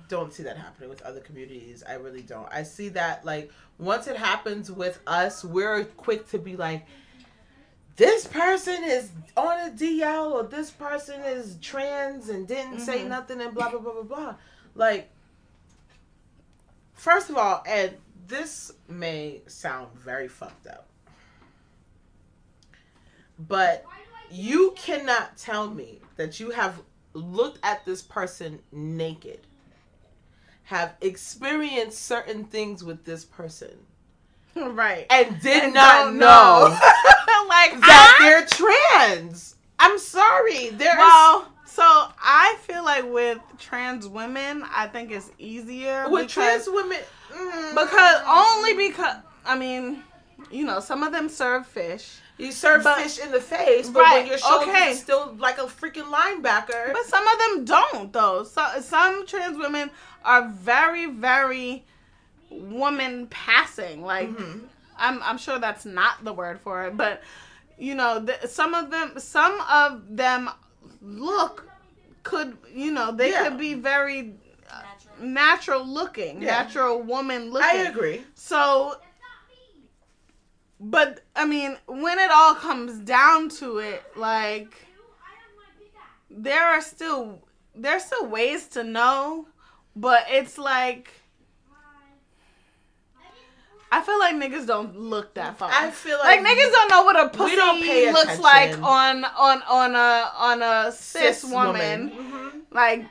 don't 0.09 0.32
see 0.32 0.43
that 0.45 0.57
happening 0.57 0.89
with 0.89 1.03
other 1.03 1.20
communities. 1.20 1.82
I 1.89 1.95
really 1.95 2.22
don't. 2.22 2.49
I 2.53 2.62
see 2.62 2.89
that 2.91 3.24
like 3.24 3.51
once 3.78 4.07
it 4.07 4.16
happens 4.16 4.70
with 4.70 5.01
us, 5.07 5.45
we're 5.45 5.84
quick 5.84 6.28
to 6.30 6.39
be 6.39 6.57
like, 6.57 6.86
this 7.97 8.26
person 8.26 8.84
is 8.84 9.11
on 9.36 9.68
a 9.68 9.72
DL 9.72 10.30
or 10.32 10.43
this 10.45 10.70
person 10.70 11.20
is 11.22 11.57
trans 11.61 12.28
and 12.28 12.47
didn't 12.47 12.80
say 12.80 13.01
Mhm. 13.01 13.09
nothing 13.09 13.41
and 13.41 13.55
blah 13.55 13.70
blah 13.70 13.80
blah 13.80 13.93
blah 13.93 14.03
blah. 14.03 14.34
Like, 14.74 15.11
first 16.95 17.28
of 17.30 17.36
all, 17.36 17.62
and 17.66 17.97
this 18.26 18.72
may 18.89 19.43
sound 19.47 19.93
very 19.95 20.28
fucked 20.28 20.66
up, 20.66 20.86
but 23.39 23.84
you 24.30 24.72
cannot 24.76 25.36
tell 25.36 25.70
me 25.70 26.01
that 26.16 26.39
you 26.39 26.51
have 26.51 26.82
looked 27.14 27.59
at 27.64 27.84
this 27.84 28.03
person 28.03 28.61
naked, 28.70 29.47
have 30.68 30.94
experienced 31.00 32.04
certain 32.04 32.44
things 32.44 32.84
with 32.84 33.04
this 33.04 33.24
person, 33.24 33.70
right. 34.56 35.06
and 35.10 35.40
did 35.40 35.64
And 35.64 35.74
not 35.74 36.04
don't 36.04 36.18
know 36.18 36.68
like 37.48 37.72
that 37.80 38.18
I- 38.20 38.24
they're 38.24 38.46
trans. 38.46 39.56
I'm 39.78 39.98
sorry. 39.98 40.70
There's 40.70 40.96
Well, 40.98 41.48
so 41.64 41.82
I 41.84 42.56
feel 42.62 42.84
like 42.84 43.10
with 43.10 43.38
trans 43.58 44.08
women, 44.08 44.64
I 44.74 44.88
think 44.88 45.10
it's 45.12 45.30
easier 45.38 46.08
with 46.08 46.22
because, 46.26 46.32
trans 46.32 46.68
women 46.68 46.98
mm, 47.32 47.70
because 47.74 48.22
only 48.28 48.74
because 48.88 49.16
I 49.46 49.56
mean, 49.56 50.02
you 50.50 50.64
know, 50.66 50.80
some 50.80 51.02
of 51.02 51.12
them 51.12 51.28
serve 51.28 51.66
fish, 51.66 52.16
you 52.39 52.53
serve 52.53 52.84
but- 52.84 52.99
fish 52.99 53.18
in 53.18 53.30
the 53.32 53.41
face, 53.41 53.89
but 53.91 54.01
Right, 54.03 54.18
when 54.20 54.26
your 54.28 54.39
shoulder 54.39 54.70
okay. 54.70 54.91
is 54.91 55.01
still 55.01 55.34
like 55.39 55.59
a 55.59 55.62
freaking 55.64 56.05
linebacker. 56.11 56.93
but 56.93 57.05
some 57.07 57.26
of 57.26 57.39
them 57.39 57.64
don't 57.64 58.12
though. 58.12 58.45
So 58.45 58.64
some 58.80 59.26
trans 59.26 59.59
women 59.59 59.91
are 60.24 60.49
very, 60.49 61.07
very 61.07 61.84
woman 62.51 63.26
passing. 63.28 64.03
Like 64.03 64.28
Mhm. 64.30 64.61
I'm, 64.97 65.22
I'm 65.22 65.39
sure 65.39 65.59
that's 65.59 65.84
not 65.84 66.24
the 66.24 66.32
word 66.32 66.61
for 66.61 66.84
it, 66.86 66.97
but 66.97 67.22
you 67.78 67.95
know, 67.95 68.24
th- 68.24 68.47
some 68.51 68.74
of 68.74 68.91
them, 68.91 69.18
some 69.18 69.61
of 69.70 70.03
them 70.16 70.51
look 71.01 71.68
could, 72.24 72.57
you 72.74 72.91
know, 72.91 73.12
they 73.12 73.30
Yeah. 73.30 73.45
could 73.45 73.59
be 73.59 73.74
very 73.74 74.34
Natural. 74.68 75.14
natural 75.20 75.86
looking, 75.86 76.43
Yeah. 76.43 76.62
natural 76.62 77.01
woman 77.01 77.51
looking. 77.53 77.68
I 77.68 77.84
agree. 77.84 78.24
So, 78.34 78.97
but 80.81 81.20
I 81.37 81.45
mean, 81.47 81.76
when 81.87 82.18
it 82.18 82.31
all 82.31 82.55
comes 82.55 82.99
down 82.99 83.49
to 83.61 83.79
it, 83.79 84.03
like 84.16 84.74
there 86.31 86.64
are 86.66 86.81
still 86.81 87.41
there's 87.74 88.05
still 88.05 88.26
ways 88.26 88.66
to 88.68 88.85
know, 88.85 89.49
but 89.97 90.24
it's 90.29 90.59
like 90.59 91.11
I 93.91 94.03
feel 94.03 94.18
like 94.18 94.35
niggas 94.35 94.66
don't 94.66 94.99
look 94.99 95.33
that 95.35 95.57
far. 95.59 95.70
I 95.72 95.91
feel 95.91 96.18
like, 96.18 96.43
like, 96.43 96.47
niggas 96.59 96.70
don't 96.72 96.91
know 96.91 97.05
what 97.05 97.18
a 97.18 97.29
pussy 97.31 97.57
looks 98.12 98.24
attention. 98.39 98.43
like 98.43 98.83
on 98.83 99.24
on 99.24 99.62
on 99.62 99.95
a 99.95 100.31
on 100.37 100.62
a 100.62 100.93
cis, 100.93 101.43
woman. 101.45 102.11
Mhm. 102.11 102.61
Like 102.70 102.99
And, 102.99 103.09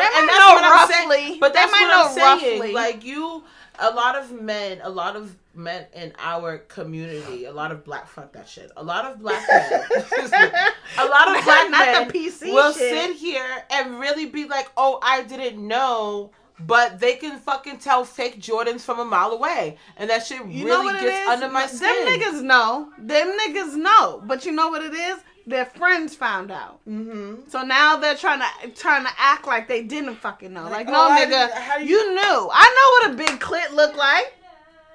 They 0.00 0.06
and 0.06 0.26
might 0.26 0.26
that's 0.26 0.38
know 0.38 0.54
what 0.54 0.64
I'm 0.64 0.88
saying. 0.88 1.08
roughly. 1.10 1.38
But 1.38 1.52
They 1.52 1.58
that's 1.60 1.72
might 1.72 1.82
what 1.82 1.90
I'm 1.94 2.06
know 2.06 2.14
saying. 2.14 2.60
roughly. 2.60 2.72
Like 2.72 3.04
you, 3.04 3.44
a 3.82 3.90
lot 3.90 4.16
of 4.16 4.40
men, 4.40 4.80
a 4.82 4.88
lot 4.88 5.16
of 5.16 5.36
men 5.54 5.86
in 5.92 6.12
our 6.18 6.58
community, 6.58 7.44
a 7.44 7.52
lot 7.52 7.72
of 7.72 7.84
black 7.84 8.06
fuck 8.06 8.32
that 8.32 8.48
shit. 8.48 8.70
A 8.76 8.82
lot 8.82 9.04
of 9.04 9.18
black 9.20 9.46
men, 9.48 9.82
a 10.98 11.06
lot 11.06 11.36
of 11.36 11.44
black 11.44 11.70
Not 11.70 11.86
men 11.86 12.08
the 12.08 12.14
PC 12.14 12.52
will 12.52 12.72
shit. 12.72 12.94
sit 12.94 13.16
here 13.16 13.64
and 13.70 13.98
really 13.98 14.26
be 14.26 14.46
like, 14.46 14.70
"Oh, 14.76 14.98
I 15.02 15.22
didn't 15.22 15.66
know." 15.66 16.30
But 16.60 17.00
they 17.00 17.14
can 17.16 17.40
fucking 17.40 17.78
tell 17.78 18.04
fake 18.04 18.40
Jordans 18.40 18.82
from 18.82 19.00
a 19.00 19.04
mile 19.04 19.32
away, 19.32 19.78
and 19.96 20.08
that 20.10 20.24
shit 20.24 20.38
You 20.46 20.66
really 20.66 20.68
know 20.68 20.82
what 20.84 20.94
it 20.96 21.00
gets 21.00 21.28
under 21.28 21.50
my 21.50 21.66
skin. 21.66 21.88
Them 22.04 22.20
niggas 22.20 22.42
know. 22.42 22.92
Them 22.98 23.36
niggas 23.36 23.74
know. 23.74 24.22
But 24.24 24.46
you 24.46 24.52
know 24.52 24.68
what 24.68 24.82
it 24.82 24.94
is? 24.94 25.18
Their 25.46 25.66
friends 25.66 26.14
found 26.14 26.50
out. 26.50 26.78
Mm-hmm. 26.88 27.48
So 27.48 27.62
now 27.62 27.96
they're 27.96 28.14
trying 28.16 28.40
to 28.40 28.68
trying 28.70 29.04
to 29.04 29.10
act 29.18 29.46
like 29.46 29.66
they 29.68 29.82
didn't 29.82 30.16
fucking 30.16 30.52
know. 30.52 30.64
Like, 30.64 30.86
Like, 30.86 30.88
no, 30.88 31.08
oh, 31.08 31.16
nigga, 31.18 31.80
you, 31.80 31.96
you- 31.96 32.14
knew. 32.14 32.48
I 32.52 33.08
know 33.10 33.10
what 33.10 33.14
a 33.14 33.32
big 33.32 33.40
clit 33.40 33.72
look 33.74 33.96
like. 33.96 34.34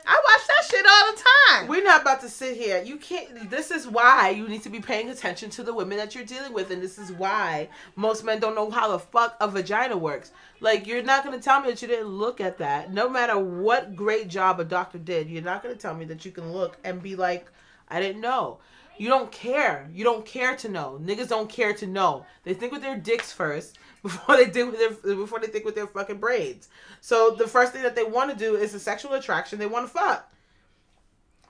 I 0.10 0.14
watch 0.24 0.48
that 0.48 0.64
shit 0.72 0.86
all 0.89 1.12
the 1.12 1.22
time. 1.58 1.68
We're 1.68 1.84
not 1.84 2.02
about 2.02 2.22
to 2.22 2.30
sit 2.30 2.56
here. 2.56 2.82
You 2.82 2.95
can't. 2.95 3.50
This 3.50 3.72
is 3.72 3.89
why 3.89 4.30
you 4.30 4.48
need 4.48 4.64
to 4.64 4.70
be 4.70 4.80
paying 4.80 5.10
attention 5.10 5.50
to 5.50 5.64
the 5.64 5.74
women 5.74 5.98
that 5.98 6.16
you're 6.16 6.24
dealing 6.24 6.54
with, 6.54 6.72
and 6.72 6.82
this 6.82 6.98
is 6.98 7.12
why 7.12 7.68
most 7.98 8.24
men 8.24 8.39
don't 8.39 8.56
know 8.56 8.72
how 8.72 8.89
the 8.89 9.00
fuck 9.00 9.36
a 9.41 9.50
vagina 9.50 9.98
works. 9.98 10.32
Like, 10.62 10.88
you're 10.88 11.04
not 11.04 11.26
gonna 11.26 11.39
tell 11.41 11.60
me 11.60 11.72
that 11.72 11.82
you 11.82 11.89
didn't 11.89 12.08
look 12.08 12.39
at 12.39 12.58
that. 12.60 12.93
No 12.93 13.10
matter 13.10 13.38
what 13.38 13.98
great 13.98 14.30
job 14.30 14.62
a 14.62 14.64
doctor 14.64 14.98
did, 14.98 15.30
you're 15.30 15.43
not 15.43 15.62
gonna 15.62 15.76
tell 15.76 15.93
me 15.93 16.06
that 16.06 16.24
you 16.24 16.32
can 16.32 16.54
look 16.54 16.78
and 16.86 17.04
be 17.04 17.18
like, 17.18 17.48
I 17.89 18.00
didn't 18.00 18.22
know. 18.22 18.60
You 18.98 19.10
don't 19.10 19.32
care. 19.32 19.89
You 19.93 20.04
don't 20.04 20.26
care 20.26 20.56
to 20.58 20.70
know. 20.70 21.00
Niggas 21.04 21.30
don't 21.30 21.50
care 21.50 21.74
to 21.76 21.88
know. 21.88 22.26
They 22.43 22.54
think 22.54 22.72
with 22.72 22.82
their 22.82 22.98
dicks 22.98 23.32
first 23.32 23.78
before 24.04 24.38
they 24.38 24.45
think 24.45 24.72
with 24.72 24.80
their 25.04 25.16
before 25.16 25.39
they 25.39 25.48
think 25.48 25.66
with 25.66 25.76
their 25.76 25.88
fucking 25.88 26.20
braids. 26.20 26.70
So 27.02 27.32
the 27.32 27.48
first 27.48 27.74
thing 27.74 27.84
that 27.84 27.95
they 27.95 28.04
want 28.04 28.32
to 28.32 28.38
do 28.38 28.56
is 28.56 28.74
a 28.74 28.80
sexual 28.80 29.14
attraction. 29.14 29.60
They 29.60 29.66
want 29.68 29.88
to 29.88 29.93
fuck. 29.93 30.32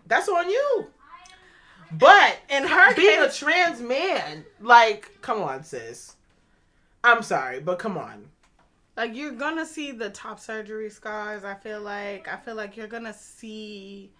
That's 0.06 0.30
on 0.30 0.50
you. 0.50 0.88
But 1.92 2.38
In 2.50 2.64
her 2.66 2.96
being 2.96 3.20
a 3.20 3.32
trans 3.32 3.80
man, 3.82 4.46
like, 4.60 5.18
come 5.22 5.42
on, 5.42 5.64
sis. 5.64 6.16
I'm 7.04 7.22
sorry, 7.24 7.62
but 7.62 7.80
come 7.80 7.98
on. 7.98 8.26
like 8.98 9.16
you're 9.16 9.32
gonna 9.32 9.66
see 9.66 9.92
the 9.92 10.10
top 10.10 10.40
surgery 10.40 10.90
scars. 10.90 11.44
I 11.46 11.54
feel 11.56 11.80
like 11.82 12.28
I 12.28 12.38
feel 12.38 12.56
like 12.56 12.76
you're 12.76 12.88
gonna 12.88 13.14
see. 13.14 14.12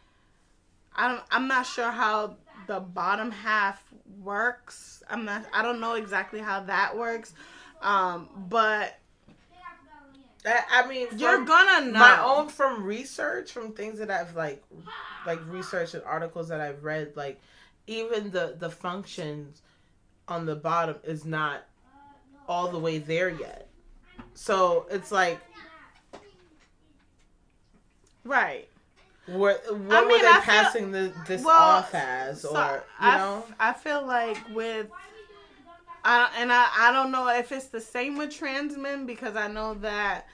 I 0.96 1.10
don't. 1.10 1.24
I'm 1.32 1.48
not 1.48 1.66
sure 1.66 1.92
how 1.92 2.38
the 2.68 2.80
bottom 2.80 3.32
half 3.32 3.84
works. 4.22 5.04
I'm 5.10 5.26
not. 5.26 5.46
I 5.54 5.62
don't 5.62 5.80
know 5.80 5.96
exactly 5.96 6.40
how 6.40 6.62
that 6.62 6.96
works. 6.96 7.34
Um, 7.82 8.30
but 8.50 9.00
I, 10.46 10.64
I 10.72 10.88
mean, 10.88 11.08
you're 11.16 11.44
gonna 11.46 11.88
know. 11.88 12.00
my 12.00 12.24
own 12.24 12.50
from 12.50 12.84
research, 12.84 13.52
from 13.52 13.74
things 13.74 14.00
that 14.00 14.12
I've 14.12 14.36
like, 14.36 14.64
like 15.26 15.40
research 15.48 15.94
and 15.94 16.04
articles 16.04 16.50
that 16.50 16.62
I've 16.62 16.84
read, 16.84 17.14
like 17.16 17.40
even 17.88 18.32
the 18.32 18.56
the 18.58 18.70
functions 18.70 19.62
on 20.28 20.46
the 20.46 20.56
bottom 20.56 20.98
is 21.04 21.26
not 21.26 21.66
all 22.48 22.70
the 22.70 22.80
way 22.80 22.98
there 22.98 23.30
yet. 23.30 23.68
So 24.34 24.86
it's 24.90 25.12
like, 25.12 25.40
right. 28.24 28.70
What 29.28 29.62
what 29.86 29.98
I 29.98 30.02
were 30.04 30.10
they 30.10 30.28
I 30.28 30.34
feel- 30.34 30.42
passing 30.42 30.92
the, 30.92 31.12
this 31.28 31.44
well, 31.44 31.56
off 31.56 31.94
as, 31.94 32.44
or 32.46 32.50
So, 32.54 32.82
you 33.02 33.08
know? 33.12 33.44
I 33.60 33.74
feel 33.74 34.06
like 34.06 34.38
with 34.54 34.88
I 36.04 36.30
and 36.38 36.52
I, 36.54 36.68
I 36.78 36.92
don't 36.92 37.12
know 37.12 37.28
if 37.30 37.52
it's 37.52 37.68
the 37.68 37.82
same 37.82 38.18
with 38.18 38.34
trans 38.34 38.78
men 38.78 39.06
because 39.06 39.36
I 39.36 39.48
know 39.48 39.74
that 39.76 40.28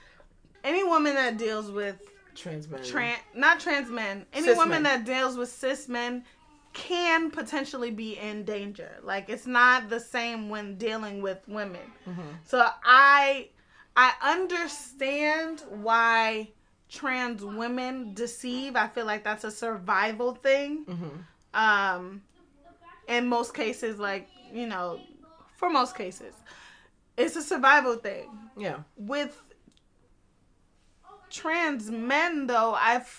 any 0.62 0.84
woman 0.84 1.14
that 1.14 1.36
deals 1.38 1.70
with 1.70 1.96
Trans 2.34 2.68
men. 2.68 2.82
trans 2.82 3.18
not 3.34 3.60
trans 3.60 3.90
men 3.90 4.26
any 4.32 4.46
Cis 4.46 4.56
woman 4.56 4.82
men. 4.82 4.84
that 4.84 5.04
deals 5.04 5.36
with 5.36 5.48
cis 5.48 5.88
men 5.88 6.24
can 6.72 7.30
potentially 7.30 7.92
be 7.92 8.18
in 8.18 8.44
danger 8.44 8.90
like 9.04 9.28
it's 9.28 9.46
not 9.46 9.88
the 9.88 10.00
same 10.00 10.48
when 10.48 10.76
dealing 10.76 11.22
with 11.22 11.38
women 11.46 11.80
Mhm. 12.08 12.24
so 12.44 12.66
i 12.84 13.48
i 13.96 14.12
understand 14.22 15.62
why 15.70 16.48
trans 16.94 17.44
women 17.44 18.14
deceive 18.14 18.76
i 18.76 18.86
feel 18.86 19.04
like 19.12 19.22
that's 19.24 19.44
a 19.44 19.50
survival 19.50 20.30
thing 20.34 20.84
Mhm. 20.86 21.14
um 21.54 22.22
in 23.08 23.26
most 23.28 23.52
cases 23.54 23.98
like 23.98 24.28
you 24.52 24.66
know 24.66 25.00
for 25.56 25.68
most 25.70 25.96
cases 25.96 26.34
it's 27.16 27.36
a 27.36 27.42
survival 27.42 27.96
thing 27.96 28.28
Yeah. 28.56 28.78
with 28.96 29.32
trans 31.30 31.90
men 31.90 32.46
though 32.46 32.74
i've 32.78 33.10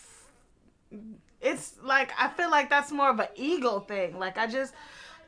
it's 1.42 1.76
like 1.84 2.12
i 2.18 2.28
feel 2.30 2.50
like 2.50 2.70
that's 2.70 2.92
more 2.92 3.10
of 3.10 3.20
an 3.20 3.28
ego 3.36 3.80
thing 3.82 4.18
like 4.18 4.38
i 4.38 4.48
just 4.48 4.74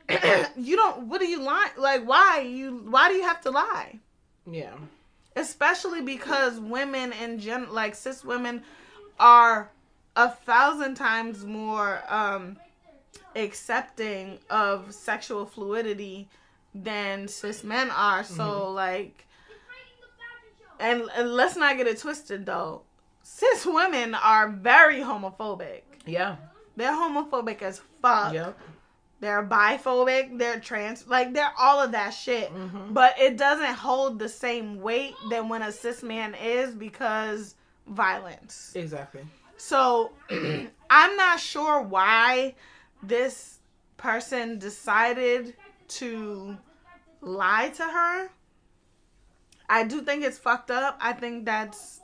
you 0.56 0.74
don't 0.76 1.02
what 1.08 1.20
do 1.20 1.26
you 1.26 1.40
lie 1.42 1.68
like 1.76 2.02
why 2.08 2.40
you 2.40 2.78
why 2.88 3.08
do 3.10 3.14
you 3.14 3.24
have 3.24 3.40
to 3.42 3.50
lie 3.50 3.98
Yeah. 4.50 4.74
Especially 5.36 6.02
because 6.02 6.58
women 6.58 7.12
in 7.12 7.38
gen 7.38 7.72
like 7.72 7.94
cis 7.94 8.24
women 8.24 8.62
are 9.20 9.70
a 10.16 10.28
thousand 10.30 10.94
times 10.94 11.44
more 11.44 12.02
um 12.08 12.56
accepting 13.36 14.38
of 14.50 14.92
sexual 14.92 15.46
fluidity 15.46 16.28
than 16.74 17.28
cis 17.28 17.64
men 17.64 17.90
are. 17.90 18.24
So 18.24 18.70
like 18.70 19.26
and, 20.80 21.08
and 21.16 21.32
let's 21.34 21.56
not 21.56 21.76
get 21.76 21.86
it 21.86 21.98
twisted 21.98 22.46
though. 22.46 22.82
Cis 23.22 23.66
women 23.66 24.14
are 24.14 24.48
very 24.48 25.00
homophobic. 25.00 25.82
Yeah. 26.06 26.36
they're 26.76 26.92
homophobic 26.92 27.62
as 27.62 27.80
fuck. 28.00 28.32
Yep. 28.32 28.58
They're 29.20 29.42
biphobic 29.46 30.38
they're 30.38 30.60
trans 30.60 31.06
like 31.08 31.32
they're 31.34 31.52
all 31.58 31.80
of 31.80 31.92
that 31.92 32.10
shit 32.10 32.52
Mhm. 32.54 32.94
but 32.94 33.18
it 33.18 33.36
doesn't 33.36 33.74
hold 33.74 34.18
the 34.18 34.28
same 34.28 34.80
weight 34.80 35.14
than 35.30 35.48
when 35.48 35.62
a 35.62 35.72
cis 35.72 36.02
man 36.02 36.34
is 36.34 36.74
because 36.74 37.54
violence. 37.86 38.72
Exactly. 38.76 39.22
So 39.56 40.12
I'm 40.90 41.16
not 41.16 41.40
sure 41.40 41.80
why 41.82 42.54
this 43.02 43.58
person 43.96 44.58
decided 44.58 45.54
to 45.88 46.56
lie 47.20 47.70
to 47.70 47.82
her. 47.82 48.30
I 49.68 49.84
do 49.84 50.02
think 50.02 50.22
it's 50.24 50.38
fucked 50.38 50.70
up. 50.70 50.98
I 51.00 51.12
think 51.12 51.44
that's 51.44 52.00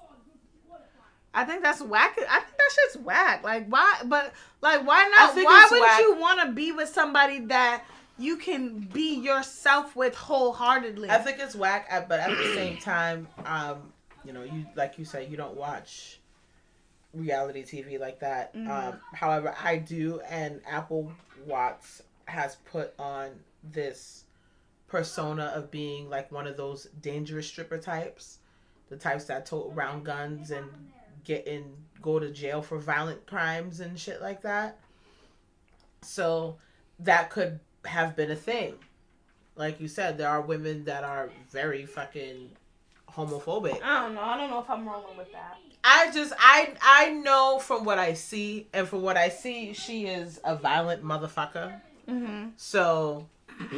I 1.36 1.44
think 1.44 1.62
that's 1.62 1.80
whack. 1.82 2.16
I 2.18 2.40
think 2.40 2.56
that 2.56 2.70
shit's 2.74 2.96
whack. 3.04 3.42
Like 3.44 3.66
why 3.68 4.00
but 4.04 4.32
like 4.64 4.86
why 4.86 5.06
not 5.08 5.36
why 5.36 5.68
wouldn't 5.70 5.80
whack. 5.82 6.00
you 6.00 6.16
want 6.16 6.40
to 6.40 6.52
be 6.52 6.72
with 6.72 6.88
somebody 6.88 7.40
that 7.40 7.84
you 8.18 8.38
can 8.38 8.78
be 8.78 9.16
yourself 9.16 9.94
with 9.94 10.14
wholeheartedly? 10.14 11.10
I 11.10 11.18
think 11.18 11.38
it's 11.38 11.54
whack, 11.54 11.86
but 12.08 12.18
at 12.18 12.30
the 12.30 12.54
same 12.54 12.78
time, 12.78 13.28
um, 13.44 13.92
you 14.24 14.32
know, 14.32 14.42
you 14.42 14.64
like 14.74 14.98
you 14.98 15.04
said, 15.04 15.30
you 15.30 15.36
don't 15.36 15.54
watch 15.54 16.18
reality 17.12 17.62
TV 17.62 18.00
like 18.00 18.20
that. 18.20 18.54
Mhm. 18.54 18.68
Um, 18.68 19.00
however, 19.12 19.54
I 19.62 19.76
do, 19.76 20.20
and 20.20 20.62
Apple 20.66 21.12
Watts 21.44 22.02
has 22.24 22.56
put 22.72 22.94
on 22.98 23.38
this 23.62 24.24
persona 24.88 25.52
of 25.54 25.70
being 25.70 26.08
like 26.08 26.32
one 26.32 26.46
of 26.46 26.56
those 26.56 26.84
dangerous 27.02 27.46
stripper 27.46 27.78
types, 27.78 28.38
the 28.88 28.96
types 28.96 29.26
that 29.26 29.44
tote 29.44 29.74
round 29.74 30.06
guns 30.06 30.50
and 30.50 30.68
get 31.24 31.46
in 31.46 31.76
go 32.04 32.18
to 32.18 32.30
jail 32.30 32.62
for 32.62 32.78
violent 32.78 33.26
crimes 33.26 33.80
and 33.80 33.98
shit 33.98 34.20
like 34.20 34.42
that. 34.42 34.78
So 36.02 36.58
that 36.98 37.30
could 37.30 37.60
have 37.84 38.14
been 38.14 38.30
a 38.30 38.36
thing 38.36 38.74
like 39.56 39.80
you 39.80 39.88
said, 39.88 40.18
there 40.18 40.28
are 40.28 40.40
women 40.40 40.84
that 40.84 41.04
are 41.04 41.30
very 41.50 41.86
fucking 41.86 42.50
homophobic. 43.10 43.80
I 43.82 44.02
don't 44.02 44.14
know. 44.14 44.20
I 44.20 44.36
don't 44.36 44.50
know 44.50 44.60
if 44.60 44.70
I'm 44.70 44.86
rolling 44.86 45.16
with 45.16 45.32
that. 45.32 45.58
I 45.84 46.10
just 46.12 46.32
I 46.38 46.72
I 46.82 47.10
know 47.10 47.58
from 47.58 47.84
what 47.84 47.98
I 47.98 48.14
see, 48.14 48.68
and 48.72 48.88
from 48.88 49.02
what 49.02 49.16
I 49.16 49.28
see, 49.28 49.72
she 49.72 50.06
is 50.06 50.40
a 50.44 50.56
violent 50.56 51.04
motherfucker. 51.04 51.80
Mm-hmm. 52.08 52.48
So 52.56 53.28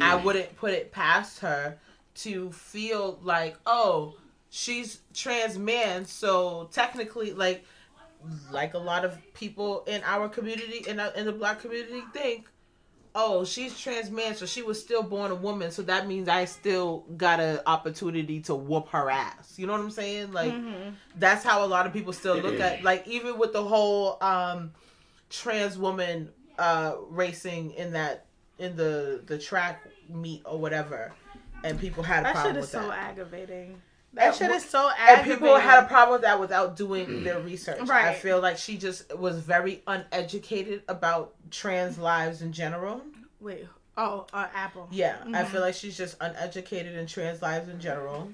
I 0.01 0.15
wouldn't 0.15 0.55
put 0.55 0.71
it 0.71 0.91
past 0.91 1.39
her 1.39 1.77
to 2.15 2.51
feel 2.51 3.19
like, 3.21 3.57
oh, 3.65 4.15
she's 4.49 5.01
trans 5.13 5.59
man, 5.59 6.05
so 6.05 6.67
technically, 6.71 7.31
like, 7.31 7.63
like 8.51 8.73
a 8.73 8.77
lot 8.79 9.05
of 9.05 9.17
people 9.33 9.83
in 9.87 10.01
our 10.03 10.27
community, 10.29 10.83
in, 10.87 10.99
our, 10.99 11.11
in 11.13 11.25
the 11.25 11.31
black 11.31 11.61
community, 11.61 12.01
think, 12.13 12.49
oh, 13.15 13.43
she's 13.45 13.79
trans 13.79 14.11
man, 14.11 14.35
so 14.35 14.45
she 14.45 14.61
was 14.61 14.79
still 14.79 15.01
born 15.03 15.31
a 15.31 15.35
woman, 15.35 15.71
so 15.71 15.81
that 15.83 16.07
means 16.07 16.27
I 16.27 16.45
still 16.45 17.05
got 17.17 17.39
an 17.39 17.59
opportunity 17.65 18.41
to 18.41 18.55
whoop 18.55 18.89
her 18.89 19.09
ass. 19.09 19.55
You 19.57 19.65
know 19.67 19.73
what 19.73 19.81
I'm 19.81 19.91
saying? 19.91 20.33
Like, 20.33 20.53
Mm-hmm. 20.53 20.89
that's 21.15 21.43
how 21.43 21.65
a 21.65 21.67
lot 21.67 21.85
of 21.87 21.93
people 21.93 22.13
still 22.13 22.37
look 22.37 22.59
at 22.59 22.83
like 22.83 23.07
even 23.07 23.37
with 23.39 23.53
the 23.53 23.63
whole 23.63 24.17
um 24.21 24.71
trans 25.29 25.77
woman 25.77 26.29
uh 26.59 26.95
racing 27.09 27.71
in 27.71 27.91
that 27.93 28.25
in 28.59 28.75
the 28.75 29.21
the 29.25 29.37
track 29.37 29.83
meet 30.09 30.41
or 30.45 30.57
whatever 30.59 31.13
and 31.63 31.79
people 31.79 32.01
had 32.03 32.21
a 32.21 32.23
That 32.23 32.33
problem 32.33 32.53
shit 32.53 32.61
with 32.61 32.65
is 32.65 32.71
so 32.71 32.87
that 32.87 32.97
aggravating. 32.97 33.81
That 34.13 34.35
shit 34.35 34.49
is 34.51 34.65
so 34.65 34.89
and 34.89 34.97
aggravating. 35.19 35.33
people 35.39 35.57
had 35.57 35.83
a 35.83 35.87
problem 35.87 36.13
with 36.13 36.21
that 36.21 36.39
without 36.39 36.75
doing 36.75 37.23
their 37.23 37.39
research 37.39 37.81
Right. 37.87 38.05
i 38.07 38.13
feel 38.15 38.39
like 38.41 38.57
she 38.57 38.77
just 38.77 39.15
was 39.15 39.37
very 39.39 39.83
uneducated 39.85 40.81
about 40.87 41.33
trans 41.51 41.97
lives 41.99 42.41
in 42.41 42.51
general 42.51 43.01
Wait. 43.39 43.65
Oh, 43.95 44.25
uh, 44.33 44.47
Apple. 44.55 44.87
yeah 44.91 45.17
i 45.25 45.43
Mhm. 45.43 45.47
feel 45.47 45.61
like 45.61 45.75
she's 45.75 45.95
just 45.97 46.15
uneducated 46.21 46.95
in 46.95 47.05
trans 47.05 47.41
lives 47.41 47.69
in 47.69 47.79
general 47.79 48.31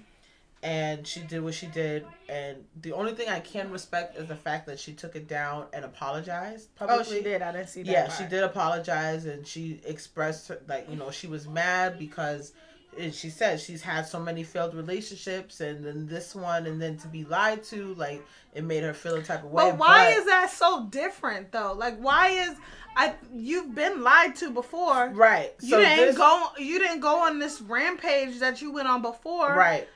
and 0.62 1.06
she 1.06 1.20
did 1.22 1.44
what 1.44 1.54
she 1.54 1.68
did 1.68 2.06
and 2.30 2.64
the 2.82 2.94
only 2.94 3.14
thing 3.14 3.28
i 3.28 3.40
can 3.42 3.70
respect 3.70 4.18
is 4.18 4.28
the 4.28 4.36
fact 4.36 4.66
that 4.68 4.80
she 4.80 4.94
took 4.94 5.16
it 5.16 5.28
down 5.28 5.66
and 5.74 5.84
apologized 5.84 6.74
publicly 6.76 7.06
Oh, 7.06 7.18
she 7.18 7.22
did. 7.24 7.42
I 7.42 7.52
didn't 7.52 7.68
see 7.70 7.84
that. 7.84 7.92
yeah 7.92 8.06
part. 8.08 8.18
she 8.18 8.26
did 8.28 8.44
apologize 8.44 9.26
and 9.26 9.46
she 9.46 9.82
expressed 9.86 10.48
her, 10.48 10.62
like 10.70 10.90
you 10.90 10.96
know 10.96 11.12
she 11.12 11.28
was 11.28 11.48
mad 11.48 12.00
because 12.00 12.54
and 13.00 13.14
she 13.14 13.30
said 13.30 13.60
she's 13.60 13.82
had 13.82 14.06
so 14.06 14.20
many 14.20 14.44
failed 14.44 14.74
relationships 14.74 15.62
and 15.62 15.86
then 15.86 16.06
this 16.08 16.34
one 16.36 16.66
and 16.66 16.82
then 16.82 16.98
to 16.98 17.08
be 17.08 17.24
lied 17.26 17.64
to 17.64 17.94
like 17.96 18.26
it 18.54 18.64
made 18.64 18.84
her 18.84 18.94
feel 18.94 19.16
a 19.16 19.22
type 19.24 19.44
of 19.44 19.52
way 19.52 19.70
But 19.72 19.78
why 19.78 20.10
is 20.10 20.26
that 20.26 20.50
so 20.52 20.86
different 20.90 21.52
though? 21.52 21.74
Like 21.74 21.98
why 21.98 22.30
is 22.30 22.56
I 22.96 23.16
you've 23.34 23.74
been 23.74 24.04
lied 24.04 24.36
to 24.38 24.52
before. 24.52 25.10
right 25.14 25.52
You 25.62 25.70
so 25.72 25.80
didn't 25.80 26.06
this- 26.08 26.18
go 26.18 26.48
you 26.58 26.80
didn't 26.80 27.00
go 27.00 27.20
on 27.26 27.40
this 27.40 27.62
rampage 27.62 28.40
that 28.40 28.62
you 28.62 28.72
went 28.72 28.88
on 28.88 29.02
before. 29.02 29.54
right 29.56 29.88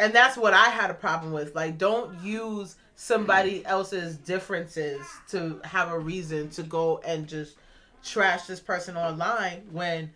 and 0.00 0.12
that's 0.14 0.36
what 0.36 0.54
i 0.54 0.64
had 0.70 0.90
a 0.90 0.94
problem 0.94 1.32
with 1.32 1.54
like 1.54 1.78
don't 1.78 2.18
use 2.22 2.76
somebody 2.96 3.64
else's 3.66 4.16
differences 4.16 5.04
to 5.28 5.60
have 5.64 5.90
a 5.92 5.98
reason 5.98 6.48
to 6.50 6.62
go 6.62 6.98
and 7.04 7.26
just 7.28 7.56
trash 8.02 8.46
this 8.46 8.58
person 8.60 8.96
online 8.96 9.62
when 9.70 10.10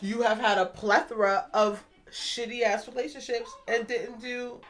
you 0.00 0.22
have 0.22 0.38
had 0.38 0.58
a 0.58 0.66
plethora 0.66 1.46
of 1.52 1.82
shitty 2.10 2.62
ass 2.62 2.88
relationships 2.88 3.50
and 3.66 3.86
didn't 3.86 4.20
do 4.20 4.60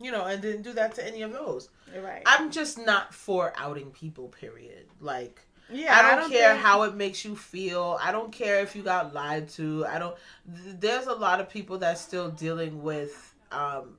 you 0.00 0.12
know 0.12 0.24
and 0.24 0.40
didn't 0.40 0.62
do 0.62 0.72
that 0.72 0.94
to 0.94 1.06
any 1.06 1.22
of 1.22 1.32
those 1.32 1.68
Right. 2.00 2.22
i'm 2.26 2.50
just 2.50 2.78
not 2.78 3.12
for 3.14 3.52
outing 3.56 3.90
people 3.90 4.28
period 4.28 4.86
like 5.00 5.40
yeah, 5.70 6.00
I 6.02 6.16
don't, 6.16 6.30
care 6.30 6.52
think- 6.52 6.64
how 6.64 6.84
it 6.84 6.94
makes 6.94 7.26
you 7.26 7.36
feel. 7.36 7.98
I 8.00 8.10
don't 8.10 8.32
care 8.32 8.60
if 8.60 8.74
you 8.74 8.82
got 8.82 9.12
lied 9.12 9.50
to. 9.50 9.84
I 9.84 9.98
don't. 9.98 10.16
There's 10.46 11.06
a 11.06 11.12
lot 11.12 11.40
of 11.40 11.50
people 11.50 11.76
that's 11.76 12.00
still 12.00 12.30
dealing 12.30 12.82
with 12.82 13.34
um, 13.52 13.98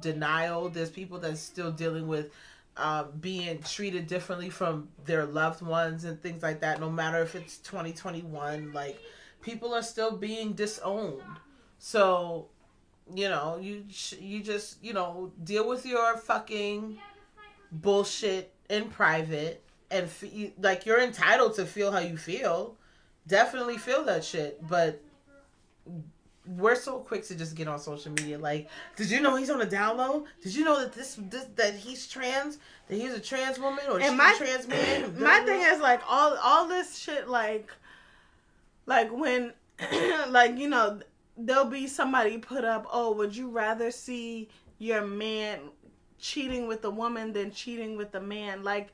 denial. 0.00 0.68
There's 0.68 0.90
people 0.90 1.18
that's 1.18 1.40
still 1.40 1.72
dealing 1.72 2.06
with 2.06 2.30
um, 2.76 3.08
being 3.20 3.60
treated 3.62 4.06
differently 4.06 4.50
from 4.50 4.88
their 5.04 5.24
loved 5.24 5.62
ones 5.62 6.04
and 6.04 6.20
things 6.20 6.42
like 6.42 6.60
that. 6.60 6.80
No 6.80 6.90
matter 6.90 7.22
if 7.22 7.34
it's 7.34 7.58
2021, 7.58 8.72
like 8.72 8.98
people 9.40 9.74
are 9.74 9.82
still 9.82 10.16
being 10.16 10.54
disowned. 10.54 11.22
So, 11.78 12.48
you 13.14 13.28
know, 13.28 13.58
you 13.60 13.84
you 14.18 14.42
just 14.42 14.82
you 14.82 14.92
know 14.92 15.32
deal 15.42 15.68
with 15.68 15.86
your 15.86 16.16
fucking 16.16 16.98
bullshit 17.70 18.52
in 18.68 18.88
private 18.88 19.62
and 19.90 20.08
fe- 20.08 20.54
like 20.60 20.86
you're 20.86 21.00
entitled 21.00 21.54
to 21.56 21.66
feel 21.66 21.92
how 21.92 22.00
you 22.00 22.16
feel. 22.16 22.76
Definitely 23.26 23.78
feel 23.78 24.04
that 24.04 24.24
shit, 24.24 24.66
but 24.66 25.00
we're 26.46 26.74
so 26.74 26.98
quick 26.98 27.24
to 27.26 27.34
just 27.34 27.54
get 27.54 27.68
on 27.68 27.78
social 27.78 28.12
media. 28.12 28.38
Like, 28.38 28.68
did 28.96 29.10
you 29.10 29.20
know 29.20 29.36
he's 29.36 29.50
on 29.50 29.62
a 29.62 29.66
down 29.66 29.96
low? 29.96 30.24
Did 30.42 30.54
you 30.54 30.64
know 30.64 30.80
that 30.80 30.92
this, 30.92 31.18
this 31.30 31.46
that 31.56 31.74
he's 31.74 32.06
trans? 32.06 32.58
That 32.88 32.96
he's 32.96 33.14
a 33.14 33.20
trans 33.20 33.58
woman 33.58 33.84
or 33.90 34.00
she's 34.00 34.08
And 34.08 34.18
my 34.18 34.32
a 34.32 34.36
trans 34.36 34.68
man? 34.68 35.18
my 35.20 35.40
thing 35.40 35.62
is 35.62 35.80
like 35.80 36.02
all 36.08 36.36
all 36.42 36.68
this 36.68 36.98
shit 36.98 37.28
like 37.28 37.68
like 38.86 39.10
when 39.10 39.52
like 40.28 40.58
you 40.58 40.68
know 40.68 41.00
there'll 41.36 41.64
be 41.64 41.86
somebody 41.86 42.38
put 42.38 42.64
up 42.64 42.86
oh 42.92 43.12
would 43.12 43.34
you 43.34 43.48
rather 43.48 43.90
see 43.90 44.48
your 44.78 45.04
man 45.04 45.58
cheating 46.18 46.68
with 46.68 46.84
a 46.84 46.90
woman 46.90 47.32
than 47.32 47.50
cheating 47.50 47.96
with 47.96 48.14
a 48.14 48.20
man 48.20 48.62
like 48.62 48.92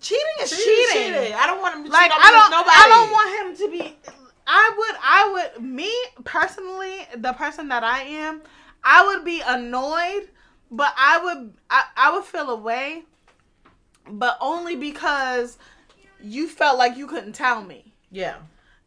cheating 0.00 0.24
is 0.42 0.50
cheating, 0.50 1.12
cheating. 1.14 1.32
I 1.34 1.46
don't 1.46 1.60
want 1.60 1.76
him 1.76 1.84
to 1.84 1.90
like 1.90 2.10
cheat 2.10 2.20
I 2.20 2.28
on 2.28 2.32
don't 2.32 2.50
nobody. 2.50 2.76
I 2.76 2.88
don't 2.88 3.12
want 3.12 3.60
him 3.60 3.66
to 3.66 3.78
be 3.78 3.96
I 4.46 4.74
would 4.76 4.96
I 5.02 5.32
would 5.56 5.64
me 5.64 5.92
personally 6.24 7.06
the 7.16 7.32
person 7.32 7.68
that 7.68 7.82
I 7.84 8.02
am 8.02 8.42
I 8.84 9.06
would 9.06 9.24
be 9.24 9.42
annoyed 9.46 10.28
but 10.70 10.92
I 10.96 11.20
would 11.22 11.52
I, 11.70 11.84
I 11.96 12.14
would 12.14 12.24
feel 12.24 12.50
away 12.50 13.04
but 14.08 14.38
only 14.40 14.76
because 14.76 15.58
you 16.22 16.48
felt 16.48 16.78
like 16.78 16.96
you 16.96 17.06
couldn't 17.06 17.32
tell 17.32 17.62
me 17.62 17.92
Yeah. 18.10 18.36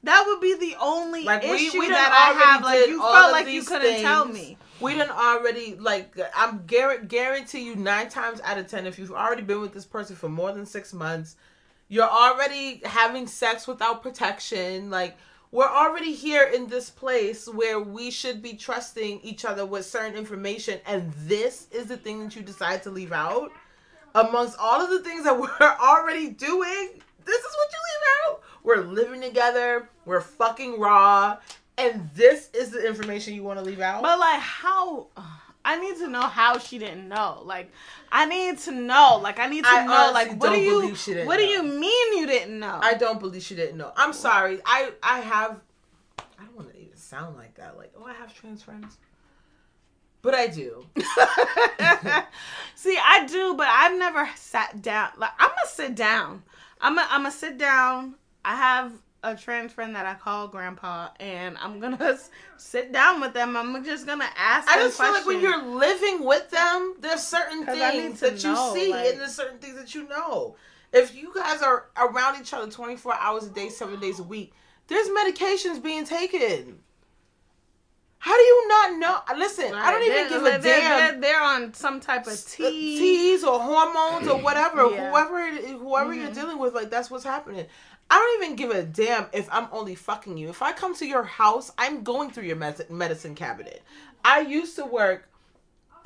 that 0.04 0.24
would 0.28 0.42
be 0.42 0.56
the 0.56 0.76
only 0.80 1.24
Like 1.24 1.44
we, 1.44 1.68
issue 1.68 1.80
we 1.80 1.88
done 1.88 1.94
that 1.96 2.12
I 2.12 2.42
have 2.42 2.64
like 2.64 2.88
you 2.88 3.00
felt 3.02 3.32
like 3.32 3.48
you 3.48 3.64
couldn't 3.64 4.02
tell 4.02 4.26
me 4.26 4.58
We 4.80 4.96
done 4.96 5.10
already 5.10 5.76
like 5.76 6.18
I'm 6.36 6.66
guarantee 6.66 7.08
guarantee 7.08 7.66
you 7.66 7.76
nine 7.76 8.08
times 8.10 8.40
out 8.46 8.58
of 8.58 8.68
ten 8.68 8.86
if 8.88 8.98
you've 8.98 9.12
already 9.12 9.42
been 9.42 9.60
with 9.60 9.74
this 9.74 9.86
person 9.86 10.16
for 10.16 10.30
more 10.30 10.54
than 10.54 10.66
six 10.66 10.94
months, 10.94 11.36
you're 11.90 12.08
already 12.10 12.82
having 12.86 13.28
sex 13.28 13.68
without 13.68 14.02
protection. 14.02 14.90
Like 14.90 15.18
we're 15.52 15.68
already 15.68 16.14
here 16.14 16.44
in 16.44 16.68
this 16.68 16.90
place 16.90 17.48
where 17.48 17.80
we 17.80 18.12
should 18.12 18.42
be 18.42 18.54
trusting 18.54 19.22
each 19.22 19.46
other 19.46 19.66
with 19.66 19.86
certain 19.86 20.16
information, 20.16 20.80
and 20.86 21.12
this 21.26 21.68
is 21.72 21.88
the 21.88 21.98
thing 21.98 22.24
that 22.24 22.36
you 22.36 22.42
decide 22.44 22.84
to 22.84 22.92
leave 22.92 23.12
out 23.12 23.52
amongst 24.14 24.58
all 24.60 24.82
of 24.82 24.90
the 24.90 25.02
things 25.02 25.24
that 25.24 25.40
we're 25.40 25.78
already 25.82 26.30
doing. 26.30 26.90
This 27.26 27.40
is 27.40 27.56
what 27.58 27.72
you 27.72 27.80
leave 27.90 28.34
out. 28.34 28.42
We're 28.64 28.84
living 28.84 29.22
together. 29.22 29.90
We're 30.06 30.22
fucking 30.22 30.80
raw. 30.80 31.38
And 31.78 32.10
this 32.14 32.50
is 32.54 32.72
the 32.72 32.86
information 32.86 33.34
you 33.34 33.44
want 33.44 33.58
to 33.58 33.66
leave 33.66 33.80
out? 33.80 34.02
But 34.02 34.20
like 34.20 34.40
how 34.40 35.08
I 35.70 35.80
need 35.80 35.98
to 35.98 36.08
know 36.08 36.24
how 36.24 36.58
she 36.58 36.80
didn't 36.80 37.08
know. 37.08 37.44
Like 37.46 37.72
I 38.12 38.26
need 38.26 38.58
to 38.60 38.72
know. 38.72 39.20
Like 39.22 39.40
I 39.40 39.48
need 39.48 39.64
to 39.64 39.70
I 39.70 39.86
know 39.86 40.12
like 40.12 40.30
what 40.42 40.50
don't 40.50 40.64
you 40.64 40.82
believe 40.82 40.98
she 40.98 41.14
didn't 41.14 41.28
what 41.28 41.38
do 41.38 41.46
you 41.46 41.62
mean 41.62 42.18
you 42.18 42.26
didn't 42.26 42.60
know? 42.60 42.80
I 42.82 42.96
don't 42.96 43.20
believe 43.20 43.44
she 43.44 43.54
didn't 43.54 43.78
know. 43.78 43.92
I'm 43.96 44.12
sorry. 44.12 44.62
I 44.66 44.92
I 45.04 45.20
have. 45.20 45.62
I 46.18 46.46
don't 46.46 46.56
want 46.56 46.74
to 46.74 46.80
even 46.80 46.98
sound 46.98 47.38
like 47.38 47.54
that. 47.56 47.78
Like, 47.78 47.94
oh, 48.00 48.04
I 48.04 48.14
have 48.14 48.34
trans 48.34 48.64
friends, 48.64 48.98
but 50.24 50.34
I 50.34 50.48
do. 50.48 50.88
See, 52.76 52.98
I 52.98 53.28
do, 53.28 53.54
but 53.54 53.68
I've 53.68 53.96
never 53.96 54.28
sat 54.36 54.82
down. 54.82 55.12
Like 55.18 55.34
I'm 55.38 55.50
gonna 55.50 55.68
sit 55.68 55.94
down. 55.94 56.42
I'm 56.82 56.96
gonna 56.96 57.08
I'm 57.12 57.22
gonna 57.22 57.32
sit 57.32 57.60
down. 57.60 58.16
I 58.44 58.56
have 58.56 58.92
a 59.24 59.36
trans 59.36 59.74
friend 59.74 59.96
that 59.96 60.06
I 60.06 60.14
call 60.14 60.48
Grandpa, 60.48 61.10
and 61.20 61.58
I'm 61.60 61.80
gonna 61.80 62.18
sit 62.58 62.92
down 62.94 63.20
with 63.22 63.34
them. 63.34 63.58
I'm 63.58 63.84
just 63.84 64.06
gonna 64.08 64.30
ask. 64.38 64.68
I 64.70 64.78
just 64.78 64.98
feel 65.00 65.12
like 65.12 65.26
when 65.26 65.42
you're 65.42 65.62
living 65.64 66.24
with 66.24 66.50
them, 66.50 66.96
there's 67.00 67.22
certain 67.24 67.66
things 67.66 68.20
that 68.22 68.34
you 68.44 68.56
see, 68.74 68.92
like- 68.92 69.08
and 69.12 69.20
there's 69.20 69.36
certain 69.36 69.58
things 69.60 69.76
that 69.76 69.94
you 69.94 70.08
know. 70.08 70.56
If 70.92 71.14
you 71.14 71.32
guys 71.36 71.62
are 71.62 71.86
around 71.98 72.42
each 72.42 72.52
other 72.54 72.72
24 72.72 73.14
hours 73.14 73.44
a 73.46 73.50
day, 73.52 73.70
seven 73.70 74.00
days 74.00 74.20
a 74.20 74.24
week, 74.24 74.54
there's 74.88 75.08
medications 75.10 75.84
being 75.84 76.04
taken. 76.06 76.80
How 78.22 78.36
do 78.36 78.42
you 78.44 78.68
not 78.68 78.98
know? 78.98 79.38
Listen, 79.38 79.74
I 79.74 79.92
don't 79.92 80.02
even 80.04 80.14
They're- 80.16 80.30
give 80.30 80.44
they're, 80.44 80.60
a 80.60 80.62
damn. 80.62 81.00
They're, 81.00 81.22
they're 81.22 81.42
on 81.42 81.74
some 81.74 82.02
type 82.02 82.28
of 82.28 82.34
uh, 82.34 82.38
tea. 82.48 82.98
teas 83.00 83.44
or 83.46 83.60
hormones 83.62 84.28
or 84.28 84.40
whatever. 84.40 84.90
Yeah. 84.92 85.10
Whoever 85.10 85.50
whoever 85.78 86.14
you're 86.14 86.28
Mhm. 86.30 86.34
dealing 86.36 86.58
with, 86.60 86.74
like 86.74 86.90
that's 86.90 87.10
what's 87.10 87.24
happening. 87.24 87.66
I 88.10 88.16
don't 88.16 88.44
even 88.44 88.56
give 88.56 88.72
a 88.72 88.84
damn 88.84 89.28
if 89.34 89.48
I'm 89.52 89.68
only 89.72 89.96
fucking 89.96 90.38
you. 90.38 90.50
If 90.50 90.62
I 90.62 90.72
come 90.72 90.96
to 90.96 91.06
your 91.06 91.24
house, 91.24 91.72
I'm 91.78 92.04
going 92.04 92.32
through 92.32 92.46
your 92.46 92.56
med- 92.56 92.90
medicine 92.90 93.36
cabinet. 93.36 93.84
I 94.26 94.42
used 94.42 94.76
to 94.78 94.86
work 94.86 95.30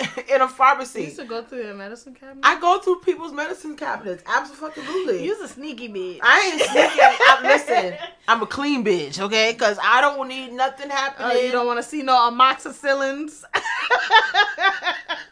in 0.28 0.40
a 0.40 0.48
pharmacy. 0.48 0.48
You 0.48 0.48
pharmacy. 0.48 1.02
used 1.04 1.18
to 1.18 1.24
go 1.24 1.42
through 1.42 1.66
the 1.66 1.74
medicine 1.74 2.14
cabinet. 2.14 2.44
I 2.44 2.60
go 2.60 2.78
through 2.80 3.00
people's 3.00 3.32
medicine 3.32 3.76
cabinets. 3.76 4.22
Absolutely. 4.26 5.24
You's 5.24 5.40
a 5.40 5.48
sneaky 5.48 5.88
bitch. 5.88 6.20
I 6.22 6.50
ain't 6.52 6.62
sneaky. 6.62 7.00
I'm, 7.28 7.42
listen, 7.42 7.94
I'm 8.28 8.42
a 8.42 8.46
clean 8.46 8.84
bitch, 8.84 9.18
okay? 9.20 9.52
Because 9.52 9.78
I 9.82 10.00
don't 10.00 10.28
need 10.28 10.52
nothing 10.52 10.90
happening. 10.90 11.38
Oh, 11.38 11.40
you 11.40 11.52
don't 11.52 11.66
want 11.66 11.78
to 11.78 11.88
see 11.88 12.02
no 12.02 12.14
amoxicillins. 12.30 13.44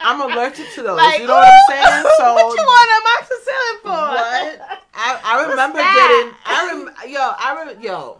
I'm 0.00 0.20
allergic 0.20 0.72
to 0.74 0.82
those. 0.82 0.96
Like, 0.96 1.20
you 1.20 1.26
know 1.26 1.34
what 1.34 1.48
I'm 1.48 1.60
saying? 1.68 2.06
So 2.16 2.34
what 2.34 2.58
you 2.58 2.64
want 2.64 2.90
amoxicillin 3.06 3.82
for? 3.82 3.88
What? 3.88 4.81
I, 5.24 5.38
I 5.44 5.50
remember 5.50 5.78
getting. 5.78 6.34
I 6.44 6.66
rem. 6.72 7.10
Yo, 7.12 7.20
I 7.20 7.64
rem. 7.66 7.80
Yo, 7.82 8.18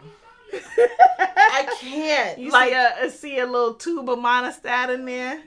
I 1.27 1.75
can't. 1.79 2.39
You 2.39 2.51
like, 2.51 2.69
see 2.69 3.05
a 3.05 3.09
see 3.09 3.39
a 3.39 3.45
little 3.45 3.73
tube 3.75 4.09
of 4.09 4.19
Monistat 4.19 4.93
in 4.93 5.05
there. 5.05 5.41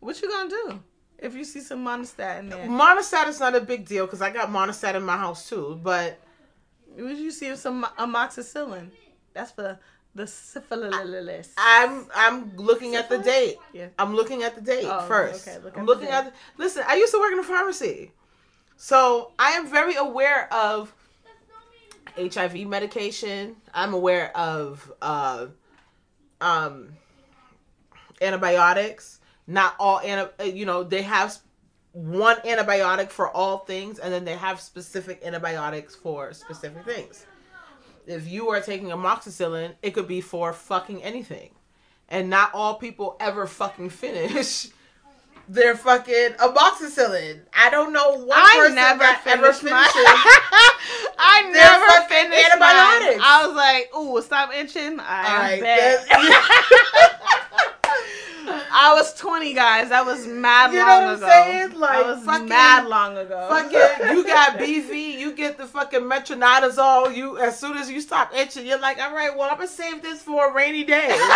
What 0.00 0.20
you 0.22 0.28
gonna 0.28 0.48
do 0.50 0.80
if 1.18 1.34
you 1.34 1.44
see 1.44 1.60
some 1.60 1.84
Monistat 1.84 2.40
in 2.40 2.48
there? 2.48 2.66
Monistat 2.66 3.28
is 3.28 3.40
not 3.40 3.54
a 3.54 3.60
big 3.60 3.86
deal 3.86 4.06
because 4.06 4.22
I 4.22 4.30
got 4.30 4.48
Monistat 4.48 4.94
in 4.94 5.02
my 5.02 5.16
house 5.16 5.48
too. 5.48 5.78
But 5.82 6.18
Would 6.96 7.18
you 7.18 7.30
see 7.30 7.54
some 7.56 7.84
amoxicillin? 7.98 8.90
That's 9.34 9.52
for 9.52 9.78
the 10.14 10.26
syphilis. 10.26 11.52
I'm 11.56 12.06
I'm 12.14 12.56
looking 12.56 12.96
at 12.96 13.08
the 13.08 13.18
date. 13.18 13.56
Yeah. 13.72 13.88
I'm 13.98 14.14
looking 14.14 14.42
at 14.42 14.54
the 14.56 14.60
date 14.60 14.84
Oh, 14.84 15.02
first. 15.06 15.46
okay, 15.46 15.58
look 15.62 15.74
I'm 15.76 15.80
at 15.82 15.86
the 15.86 15.92
looking 15.92 16.06
date. 16.06 16.12
at. 16.14 16.24
The, 16.26 16.32
listen, 16.62 16.82
I 16.88 16.96
used 16.96 17.12
to 17.12 17.20
work 17.20 17.32
in 17.32 17.38
a 17.38 17.44
pharmacy, 17.44 18.10
so 18.82 19.32
I 19.38 19.50
am 19.50 19.68
very 19.68 19.94
aware 19.94 20.50
of 20.50 20.90
HIV 22.16 22.66
medication. 22.66 23.56
I'm 23.74 23.92
aware 23.92 24.34
of 24.34 24.90
uh, 25.02 25.48
um, 26.40 26.88
antibiotics. 28.22 29.20
Not 29.46 29.74
all 29.78 30.00
uh, 30.02 30.44
you 30.44 30.64
know 30.64 30.82
they 30.82 31.02
have 31.02 31.36
one 31.92 32.38
antibiotic 32.38 33.10
for 33.10 33.28
all 33.28 33.58
things, 33.58 33.98
and 33.98 34.10
then 34.10 34.24
they 34.24 34.36
have 34.36 34.62
specific 34.62 35.20
antibiotics 35.22 35.94
for 35.94 36.32
specific 36.32 36.82
things. 36.86 37.26
If 38.06 38.26
you 38.26 38.48
are 38.48 38.62
taking 38.62 38.88
amoxicillin, 38.88 39.74
it 39.82 39.90
could 39.90 40.08
be 40.08 40.22
for 40.22 40.54
fucking 40.54 41.02
anything, 41.02 41.50
and 42.08 42.30
not 42.30 42.54
all 42.54 42.76
people 42.76 43.18
ever 43.20 43.46
fucking 43.46 43.90
finish 43.90 44.68
their 45.50 45.76
fucking 45.76 46.34
a 46.38 46.48
box 46.52 46.80
of 46.80 46.92
amoxicillin. 46.92 47.40
I 47.52 47.70
don't 47.70 47.92
know 47.92 48.12
one 48.12 48.38
I 48.38 48.54
person 48.56 48.76
never 48.76 49.00
that 49.00 49.20
ever 49.26 49.52
finished 49.52 49.64
my. 49.64 49.90
I 51.18 51.50
never 51.50 52.08
finished 52.08 52.46
antibiotics. 52.46 53.18
Mine. 53.18 53.26
I 53.26 53.46
was 53.46 53.56
like, 53.56 53.96
"Ooh, 53.96 54.22
stop 54.22 54.54
itching." 54.54 55.00
I 55.00 55.26
All 55.26 55.38
right, 55.38 55.60
bet. 55.60 56.06
I 58.48 58.92
was 58.94 59.12
20, 59.14 59.52
guys. 59.54 59.88
That 59.90 60.04
was 60.06 60.26
mad 60.26 60.72
You 60.72 60.78
know 60.80 60.86
long 60.86 61.04
what 61.04 61.08
I'm 61.08 61.16
ago. 61.16 61.26
saying? 61.28 61.72
Like, 61.78 61.90
I 61.90 62.12
was 62.12 62.24
fucking- 62.24 62.48
mad 62.48 62.86
long 62.86 63.16
ago. 63.18 63.46
fucking, 63.50 64.08
you 64.16 64.24
got 64.26 64.58
BV, 64.58 65.18
you 65.18 65.32
get 65.32 65.58
the 65.58 65.66
fucking 65.66 66.00
metronidazole. 66.02 67.14
You 67.14 67.38
as 67.38 67.58
soon 67.58 67.76
as 67.76 67.90
you 67.90 68.00
stop 68.00 68.34
itching, 68.34 68.66
you're 68.66 68.78
like, 68.80 68.98
all 69.00 69.14
right, 69.14 69.36
well, 69.36 69.48
I'm 69.50 69.56
gonna 69.56 69.68
save 69.68 70.02
this 70.02 70.22
for 70.22 70.50
a 70.50 70.52
rainy 70.54 70.84
day. 70.84 71.08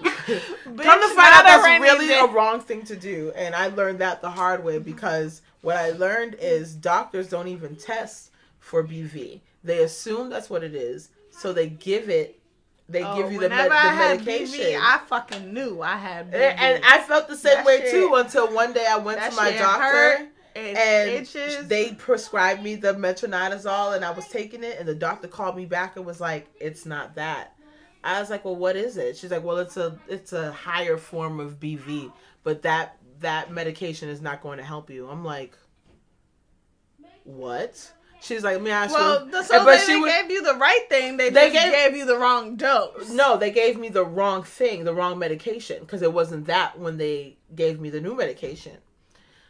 Like, 0.00 0.84
come 0.86 1.00
to 1.00 1.08
find 1.14 1.34
out, 1.34 1.44
that's 1.44 1.64
rainy 1.64 1.82
really 1.82 2.06
day. 2.06 2.20
a 2.20 2.26
wrong 2.26 2.60
thing 2.60 2.82
to 2.84 2.96
do, 2.96 3.32
and 3.34 3.54
I 3.54 3.66
learned 3.68 3.98
that 3.98 4.22
the 4.22 4.30
hard 4.30 4.62
way 4.64 4.78
because 4.78 5.42
what 5.62 5.76
I 5.76 5.90
learned 5.90 6.36
is 6.40 6.74
doctors 6.74 7.28
don't 7.28 7.48
even 7.48 7.76
test 7.76 8.30
for 8.60 8.82
BV. 8.84 9.40
They 9.64 9.82
assume 9.82 10.30
that's 10.30 10.48
what 10.48 10.62
it 10.62 10.74
is, 10.74 11.08
so 11.30 11.52
they 11.52 11.68
give 11.68 12.08
it. 12.08 12.39
They 12.90 13.04
Oh, 13.04 13.16
give 13.16 13.30
you 13.32 13.38
the, 13.40 13.48
med- 13.48 13.70
the 13.70 13.74
I 13.74 13.78
had 13.92 14.24
medication. 14.26 14.64
BV, 14.64 14.78
I 14.80 14.98
fucking 15.06 15.54
knew 15.54 15.80
I 15.80 15.96
had 15.96 16.30
BV. 16.30 16.34
and, 16.34 16.58
and 16.76 16.84
I 16.84 16.98
felt 17.02 17.28
the 17.28 17.36
same 17.36 17.54
That 17.54 17.64
way 17.66 17.80
shit- 17.82 17.90
too 17.92 18.12
until 18.16 18.52
one 18.52 18.72
day 18.72 18.84
I 18.88 18.98
went 18.98 19.20
to 19.22 19.36
my 19.36 19.52
doctor. 19.52 20.28
And 20.56 21.08
itches. 21.10 21.68
they 21.68 21.92
prescribed 21.94 22.60
me 22.64 22.74
the 22.74 22.92
metronidazole 22.94 23.94
and 23.94 24.04
I 24.04 24.10
was 24.10 24.26
taking 24.26 24.64
it 24.64 24.78
and 24.80 24.88
the 24.88 24.96
doctor 24.96 25.28
called 25.28 25.56
me 25.56 25.64
back 25.64 25.94
and 25.96 26.04
was 26.04 26.20
like, 26.20 26.48
"It's 26.60 26.84
not 26.84 27.14
that." 27.14 27.54
I 28.02 28.18
was 28.18 28.30
like, 28.30 28.44
"Well, 28.44 28.56
what 28.56 28.74
is 28.74 28.96
it?" 28.96 29.16
She's 29.16 29.30
like, 29.30 29.44
"Well, 29.44 29.58
it's 29.58 29.76
a 29.76 29.96
it's 30.08 30.32
a 30.32 30.50
higher 30.50 30.96
form 30.96 31.38
of 31.38 31.60
BV, 31.60 32.12
but 32.42 32.62
that 32.62 32.96
that 33.20 33.52
medication 33.52 34.08
is 34.08 34.20
not 34.20 34.42
going 34.42 34.58
to 34.58 34.64
help 34.64 34.90
you." 34.90 35.08
I'm 35.08 35.24
like, 35.24 35.56
"What?" 37.22 37.92
She's 38.22 38.42
like, 38.44 38.54
"Let 38.54 38.62
me 38.62 38.70
ask 38.70 38.90
you. 38.90 38.96
well, 38.96 39.24
you." 39.24 39.30
the, 39.30 39.42
so 39.42 39.64
but 39.64 39.78
they 39.78 39.84
she 39.86 39.96
was- 39.96 40.12
gave 40.12 40.30
you 40.30 40.42
the 40.42 40.54
right 40.54 40.86
thing. 40.88 41.16
They, 41.16 41.30
They 41.30 41.50
gave- 41.50 41.72
gave, 41.72 41.96
you 41.96 42.04
the 42.04 42.18
wrong 42.18 42.56
dose. 42.56 43.08
No, 43.10 43.36
they 43.36 43.50
gave 43.50 43.78
me 43.78 43.88
the 43.88 44.04
wrong 44.04 44.42
thing, 44.42 44.84
the 44.84 44.94
wrong 44.94 45.18
medication, 45.18 45.80
because 45.80 46.02
it 46.02 46.12
wasn't 46.12 46.46
that 46.46 46.78
when 46.78 46.98
they 46.98 47.36
gave 47.54 47.80
me 47.80 47.88
the 47.90 48.00
new 48.00 48.14
medication. 48.14 48.76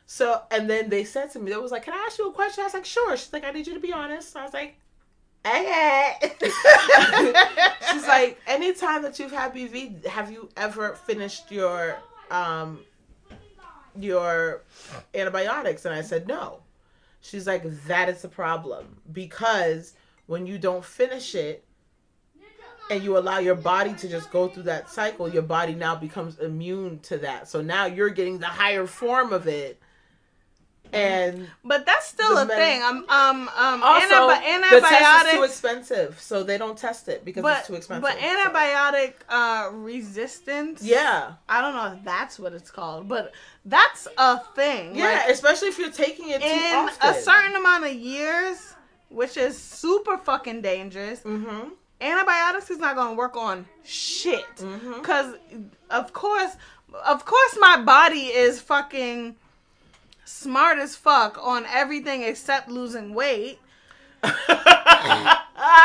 So, 0.07 0.43
and 0.51 0.69
then 0.69 0.89
they 0.89 1.05
said 1.05 1.31
to 1.33 1.39
me, 1.39 1.51
they 1.51 1.57
was 1.57 1.71
like, 1.73 1.85
"Can 1.85 1.95
I 1.95 2.05
ask 2.07 2.19
you 2.19 2.29
a 2.29 2.33
question?" 2.33 2.63
I 2.63 2.67
was 2.67 2.75
like, 2.75 2.85
"Sure." 2.85 3.17
She's 3.17 3.33
like, 3.33 3.45
"I 3.45 3.51
need 3.51 3.67
you 3.67 3.75
to 3.75 3.81
be 3.81 3.93
honest." 3.93 4.37
I 4.37 4.45
was 4.45 4.53
like, 4.55 4.77
"Okay." 5.47 6.15
She's 7.93 8.07
like, 8.07 8.39
"Anytime 8.47 9.03
that 9.03 9.19
you've 9.19 9.33
had 9.33 9.55
BV, 9.55 10.05
have 10.07 10.31
you 10.31 10.49
ever 10.57 10.95
finished 10.95 11.51
your 11.53 11.97
um 12.31 12.81
your 13.99 14.63
antibiotics?" 15.15 15.85
And 15.85 15.95
I 15.95 16.03
said, 16.03 16.27
"No." 16.29 16.61
She's 17.21 17.47
like, 17.47 17.65
"That 17.87 18.09
is 18.09 18.23
the 18.23 18.29
problem 18.29 19.01
because 19.13 19.95
when 20.27 20.47
you 20.47 20.59
don't 20.59 20.85
finish 20.85 21.35
it." 21.35 21.65
and 22.91 23.05
you 23.05 23.17
allow 23.17 23.39
your 23.39 23.55
body 23.55 23.95
to 23.95 24.09
just 24.09 24.33
go 24.33 24.49
through 24.49 24.65
that 24.65 24.91
cycle, 24.91 25.29
your 25.29 25.45
body 25.45 25.75
now 25.75 25.95
becomes 25.95 26.41
immune 26.41 26.99
to 26.99 27.19
that. 27.19 27.49
So 27.49 27.63
now 27.63 27.87
you're 27.87 28.11
getting 28.11 28.39
the 28.39 28.47
higher 28.47 28.85
form 28.85 29.33
of 29.33 29.47
it. 29.47 29.81
And 30.93 31.49
But 31.65 31.87
that's 31.87 32.07
still 32.07 32.37
a 32.39 32.47
thing. 32.47 32.83
Um, 32.83 33.05
um, 33.09 33.49
um, 33.57 33.83
also, 33.83 34.07
antibi- 34.31 34.71
the 34.71 34.81
test 34.81 35.27
is 35.27 35.33
too 35.35 35.43
expensive, 35.45 36.21
so 36.21 36.43
they 36.43 36.59
don't 36.59 36.77
test 36.77 37.09
it 37.09 37.25
because 37.25 37.43
But 37.43 37.59
it's 37.59 37.67
too 37.69 37.75
expensive. 37.75 38.03
but 38.03 38.17
antibiotic 38.19 39.15
uh, 39.29 39.71
resistance. 39.73 40.83
yeah, 40.83 41.33
I 41.49 41.61
don't 41.61 41.75
know 41.75 41.97
if 41.99 42.05
that's 42.05 42.39
what 42.39 42.53
it's 42.53 42.71
called, 42.71 43.09
but 43.09 43.33
that's 43.65 44.09
a 44.19 44.39
thing. 44.55 44.97
yeah, 44.97 45.05
Like, 45.25 45.29
especially 45.31 45.69
if 45.69 45.79
you're 45.79 45.91
taking 45.91 46.31
it 46.31 46.41
too 46.41 46.47
in 46.49 46.75
often. 46.75 47.11
a 47.11 47.15
certain 47.15 47.55
amount 47.57 47.85
of 47.85 47.93
years, 47.93 48.75
which 49.09 49.37
is 49.37 49.57
super 49.59 50.17
fucking 50.19 50.63
dangerous, 50.63 51.21
Mm-hmm. 51.21 51.69
antibiotics 52.01 52.71
is 52.71 52.79
not 52.79 52.97
gonna 52.97 53.15
work 53.15 53.37
on 53.37 53.67
shit. 53.85 54.57
Mm-hmm. 54.57 55.03
Cause 55.03 55.35
of 55.91 56.13
course, 56.13 56.53
of 57.07 57.25
course, 57.25 57.57
my 57.61 57.81
body 57.83 58.27
is 58.27 58.61
fucking 58.61 59.37
smart 60.31 60.79
as 60.79 60.97
fuck 60.97 61.39
on 61.43 61.67
everything 61.67 62.23
except 62.23 62.69
losing 62.69 63.15
weight. 63.15 63.59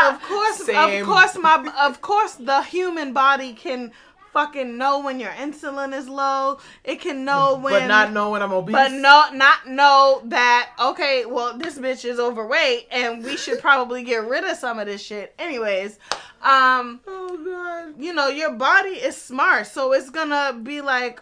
Of 0.08 0.22
course, 0.22 0.66
Same. 0.66 1.02
of 1.02 1.08
course, 1.08 1.38
my 1.38 1.74
of 1.82 2.00
course, 2.02 2.36
the 2.36 2.62
human 2.64 3.12
body 3.12 3.52
can 3.54 3.92
fucking 4.32 4.78
know 4.78 5.00
when 5.02 5.20
your 5.20 5.32
insulin 5.32 5.94
is 5.94 6.08
low. 6.08 6.60
It 6.84 7.02
can 7.02 7.26
know 7.26 7.56
when, 7.62 7.74
but 7.74 7.88
not 7.88 8.14
know 8.14 8.30
when 8.32 8.42
I'm 8.42 8.54
obese. 8.54 8.74
but 8.74 8.92
no, 8.94 9.26
not 9.34 9.68
know 9.68 10.22
that. 10.26 10.72
Okay, 10.80 11.26
well, 11.26 11.58
this 11.58 11.78
bitch 11.78 12.06
is 12.06 12.20
overweight, 12.20 12.88
and 12.90 13.22
we 13.24 13.36
should 13.36 13.60
probably 13.60 14.04
get 14.04 14.26
rid 14.28 14.44
of 14.46 14.56
some 14.58 14.80
of 14.80 14.86
this 14.86 15.02
shit. 15.02 15.34
Anyways, 15.40 16.00
um, 16.42 17.02
Oh 17.06 17.38
god. 17.44 18.02
you 18.02 18.14
know, 18.14 18.28
your 18.28 18.52
body 18.54 18.90
is 18.92 19.18
smart, 19.18 19.68
so 19.68 19.92
it's 19.92 20.10
gonna 20.10 20.54
be 20.64 20.80
like, 20.82 21.22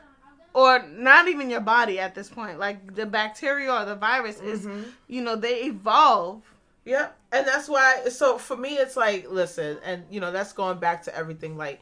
or 0.54 0.84
not 0.88 1.28
even 1.28 1.50
your 1.50 1.62
body 1.62 2.00
at 2.00 2.14
this 2.16 2.30
point. 2.30 2.60
Like 2.60 2.96
the 2.96 3.06
bacteria 3.06 3.72
or 3.74 3.86
the 3.86 3.96
virus 3.96 4.40
is, 4.40 4.66
Mhm. 4.66 4.86
you 5.08 5.22
know, 5.22 5.36
they 5.36 5.64
evolve. 5.64 6.44
Yep. 6.86 7.18
And 7.32 7.48
that's 7.48 7.68
why 7.70 8.06
so 8.10 8.38
for 8.38 8.58
me 8.58 8.76
it's 8.76 8.96
like 8.98 9.30
listen 9.30 9.78
and 9.86 10.04
you 10.10 10.20
know 10.20 10.32
that's 10.32 10.52
going 10.54 10.80
back 10.80 11.04
to 11.04 11.16
everything 11.16 11.56
like 11.58 11.82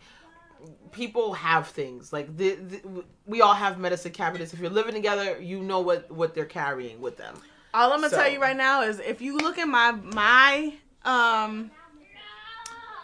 people 0.92 1.34
have 1.34 1.68
things 1.70 2.14
like 2.14 2.38
the, 2.38 2.54
the, 2.56 3.04
we 3.26 3.42
all 3.42 3.56
have 3.56 3.80
medicine 3.80 4.12
cabinets 4.12 4.54
if 4.54 4.60
you're 4.60 4.70
living 4.70 4.94
together 4.94 5.40
you 5.42 5.60
know 5.64 5.80
what 5.80 6.10
what 6.12 6.36
they're 6.36 6.46
carrying 6.46 7.02
with 7.02 7.18
them 7.18 7.34
All 7.74 7.92
I'm 7.92 8.00
gonna 8.02 8.12
So- 8.12 8.18
tell 8.18 8.30
you 8.30 8.40
right 8.40 8.56
now 8.56 8.84
is 8.84 9.00
if 9.00 9.22
you 9.22 9.38
look 9.38 9.58
at 9.58 9.68
my 9.68 9.92
my 9.92 10.74
um 11.04 11.72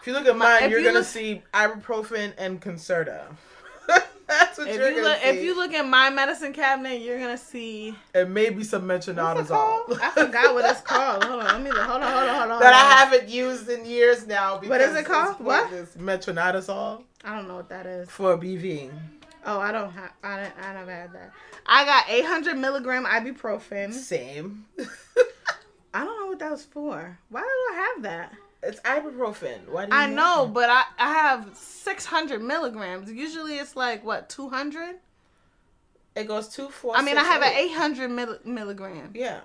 if 0.00 0.06
you 0.06 0.12
look 0.12 0.26
at 0.26 0.36
mine 0.36 0.70
you're 0.70 0.78
you 0.78 0.84
gonna 0.86 1.00
look- 1.00 1.08
see 1.08 1.42
ibuprofen 1.52 2.32
and 2.38 2.60
concerta 2.62 3.24
that's 4.28 4.58
what 4.58 4.68
if 4.68 4.76
you're 4.76 4.88
you 4.90 4.96
gonna 4.96 5.08
look 5.08 5.18
see 5.22 5.28
if 5.28 5.42
you 5.42 5.56
look 5.56 5.72
at 5.72 5.86
my 5.86 6.10
medicine 6.10 6.52
cabinet, 6.52 7.00
you're 7.00 7.18
gonna 7.18 7.36
see 7.38 7.94
and 8.14 8.32
maybe 8.32 8.62
some 8.62 8.82
metronidazole? 8.82 9.98
I 10.00 10.10
forgot 10.10 10.54
what 10.54 10.64
it's 10.70 10.80
called. 10.82 11.24
Hold 11.24 11.40
on, 11.40 11.46
let 11.46 11.62
me 11.62 11.70
look. 11.70 11.80
hold 11.82 12.02
on, 12.02 12.12
hold 12.12 12.28
on, 12.28 12.36
hold 12.38 12.50
on. 12.52 12.60
that 12.60 12.74
I 12.74 12.98
haven't 13.04 13.28
used 13.28 13.68
in 13.68 13.84
years 13.84 14.26
now 14.26 14.60
What 14.60 14.80
is 14.80 14.88
because 14.90 14.96
it 14.96 15.04
called? 15.06 15.40
What? 15.40 15.70
metronidazole 15.98 17.02
I 17.24 17.34
don't 17.34 17.48
know 17.48 17.56
what 17.56 17.68
that 17.70 17.86
is. 17.86 18.08
for 18.08 18.36
BV 18.38 18.90
Oh, 19.46 19.60
I 19.60 19.72
don't 19.72 19.90
have. 19.92 20.10
I 20.22 20.36
don't, 20.42 20.52
I 20.60 20.74
never 20.74 20.90
had 20.90 21.12
that. 21.14 21.32
I 21.64 21.84
got 21.84 22.04
800 22.10 22.58
milligram 22.58 23.04
ibuprofen. 23.06 23.92
same 23.94 24.66
I 25.94 26.04
don't 26.04 26.20
know 26.20 26.26
what 26.26 26.38
that 26.40 26.50
was 26.50 26.64
for. 26.64 27.18
Why 27.30 27.40
do 27.40 27.46
I 27.46 27.76
have 27.94 28.02
that? 28.02 28.32
It's 28.62 28.80
ibuprofen. 28.80 29.68
Why 29.68 29.86
do 29.86 29.94
you 29.94 30.00
I 30.00 30.06
know, 30.08 30.50
but 30.52 30.68
I 30.68 30.82
I 30.98 31.12
have 31.12 31.50
600 31.54 32.42
milligrams. 32.42 33.10
Usually 33.10 33.56
it's 33.58 33.76
like 33.76 34.04
what 34.04 34.28
200. 34.28 34.96
it 36.16 36.26
goes 36.26 36.48
two, 36.48 36.68
four. 36.68 36.96
I 36.96 37.02
mean, 37.02 37.16
I 37.16 37.22
six, 37.22 37.32
have 37.32 37.42
an 37.42 37.52
800 37.52 38.08
mill- 38.10 38.38
milligram. 38.44 39.12
Yeah. 39.14 39.40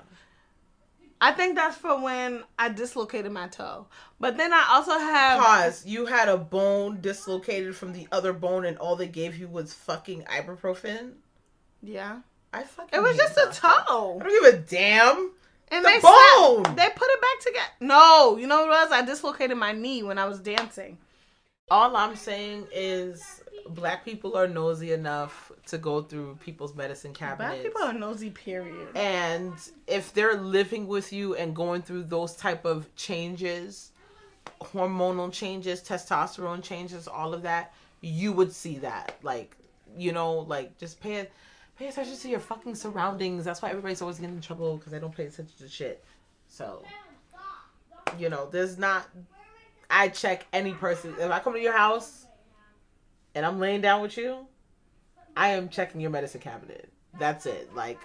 I 1.21 1.31
think 1.31 1.55
that's 1.55 1.77
for 1.77 2.01
when 2.01 2.43
I 2.59 2.67
dislocated 2.69 3.31
my 3.31 3.47
toe. 3.47 3.87
But 4.19 4.35
then 4.35 4.51
I 4.51 4.65
also 4.71 4.91
have 4.97 5.39
Pause. 5.41 5.85
You 5.85 6.05
had 6.07 6.27
a 6.27 6.37
bone 6.37 6.99
dislocated 6.99 7.75
from 7.77 7.93
the 7.93 8.07
other 8.11 8.33
bone, 8.33 8.65
and 8.65 8.77
all 8.77 8.95
they 8.97 9.07
gave 9.07 9.37
you 9.37 9.47
was 9.47 9.73
fucking 9.73 10.23
ibuprofen. 10.23 11.13
yeah. 11.81 12.19
I 12.55 12.63
fucking. 12.63 12.99
It 12.99 13.01
was 13.01 13.17
just 13.17 13.35
a 13.37 13.49
toe. 13.51 14.19
I 14.21 14.23
don't 14.23 14.43
give 14.43 14.53
a 14.53 14.57
damn. 14.57 15.31
And 15.73 15.83
The 15.83 15.89
they 15.89 15.99
bone! 15.99 16.63
Snapped, 16.63 16.77
they 16.77 16.89
put 16.95 17.07
it 17.09 17.21
back 17.21 17.39
together. 17.45 17.71
No, 17.79 18.37
you 18.37 18.47
know 18.47 18.61
what 18.61 18.67
it 18.67 18.69
was? 18.69 18.91
I 18.91 19.01
dislocated 19.03 19.57
my 19.57 19.71
knee 19.71 20.03
when 20.03 20.17
I 20.17 20.25
was 20.25 20.39
dancing. 20.39 20.97
All 21.71 21.95
I'm 21.95 22.15
saying 22.15 22.67
is, 22.73 23.41
black 23.69 24.03
people 24.05 24.35
are 24.37 24.47
nosy 24.47 24.91
enough 24.91 25.51
to 25.67 25.77
go 25.77 26.01
through 26.01 26.37
people's 26.43 26.75
medicine 26.75 27.13
cabinets. 27.13 27.61
Black 27.61 27.63
people 27.63 27.81
are 27.81 27.93
nosy. 27.93 28.29
Period. 28.29 28.89
and 28.95 29.53
if 29.87 30.13
they're 30.13 30.35
living 30.35 30.87
with 30.87 31.11
you 31.13 31.35
and 31.35 31.55
going 31.55 31.81
through 31.81 32.03
those 32.03 32.35
type 32.35 32.65
of 32.65 32.93
changes 32.95 33.91
hormonal 34.61 35.31
changes 35.31 35.81
testosterone 35.81 36.61
changes 36.61 37.07
all 37.07 37.33
of 37.33 37.41
that 37.43 37.73
you 38.01 38.31
would 38.33 38.51
see 38.51 38.77
that 38.77 39.15
like 39.23 39.55
you 39.97 40.11
know 40.11 40.39
like 40.39 40.77
just 40.77 40.99
pay 41.01 41.27
pay 41.77 41.87
attention 41.87 42.15
to 42.15 42.29
your 42.29 42.39
fucking 42.39 42.75
surroundings 42.75 43.45
that's 43.45 43.61
why 43.61 43.69
everybody's 43.69 44.01
always 44.01 44.19
getting 44.19 44.35
in 44.35 44.41
trouble 44.41 44.77
because 44.77 44.91
they 44.91 44.99
don't 44.99 45.15
pay 45.15 45.25
attention 45.25 45.55
to 45.57 45.67
shit 45.67 46.03
so 46.47 46.83
you 48.17 48.29
know 48.29 48.47
there's 48.51 48.77
not 48.77 49.07
i 49.89 50.07
check 50.07 50.45
any 50.53 50.73
person 50.73 51.13
if 51.19 51.31
i 51.31 51.39
come 51.39 51.53
to 51.53 51.59
your 51.59 51.75
house 51.75 52.25
and 53.35 53.45
i'm 53.45 53.59
laying 53.59 53.81
down 53.81 54.01
with 54.01 54.17
you 54.17 54.45
i 55.35 55.49
am 55.49 55.69
checking 55.69 55.99
your 55.99 56.11
medicine 56.11 56.41
cabinet 56.41 56.89
that's 57.19 57.45
it 57.45 57.73
like 57.75 57.99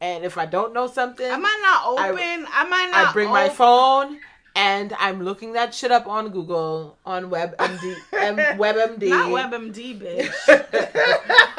and 0.00 0.24
if 0.24 0.36
i 0.36 0.44
don't 0.44 0.74
know 0.74 0.86
something 0.86 1.30
I 1.30 1.36
might 1.36 1.60
not 1.62 1.86
open. 1.86 2.46
I, 2.52 2.64
might 2.64 2.90
not. 2.90 3.08
I 3.08 3.12
bring 3.12 3.30
my 3.30 3.48
phone 3.48 4.18
and 4.56 4.92
I'm 4.98 5.22
looking 5.22 5.54
that 5.54 5.74
shit 5.74 5.90
up 5.90 6.06
on 6.06 6.28
Google 6.28 6.96
on 7.04 7.30
WebMD, 7.30 7.96
M, 8.12 8.36
WebMD. 8.58 9.08
Not 9.08 9.30
WebMD, 9.30 10.00
bitch. 10.00 11.50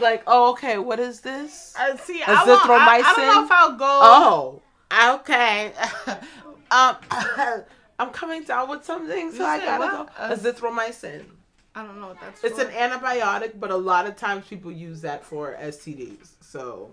like, 0.00 0.22
oh, 0.26 0.52
okay, 0.52 0.78
what 0.78 0.98
is 1.00 1.20
this? 1.20 1.74
Uh, 1.78 1.96
see, 1.96 2.22
I, 2.22 2.44
won't, 2.44 2.68
I, 2.68 2.98
I, 2.98 3.14
don't 3.14 3.34
know 3.34 3.44
if 3.44 3.50
I'll 3.50 3.76
go. 3.76 4.60
Oh, 4.92 5.16
okay. 5.20 5.72
um, 6.70 6.96
I'm 7.98 8.10
coming 8.10 8.42
down 8.44 8.68
with 8.68 8.84
something, 8.84 9.32
so 9.32 9.38
You 9.38 9.44
I 9.44 9.58
gotta 9.58 9.96
what? 9.96 10.16
go. 10.16 10.34
Azithromycin. 10.34 11.24
I 11.74 11.82
don't 11.82 12.00
know 12.00 12.08
what 12.08 12.20
that's. 12.20 12.42
It's 12.44 12.60
for. 12.60 12.68
an 12.68 12.90
antibiotic, 12.90 13.58
but 13.60 13.70
a 13.70 13.76
lot 13.76 14.06
of 14.06 14.16
times 14.16 14.46
people 14.46 14.72
use 14.72 15.02
that 15.02 15.24
for 15.24 15.56
STDs. 15.60 16.28
So 16.40 16.90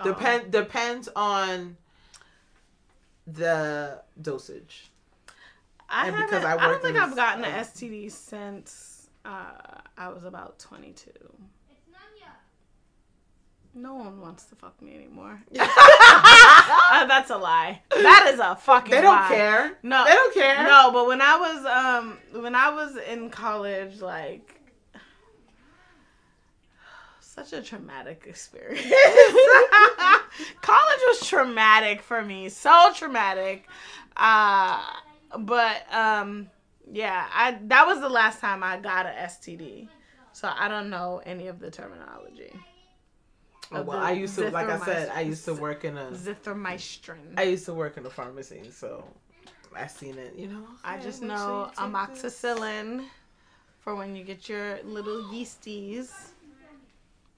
Oh. 0.00 0.04
depend 0.04 0.50
depends 0.50 1.08
on 1.14 1.76
the 3.26 4.02
dosage. 4.20 4.90
I 5.88 6.06
and 6.06 6.16
haven't, 6.16 6.30
because 6.30 6.44
I 6.44 6.56
I, 6.56 6.68
don't 6.68 6.82
think 6.82 6.96
I've 6.96 7.16
gotten 7.16 7.44
an 7.44 7.52
uh, 7.52 7.64
STD 7.64 8.10
since 8.10 9.08
uh, 9.24 9.80
I 9.98 10.08
was 10.08 10.24
about 10.24 10.58
22. 10.58 11.10
No 13.74 13.94
one 13.94 14.20
wants 14.20 14.44
to 14.46 14.56
fuck 14.56 14.80
me 14.82 14.94
anymore. 14.96 15.40
Uh, 16.92 17.06
that's 17.06 17.30
a 17.30 17.36
lie. 17.36 17.80
That 17.90 18.30
is 18.32 18.40
a 18.40 18.56
fucking. 18.56 18.90
They 18.90 19.00
don't 19.00 19.14
lie. 19.14 19.28
care. 19.28 19.78
No, 19.84 20.04
They 20.04 20.10
don't 20.10 20.34
care. 20.34 20.64
No, 20.64 20.90
but 20.92 21.06
when 21.06 21.20
I 21.20 21.36
was 21.36 21.64
um 21.64 22.18
when 22.42 22.56
I 22.56 22.70
was 22.70 22.96
in 22.96 23.30
college, 23.30 24.00
like 24.00 24.60
such 27.20 27.52
a 27.52 27.62
traumatic 27.62 28.24
experience. 28.26 28.82
college 30.62 31.00
was 31.06 31.28
traumatic 31.28 32.02
for 32.02 32.22
me, 32.22 32.48
so 32.48 32.92
traumatic. 32.94 33.68
Uh 34.16 34.82
but 35.38 35.82
um 35.94 36.50
yeah, 36.90 37.28
I 37.32 37.56
that 37.66 37.86
was 37.86 38.00
the 38.00 38.08
last 38.08 38.40
time 38.40 38.64
I 38.64 38.78
got 38.78 39.06
a 39.06 39.10
STD. 39.10 39.86
So 40.32 40.50
I 40.52 40.66
don't 40.68 40.90
know 40.90 41.22
any 41.24 41.46
of 41.46 41.60
the 41.60 41.70
terminology. 41.70 42.52
Oh, 43.72 43.82
well, 43.82 43.98
I 43.98 44.12
used 44.12 44.34
to, 44.36 44.50
like 44.50 44.68
I 44.68 44.84
said, 44.84 45.10
I 45.14 45.20
used 45.20 45.44
to 45.44 45.54
work 45.54 45.84
in 45.84 45.96
a, 45.96 46.10
Zithromycin. 46.10 47.16
I 47.36 47.44
used 47.44 47.66
to 47.66 47.74
work 47.74 47.96
in 47.96 48.04
a 48.04 48.10
pharmacy, 48.10 48.62
so 48.72 49.04
I 49.74 49.86
seen 49.86 50.18
it. 50.18 50.34
You 50.36 50.48
know, 50.48 50.64
I 50.84 50.98
just 50.98 51.22
know 51.22 51.66
take 51.68 51.76
this. 51.76 52.34
amoxicillin 52.34 53.04
for 53.78 53.94
when 53.94 54.16
you 54.16 54.24
get 54.24 54.48
your 54.48 54.82
little 54.82 55.22
yeasties. 55.32 56.10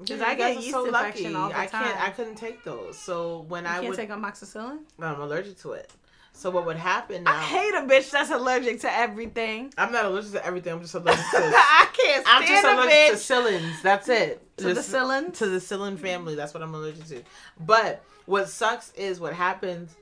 Yeah, 0.04 0.24
I 0.26 0.34
get 0.34 0.56
yeast 0.56 0.70
so 0.70 0.86
infection 0.86 1.34
lucky. 1.34 1.36
all 1.36 1.48
the 1.48 1.54
time. 1.54 1.84
I 1.84 1.86
can't. 1.88 2.00
I 2.00 2.10
couldn't 2.10 2.36
take 2.36 2.64
those. 2.64 2.98
So 2.98 3.44
when 3.48 3.64
You 3.64 3.70
I 3.70 3.72
can't 3.74 3.88
would, 3.88 3.96
take 3.96 4.10
amoxicillin. 4.10 4.78
I'm 5.00 5.20
allergic 5.20 5.58
to 5.58 5.72
it. 5.72 5.90
So 6.34 6.50
what 6.50 6.66
would 6.66 6.76
happen 6.76 7.24
Now, 7.24 7.34
I 7.36 7.40
hate 7.40 7.74
a 7.74 7.82
bitch 7.82 8.10
that's 8.10 8.30
allergic 8.30 8.80
to 8.80 8.92
everything. 8.92 9.72
I'm 9.78 9.92
not 9.92 10.06
allergic 10.06 10.32
to 10.32 10.44
everything. 10.44 10.72
I'm 10.72 10.80
just 10.80 10.94
allergic 10.94 11.20
to. 11.20 11.26
I 11.36 11.88
can't 11.92 12.26
stand 12.26 12.42
I'm 12.42 12.48
just 12.48 12.64
a 12.64 12.72
allergic 12.74 12.92
bitch. 12.92 13.26
to 13.26 13.32
psyllins. 13.34 13.82
That's 13.82 14.08
it. 14.08 14.56
To 14.58 14.64
the 14.64 14.74
Just- 14.74 14.90
To 15.34 15.46
the 15.46 15.58
psyllin 15.58 15.98
family. 15.98 16.34
That's 16.34 16.54
what 16.54 16.62
I'm 16.62 16.74
allergic 16.74 17.06
to. 17.08 17.22
But 17.60 18.02
what 18.26 18.48
sucks 18.48 18.92
is 18.94 19.20
what 19.20 19.34
happens 19.34 19.94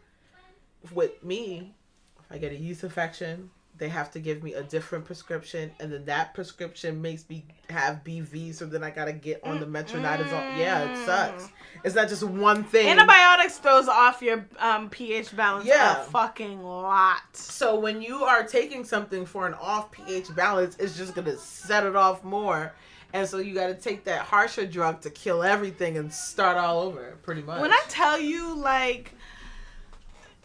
with 0.93 1.23
me. 1.23 1.75
If 2.21 2.33
I 2.33 2.39
get 2.39 2.53
a 2.53 2.57
yeast 2.57 2.85
infection, 2.85 3.51
they 3.81 3.89
have 3.89 4.11
to 4.13 4.21
give 4.21 4.43
me 4.45 4.55
a 4.55 4.63
different 4.63 5.05
prescription, 5.05 5.73
and 5.81 5.93
then 5.93 6.05
that 6.05 6.35
prescription 6.35 7.03
makes 7.03 7.29
me 7.29 7.45
have 7.71 8.05
BV. 8.05 8.55
So 8.55 8.67
then 8.67 8.85
I 8.85 8.91
gotta 8.91 9.13
get 9.13 9.43
on 9.43 9.59
the 9.59 9.67
metronidazole. 9.67 10.57
Yeah, 10.59 10.93
it 10.93 11.05
sucks. 11.07 11.49
It's 11.83 11.95
not 11.97 12.09
just 12.09 12.23
one 12.23 12.63
thing. 12.63 12.87
Antibiotics 12.89 13.59
throws 13.59 13.89
off 13.89 14.21
your 14.23 14.47
um, 14.59 14.91
pH 14.91 15.35
balance 15.35 15.67
Yeah. 15.67 16.03
a 16.03 16.05
fucking 16.05 16.63
lot. 16.63 17.23
So 17.33 17.81
when 17.81 18.01
you 18.03 18.23
are 18.23 18.45
taking 18.45 18.85
something 18.85 19.25
for 19.27 19.47
an 19.49 19.55
off 19.55 19.91
pH 19.91 20.33
balance, 20.37 20.77
it's 20.79 20.97
just 20.97 21.15
gonna 21.15 21.37
set 21.39 21.85
it 21.85 21.97
off 21.97 22.23
more. 22.23 22.73
And 23.13 23.27
so 23.29 23.39
you 23.39 23.55
got 23.55 23.67
to 23.67 23.75
take 23.75 24.05
that 24.05 24.21
harsher 24.21 24.65
drug 24.67 25.01
to 25.01 25.11
kill 25.11 25.43
everything 25.43 25.97
and 25.99 26.15
start 26.15 26.57
all 26.57 26.79
over, 26.81 27.17
pretty 27.25 27.43
much. 27.43 27.61
When 27.61 27.73
I 27.73 27.81
tell 27.89 28.21
you, 28.21 28.55
like, 28.55 29.13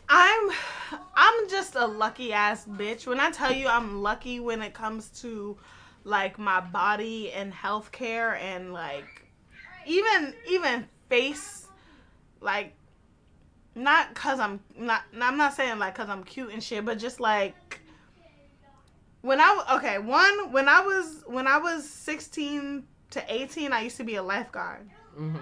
I'm, 0.07 0.51
I'm 1.15 1.49
just 1.49 1.75
a 1.75 1.85
lucky 1.85 2.33
ass 2.33 2.65
bitch. 2.65 3.07
When 3.07 3.19
I 3.19 3.31
tell 3.31 3.51
you 3.51 3.67
I'm 3.67 4.01
lucky 4.01 4.39
when 4.39 4.61
it 4.61 4.73
comes 4.73 5.09
to, 5.21 5.57
like, 6.03 6.37
my 6.37 6.59
body 6.61 7.31
and 7.31 7.51
healthcare 7.53 8.37
and 8.39 8.73
like, 8.73 9.25
even 9.87 10.33
even 10.49 10.87
face, 11.09 11.67
like, 12.41 12.73
not 13.75 14.13
cause 14.15 14.39
I'm 14.39 14.59
not. 14.77 15.03
I'm 15.19 15.37
not 15.37 15.53
saying 15.53 15.79
like 15.79 15.95
cause 15.95 16.09
I'm 16.09 16.23
cute 16.23 16.51
and 16.53 16.63
shit, 16.63 16.85
but 16.85 16.97
just 16.97 17.19
like. 17.19 17.81
When 19.21 19.41
I 19.41 19.65
okay 19.77 19.97
one 19.97 20.51
when 20.51 20.69
I 20.69 20.81
was 20.81 21.23
when 21.25 21.47
I 21.47 21.57
was 21.57 21.89
16 21.89 22.83
to 23.09 23.23
18 23.27 23.73
I 23.73 23.81
used 23.81 23.97
to 23.97 24.03
be 24.03 24.15
a 24.15 24.23
lifeguard 24.23 24.87
Mhm. 25.17 25.39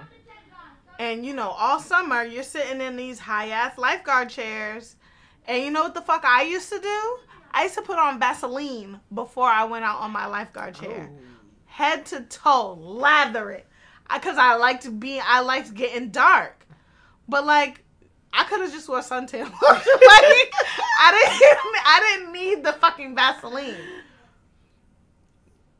And 0.99 1.26
you 1.26 1.34
know, 1.34 1.49
all 1.49 1.80
summer 1.80 2.24
you're 2.24 2.44
sitting 2.44 2.82
in 2.82 2.95
these 2.95 3.20
high 3.20 3.49
ass 3.49 3.78
lifeguard 3.78 4.30
chairs. 4.30 4.95
And 5.45 5.64
you 5.64 5.72
know 5.72 5.84
what 5.84 5.94
the 5.94 6.02
fuck 6.02 6.24
I 6.24 6.44
used 6.44 6.70
to 6.70 6.80
do? 6.80 7.18
I 7.52 7.64
used 7.64 7.76
to 7.76 7.82
put 7.82 7.99
on 7.99 8.20
Vaseline 8.20 8.99
before 9.14 9.48
I 9.48 9.65
went 9.65 9.86
out 9.86 9.99
on 9.99 10.11
my 10.11 10.26
lifeguard 10.26 10.76
chair. 10.76 11.11
Head 11.65 12.06
to 12.07 12.22
toe, 12.22 12.76
lather 12.76 13.52
it. 13.52 13.68
Because 14.11 14.38
I, 14.38 14.56
liked 14.56 14.99
being, 14.99 15.22
I 15.26 15.41
liked 15.41 15.74
getting 15.74 16.10
dark. 16.10 16.65
But 17.28 17.45
like, 17.45 17.84
I 18.32 18.44
could 18.45 18.61
have 18.61 18.72
just 18.72 18.90
wore 18.90 18.99
suntan 18.99 19.44
lotion. 19.44 19.52
like, 19.61 20.53
I 20.99 21.11
didn't, 21.11 21.84
I 21.86 22.18
didn't 22.18 22.34
need 22.34 22.64
the 22.64 22.74
fucking 22.74 23.15
Vaseline 23.15 23.76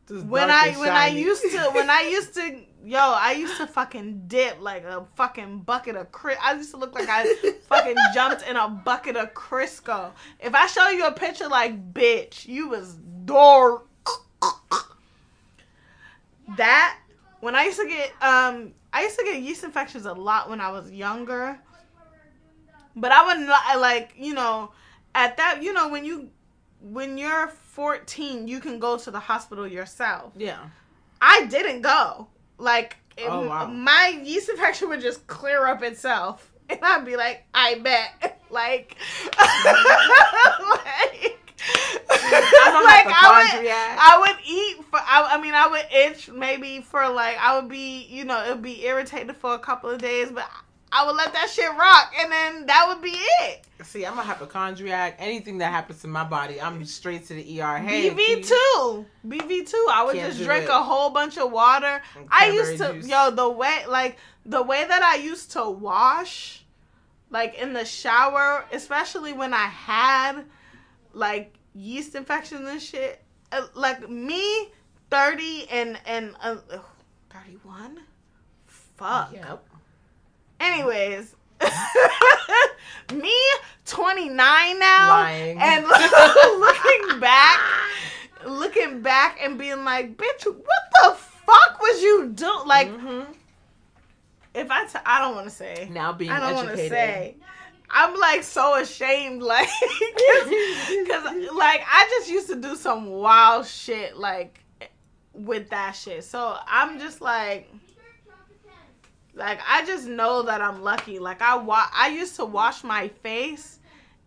Just 0.08 0.26
when 0.26 0.52
I 0.52 0.74
when 0.74 0.92
I 0.92 1.08
used 1.08 1.42
to 1.42 1.72
when 1.74 1.90
I 1.90 2.02
used 2.02 2.36
to 2.36 2.60
yo 2.84 3.00
I 3.00 3.34
used 3.34 3.58
to 3.58 3.68
fucking 3.68 4.24
dip 4.28 4.62
like 4.62 4.84
a 4.84 5.06
fucking 5.16 5.60
bucket 5.60 5.96
of 5.96 6.12
Cris. 6.12 6.38
I 6.42 6.54
used 6.54 6.72
to 6.72 6.78
look 6.78 6.94
like 6.94 7.08
I 7.10 7.34
fucking 7.70 7.96
jumped 8.14 8.48
in 8.48 8.56
a 8.56 8.68
bucket 8.68 9.16
of 9.16 9.34
Crisco. 9.34 10.12
If 10.40 10.54
I 10.54 10.68
show 10.68 10.90
you 10.90 11.06
a 11.08 11.12
picture 11.12 11.48
like 11.48 11.94
bitch, 11.94 12.48
you 12.48 12.70
was 12.70 12.96
dark. 13.26 13.88
That 16.58 16.98
when 17.40 17.56
I 17.56 17.64
used 17.64 17.80
to 17.80 17.88
get 17.88 18.10
um 18.22 18.74
I 18.92 19.04
used 19.04 19.18
to 19.18 19.24
get 19.24 19.42
yeast 19.42 19.64
infections 19.64 20.06
a 20.06 20.14
lot 20.14 20.50
when 20.50 20.60
I 20.60 20.72
was 20.72 20.92
younger. 20.92 21.58
But 22.96 23.12
I 23.12 23.26
wouldn't 23.26 23.48
like 23.80 24.14
you 24.18 24.34
know 24.34 24.72
at 25.16 25.38
that 25.38 25.64
you 25.64 25.74
know 25.74 25.88
when 25.90 26.04
you 26.04 26.30
when 26.82 27.18
you're 27.18 27.48
14 27.48 28.48
you 28.48 28.60
can 28.60 28.78
go 28.78 28.98
to 28.98 29.10
the 29.10 29.20
hospital 29.20 29.66
yourself. 29.66 30.34
yeah. 30.36 30.68
I 31.26 31.46
didn't 31.46 31.82
go. 31.82 32.28
Like, 32.64 32.98
it- 33.18 33.28
Oh, 33.30 33.48
wow. 33.48 33.68
my 33.68 34.20
yeast 34.24 34.50
infection 34.50 34.88
would 34.90 35.02
just 35.02 35.28
clear 35.28 35.68
up 35.68 35.84
itself, 35.84 36.50
and 36.70 36.80
I'd 36.82 37.06
be 37.06 37.16
like, 37.18 37.46
I 37.54 37.76
bet, 37.80 38.40
like, 38.50 38.96
like, 39.38 41.38
like 42.10 43.08
I 43.08 43.50
would. 43.54 43.64
I 44.00 44.18
would 44.20 44.38
eat 44.46 44.84
for. 44.90 45.00
I, 45.00 45.36
I 45.38 45.42
mean, 45.42 45.54
I 45.54 45.68
would 45.68 45.86
itch 45.94 46.30
maybe 46.30 46.82
for 46.82 47.08
like 47.10 47.38
I 47.38 47.60
would 47.60 47.70
be, 47.70 48.06
you 48.10 48.26
know, 48.26 48.44
it 48.44 48.50
would 48.52 48.62
be 48.62 48.86
irritated 48.86 49.36
for 49.36 49.54
a 49.54 49.60
couple 49.60 49.90
of 49.90 50.02
days, 50.02 50.30
but 50.32 50.46
I 50.96 51.06
would 51.06 51.16
let 51.16 51.34
that 51.34 51.50
shit 51.50 51.70
rock, 51.76 52.14
and 52.20 52.32
then 52.32 52.66
that 52.68 52.86
would 52.88 53.02
be 53.02 53.18
it. 53.42 53.66
See, 53.84 54.06
I'm 54.06 54.18
a 54.18 54.22
hypochondriac. 54.22 55.16
Anything 55.20 55.58
that 55.58 55.72
happens 55.72 56.02
to 56.02 56.08
my 56.08 56.24
body, 56.24 56.62
I'm 56.62 56.86
straight 56.86 57.26
to 57.28 57.34
the 57.34 57.62
ER. 57.62 57.78
Hey, 57.80 58.10
BV 58.12 58.48
two, 58.48 59.06
BV 59.28 59.68
two. 59.68 59.88
I 59.92 60.04
would 60.06 60.16
just 60.16 60.44
drink 60.44 60.66
it. 60.66 60.70
a 60.70 60.74
whole 60.84 61.10
bunch 61.10 61.38
of 61.38 61.52
water. 61.52 62.02
I 62.30 62.50
used 62.50 62.78
to, 62.78 62.94
juice. 62.94 63.08
yo, 63.08 63.32
the 63.32 63.50
way 63.50 63.84
like 63.88 64.18
the 64.46 64.62
way 64.62 64.86
that 64.88 65.02
I 65.02 65.16
used 65.16 65.52
to 65.54 65.70
wash, 65.70 66.64
like 67.32 67.56
in 67.56 67.74
the 67.74 67.84
shower, 67.86 68.66
especially 68.72 69.34
when 69.34 69.54
I 69.54 69.66
had 69.66 70.44
like 71.14 71.56
yeast 71.74 72.14
infections 72.16 72.70
and 72.70 72.82
shit. 72.82 73.22
uh, 73.52 73.66
Like 73.74 74.08
me, 74.10 74.72
thirty 75.10 75.68
and 75.70 76.00
and 76.06 76.36
uh, 76.42 76.58
thirty 77.32 77.58
one. 77.64 78.00
Fuck. 78.68 79.34
Yep. 79.34 79.66
Anyways, 80.64 81.36
me, 83.14 83.36
29 83.86 84.80
now, 84.80 85.08
Lying. 85.10 85.58
and 85.60 85.86
looking 86.60 87.20
back, 87.20 87.60
looking 88.48 89.02
back 89.02 89.40
and 89.42 89.58
being 89.58 89.84
like, 89.84 90.16
bitch, 90.18 90.46
what 90.46 90.56
the 91.02 91.16
fuck 91.46 91.82
was 91.82 92.02
you 92.02 92.30
doing? 92.34 92.66
Like, 92.66 92.90
Mhm. 92.90 93.26
if 94.54 94.72
I, 94.72 94.86
t- 94.86 95.00
I 95.06 95.20
don't 95.20 95.36
want 95.36 95.48
to 95.50 95.54
say. 95.56 95.90
now 95.92 96.14
being 96.14 96.32
I 96.32 96.40
don't 96.40 96.56
want 96.56 96.68
to 96.70 96.74
educated. 96.74 96.92
say. 96.92 97.36
I'm 97.96 98.18
like 98.20 98.44
so 98.44 98.80
ashamed, 98.82 99.44
like, 99.44 99.68
because 99.82 101.26
like 101.54 101.82
I 101.88 102.08
just 102.18 102.30
used 102.32 102.48
to 102.48 102.56
do 102.56 102.76
some 102.76 103.08
wild 103.10 103.68
shit, 103.68 104.18
like, 104.18 104.60
with 105.34 105.70
that 105.72 105.92
shit. 105.92 106.24
So 106.24 106.58
I'm 106.68 107.00
just 107.00 107.22
like, 107.22 107.70
like 109.36 109.60
I 109.68 109.86
just 109.86 110.08
know 110.08 110.44
that 110.44 110.62
I'm 110.62 110.82
lucky. 110.84 111.20
Like 111.20 111.42
I 111.42 111.56
wa- 111.58 111.90
I 111.94 112.10
used 112.10 112.36
to 112.38 112.46
wash 112.46 112.84
my 112.84 113.08
face. 113.08 113.80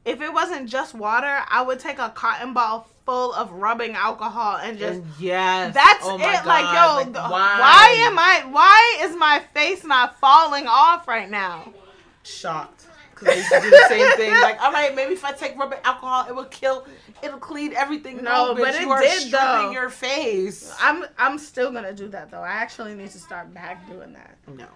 If 0.04 0.20
it 0.20 0.32
wasn't 0.32 0.68
just 0.68 0.94
water, 0.94 1.42
I 1.48 1.62
would 1.62 1.80
take 1.80 1.98
a 1.98 2.10
cotton 2.10 2.52
ball 2.54 2.88
full 3.04 3.32
of 3.34 3.50
rubbing 3.52 3.92
alcohol 3.94 4.56
and 4.56 4.78
just 4.78 5.00
And 5.00 5.06
yes. 5.18 5.74
that's 5.74 6.04
oh 6.04 6.14
it. 6.16 6.20
my 6.20 6.42
Like, 6.44 6.64
yo, 6.64 6.96
Like, 7.20 7.30
why? 7.30 7.60
why 7.60 7.94
am 8.06 8.18
I? 8.18 8.44
Why 8.50 8.98
is 9.04 9.16
my 9.16 9.40
face 9.54 9.84
not 9.84 10.18
falling 10.20 10.66
off 10.68 11.08
right 11.08 11.28
now? 11.30 11.72
shocked? 12.22 12.86
Because 13.10 13.28
I 13.28 13.34
used 13.36 13.48
to 13.50 13.60
do 13.62 13.70
the 13.70 13.86
same 13.88 14.16
thing. 14.16 14.30
Like, 14.42 14.60
all 14.60 14.72
right, 14.72 14.94
maybe 14.94 15.14
if 15.14 15.24
I 15.24 15.32
take 15.32 15.56
rubbing 15.58 15.78
alcohol, 15.84 16.26
it 16.28 16.34
will 16.36 16.44
kill, 16.46 16.86
it'll 17.22 17.38
clean 17.38 17.72
everything. 17.74 18.16
No, 18.22 18.52
No, 18.52 18.54
but 18.54 18.74
it 18.74 18.80
did, 19.22 19.32
though. 19.32 19.70
your 19.70 19.88
face. 19.88 20.74
I'm 20.80 21.04
I'm 21.18 21.38
still 21.38 21.72
gonna 21.72 21.94
do 21.94 22.08
that 22.08 22.30
though. 22.30 22.42
I 22.42 22.48
actually 22.52 22.94
need 22.94 23.10
to 23.10 23.18
start 23.18 23.52
back 23.54 23.88
doing 23.88 24.12
that. 24.12 24.36
No. 24.48 24.66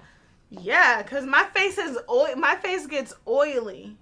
Yeah, 0.50 1.02
cause 1.04 1.24
my 1.24 1.44
face 1.54 1.78
is 1.78 1.96
oil. 2.08 2.34
My 2.36 2.56
face 2.56 2.86
gets 2.86 3.14
oily. 3.26 3.96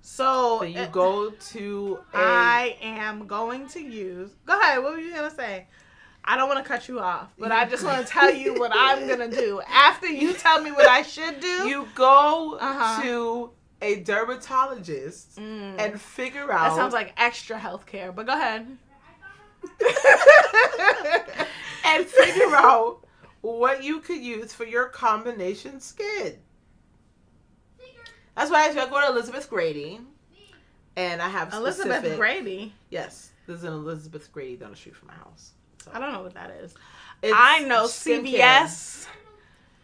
So, 0.00 0.58
So 0.58 0.64
you 0.64 0.80
uh, 0.80 0.86
go 0.88 1.30
to 1.30 1.98
a. 2.12 2.16
I 2.18 2.76
am 2.82 3.26
going 3.26 3.68
to 3.68 3.80
use. 3.80 4.30
Go 4.44 4.58
ahead. 4.60 4.82
What 4.82 4.92
were 4.94 4.98
you 5.00 5.14
gonna 5.14 5.30
say? 5.30 5.66
I 6.24 6.36
don't 6.36 6.48
want 6.48 6.62
to 6.64 6.68
cut 6.68 6.88
you 6.88 7.00
off, 7.00 7.28
but 7.38 7.52
I 7.52 7.66
just 7.66 7.84
want 7.84 8.04
to 8.06 8.10
tell 8.12 8.32
you 8.34 8.54
what 8.58 8.72
I'm 8.74 9.06
gonna 9.10 9.30
do 9.30 9.60
after 9.68 10.06
you 10.08 10.32
tell 10.32 10.60
me 10.62 10.72
what 10.72 10.86
I 10.88 11.02
should 11.02 11.38
do. 11.40 11.68
you 11.68 11.86
go 11.94 12.56
Uh-huh. 12.60 13.02
to 13.02 13.50
a 13.82 13.96
dermatologist 14.00 15.36
Mm. 15.38 15.74
and 15.78 16.00
figure 16.00 16.50
out. 16.50 16.70
that 16.70 16.76
sounds 16.76 16.94
like 16.94 17.12
extra 17.18 17.58
health 17.58 17.84
care, 17.86 18.10
but 18.12 18.26
go 18.26 18.32
ahead. 18.32 18.66
and 21.84 22.06
figure 22.06 22.54
out 22.56 23.03
what 23.44 23.84
you 23.84 24.00
could 24.00 24.20
use 24.20 24.54
for 24.54 24.64
your 24.64 24.86
combination 24.86 25.78
skin. 25.78 26.38
That's 28.34 28.50
why 28.50 28.68
I 28.68 28.74
go 28.74 29.00
to 29.00 29.08
Elizabeth 29.08 29.48
Grady, 29.48 30.00
and 30.96 31.20
I 31.22 31.28
have 31.28 31.52
Elizabeth 31.52 31.98
specific- 31.98 32.18
Grady. 32.18 32.74
Yes, 32.90 33.30
there's 33.46 33.62
an 33.62 33.72
Elizabeth 33.72 34.32
Grady 34.32 34.56
down 34.56 34.70
the 34.70 34.76
street 34.76 34.96
from 34.96 35.08
my 35.08 35.14
house. 35.14 35.52
So 35.84 35.90
I 35.92 36.00
don't 36.00 36.12
know 36.12 36.22
what 36.22 36.34
that 36.34 36.50
is. 36.62 36.74
it's 37.22 37.34
I 37.36 37.60
know. 37.60 37.84
CVS, 37.84 39.06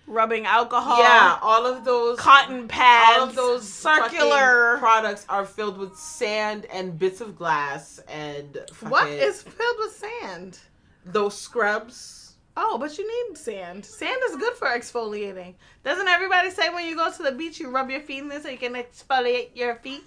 rubbing 0.07 0.47
alcohol. 0.47 0.99
Yeah, 0.99 1.39
all 1.43 1.66
of 1.66 1.85
those 1.85 2.19
cotton 2.19 2.66
pads. 2.66 3.19
all 3.20 3.28
of 3.28 3.37
those 3.37 3.69
circular. 3.70 4.78
products 4.78 5.27
are 5.28 5.45
filled 5.45 5.77
with 5.77 5.97
sand 5.97 6.66
and 6.73 6.99
bits 6.99 7.20
of 7.20 7.37
glass 7.37 8.01
and 8.09 8.59
what 8.81 9.09
is 9.09 9.43
filled 9.43 9.77
with 9.78 9.93
sand? 9.95 10.59
those 11.05 11.39
scrubs? 11.39 12.20
Oh, 12.56 12.78
but 12.78 12.98
you 12.98 13.28
need 13.28 13.39
sand. 13.39 13.85
Sand 13.85 14.20
is 14.28 14.36
good 14.36 14.55
for 14.55 14.68
exfoliating. 14.68 15.55
Doesn't 15.85 16.09
everybody 16.09 16.51
say 16.51 16.68
when 16.68 16.86
you 16.86 16.97
go 16.97 17.10
to 17.10 17.22
the 17.22 17.32
beach 17.32 17.60
you 17.60 17.70
rub 17.70 17.90
your 17.90 18.01
feet 18.01 18.18
in 18.18 18.28
this 18.28 18.43
so 18.43 18.48
you 18.48 18.59
can 18.59 18.74
exfoliate 18.74 19.51
your 19.55 19.77
feet? 19.77 20.05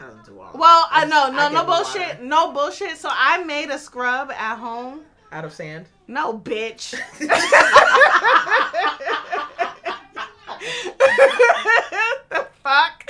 I 0.00 0.04
don't 0.04 0.24
do 0.24 0.40
all. 0.40 0.52
Well, 0.54 0.88
I 0.90 1.06
know, 1.06 1.30
no, 1.30 1.48
get 1.48 1.52
no 1.52 1.64
bullshit, 1.64 2.22
no 2.22 2.52
bullshit. 2.52 2.96
So 2.98 3.08
I 3.10 3.42
made 3.44 3.70
a 3.70 3.78
scrub 3.78 4.30
at 4.30 4.56
home. 4.56 5.02
Out 5.32 5.44
of 5.44 5.52
sand. 5.52 5.86
No, 6.08 6.38
bitch. 6.38 6.90
the 12.30 12.46
fuck? 12.62 13.04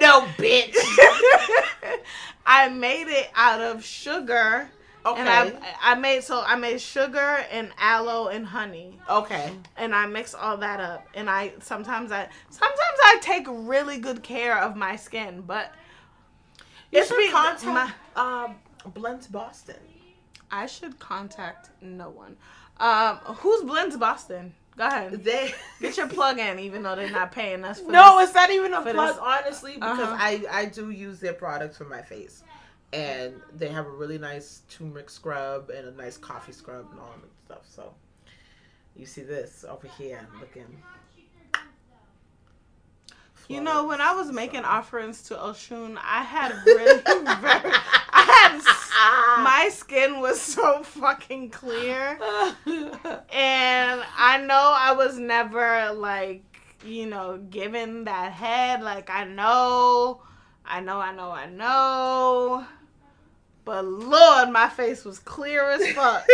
No, 0.00 0.22
bitch. 0.38 0.74
I 2.46 2.68
made 2.68 3.08
it 3.08 3.30
out 3.34 3.60
of 3.60 3.84
sugar. 3.84 4.70
Okay. 5.06 5.20
And 5.20 5.28
I 5.28 5.52
I 5.82 5.94
made 5.94 6.22
so 6.24 6.42
I 6.46 6.56
made 6.56 6.80
sugar 6.80 7.44
and 7.50 7.70
aloe 7.78 8.28
and 8.28 8.44
honey. 8.46 8.98
okay. 9.08 9.52
and 9.76 9.94
I 9.94 10.06
mix 10.06 10.34
all 10.34 10.58
that 10.58 10.78
up. 10.80 11.06
And 11.14 11.30
I 11.30 11.52
sometimes 11.60 12.12
I 12.12 12.28
sometimes 12.50 12.98
I 13.04 13.18
take 13.22 13.46
really 13.48 13.98
good 13.98 14.22
care 14.22 14.58
of 14.58 14.76
my 14.76 14.96
skin, 14.96 15.42
but 15.46 15.72
You 16.92 17.00
It's 17.00 17.08
should 17.08 17.30
contact 17.32 17.94
um, 18.16 18.56
Blends 18.94 19.26
Boston. 19.26 19.76
I 20.50 20.66
should 20.66 20.98
contact 20.98 21.70
no 21.80 22.10
one. 22.10 22.36
Um, 22.78 23.16
who's 23.36 23.62
Blends 23.62 23.96
Boston? 23.96 24.54
Go 24.76 24.86
ahead, 24.86 25.24
They 25.24 25.52
get 25.80 25.96
your 25.96 26.08
plug 26.18 26.38
in, 26.38 26.58
even 26.58 26.82
though 26.82 26.96
they're 26.96 27.10
not 27.10 27.32
paying 27.32 27.64
us. 27.64 27.80
For 27.80 27.90
No, 27.90 28.18
this. 28.18 28.28
it's 28.28 28.34
not 28.34 28.50
even 28.50 28.72
a 28.72 28.80
plug, 28.82 29.14
this. 29.14 29.18
honestly, 29.20 29.74
because 29.74 29.98
Uh-huh. 29.98 30.16
I 30.18 30.42
I 30.50 30.64
do 30.66 30.90
use 30.90 31.20
their 31.20 31.34
products 31.34 31.76
for 31.78 31.84
my 31.84 32.02
face, 32.02 32.42
and 32.92 33.40
they 33.54 33.68
have 33.68 33.86
a 33.86 33.90
really 33.90 34.18
nice 34.18 34.62
turmeric 34.68 35.10
scrub 35.10 35.70
and 35.70 35.86
a 35.86 35.92
nice 35.92 36.16
coffee 36.16 36.52
scrub 36.52 36.86
and 36.90 37.00
all 37.00 37.14
that 37.22 37.64
stuff. 37.64 37.66
So 37.68 37.94
you 38.96 39.06
see 39.06 39.22
this 39.22 39.64
over 39.68 39.86
here, 39.86 40.26
looking. 40.40 40.82
You 43.48 43.60
know, 43.60 43.84
when 43.86 44.00
I 44.00 44.12
was 44.12 44.30
making 44.30 44.64
offerings 44.64 45.22
to 45.24 45.34
Oshun, 45.34 45.98
I 46.00 46.22
had 46.22 46.52
really 46.64 47.00
very, 47.04 47.72
I 48.12 48.22
had 48.22 49.42
my 49.42 49.68
skin 49.72 50.20
was 50.20 50.40
so 50.40 50.82
fucking 50.82 51.50
clear. 51.50 52.18
And 53.32 54.02
I 54.16 54.44
know 54.46 54.74
I 54.76 54.94
was 54.96 55.18
never 55.18 55.92
like, 55.92 56.44
you 56.84 57.06
know, 57.06 57.38
given 57.50 58.04
that 58.04 58.32
head. 58.32 58.82
Like 58.82 59.10
I 59.10 59.24
know, 59.24 60.22
I 60.64 60.80
know, 60.80 60.98
I 60.98 61.12
know, 61.12 61.30
I 61.30 61.46
know. 61.46 62.66
But 63.70 63.84
Lord, 63.84 64.50
my 64.50 64.68
face 64.68 65.04
was 65.04 65.20
clear 65.20 65.70
as 65.70 65.86
fuck. 65.92 66.26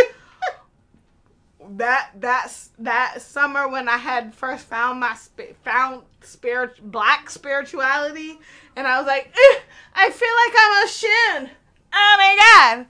that 1.77 2.13
that's 2.15 2.71
that 2.79 3.21
summer 3.21 3.69
when 3.69 3.91
I 3.91 3.99
had 3.99 4.35
first 4.35 4.65
found 4.65 5.01
my 5.01 5.15
found 5.63 6.05
spirit 6.23 6.81
black 6.91 7.29
spirituality, 7.29 8.39
and 8.75 8.87
I 8.87 8.97
was 8.97 9.07
like, 9.07 9.27
"Eh, 9.27 9.59
I 9.95 10.09
feel 10.09 10.29
like 10.47 10.55
I'm 10.59 10.87
Oshun. 10.87 11.51
Oh 11.93 12.15
my 12.17 12.75
god. 12.75 12.87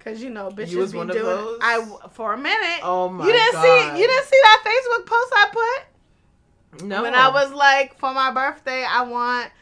Cause 0.00 0.20
you 0.20 0.30
know, 0.30 0.48
bitches 0.50 0.74
was 0.74 0.90
be 0.90 0.98
one 0.98 1.10
of 1.10 1.14
doing. 1.14 1.26
those? 1.26 1.60
I 1.62 1.86
for 2.10 2.32
a 2.32 2.36
minute. 2.36 2.80
Oh 2.82 3.10
my 3.10 3.24
You 3.28 3.32
didn't 3.32 3.52
God. 3.52 3.62
see. 3.62 4.00
You 4.00 4.08
didn't 4.08 4.26
see 4.26 4.40
that 4.42 4.64
Facebook 4.66 5.06
post 5.06 5.32
I 5.36 5.48
put 5.52 6.84
no, 6.84 7.02
when 7.02 7.14
I 7.14 7.28
was 7.28 7.52
like, 7.52 7.96
for 7.96 8.12
my 8.12 8.32
birthday, 8.32 8.82
I 8.82 9.02
want. 9.02 9.52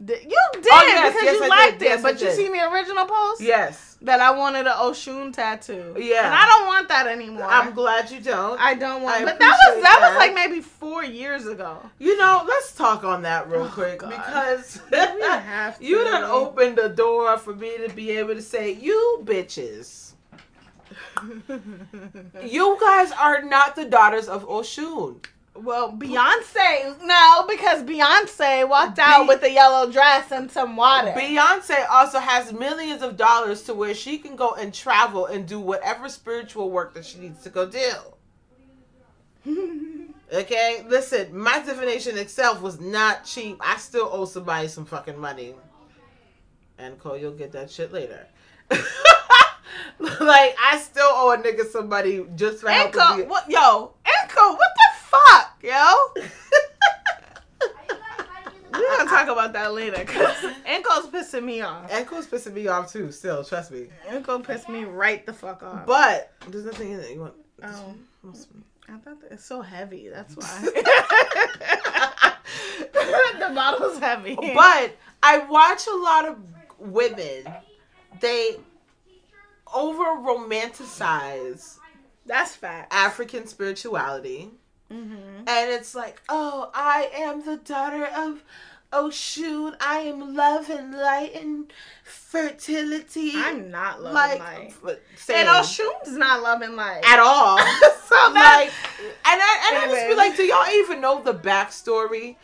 The, 0.00 0.12
you 0.14 0.38
did 0.52 0.66
Oh, 0.70 0.82
yes, 0.86 1.12
because 1.12 1.24
yes, 1.24 1.34
you 1.38 1.44
I 1.44 1.48
liked 1.48 1.78
did. 1.80 1.84
it, 1.86 1.88
Yes, 1.88 1.98
I 1.98 2.02
but 2.02 2.20
you 2.20 2.26
did. 2.28 2.36
see 2.36 2.48
the 2.48 2.70
original 2.72 3.04
post 3.06 3.40
yes, 3.40 3.96
that 4.02 4.20
I 4.20 4.30
wanted 4.30 4.60
an 4.68 4.72
Oshun 4.74 5.32
tattoo. 5.32 5.96
Yeah. 5.98 6.26
and 6.26 6.34
I 6.34 6.46
don't 6.46 6.66
want 6.68 6.88
that 6.88 7.08
anymore. 7.08 7.46
I'm 7.50 7.74
glad 7.74 8.08
you 8.12 8.20
don't. 8.20 8.60
I 8.60 8.74
don't 8.74 9.02
want. 9.02 9.22
I 9.22 9.24
but 9.24 9.40
that 9.40 9.58
was 9.74 9.82
that, 9.82 9.98
that. 10.00 10.08
was 10.10 10.16
like 10.18 10.34
maybe 10.34 10.60
four 10.60 11.02
years 11.02 11.46
ago. 11.48 11.78
you 11.98 12.16
know, 12.16 12.44
let's 12.46 12.72
talk 12.76 13.02
on 13.02 13.22
that 13.22 13.50
real 13.50 13.62
Oh, 13.64 13.68
quick 13.74 13.98
God. 13.98 14.10
because 14.10 14.80
you 15.80 15.96
done 16.04 16.22
opened 16.22 16.76
the 16.78 16.90
door 16.90 17.36
for 17.36 17.54
me 17.56 17.76
to 17.84 17.92
be 17.92 18.10
able 18.12 18.34
to 18.36 18.42
say, 18.42 18.72
"You 18.74 19.20
bitches." 19.24 20.12
You 22.44 22.78
guys 22.80 23.10
are 23.12 23.42
not 23.42 23.74
the 23.76 23.84
daughters 23.84 24.28
of 24.28 24.46
Oshun. 24.46 25.24
Well, 25.62 25.92
Beyonce 25.92 27.02
no, 27.02 27.46
because 27.48 27.82
Beyonce 27.82 28.68
walked 28.68 28.98
out 28.98 29.22
Be- 29.22 29.28
with 29.28 29.42
a 29.42 29.50
yellow 29.50 29.90
dress 29.90 30.30
and 30.32 30.50
some 30.50 30.76
water. 30.76 31.12
Beyonce 31.16 31.86
also 31.90 32.18
has 32.18 32.52
millions 32.52 33.02
of 33.02 33.16
dollars 33.16 33.62
to 33.64 33.74
where 33.74 33.94
she 33.94 34.18
can 34.18 34.36
go 34.36 34.52
and 34.52 34.72
travel 34.72 35.26
and 35.26 35.46
do 35.46 35.58
whatever 35.60 36.08
spiritual 36.08 36.70
work 36.70 36.94
that 36.94 37.04
she 37.04 37.18
needs 37.18 37.42
to 37.42 37.50
go 37.50 37.66
do. 37.68 37.92
Okay, 40.30 40.84
listen, 40.86 41.34
my 41.36 41.60
divination 41.60 42.18
itself 42.18 42.60
was 42.60 42.78
not 42.80 43.24
cheap. 43.24 43.56
I 43.60 43.78
still 43.78 44.10
owe 44.12 44.26
somebody 44.26 44.68
some 44.68 44.84
fucking 44.84 45.18
money. 45.18 45.54
And 46.76 46.98
Cole, 46.98 47.16
you'll 47.16 47.32
get 47.32 47.52
that 47.52 47.70
shit 47.70 47.94
later. 47.94 48.26
like 48.70 50.54
I 50.62 50.78
still 50.82 51.08
owe 51.10 51.32
a 51.32 51.38
nigga 51.38 51.64
somebody 51.66 52.26
just 52.36 52.60
for 52.60 52.68
helping 52.68 53.00
Enco, 53.00 53.16
me. 53.16 53.22
what, 53.24 53.50
yo, 53.50 53.94
Enco, 54.04 54.50
what 54.52 54.70
the 54.76 54.87
fuck, 55.10 55.58
yo? 55.62 55.94
We're 58.72 58.96
gonna 58.96 59.10
talk 59.10 59.28
about 59.28 59.52
that 59.54 59.72
later, 59.72 60.04
cause 60.04 60.36
Enco's 60.66 61.06
pissing 61.08 61.44
me 61.44 61.62
off. 61.62 61.90
Enco's 61.90 62.26
pissing 62.26 62.52
me 62.52 62.68
off 62.68 62.92
too. 62.92 63.10
Still, 63.10 63.42
trust 63.42 63.70
me. 63.70 63.88
Enco 64.08 64.44
pissed 64.44 64.68
me 64.68 64.84
right 64.84 65.24
the 65.24 65.32
fuck 65.32 65.62
off. 65.62 65.86
But 65.86 66.32
there's 66.48 66.66
nothing 66.66 66.92
in 66.92 67.00
it. 67.00 67.10
You 67.12 67.20
want? 67.20 67.34
Oh. 67.62 67.94
I 68.88 68.98
thought 68.98 69.20
that 69.20 69.32
it's 69.32 69.44
so 69.44 69.60
heavy. 69.62 70.08
That's 70.08 70.34
why. 70.36 70.60
the 73.38 73.54
bottle's 73.54 73.98
heavy. 73.98 74.36
But 74.36 74.96
I 75.22 75.38
watch 75.38 75.86
a 75.86 75.96
lot 75.96 76.28
of 76.28 76.36
women. 76.78 77.52
They 78.20 78.56
over 79.74 80.04
romanticize 80.04 81.78
that's 82.28 82.54
fact. 82.54 82.92
African 82.92 83.46
spirituality. 83.46 84.50
Mm-hmm. 84.92 85.46
And 85.46 85.70
it's 85.70 85.94
like, 85.94 86.20
oh, 86.28 86.70
I 86.74 87.10
am 87.14 87.44
the 87.44 87.56
daughter 87.56 88.06
of 88.06 88.42
Oshun. 88.92 89.76
I 89.80 89.98
am 90.00 90.34
love 90.34 90.70
and 90.70 90.94
light 90.94 91.34
and 91.34 91.72
fertility. 92.04 93.32
I'm 93.34 93.70
not 93.70 94.02
love 94.02 94.14
like, 94.14 94.38
light. 94.38 94.74
but 94.82 95.02
And 95.10 95.18
same. 95.18 95.46
Oshun's 95.46 96.16
not 96.16 96.42
loving 96.42 96.74
light. 96.74 97.02
at 97.04 97.18
all. 97.18 97.58
so 98.06 98.14
that, 98.14 98.64
like, 98.64 98.72
and 99.00 99.40
I, 99.42 99.68
and 99.68 99.78
I 99.78 99.94
just 99.94 100.08
be 100.08 100.14
like, 100.14 100.36
do 100.36 100.42
y'all 100.42 100.72
even 100.74 101.00
know 101.00 101.22
the 101.22 101.34
backstory? 101.34 102.36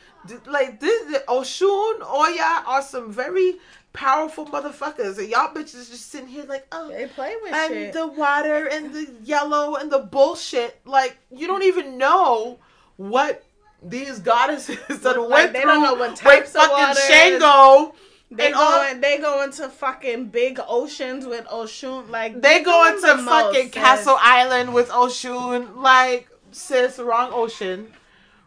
Like 0.46 0.80
this, 0.80 1.18
Oshun, 1.28 2.02
Oya 2.02 2.62
are 2.66 2.82
some 2.82 3.12
very 3.12 3.56
powerful 3.94 4.44
motherfuckers, 4.44 5.18
and 5.18 5.28
y'all 5.30 5.54
bitches 5.54 5.88
just 5.90 6.10
sitting 6.10 6.28
here 6.28 6.44
like, 6.46 6.66
oh, 6.72 6.88
they 6.88 7.06
play 7.06 7.34
with 7.42 7.54
and 7.54 7.72
shit. 7.72 7.92
the 7.94 8.06
water 8.06 8.68
and 8.70 8.92
the 8.92 9.08
yellow 9.22 9.76
and 9.76 9.90
the 9.90 10.00
bullshit. 10.00 10.78
Like 10.84 11.16
you 11.30 11.46
don't 11.46 11.62
even 11.62 11.96
know 11.96 12.58
what 12.96 13.42
these 13.82 14.18
goddesses 14.18 14.78
that 15.02 15.16
Look 15.16 15.30
went 15.30 15.52
they 15.54 15.62
through 15.62 15.70
don't 15.70 15.82
know 15.82 15.94
what 15.94 16.16
types 16.16 16.54
of 16.54 16.62
fucking. 16.66 17.02
Shango. 17.08 17.94
They 18.30 18.46
and 18.46 18.54
go 18.54 18.60
all- 18.60 18.94
they 18.96 19.18
go 19.18 19.42
into 19.42 19.68
fucking 19.68 20.26
big 20.26 20.58
oceans 20.66 21.24
with 21.26 21.44
Oshun. 21.46 22.10
Like 22.10 22.40
They 22.42 22.62
go 22.62 22.88
into 22.88 23.00
the 23.02 23.16
most, 23.16 23.24
fucking 23.26 23.64
sis. 23.66 23.72
Castle 23.74 24.16
Island 24.18 24.74
with 24.74 24.88
Oshun. 24.88 25.76
Like, 25.76 26.28
sis, 26.50 26.98
wrong 26.98 27.30
ocean. 27.32 27.92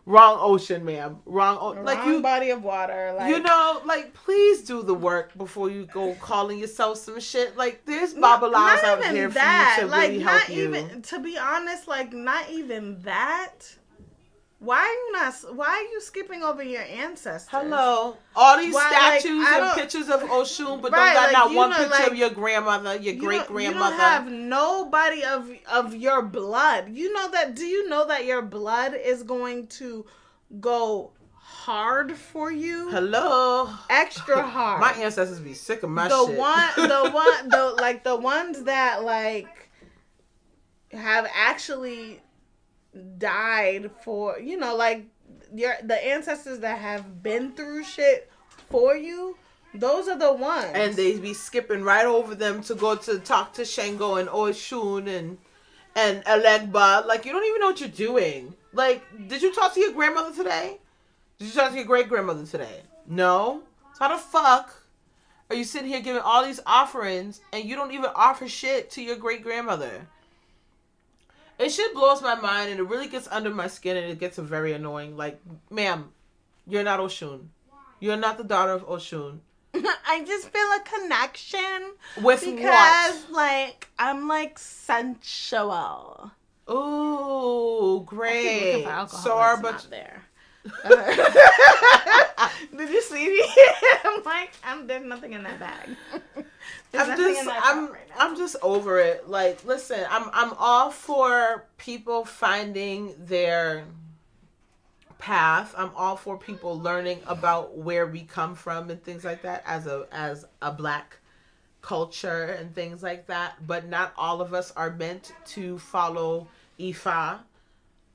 Wrong 0.08 0.38
ocean, 0.40 0.86
ma'am. 0.86 1.18
Wrong. 1.26 1.58
O- 1.58 1.82
like 1.82 2.06
you, 2.08 2.22
body 2.22 2.52
of 2.52 2.64
water. 2.64 3.14
Like 3.14 3.30
you 3.30 3.42
know, 3.42 3.82
like 3.84 4.14
please 4.14 4.62
do 4.64 4.82
the 4.82 4.94
work 4.94 5.38
before 5.38 5.70
you 5.70 5.86
go 5.86 6.16
calling 6.22 6.60
yourself 6.60 7.00
some 7.00 7.20
shit. 7.20 7.58
Like 7.58 7.84
there's 7.84 8.14
babalas 8.14 8.52
not 8.54 8.84
out 8.86 9.06
here 9.08 9.28
that. 9.28 9.76
for 9.76 9.82
you 9.82 9.88
to 9.88 9.92
like, 9.92 10.10
really 10.12 10.24
not 10.24 10.44
help 10.44 10.50
you. 10.50 10.64
even 10.64 11.02
to 11.02 11.20
be 11.20 11.38
honest, 11.38 11.90
like 11.90 12.14
not 12.14 12.50
even 12.50 13.02
that. 13.02 13.76
Why 14.60 14.78
are 14.80 14.92
you 14.92 15.12
not? 15.12 15.56
Why 15.56 15.68
are 15.68 15.82
you 15.94 16.02
skipping 16.02 16.42
over 16.42 16.64
your 16.64 16.82
ancestors? 16.82 17.48
Hello, 17.52 18.18
all 18.36 18.58
these 18.58 18.74
Why, 18.74 18.90
statues 18.90 19.46
I 19.48 19.60
and 19.72 19.80
pictures 19.80 20.10
of 20.10 20.22
Oshun, 20.22 20.82
but 20.82 20.92
Right, 20.92 21.14
don't 21.14 21.14
got 21.14 21.24
like, 21.26 21.34
not 21.34 21.54
one 21.54 21.70
know, 21.70 21.78
picture 21.78 21.92
like, 21.92 22.12
of 22.12 22.18
your 22.18 22.30
grandmother, 22.32 22.96
your 22.96 23.14
You 23.14 23.20
great 23.22 23.46
grandmother. 23.46 23.92
You 23.92 23.92
don't 23.92 24.00
have 24.00 24.32
nobody 24.32 25.24
of 25.24 25.52
of 25.72 25.96
your 25.96 26.24
blood. 26.24 26.90
You 26.90 27.14
know 27.14 27.30
that? 27.32 27.56
Do 27.56 27.66
you 27.66 27.88
know 27.88 28.08
that 28.08 28.26
your 28.26 28.42
blood 28.42 28.96
is 28.96 29.22
going 29.22 29.68
to 29.68 30.06
go 30.60 31.12
hard 31.36 32.14
for 32.18 32.52
you? 32.52 32.90
Hello, 32.90 33.70
Extra 33.92 34.42
hard. 34.50 34.82
my 34.82 34.92
ancestors 34.94 35.40
be 35.40 35.54
sick 35.54 35.84
of 35.84 35.92
my 35.92 36.08
the 36.08 36.26
shit. 36.26 36.36
one 36.36 36.70
the 36.78 37.12
one 37.12 37.50
the 37.50 37.76
like 37.80 38.04
the 38.04 38.16
ones 38.16 38.64
that 38.64 39.04
like 39.04 39.70
have 40.92 41.28
actually 41.36 42.22
died 42.98 43.92
for 44.04 44.40
you 44.40 44.58
know 44.58 44.76
like 44.76 45.06
your 45.54 45.74
the 45.84 46.06
ancestors 46.06 46.60
that 46.60 46.80
have 46.80 47.24
been 47.24 47.52
through 47.54 47.84
shit 47.84 48.32
for 48.70 48.96
you 48.96 49.38
those 49.74 50.08
are 50.08 50.18
the 50.18 50.34
ones 50.34 50.72
and 50.74 50.96
they 50.96 51.18
be 51.18 51.34
skipping 51.34 51.84
right 51.84 52.06
over 52.06 52.36
them 52.36 52.62
to 52.64 52.76
go 52.76 52.96
to 52.96 53.20
talk 53.20 53.54
to 53.54 53.66
Shango 53.66 54.16
and 54.16 54.30
Oshun 54.30 55.08
and 55.08 55.38
and 55.98 56.24
Elegba. 56.26 57.06
Like 57.06 57.26
you 57.26 57.32
don't 57.32 57.46
even 57.46 57.60
know 57.60 57.68
what 57.68 57.80
you're 57.80 57.90
doing. 57.90 58.54
Like, 58.74 59.04
did 59.28 59.42
you 59.42 59.54
talk 59.54 59.74
to 59.74 59.80
your 59.80 59.92
grandmother 59.92 60.36
today? 60.36 60.78
Did 61.40 61.48
you 61.48 61.54
talk 61.54 61.72
to 61.72 61.76
your 61.76 61.86
great 61.86 62.08
grandmother 62.08 62.46
today? 62.46 62.82
No. 63.08 63.64
So 63.96 64.06
how 64.06 64.16
the 64.16 64.22
fuck 64.22 64.84
are 65.50 65.56
you 65.56 65.64
sitting 65.64 65.88
here 65.88 66.02
giving 66.02 66.22
all 66.22 66.46
these 66.46 66.60
offerings 66.66 67.42
and 67.52 67.64
you 67.64 67.76
don't 67.76 67.92
even 67.92 68.12
offer 68.16 68.48
shit 68.48 68.92
to 68.92 69.02
your 69.02 69.16
great 69.16 69.42
grandmother? 69.44 70.08
It 71.60 71.70
shit 71.72 71.94
blows 71.94 72.22
my 72.22 72.36
mind 72.36 72.70
and 72.72 72.80
it 72.80 72.84
really 72.84 73.08
gets 73.08 73.28
under 73.30 73.50
my 73.50 73.68
skin 73.68 73.98
and 73.98 74.06
it 74.12 74.20
gets 74.20 74.38
very 74.38 74.74
annoying. 74.74 75.18
Like, 75.18 75.40
ma'am, 75.72 76.12
you're 76.68 76.84
not 76.84 77.00
Oshun. 77.00 77.48
You're 78.00 78.18
not 78.18 78.38
the 78.38 78.44
daughter 78.44 78.74
of 78.74 78.86
Oshun. 78.88 79.40
i 80.08 80.24
just 80.26 80.50
feel 80.50 80.62
a 80.62 80.80
connection 81.02 81.92
With 82.24 82.40
because 82.42 83.30
like 83.30 83.90
i'm 84.00 84.28
like 84.28 84.58
sensual 84.58 86.32
what? 86.66 86.76
Ooh, 86.76 88.04
great. 88.06 88.72
looking 88.72 88.84
for 88.84 88.90
alcohol, 88.90 89.24
So 89.24 89.38
are 89.38 89.54
it's 89.54 89.62
but 89.62 89.88
there 89.90 90.24
did 92.78 92.90
you 92.90 93.02
see 93.02 93.28
me 93.30 93.44
i'm 94.04 94.24
like 94.24 94.52
i'm 94.64 94.88
there's 94.88 95.06
nothing 95.06 95.34
in 95.34 95.44
that 95.44 95.60
bag 95.60 95.90
There's 96.92 97.10
I'm 97.10 97.18
just 97.18 97.50
I'm 97.50 97.92
right. 97.92 98.02
I'm 98.18 98.38
just 98.38 98.56
over 98.62 99.00
it. 99.00 99.30
Like, 99.30 99.64
listen, 99.66 100.06
I'm 100.10 100.30
I'm 100.34 100.54
all 100.58 100.90
for 100.90 101.66
people 101.78 102.26
finding 102.26 103.14
their 103.20 103.86
path. 105.18 105.74
I'm 105.78 105.92
all 105.96 106.16
for 106.16 106.38
people 106.38 106.80
learning 106.80 107.22
about 107.28 107.78
where 107.78 108.06
we 108.06 108.22
come 108.24 108.56
from 108.56 108.90
and 108.90 109.04
things 109.04 109.24
like 109.24 109.42
that 109.44 109.64
as 109.66 109.88
a 109.88 110.08
as 110.12 110.46
a 110.62 110.72
black 110.72 111.18
culture 111.82 112.46
and 112.60 112.74
things 112.74 113.04
like 113.04 113.28
that. 113.28 113.66
But 113.66 113.88
not 113.88 114.14
all 114.18 114.42
of 114.42 114.54
us 114.54 114.72
are 114.76 114.92
meant 114.92 115.34
to 115.48 115.80
follow 115.80 116.48
Ifa. 116.80 117.40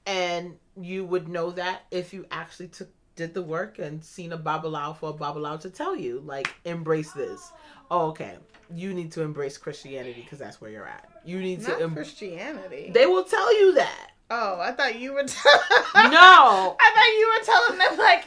And 0.07 0.57
you 0.81 1.05
would 1.05 1.29
know 1.29 1.51
that 1.53 1.83
if 1.91 2.13
you 2.13 2.27
actually 2.31 2.69
took 2.69 2.89
did 3.17 3.35
the 3.35 3.43
work 3.43 3.79
and 3.79 4.03
seen 4.05 4.33
a 4.33 4.39
babalao 4.39 4.97
for 4.97 5.11
a 5.11 5.13
babalao 5.13 5.61
to 5.61 5.71
tell 5.71 5.95
you, 5.97 6.23
like, 6.25 6.53
embrace 6.65 7.13
this. 7.13 7.53
Oh, 7.91 8.09
okay. 8.09 8.37
You 8.75 8.95
need 8.95 9.13
to 9.13 9.23
embrace 9.23 9.59
Christianity 9.59 10.23
because 10.23 10.39
that's 10.39 10.61
where 10.61 10.71
you're 10.71 10.87
at. 10.87 11.09
You 11.25 11.39
need 11.41 11.61
Not 11.63 11.79
to. 11.79 11.85
Em- 11.85 11.95
Christianity. 11.95 12.91
they 12.93 13.05
will 13.07 13.25
tell 13.25 13.55
you 13.59 13.75
that. 13.75 14.09
oh, 14.31 14.59
I 14.61 14.73
thought 14.73 14.99
you 14.99 15.13
were. 15.13 15.25
T- 15.25 15.35
No. 15.95 16.77
I 16.81 16.91
thought 16.95 17.19
you 17.19 17.29
were 17.29 17.45
telling 17.45 17.79
them 17.79 17.99
like, 17.99 18.25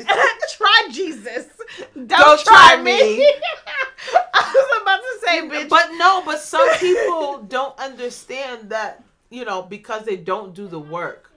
try 0.57 0.87
Jesus. 0.91 1.47
Don't, 1.95 2.07
Don't 2.07 2.43
try, 2.43 2.73
try 2.75 2.83
me. 2.83 3.17
me. 3.17 3.33
I 4.33 4.53
was 4.53 4.81
about 4.81 4.99
to 4.99 5.25
say, 5.25 5.41
bitch. 5.65 5.69
But 5.69 5.89
no, 5.97 6.21
but 6.23 6.39
some 6.39 6.69
people 6.77 7.41
don't 7.43 7.77
understand 7.79 8.69
that, 8.69 9.03
you 9.31 9.45
know, 9.45 9.63
because 9.63 10.05
they 10.05 10.15
don't 10.15 10.53
do 10.53 10.67
the 10.67 10.79
work, 10.79 11.31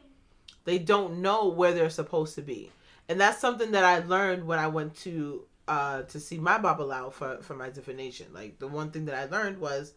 they 0.64 0.78
don't 0.78 1.22
know 1.22 1.48
where 1.48 1.72
they're 1.72 1.88
supposed 1.90 2.34
to 2.34 2.42
be. 2.42 2.70
And 3.08 3.20
that's 3.20 3.40
something 3.40 3.70
that 3.72 3.84
I 3.84 4.00
learned 4.00 4.46
when 4.46 4.58
I 4.58 4.66
went 4.68 4.96
to 4.98 5.44
uh 5.66 6.02
to 6.02 6.18
see 6.18 6.38
my 6.38 6.58
Babalao 6.58 7.12
for, 7.12 7.38
for 7.42 7.54
my 7.54 7.70
divination. 7.70 8.26
Like 8.32 8.58
the 8.58 8.68
one 8.68 8.90
thing 8.90 9.06
that 9.06 9.14
I 9.14 9.24
learned 9.24 9.58
was 9.58 9.94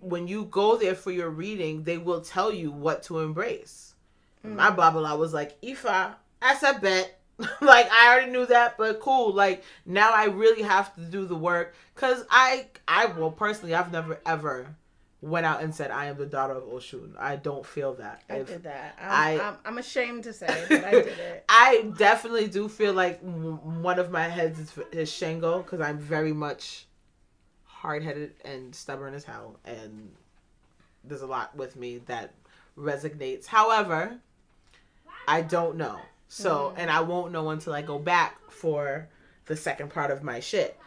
when 0.00 0.28
you 0.28 0.44
go 0.46 0.76
there 0.76 0.94
for 0.94 1.10
your 1.10 1.30
reading, 1.30 1.84
they 1.84 1.98
will 1.98 2.20
tell 2.20 2.52
you 2.52 2.70
what 2.70 3.02
to 3.04 3.20
embrace. 3.20 3.94
My 4.42 4.70
Babala 4.70 5.18
was 5.18 5.32
like, 5.32 5.58
Ifa, 5.62 6.14
that's 6.40 6.62
a 6.62 6.78
bet. 6.78 7.18
like 7.60 7.90
I 7.90 8.12
already 8.12 8.30
knew 8.30 8.46
that, 8.46 8.76
but 8.76 9.00
cool. 9.00 9.32
Like 9.32 9.64
now 9.86 10.12
I 10.12 10.26
really 10.26 10.62
have 10.62 10.94
to 10.96 11.00
do 11.00 11.24
the 11.24 11.34
work 11.34 11.74
because 11.94 12.24
I, 12.30 12.66
I 12.86 13.06
well 13.06 13.30
personally, 13.30 13.74
I've 13.74 13.90
never 13.90 14.20
ever 14.26 14.66
went 15.24 15.46
out 15.46 15.62
and 15.62 15.74
said 15.74 15.90
I 15.90 16.06
am 16.06 16.16
the 16.16 16.26
daughter 16.26 16.52
of 16.52 16.64
Oshun. 16.64 17.14
I 17.18 17.36
don't 17.36 17.64
feel 17.64 17.94
that. 17.94 18.22
I 18.28 18.36
If- 18.36 18.48
did 18.48 18.62
that. 18.64 18.98
I- 19.00 19.34
I'm, 19.34 19.40
I'm, 19.40 19.56
I'm 19.64 19.78
ashamed 19.78 20.24
to 20.24 20.32
say, 20.32 20.66
but 20.68 20.84
I 20.84 20.90
did 20.90 21.18
it. 21.18 21.44
I 21.48 21.90
definitely 21.96 22.46
do 22.48 22.68
feel 22.68 22.92
like 22.92 23.20
one 23.20 23.98
of 23.98 24.10
my 24.10 24.24
heads 24.24 24.58
is, 24.58 24.78
is 24.92 25.10
Shango 25.10 25.62
because 25.62 25.80
I'm 25.80 25.98
very 25.98 26.32
much 26.32 26.86
hard 27.64 28.02
headed 28.02 28.34
and 28.44 28.74
stubborn 28.74 29.14
as 29.14 29.24
hell, 29.24 29.58
and 29.64 30.10
there's 31.04 31.22
a 31.22 31.26
lot 31.26 31.56
with 31.56 31.74
me 31.74 31.98
that 32.06 32.34
resonates. 32.76 33.46
However, 33.46 34.18
I 35.26 35.40
don't 35.40 35.76
know, 35.76 35.98
so 36.28 36.68
mm-hmm. 36.68 36.80
and 36.80 36.90
I 36.90 37.00
won't 37.00 37.32
know 37.32 37.48
until 37.48 37.72
I 37.72 37.80
go 37.80 37.98
back 37.98 38.50
for 38.50 39.08
the 39.46 39.56
second 39.56 39.90
part 39.90 40.10
of 40.10 40.22
my 40.22 40.40
shit. 40.40 40.78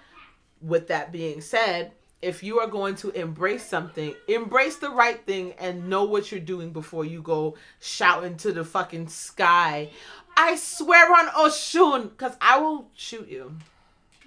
With 0.61 0.87
that 0.87 1.11
being 1.11 1.41
said, 1.41 1.91
if 2.21 2.43
you 2.43 2.59
are 2.59 2.67
going 2.67 2.95
to 2.95 3.11
embrace 3.11 3.65
something, 3.65 4.13
embrace 4.27 4.77
the 4.77 4.89
right 4.89 5.23
thing 5.25 5.53
and 5.59 5.89
know 5.89 6.03
what 6.03 6.31
you're 6.31 6.39
doing 6.39 6.71
before 6.71 7.05
you 7.05 7.21
go 7.21 7.55
shouting 7.79 8.37
to 8.37 8.51
the 8.51 8.63
fucking 8.63 9.07
sky. 9.07 9.89
I 10.35 10.55
swear 10.55 11.13
on 11.13 11.27
Oshun, 11.29 12.09
because 12.09 12.35
I 12.41 12.59
will 12.59 12.89
shoot 12.95 13.27
you. 13.27 13.55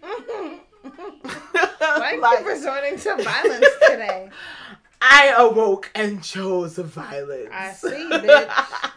Why 0.01 0.61
you 2.15 2.21
Like, 2.21 2.39
keep 2.39 2.47
resorting 2.47 2.99
to 2.99 3.23
violence 3.23 3.67
today? 3.89 4.31
I 5.03 5.35
awoke 5.37 5.91
and 5.95 6.23
chose 6.23 6.77
violence. 6.77 7.49
I 7.53 7.73
see, 7.73 7.89
bitch. 7.89 8.93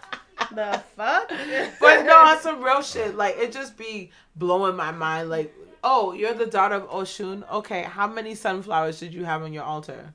The 0.54 0.84
fuck? 0.96 1.30
but 1.80 2.04
no, 2.04 2.18
on 2.18 2.40
some 2.42 2.64
real 2.64 2.82
shit. 2.82 3.16
Like 3.16 3.38
it 3.38 3.52
just 3.52 3.78
be 3.78 4.12
blowing 4.36 4.76
my 4.76 4.92
mind. 4.92 5.30
Like, 5.30 5.54
oh, 5.84 6.14
you're 6.14 6.34
the 6.34 6.46
daughter 6.46 6.76
of 6.76 6.90
Oshun. 6.90 7.50
Okay, 7.52 7.84
how 7.84 8.08
many 8.08 8.36
sunflowers 8.36 9.00
did 9.00 9.14
you 9.14 9.26
have 9.26 9.44
on 9.44 9.54
your 9.54 9.64
altar? 9.64 10.14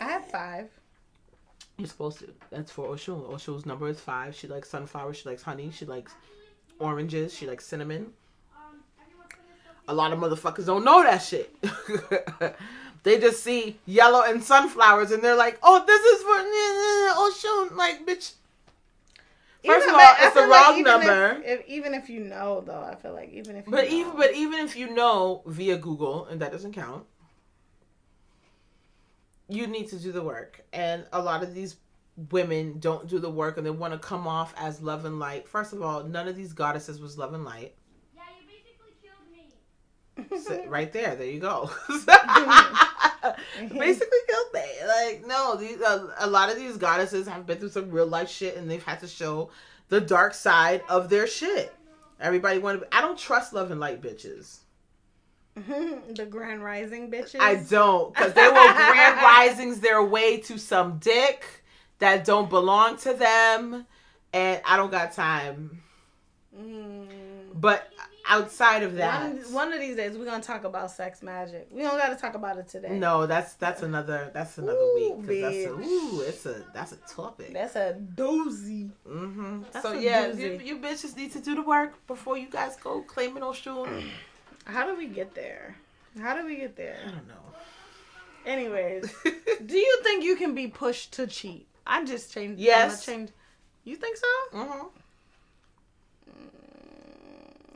I 0.00 0.04
have 0.04 0.26
five. 0.26 0.68
You're 1.76 1.88
supposed 1.88 2.18
to. 2.20 2.32
That's 2.50 2.70
for 2.70 2.88
Oshun. 2.88 3.30
Oshun's 3.32 3.66
number 3.66 3.88
is 3.88 4.00
five. 4.00 4.34
She 4.34 4.48
likes 4.48 4.68
sunflowers. 4.68 5.18
She 5.18 5.28
likes 5.28 5.42
honey. 5.42 5.70
She 5.70 5.84
likes 5.84 6.12
oranges. 6.78 7.34
She 7.34 7.46
likes 7.46 7.64
cinnamon. 7.66 8.12
A 9.86 9.94
lot 9.94 10.12
of 10.12 10.18
motherfuckers 10.18 10.66
don't 10.66 10.84
know 10.84 11.02
that 11.02 11.18
shit. 11.18 11.54
they 13.04 13.18
just 13.18 13.42
see 13.42 13.78
yellow 13.86 14.22
and 14.22 14.42
sunflowers 14.42 15.12
and 15.12 15.22
they're 15.22 15.36
like, 15.36 15.58
"Oh, 15.62 15.82
this 15.86 16.02
is 16.02 16.22
for 16.22 17.70
Oshun." 17.70 17.76
Like, 17.76 18.06
bitch. 18.06 18.34
First 19.66 19.84
Even- 19.86 19.94
of 19.96 20.00
all, 20.00 20.14
but 20.14 20.16
it's 20.24 20.34
the 20.34 20.40
feel 20.40 20.50
like 20.50 20.66
wrong 20.66 20.82
number. 20.82 21.42
If, 21.44 21.60
if, 21.60 21.66
even 21.68 21.94
if 21.94 22.08
you 22.08 22.20
know, 22.20 22.62
though, 22.64 22.80
I 22.80 22.94
feel 22.94 23.12
like 23.12 23.30
even 23.30 23.56
if 23.56 23.66
you 23.66 23.72
But 23.72 23.88
know, 23.88 23.96
even 23.96 24.16
but 24.16 24.34
even 24.34 24.60
if 24.60 24.76
you 24.76 24.94
know 24.94 25.42
via 25.46 25.76
Google 25.76 26.26
and 26.26 26.40
that 26.40 26.52
doesn't 26.52 26.72
count, 26.72 27.04
you 29.48 29.66
need 29.66 29.88
to 29.88 29.96
do 29.98 30.12
the 30.12 30.22
work. 30.22 30.64
And 30.72 31.06
a 31.12 31.20
lot 31.20 31.42
of 31.42 31.54
these 31.54 31.76
women 32.30 32.78
don't 32.78 33.08
do 33.08 33.18
the 33.18 33.30
work 33.30 33.56
and 33.56 33.66
they 33.66 33.70
want 33.70 33.92
to 33.94 33.98
come 33.98 34.28
off 34.28 34.54
as 34.56 34.80
love 34.80 35.04
and 35.04 35.18
light. 35.18 35.48
First 35.48 35.72
of 35.72 35.82
all, 35.82 36.04
none 36.04 36.28
of 36.28 36.36
these 36.36 36.52
goddesses 36.52 37.00
was 37.00 37.18
love 37.18 37.34
and 37.34 37.44
light. 37.44 37.74
Yeah, 38.14 38.22
you 38.40 38.46
basically 38.46 38.92
killed 39.02 40.38
me. 40.38 40.38
Sit 40.60 40.68
right 40.70 40.92
there, 40.92 41.16
there 41.16 41.26
you 41.26 41.40
go. 41.40 41.70
Basically 43.60 44.18
guilty. 44.28 44.68
Like 44.86 45.26
no, 45.26 45.56
these 45.56 45.80
uh, 45.80 46.08
a 46.18 46.26
lot 46.28 46.50
of 46.50 46.56
these 46.56 46.76
goddesses 46.76 47.26
have 47.26 47.46
been 47.46 47.58
through 47.58 47.70
some 47.70 47.90
real 47.90 48.06
life 48.06 48.28
shit, 48.28 48.56
and 48.56 48.70
they've 48.70 48.82
had 48.82 49.00
to 49.00 49.06
show 49.06 49.50
the 49.88 50.00
dark 50.00 50.34
side 50.34 50.82
of 50.88 51.08
their 51.08 51.26
shit. 51.26 51.74
Everybody 52.20 52.58
want 52.58 52.80
to. 52.80 52.96
I 52.96 53.00
don't 53.00 53.18
trust 53.18 53.52
love 53.52 53.70
and 53.70 53.80
light 53.80 54.02
bitches. 54.02 54.58
the 56.14 56.26
Grand 56.28 56.62
Rising 56.62 57.10
bitches. 57.10 57.40
I 57.40 57.56
don't, 57.56 58.14
because 58.14 58.32
they 58.32 58.48
will 58.48 58.72
grand 58.74 59.16
risings 59.16 59.80
their 59.80 60.02
way 60.04 60.38
to 60.38 60.58
some 60.58 60.98
dick 60.98 61.44
that 61.98 62.24
don't 62.24 62.48
belong 62.48 62.96
to 62.98 63.14
them, 63.14 63.86
and 64.32 64.60
I 64.64 64.76
don't 64.76 64.90
got 64.90 65.12
time. 65.12 65.82
Mm. 66.56 67.06
But 67.54 67.88
outside 68.28 68.82
of 68.82 68.94
that, 68.96 69.22
One, 69.22 69.52
one 69.52 69.72
of 69.72 69.80
these 69.80 69.96
days 69.96 70.16
we're 70.16 70.24
gonna 70.24 70.42
talk 70.42 70.64
about 70.64 70.90
sex 70.90 71.22
magic. 71.22 71.68
We 71.70 71.82
don't 71.82 71.98
gotta 71.98 72.16
talk 72.16 72.34
about 72.34 72.58
it 72.58 72.68
today. 72.68 72.98
no, 72.98 73.26
that's 73.26 73.54
that's 73.54 73.82
another 73.82 74.30
that's 74.32 74.58
another 74.58 74.78
Ooh, 74.84 74.94
week. 74.94 75.26
'cause 75.26 75.40
That's 75.40 75.56
a, 75.64 75.68
bitch. 75.70 75.86
ooh, 75.86 76.20
it's 76.20 76.46
a 76.46 76.62
that's 76.72 76.92
a 76.92 76.96
topic. 77.08 77.52
That's 77.52 77.76
a 77.76 77.96
doozy. 78.14 78.90
Mm-hmm. 79.08 79.62
That's 79.72 79.82
So 79.82 79.92
a 79.92 80.00
yeah, 80.00 80.28
doozy. 80.28 80.38
you, 80.64 80.74
you 80.76 80.78
bitches 80.78 81.16
need 81.16 81.32
to 81.32 81.40
do 81.40 81.54
the 81.54 81.62
work 81.62 82.06
before 82.06 82.36
you 82.38 82.48
guys 82.50 82.76
go 82.76 83.00
claiming 83.00 83.42
Oshun. 83.42 84.10
How 84.64 84.86
do 84.86 84.96
we 84.96 85.06
get 85.06 85.34
there? 85.34 85.76
How 86.20 86.36
do 86.36 86.44
we 86.44 86.56
get 86.56 86.76
there? 86.76 86.98
I 87.06 87.10
don't 87.10 87.28
know. 87.28 87.34
Anyways, 88.44 89.12
do 89.66 89.76
you 89.76 90.00
think 90.02 90.24
you 90.24 90.36
can 90.36 90.54
be 90.54 90.68
pushed 90.68 91.12
to 91.14 91.26
cheat? 91.26 91.66
I 91.86 92.04
just 92.04 92.32
changed. 92.32 92.60
Yes. 92.60 92.82
I'm 92.82 92.88
gonna 92.88 93.00
change. 93.26 93.30
You 93.84 93.96
think 93.96 94.16
so? 94.16 94.26
hmm 94.58 94.86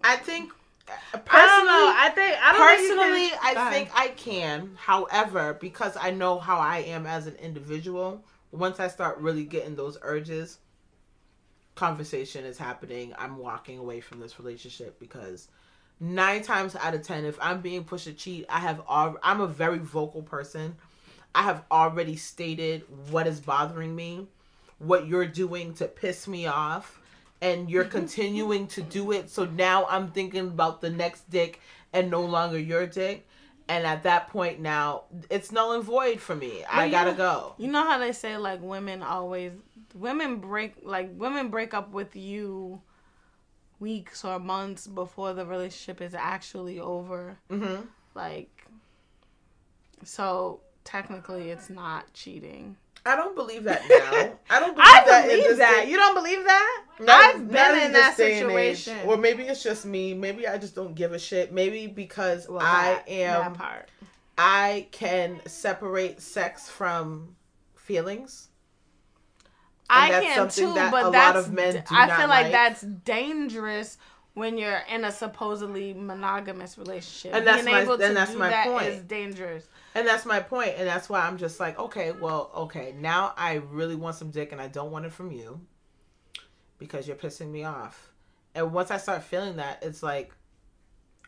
I 0.05 0.17
think 0.17 0.53
uh, 0.89 0.93
I 0.93 1.17
don't 1.17 1.25
personally, 1.25 1.67
know. 1.67 1.95
I 1.97 2.11
think 2.15 2.37
I 2.43 2.53
don't 2.53 2.69
personally, 2.69 3.29
think 3.29 3.41
can- 3.41 3.57
I 3.57 3.71
think 3.71 3.91
I 3.95 4.09
can. 4.09 4.71
However, 4.77 5.55
because 5.61 5.97
I 6.01 6.11
know 6.11 6.39
how 6.39 6.59
I 6.59 6.79
am 6.79 7.07
as 7.07 7.27
an 7.27 7.37
individual, 7.37 8.23
once 8.51 8.81
I 8.81 8.89
start 8.89 9.19
really 9.19 9.45
getting 9.45 9.77
those 9.77 9.99
urges, 10.03 10.59
conversation 11.75 12.45
is 12.45 12.59
happening. 12.59 13.15
I'm 13.19 13.39
walking 13.39 13.79
away 13.79 14.01
from 14.01 14.21
this 14.21 14.39
relationship 14.39 14.99
because 14.99 15.49
nine 16.01 16.43
times 16.43 16.77
out 16.77 16.95
of 16.95 17.03
ten, 17.03 17.25
if 17.25 17.39
I'm 17.41 17.61
being 17.61 17.85
pushed 17.85 18.05
to 18.05 18.13
cheat, 18.13 18.45
I 18.49 18.59
have. 18.61 18.83
I'm 18.89 19.41
a 19.41 19.47
very 19.47 19.79
vocal 19.79 20.23
person. 20.23 20.77
I 21.35 21.43
have 21.45 21.65
already 21.71 22.17
stated 22.17 22.85
what 23.11 23.27
is 23.27 23.41
bothering 23.41 23.95
me, 23.97 24.27
what 24.79 25.07
you're 25.07 25.27
doing 25.27 25.73
to 25.75 25.87
piss 25.87 26.29
me 26.29 26.47
off, 26.47 27.01
and 27.43 27.69
you're 27.71 27.85
continuing 28.01 28.67
to 28.69 28.81
do 28.81 29.13
it. 29.13 29.29
So 29.29 29.45
now 29.45 29.85
I'm 29.91 30.11
thinking 30.13 30.47
about 30.49 30.81
the 30.81 30.89
next 30.89 31.29
dick 31.29 31.61
and 31.93 32.11
no 32.11 32.23
longer 32.23 32.59
your 32.59 32.87
dick. 32.87 33.27
And 33.69 33.87
at 33.87 34.03
that 34.05 34.29
point 34.29 34.61
now, 34.61 35.05
it's 35.31 35.53
null 35.53 35.73
and 35.73 35.85
void 35.85 36.21
for 36.21 36.35
me. 36.35 36.65
I 36.71 36.89
gotta 36.89 37.11
know- 37.13 37.17
go. 37.17 37.55
You 37.59 37.69
know 37.69 37.85
how 37.85 37.99
they 37.99 38.13
say 38.13 38.37
like 38.39 38.61
women 38.63 39.03
always 39.03 39.53
women 39.95 40.37
break 40.39 40.75
like 40.83 41.11
women 41.15 41.49
break 41.49 41.75
up 41.75 41.93
with 41.93 42.17
you 42.17 42.81
weeks 43.79 44.25
or 44.25 44.39
months 44.39 44.87
before 44.87 45.35
the 45.35 45.45
relationship 45.45 46.01
is 46.01 46.15
actually 46.15 46.81
over. 46.81 47.37
hmm 47.51 47.77
Like 48.15 48.67
so 50.05 50.61
technically 50.85 51.51
it's 51.51 51.71
not 51.71 52.13
cheating. 52.13 52.77
I 53.05 53.17
don't 53.17 53.35
believe 53.35 53.65
that 53.65 53.83
now. 53.89 54.33
I 54.51 54.61
don't 54.61 54.75
believe 54.77 54.89
I 54.89 55.03
that. 55.07 55.27
believe 55.29 55.57
that. 55.59 55.85
day- 55.85 55.91
You 55.91 55.97
don't 55.97 56.15
believe 56.15 56.45
that? 56.45 56.85
Not- 57.01 57.11
I've 57.35 57.51
been 57.51 57.83
in 57.87 57.93
this 57.93 58.17
that 58.17 58.21
and 58.21 58.51
age. 58.53 58.79
situation. 58.79 58.99
Or 59.09 59.17
maybe 59.17 59.43
it's 59.45 59.63
just 59.63 59.85
me. 59.85 60.15
Maybe 60.15 60.47
I 60.47 60.57
just 60.59 60.75
don't 60.77 60.95
give 60.95 61.13
a 61.13 61.19
shit. 61.19 61.53
Maybe 61.53 61.87
because 61.89 62.49
Well, 62.49 62.61
I 62.61 63.03
that- 63.05 63.09
am 63.09 63.53
that 63.53 63.55
part. 63.55 63.89
I 64.39 64.87
can 64.93 65.41
separate 65.47 66.21
sex 66.23 66.69
from 66.69 67.35
feelings. 67.75 68.49
I 69.91 70.09
can 70.11 70.49
too, 70.49 70.73
that 70.75 70.91
but 70.91 71.03
a 71.03 71.05
lot 71.07 71.13
that's 71.13 71.47
of 71.49 71.53
men 71.53 71.75
do 71.75 71.81
I 71.91 72.07
feel 72.17 72.29
like, 72.29 72.45
like. 72.45 72.53
that's 72.53 72.81
dangerous 72.83 73.99
when 74.35 74.57
you're 74.57 74.83
in 74.91 75.05
a 75.05 75.13
supposedly 75.13 75.93
monogamous 75.93 76.79
relationship. 76.79 77.35
And 77.35 77.47
that's 77.47 77.65
Being 77.65 77.75
my- 77.77 77.83
able 77.83 77.97
then 77.99 78.11
to 78.11 78.15
that's 78.15 78.33
do 78.33 78.39
my 78.39 78.49
that 78.49 78.67
point. 78.67 78.87
is 78.87 79.03
dangerous. 79.03 79.67
And 79.95 80.07
that's 80.07 80.25
my 80.25 80.41
point. 80.41 80.75
And 80.79 80.87
that's 80.89 81.09
why 81.09 81.21
I'm 81.21 81.37
just 81.37 81.61
like, 81.61 81.79
okay, 81.79 82.13
well, 82.13 82.51
okay, 82.57 82.95
now 82.99 83.35
I 83.37 83.55
really 83.71 83.95
want 83.97 84.17
some 84.17 84.31
dick 84.31 84.53
and 84.53 84.61
I 84.61 84.69
don't 84.69 84.91
want 84.91 85.05
it 85.05 85.13
from 85.13 85.33
you 85.33 85.61
because 86.79 87.07
you're 87.07 87.17
pissing 87.17 87.51
me 87.51 87.65
off. 87.65 88.11
And 88.55 88.73
once 88.73 88.91
I 88.91 88.97
start 88.97 89.23
feeling 89.23 89.57
that, 89.57 89.83
it's 89.83 90.03
like, 90.03 90.33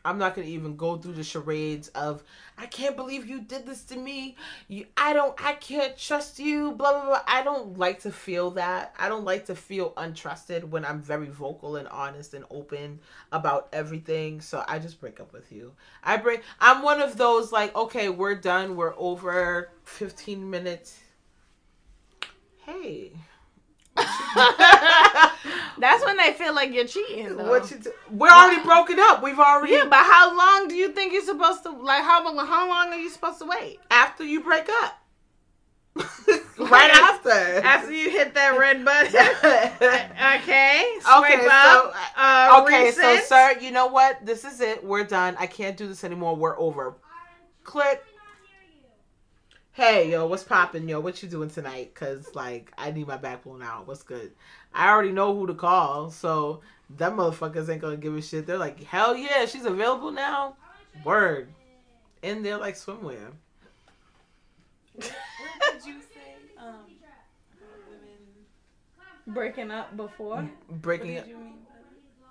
I'm 0.05 0.19
not 0.19 0.35
gonna 0.35 0.47
even 0.47 0.77
go 0.77 0.97
through 0.97 1.13
the 1.13 1.23
charades 1.23 1.87
of 1.89 2.23
I 2.57 2.67
can't 2.67 2.95
believe 2.95 3.25
you 3.25 3.41
did 3.41 3.65
this 3.65 3.83
to 3.85 3.97
me. 3.97 4.37
You 4.67 4.85
I 4.95 5.13
don't 5.13 5.35
I 5.43 5.53
can't 5.53 5.97
trust 5.97 6.37
you, 6.37 6.71
blah 6.73 6.91
blah 6.91 7.05
blah. 7.05 7.21
I 7.27 7.43
don't 7.43 7.77
like 7.77 8.01
to 8.03 8.11
feel 8.11 8.51
that. 8.51 8.93
I 8.99 9.09
don't 9.09 9.25
like 9.25 9.47
to 9.47 9.55
feel 9.55 9.91
untrusted 9.93 10.63
when 10.65 10.85
I'm 10.85 11.01
very 11.01 11.27
vocal 11.27 11.75
and 11.75 11.87
honest 11.87 12.35
and 12.35 12.45
open 12.51 12.99
about 13.31 13.67
everything. 13.73 14.41
So 14.41 14.63
I 14.67 14.77
just 14.77 15.01
break 15.01 15.19
up 15.19 15.33
with 15.33 15.51
you. 15.51 15.73
I 16.03 16.17
break 16.17 16.43
I'm 16.61 16.83
one 16.83 17.01
of 17.01 17.17
those 17.17 17.51
like, 17.51 17.75
okay, 17.75 18.09
we're 18.09 18.35
done, 18.35 18.75
we're 18.75 18.93
over 18.97 19.71
15 19.83 20.49
minutes. 20.49 20.99
Hey. 22.59 23.11
That's 25.77 26.03
when 26.05 26.17
they 26.17 26.33
feel 26.33 26.53
like 26.53 26.73
you're 26.73 26.87
cheating. 26.87 27.37
Though. 27.37 27.49
what 27.49 27.69
you 27.71 27.77
do? 27.77 27.91
We're 28.11 28.29
already 28.29 28.61
broken 28.63 28.99
up. 28.99 29.23
We've 29.23 29.39
already 29.39 29.73
yeah, 29.73 29.85
but 29.89 30.03
how 30.03 30.35
long 30.35 30.67
do 30.67 30.75
you 30.75 30.89
think 30.89 31.13
you're 31.13 31.23
supposed 31.23 31.63
to 31.63 31.69
like? 31.71 32.03
How 32.03 32.23
how 32.45 32.67
long 32.67 32.93
are 32.93 32.99
you 32.99 33.09
supposed 33.09 33.39
to 33.39 33.45
wait? 33.45 33.79
after 33.89 34.23
you 34.23 34.41
break 34.41 34.67
up. 34.83 34.99
right 36.57 36.91
after. 36.91 37.29
After 37.29 37.91
you 37.91 38.09
hit 38.09 38.33
that 38.33 38.57
red 38.59 38.83
button. 38.83 39.15
okay. 40.41 40.97
Okay, 41.17 41.47
so. 41.47 41.93
Uh, 42.17 42.61
okay, 42.63 42.91
so 42.91 43.17
sir, 43.19 43.57
you 43.61 43.71
know 43.71 43.87
what? 43.87 44.25
This 44.25 44.43
is 44.43 44.59
it. 44.59 44.83
We're 44.83 45.05
done. 45.05 45.37
I 45.39 45.47
can't 45.47 45.77
do 45.77 45.87
this 45.87 46.03
anymore. 46.03 46.35
We're 46.35 46.59
over. 46.59 46.95
Click. 47.63 48.03
Hey, 49.75 50.09
yo, 50.09 50.25
what's 50.25 50.41
poppin', 50.41 50.87
yo? 50.87 51.01
What 51.01 51.21
you 51.21 51.27
doing 51.27 51.49
tonight? 51.49 51.93
Cause 51.95 52.33
like 52.33 52.71
I 52.77 52.91
need 52.91 53.07
my 53.07 53.17
back 53.17 53.43
blown 53.43 53.61
out. 53.61 53.85
What's 53.85 54.03
good? 54.03 54.31
I 54.73 54.89
already 54.89 55.11
know 55.11 55.35
who 55.35 55.47
to 55.47 55.53
call, 55.53 56.11
so 56.11 56.61
them 56.89 57.17
motherfuckers 57.17 57.67
ain't 57.67 57.81
gonna 57.81 57.97
give 57.97 58.15
a 58.15 58.21
shit. 58.21 58.47
They're 58.47 58.57
like, 58.57 58.81
hell 58.85 59.17
yeah, 59.17 59.45
she's 59.45 59.65
available 59.65 60.11
now. 60.11 60.55
Word. 61.03 61.49
In 62.21 62.41
there 62.41 62.57
like 62.57 62.75
swimwear. 62.75 63.33
What 64.95 65.13
did 65.73 65.85
you 65.85 65.99
say? 65.99 66.37
Um, 66.57 66.85
breaking 69.27 69.71
up 69.71 69.97
before. 69.97 70.49
Breaking 70.69 71.15
did 71.15 71.17
it 71.17 71.27
you 71.27 71.37
mean? 71.37 71.53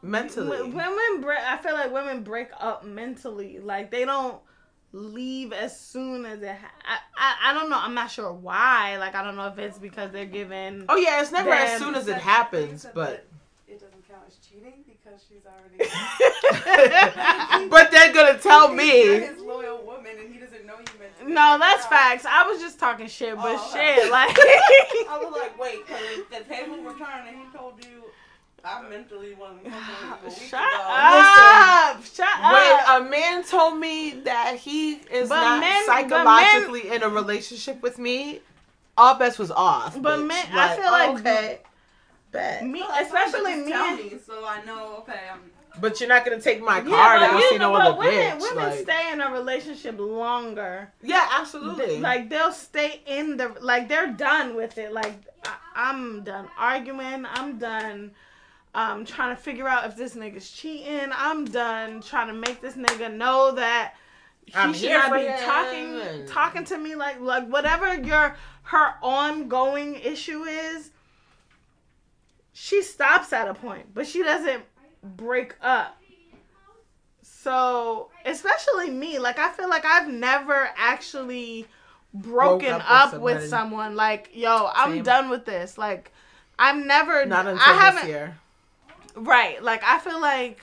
mentally. 0.00 0.62
Women 0.62 1.20
break. 1.20 1.40
I 1.40 1.58
feel 1.58 1.74
like 1.74 1.92
women 1.92 2.22
break 2.22 2.48
up 2.58 2.86
mentally. 2.86 3.58
Like 3.58 3.90
they 3.90 4.06
don't 4.06 4.40
leave 4.94 5.52
as 5.52 5.78
soon 5.78 6.24
as 6.24 6.40
it. 6.40 6.48
Ha- 6.56 6.72
I, 6.86 6.98
I 7.16 7.50
I 7.50 7.54
don't 7.54 7.68
know. 7.68 7.78
I'm 7.78 7.94
not 7.94 8.10
sure 8.10 8.32
why. 8.32 8.96
Like 8.98 9.14
I 9.14 9.24
don't 9.24 9.36
know 9.36 9.48
if 9.48 9.58
it's 9.58 9.78
because 9.78 10.12
they're 10.12 10.24
given. 10.24 10.86
Oh 10.88 10.96
yeah, 10.96 11.20
it's 11.20 11.32
never 11.32 11.50
as 11.52 11.78
soon 11.78 11.94
as 11.94 12.06
it 12.08 12.16
happens, 12.16 12.86
but 12.94 13.26
It 13.66 13.80
doesn't 13.80 14.08
count 14.08 14.22
as 14.28 14.36
cheating 14.36 14.84
because 14.86 15.20
she's 15.28 15.42
already. 15.44 15.90
but 17.70 17.90
they're 17.90 18.12
gonna 18.12 18.38
tell 18.38 18.72
me. 18.72 19.18
his 19.20 19.40
loyal 19.40 19.82
woman 19.84 20.12
and 20.18 20.32
he 20.32 20.38
doesn't 20.38 20.64
know 20.64 20.74
you 20.78 20.98
meant. 20.98 21.34
No, 21.34 21.56
that's 21.58 21.86
facts. 21.86 22.24
I 22.24 22.46
was 22.46 22.60
just 22.60 22.78
talking 22.78 23.08
shit, 23.08 23.34
but 23.36 23.56
Oh, 23.58 23.70
shit, 23.72 24.10
like. 24.10 24.36
I 24.38 25.18
was 25.20 25.32
like, 25.32 25.58
wait, 25.58 25.86
because 25.86 26.00
the 26.30 26.44
table 26.54 26.82
was 26.82 26.96
turned 26.96 27.28
and 27.28 27.36
he 27.36 27.44
told 27.56 27.84
you 27.84 28.04
I 28.64 28.82
mentally 28.88 29.34
wasn't 29.34 29.62
fucking 29.64 30.24
with 30.24 30.40
you 30.40 30.40
a 30.40 30.40
week 30.40 30.48
Shut 30.48 30.60
up! 30.60 32.04
Shut 32.04 32.26
When 32.52 33.06
a 33.06 33.10
man 33.10 33.44
told 33.44 33.78
me 33.78 34.20
that 34.24 34.56
he 34.56 34.92
is 34.94 35.28
But 35.28 35.40
not 35.42 35.60
men- 35.60 35.82
but 35.86 35.94
psychologically 35.94 36.88
in 36.90 37.02
a 37.02 37.08
relationship 37.08 37.82
with 37.82 37.98
me, 37.98 38.40
all 38.96 39.14
bets 39.16 39.38
was 39.38 39.50
off. 39.50 40.00
But 40.00 40.20
bitch. 40.20 40.26
men- 40.28 40.46
I 40.52 40.76
feel 40.76 40.90
like- 40.90 41.20
okay, 41.20 41.58
bet. 42.32 42.64
me, 42.66 42.80
No, 42.80 42.88
that's 42.88 43.10
fine, 43.10 43.30
but 43.32 43.40
especially 43.40 43.64
me. 43.64 43.70
Tell 43.72 43.96
me 43.96 44.12
so 44.24 44.44
I 44.46 44.64
know. 44.64 44.96
Okay, 45.00 45.20
I'm. 45.32 45.40
But 45.80 45.98
you're 45.98 46.08
not 46.08 46.24
gonna 46.24 46.40
take 46.40 46.62
my 46.62 46.76
Yeah, 46.78 46.84
card 46.88 47.20
but 47.20 47.22
and 47.30 47.32
go 47.32 47.38
you 47.40 47.48
see 47.50 47.58
no 47.58 47.74
other 47.74 47.90
but 47.90 47.98
women, 47.98 48.38
bitch. 48.38 48.40
women 48.42 48.64
like, 48.70 48.78
stay 48.78 49.12
in 49.12 49.20
a 49.20 49.30
relationship 49.32 49.98
longer. 49.98 50.92
yeah, 51.02 51.28
absolutely. 51.32 51.98
Like 51.98 52.30
they'll 52.30 52.52
stay 52.52 53.00
in 53.06 53.36
the 53.36 53.48
like 53.60 53.88
they're 53.88 54.06
done 54.12 54.54
with 54.54 54.78
it. 54.78 54.92
Like 54.92 55.14
I, 55.44 55.54
I'm 55.74 56.22
done 56.22 56.48
arguing. 56.56 57.26
I'm 57.26 57.58
done 57.58 58.12
um 58.74 59.04
trying 59.04 59.34
to 59.34 59.40
figure 59.40 59.68
out 59.68 59.86
if 59.86 59.96
this 59.96 60.14
nigga's 60.14 60.50
cheating. 60.50 61.10
I'm 61.12 61.44
done 61.44 62.00
trying 62.02 62.28
to 62.28 62.34
make 62.34 62.60
this 62.60 62.74
nigga 62.74 63.12
know 63.14 63.52
that 63.52 63.94
he 64.46 64.54
I'm 64.54 64.72
should 64.72 64.88
here 64.88 64.98
not 64.98 65.12
be 65.12 65.20
him 65.20 65.38
talking 65.40 66.26
talking 66.26 66.64
to 66.64 66.78
me 66.78 66.94
like 66.94 67.20
like 67.20 67.48
whatever 67.48 67.94
your 67.94 68.36
her 68.64 68.94
ongoing 69.02 69.94
issue 69.96 70.42
is. 70.44 70.90
She 72.52 72.82
stops 72.82 73.32
at 73.32 73.48
a 73.48 73.54
point, 73.54 73.94
but 73.94 74.06
she 74.06 74.22
doesn't 74.22 74.62
break 75.02 75.54
up. 75.60 76.00
So, 77.22 78.10
especially 78.24 78.90
me, 78.90 79.18
like 79.18 79.38
I 79.38 79.50
feel 79.50 79.68
like 79.68 79.84
I've 79.84 80.08
never 80.08 80.70
actually 80.76 81.66
broken 82.14 82.72
up 82.72 82.78
with 82.78 82.90
up 82.90 83.20
with, 83.20 83.32
somebody. 83.34 83.48
someone. 83.48 83.96
Like, 83.96 84.30
yo, 84.32 84.70
I'm 84.74 84.92
Same. 84.92 85.02
done 85.02 85.30
with 85.30 85.44
this. 85.44 85.76
Like, 85.76 86.12
I'm 86.58 86.86
never. 86.86 87.26
Not 87.26 87.46
until 87.46 87.62
I 87.62 87.72
this 87.72 87.80
haven't. 87.82 88.08
year. 88.08 88.38
Right. 89.16 89.62
Like, 89.62 89.82
I 89.84 89.98
feel 89.98 90.20
like. 90.20 90.60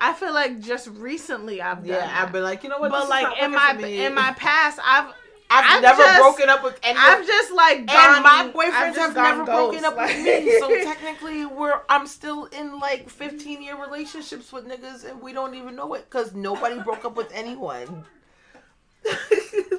I 0.00 0.12
feel 0.12 0.34
like 0.34 0.58
just 0.60 0.88
recently 0.88 1.62
I've 1.62 1.78
done. 1.78 1.86
Yeah, 1.86 1.98
that. 2.00 2.22
I've 2.24 2.32
been 2.32 2.42
like, 2.42 2.64
you 2.64 2.68
know 2.68 2.78
what? 2.78 2.90
this 2.90 2.98
But 3.00 3.04
is 3.04 3.10
like 3.10 3.22
not 3.22 3.38
in 3.38 3.52
my 3.52 3.86
in 3.88 4.14
my 4.14 4.32
past, 4.32 4.80
I've 4.84 5.14
I've, 5.48 5.64
I've 5.76 5.82
never 5.82 6.02
just- 6.02 6.18
broken 6.18 6.48
up 6.48 6.64
with 6.64 6.80
anyone. 6.82 7.04
I've 7.06 7.24
just 7.26 7.52
like 7.52 7.78
and 7.78 7.88
my 7.88 8.22
I've 8.24 8.52
boyfriends 8.52 8.94
just 8.94 8.98
have 8.98 9.14
gone 9.14 9.38
never 9.38 9.44
broken 9.44 9.84
up 9.84 9.94
like- 9.96 10.16
with 10.16 10.24
me. 10.24 10.58
So 10.58 10.68
technically, 10.84 11.46
we're 11.46 11.82
I'm 11.88 12.08
still 12.08 12.46
in 12.46 12.80
like 12.80 13.08
15 13.10 13.62
year 13.62 13.80
relationships 13.80 14.52
with 14.52 14.66
niggas, 14.66 15.08
and 15.08 15.20
we 15.20 15.32
don't 15.32 15.54
even 15.54 15.76
know 15.76 15.94
it 15.94 16.06
because 16.10 16.34
nobody 16.34 16.80
broke 16.80 17.04
up 17.04 17.14
with 17.14 17.30
anyone. 17.32 18.04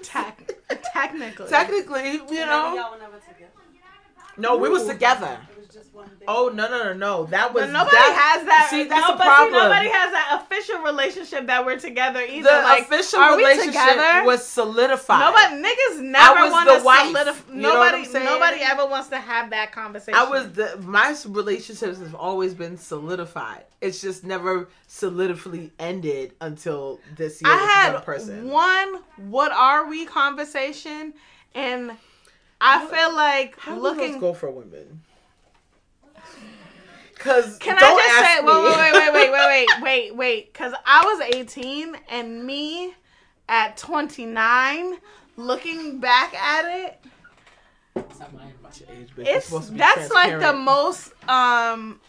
Tec- 0.04 0.52
technically. 0.94 1.48
technically, 1.48 2.12
you 2.14 2.46
know. 2.46 2.76
y'all 2.76 2.92
were 2.92 2.98
never 3.00 3.18
together. 3.20 3.52
No, 4.38 4.58
we 4.58 4.70
was 4.70 4.86
together. 4.88 5.38
Oh 6.28 6.52
no 6.54 6.70
no 6.70 6.84
no 6.84 6.94
no! 6.94 7.26
That 7.26 7.54
was 7.54 7.66
But 7.66 7.72
nobody 7.72 7.96
that, 7.98 8.36
has 8.38 8.46
that. 8.46 8.68
See, 8.70 8.84
that's 8.86 9.08
no, 9.08 9.18
the 9.18 9.24
problem. 9.24 9.54
See, 9.54 9.60
nobody 9.60 9.90
has 9.90 10.12
that 10.12 10.42
official 10.42 10.80
relationship 10.80 11.48
that 11.48 11.66
we're 11.66 11.80
together 11.80 12.22
either. 12.22 12.50
the 12.50 12.62
like, 12.64 12.84
official 12.84 13.20
are 13.20 13.36
we 13.36 13.44
relationship 13.44 13.74
together? 13.74 14.26
was 14.26 14.48
solidified. 14.48 15.20
Nobody, 15.20 15.68
niggas 15.68 16.02
never 16.02 16.50
want 16.50 16.70
to 16.70 16.80
solidify. 16.80 17.54
You 17.54 17.62
know 17.62 17.76
what 17.80 17.94
I'm 17.96 18.04
Nobody, 18.04 18.26
nobody 18.26 18.62
ever 18.62 18.86
wants 18.86 19.10
to 19.10 19.18
have 19.18 19.50
that 19.50 19.72
conversation. 19.72 20.16
I 20.16 20.30
was 20.30 20.52
the 20.54 20.78
my 20.82 21.16
relationships 21.28 22.00
have 22.00 22.16
always 22.16 22.54
been 22.54 22.78
solidified. 22.78 23.66
It's 23.82 24.00
just 24.00 24.24
never 24.24 24.70
solidifyly 24.88 25.72
ended 25.78 26.34
until 26.40 27.00
this 27.18 27.42
year. 27.42 27.52
I 27.52 27.58
had 27.58 27.94
one 27.94 28.04
person. 28.04 28.50
one 28.50 29.00
"What 29.18 29.52
are 29.52 29.88
we?" 29.88 30.06
conversation, 30.06 31.14
and 31.54 31.92
I 32.62 32.86
feel 32.86 33.14
like 33.16 33.58
How 33.60 33.78
looking. 33.78 34.02
looking 34.02 34.20
go 34.20 34.34
for 34.34 34.50
women? 34.50 35.02
Cause 37.24 37.58
can 37.58 37.78
don't 37.78 37.98
I 37.98 38.04
just 38.04 38.32
say? 38.32 38.42
Me. 38.42 38.52
Wait, 38.52 38.92
wait, 38.92 39.14
wait, 39.14 39.14
wait, 39.14 39.32
wait, 39.32 39.48
wait, 39.82 39.82
wait, 39.82 40.16
wait. 40.16 40.54
Cause 40.54 40.74
I 40.86 41.06
was 41.06 41.22
18, 41.34 41.96
and 42.10 42.46
me 42.46 42.94
at 43.48 43.78
29, 43.78 44.98
looking 45.38 46.02
back 46.02 46.36
at 46.36 46.66
it. 46.66 47.00
It's 47.96 48.20
not 48.20 48.30
age. 48.90 49.10
It's, 49.18 49.54
it's 49.54 49.70
that's 49.70 50.12
like 50.12 50.38
the 50.42 50.52
most 50.52 51.14
um, 51.30 52.02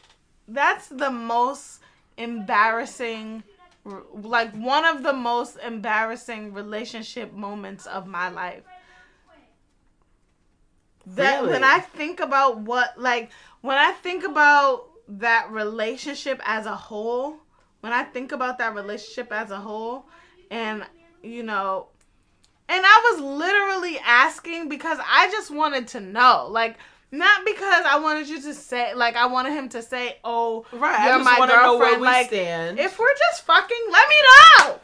that's 0.48 0.88
the 0.88 1.12
most 1.12 1.80
embarrassing 2.18 3.44
like 4.20 4.52
one 4.56 4.84
of 4.84 5.04
the 5.04 5.12
most 5.12 5.58
embarrassing 5.64 6.52
relationship 6.54 7.32
moments 7.32 7.86
of 7.86 8.08
my 8.08 8.30
life. 8.30 8.64
That 11.06 11.42
really? 11.42 11.52
when 11.52 11.64
I 11.64 11.78
think 11.78 12.18
about 12.18 12.58
what 12.58 12.98
like 12.98 13.30
when 13.60 13.78
I 13.78 13.92
think 13.92 14.24
about 14.24 14.88
that 15.08 15.50
relationship 15.50 16.40
as 16.44 16.66
a 16.66 16.74
whole, 16.74 17.36
when 17.80 17.92
I 17.92 18.04
think 18.04 18.32
about 18.32 18.58
that 18.58 18.74
relationship 18.74 19.32
as 19.32 19.50
a 19.50 19.56
whole, 19.58 20.06
and 20.50 20.84
you 21.22 21.42
know, 21.42 21.88
and 22.68 22.84
I 22.84 23.12
was 23.12 23.20
literally 23.22 23.98
asking 24.04 24.68
because 24.68 24.98
I 25.06 25.30
just 25.30 25.50
wanted 25.50 25.88
to 25.88 26.00
know, 26.00 26.48
like. 26.50 26.76
Not 27.12 27.44
because 27.44 27.84
I 27.86 28.00
wanted 28.00 28.28
you 28.28 28.42
to 28.42 28.52
say, 28.52 28.92
like, 28.92 29.14
I 29.14 29.26
wanted 29.26 29.52
him 29.52 29.68
to 29.68 29.82
say, 29.82 30.18
"Oh, 30.24 30.66
right. 30.72 30.98
I 30.98 31.06
you're 31.10 31.18
just 31.22 31.38
my 31.38 31.46
to 31.46 31.52
know 31.52 31.78
where 31.78 31.96
we 31.96 32.04
Like, 32.04 32.26
stand. 32.26 32.80
if 32.80 32.98
we're 32.98 33.14
just 33.30 33.46
fucking, 33.46 33.84
let 33.88 34.08
me 34.08 34.16
know. 34.58 34.80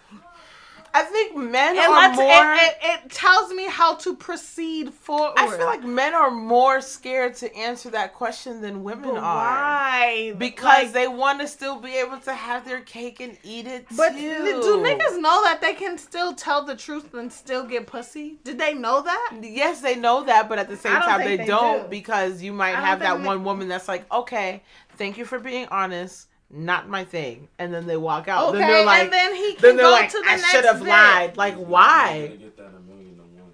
I 0.92 1.02
think 1.02 1.36
men 1.36 1.76
And 1.78 1.92
are 1.92 2.12
more. 2.12 2.54
It, 2.54 2.60
it, 2.62 2.76
it 3.06 3.10
tells 3.10 3.52
me 3.52 3.66
how 3.68 3.94
to 3.96 4.14
proceed 4.16 4.92
forward. 4.92 5.34
I 5.38 5.46
feel 5.56 5.66
like 5.66 5.84
men 5.84 6.14
are 6.14 6.30
more 6.30 6.80
scared 6.80 7.34
to 7.36 7.54
answer 7.56 7.90
that 7.90 8.14
question 8.14 8.60
than 8.60 8.82
women 8.82 9.10
But 9.14 9.18
are. 9.18 9.36
why? 9.36 10.34
Because 10.38 10.84
Like, 10.86 10.92
they 10.92 11.06
want 11.08 11.40
to 11.40 11.46
still 11.48 11.78
be 11.80 11.96
able 11.96 12.18
to 12.20 12.34
have 12.34 12.64
their 12.64 12.80
cake 12.80 13.20
and 13.20 13.36
eat 13.44 13.66
it 13.66 13.86
But 13.96 14.10
too. 14.10 14.44
do 14.44 14.78
niggas 14.82 15.20
know 15.20 15.42
that 15.44 15.58
they 15.60 15.74
can 15.74 15.96
still 15.98 16.32
tell 16.34 16.64
the 16.64 16.74
truth 16.76 17.14
and 17.14 17.32
still 17.32 17.64
get 17.66 17.86
pussy? 17.86 18.38
Did 18.44 18.58
they 18.58 18.74
know 18.74 19.02
that? 19.02 19.32
Yes, 19.42 19.80
they 19.80 19.96
know 19.96 20.24
that, 20.24 20.48
but 20.48 20.58
at 20.58 20.68
the 20.68 20.76
same 20.76 20.92
time, 21.00 21.20
they, 21.20 21.36
they 21.36 21.46
don't 21.46 21.82
do. 21.84 21.88
because 21.88 22.42
you 22.42 22.52
might 22.52 22.74
have 22.74 23.00
that 23.00 23.18
they- 23.18 23.26
one 23.26 23.44
woman 23.44 23.68
that's 23.68 23.88
like, 23.88 24.10
okay, 24.12 24.62
thank 24.96 25.18
you 25.18 25.24
for 25.24 25.38
being 25.38 25.66
honest, 25.70 26.26
not 26.50 26.88
my 26.88 27.04
thing, 27.04 27.48
and 27.58 27.72
then 27.72 27.86
they 27.86 27.96
walk 27.96 28.28
out. 28.28 28.48
Okay, 28.50 28.58
then 28.58 28.68
they're 28.68 28.84
like, 28.84 29.02
and 29.04 29.12
then 29.12 29.34
he 29.34 29.52
can 29.54 29.62
then 29.62 29.76
they're 29.76 29.86
go 29.86 29.92
like, 29.92 30.10
to 30.10 30.18
the 30.18 30.24
I 30.28 30.36
next 30.36 30.50
should 30.50 30.64
have 30.64 30.82
lied. 30.82 31.36
Like, 31.36 31.56
He's 31.56 31.66
why? 31.66 32.26
get 32.38 32.56
that 32.56 32.64
a 32.76 32.80
million 32.80 33.16
to 33.16 33.22
one. 33.22 33.52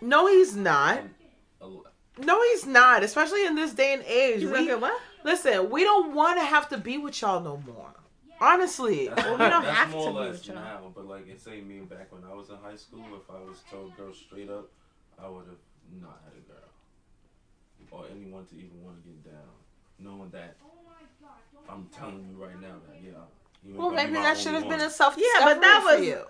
No, 0.00 0.26
he's 0.26 0.54
not. 0.56 1.02
No, 2.18 2.42
he's 2.42 2.64
not. 2.66 3.02
Especially 3.02 3.44
in 3.44 3.54
this 3.56 3.74
day 3.74 3.92
and 3.92 4.02
age. 4.04 4.40
He's 4.40 4.48
We- 4.50 4.66
gonna 4.66 4.78
what? 4.78 5.00
listen, 5.24 5.68
we 5.70 5.84
don't 5.84 6.14
want 6.14 6.38
to 6.38 6.44
have 6.44 6.68
to 6.70 6.78
be 6.78 6.96
with 6.98 7.20
y'all 7.20 7.40
no 7.42 7.58
more. 7.66 7.92
Honestly, 8.40 9.08
That's, 9.08 9.22
Well, 9.24 9.32
we 9.32 9.38
don't 9.48 9.62
that's 9.64 9.76
have 9.78 9.90
more 9.90 10.04
to 10.04 10.08
or 10.10 10.12
be 10.12 10.28
less 10.28 10.38
with 10.38 10.46
y'all. 10.48 10.56
now, 10.56 10.92
but 10.94 11.06
like 11.06 11.26
it 11.28 11.40
say 11.40 11.60
me 11.62 11.80
back 11.80 12.12
when 12.12 12.22
I 12.30 12.34
was 12.34 12.48
in 12.50 12.56
high 12.56 12.76
school, 12.76 13.04
if 13.16 13.30
I 13.30 13.38
was 13.48 13.62
told 13.70 13.96
girls 13.96 14.18
straight 14.18 14.50
up, 14.50 14.68
I 15.18 15.26
would 15.28 15.46
have 15.46 15.56
not 16.02 16.20
had 16.24 16.32
a 16.36 16.44
girl 16.46 16.68
or 17.90 18.04
anyone 18.10 18.44
to 18.46 18.54
even 18.56 18.82
want 18.84 19.02
to 19.02 19.08
get 19.08 19.24
down, 19.24 19.48
knowing 19.98 20.28
that 20.30 20.56
I'm 21.68 21.86
telling 21.96 22.26
you 22.30 22.42
right 22.44 22.60
now 22.60 22.74
that 22.88 23.02
yeah. 23.02 23.10
you 23.64 23.74
well, 23.76 23.90
maybe 23.90 24.12
that 24.14 24.36
should 24.38 24.54
have 24.54 24.68
been 24.68 24.80
a 24.80 24.90
self 24.90 25.16
Yeah, 25.18 25.44
but 25.44 25.60
that 25.60 25.82
for 25.82 25.98
was- 25.98 26.06
you. 26.06 26.20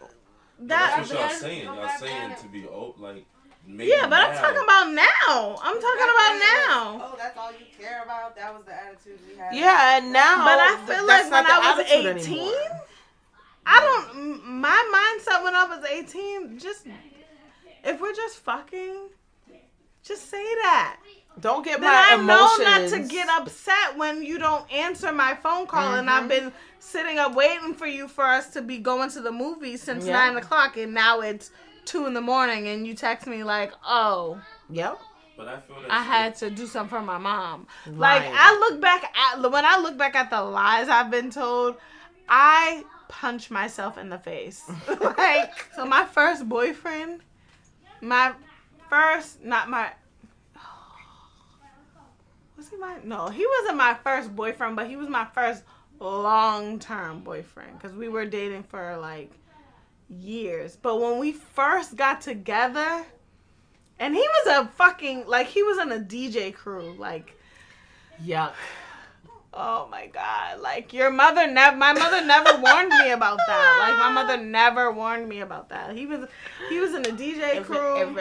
That 0.58 0.96
That's 0.96 1.10
what 1.12 1.20
y'all 1.20 1.28
saying. 1.38 1.64
Y'all 1.66 1.88
saying 1.98 2.34
to 2.40 2.48
be 2.48 2.66
old, 2.66 2.98
like 2.98 3.26
maybe 3.66 3.90
Yeah, 3.90 4.06
but 4.08 4.20
I'm 4.20 4.34
talking 4.34 4.62
about 4.64 4.90
now. 4.90 5.58
I'm 5.62 5.78
talking 5.78 6.08
about 6.14 6.40
now. 6.40 7.00
Oh, 7.04 7.14
that's 7.18 7.36
all 7.36 7.52
you 7.52 7.66
care 7.78 8.02
about. 8.02 8.34
That 8.36 8.54
was 8.54 8.64
the 8.64 8.72
attitude 8.72 9.18
we 9.30 9.36
had. 9.36 9.54
Yeah, 9.54 9.98
and 9.98 10.12
now, 10.14 10.44
But 10.44 10.58
I 10.58 10.82
feel 10.86 11.06
like 11.06 11.30
when 11.30 11.44
I 11.44 11.76
was 11.76 11.86
18, 11.92 12.38
anymore. 12.38 12.80
I 13.66 13.80
don't. 13.80 14.16
m- 14.16 14.60
My 14.60 15.18
mindset 15.20 15.44
when 15.44 15.54
I 15.54 15.64
was 15.66 15.84
18, 15.84 16.58
just 16.58 16.86
if 17.84 18.00
we're 18.00 18.14
just 18.14 18.38
fucking, 18.38 19.08
just 20.02 20.30
say 20.30 20.42
that. 20.62 20.96
Don't 21.40 21.64
get 21.64 21.80
Then 21.80 21.90
my 21.90 22.08
I 22.12 22.16
know 22.16 22.46
emotions. 22.56 22.92
not 22.92 23.08
to 23.08 23.14
get 23.14 23.28
upset 23.28 23.96
when 23.96 24.22
you 24.22 24.38
don't 24.38 24.70
answer 24.72 25.12
my 25.12 25.34
phone 25.34 25.66
call, 25.66 25.94
and 25.94 26.08
Mm-hmm. 26.08 26.22
I've 26.22 26.28
been 26.28 26.52
sitting 26.78 27.18
up 27.18 27.34
waiting 27.34 27.74
for 27.74 27.86
you 27.86 28.08
for 28.08 28.24
us 28.24 28.48
to 28.54 28.62
be 28.62 28.78
going 28.78 29.10
to 29.10 29.20
the 29.20 29.32
movies 29.32 29.82
since 29.82 30.06
Yeah. 30.06 30.12
nine 30.14 30.36
o'clock, 30.36 30.76
and 30.78 30.94
now 30.94 31.20
it's 31.20 31.50
two 31.84 32.06
in 32.06 32.14
the 32.14 32.20
morning, 32.22 32.68
and 32.68 32.86
you 32.86 32.94
text 32.94 33.26
me 33.26 33.42
like, 33.44 33.72
"Oh, 33.86 34.40
Yep. 34.70 34.98
But 35.36 35.48
I 35.48 35.60
feel 35.60 35.76
that 35.82 35.90
I 35.92 36.02
had 36.02 36.34
to 36.36 36.48
do 36.50 36.66
something 36.66 36.88
for 36.98 37.02
my 37.04 37.18
mom." 37.18 37.66
Like 37.86 38.22
I 38.34 38.56
look 38.58 38.80
back 38.80 39.04
at 39.14 39.38
when 39.50 39.64
I 39.66 39.78
look 39.78 39.98
back 39.98 40.14
at 40.16 40.30
the 40.30 40.40
lies 40.42 40.88
I've 40.88 41.10
been 41.10 41.30
told, 41.30 41.76
I 42.28 42.84
punch 43.08 43.50
myself 43.50 43.98
in 43.98 44.08
the 44.08 44.18
face. 44.18 44.64
like 45.18 45.66
so, 45.76 45.84
my 45.84 46.04
first 46.06 46.48
boyfriend, 46.48 47.20
my 48.00 48.32
first, 48.88 49.44
not 49.44 49.68
my. 49.68 49.90
Was 52.56 52.68
he 52.68 52.76
my? 52.76 52.98
No, 53.04 53.28
he 53.28 53.46
wasn't 53.60 53.76
my 53.76 53.94
first 53.94 54.34
boyfriend, 54.34 54.76
but 54.76 54.88
he 54.88 54.96
was 54.96 55.08
my 55.08 55.26
first 55.26 55.62
long 56.00 56.78
term 56.78 57.20
boyfriend 57.20 57.78
because 57.78 57.96
we 57.96 58.08
were 58.08 58.26
dating 58.26 58.62
for 58.64 58.96
like 58.96 59.32
years. 60.08 60.76
But 60.76 61.00
when 61.00 61.18
we 61.18 61.32
first 61.32 61.96
got 61.96 62.20
together, 62.20 63.04
and 63.98 64.14
he 64.14 64.20
was 64.20 64.64
a 64.64 64.68
fucking 64.68 65.26
like 65.26 65.48
he 65.48 65.62
was 65.62 65.78
in 65.78 65.92
a 65.92 65.98
DJ 65.98 66.54
crew, 66.54 66.94
like 66.98 67.38
Yuck. 68.24 68.52
oh 69.52 69.88
my 69.90 70.06
god, 70.06 70.60
like 70.60 70.92
your 70.92 71.10
mother 71.10 71.46
never, 71.46 71.76
my 71.76 71.92
mother 71.92 72.24
never 72.24 72.58
warned 72.60 72.88
me 72.88 73.10
about 73.10 73.38
that. 73.46 73.78
Like 73.80 73.98
my 73.98 74.12
mother 74.12 74.42
never 74.42 74.90
warned 74.92 75.28
me 75.28 75.40
about 75.40 75.68
that. 75.70 75.94
He 75.94 76.06
was 76.06 76.28
he 76.68 76.78
was 76.78 76.94
in 76.94 77.04
a 77.04 77.10
DJ 77.10 77.62
crew, 77.64 78.16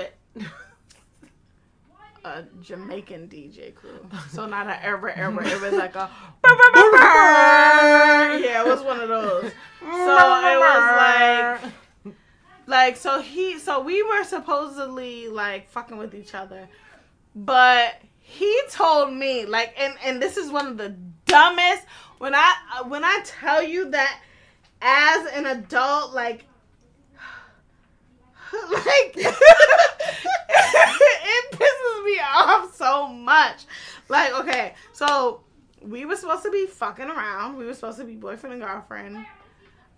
a 2.25 2.45
Jamaican 2.61 3.29
DJ 3.29 3.73
crew. 3.73 4.05
So 4.31 4.45
not 4.45 4.67
a 4.67 4.83
ever 4.83 5.09
ever. 5.09 5.41
It 5.43 5.61
was 5.61 5.71
like 5.73 5.95
a 5.95 6.09
yeah, 6.43 8.61
it 8.61 8.67
was 8.67 8.81
one 8.81 8.99
of 8.99 9.07
those. 9.07 9.51
So 9.81 9.91
it 9.91 10.59
was 10.59 10.97
like 10.97 11.61
like 12.67 12.97
so 12.97 13.21
he 13.21 13.59
so 13.59 13.79
we 13.79 14.01
were 14.03 14.23
supposedly 14.23 15.27
like 15.27 15.69
fucking 15.69 15.97
with 15.97 16.15
each 16.15 16.33
other 16.33 16.67
but 17.35 18.01
he 18.19 18.59
told 18.71 19.13
me 19.13 19.45
like 19.45 19.75
and 19.77 19.93
and 20.03 20.19
this 20.21 20.37
is 20.37 20.51
one 20.51 20.67
of 20.67 20.77
the 20.77 20.95
dumbest 21.25 21.83
when 22.17 22.33
i 22.33 22.53
when 22.87 23.03
i 23.03 23.19
tell 23.23 23.61
you 23.61 23.91
that 23.91 24.19
as 24.81 25.27
an 25.33 25.45
adult 25.45 26.13
like 26.13 26.45
like 28.71 29.13
it 29.15 29.35
pisses 31.51 31.74
me 32.05 32.19
off 32.35 32.73
so 32.75 33.07
much. 33.07 33.65
Like 34.07 34.33
okay 34.39 34.75
so 34.93 35.41
we 35.81 36.05
were 36.05 36.15
supposed 36.15 36.43
to 36.43 36.51
be 36.51 36.65
fucking 36.65 37.05
around. 37.05 37.57
We 37.57 37.65
were 37.65 37.73
supposed 37.73 37.99
to 37.99 38.05
be 38.05 38.15
boyfriend 38.15 38.53
and 38.53 38.63
girlfriend. 38.63 39.25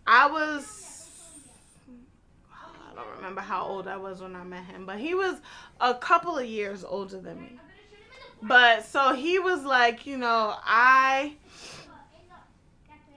I 0.05 0.29
was 0.29 1.19
I 2.51 2.95
don't 2.95 3.15
remember 3.15 3.41
how 3.41 3.63
old 3.63 3.87
I 3.87 3.97
was 3.97 4.21
when 4.21 4.35
I 4.35 4.43
met 4.43 4.65
him, 4.65 4.85
but 4.85 4.99
he 4.99 5.13
was 5.13 5.39
a 5.79 5.93
couple 5.93 6.37
of 6.37 6.45
years 6.45 6.83
older 6.83 7.19
than 7.19 7.41
me. 7.41 7.59
But 8.41 8.85
so 8.85 9.13
he 9.13 9.39
was 9.39 9.63
like, 9.63 10.05
you 10.05 10.17
know, 10.17 10.55
I 10.63 11.33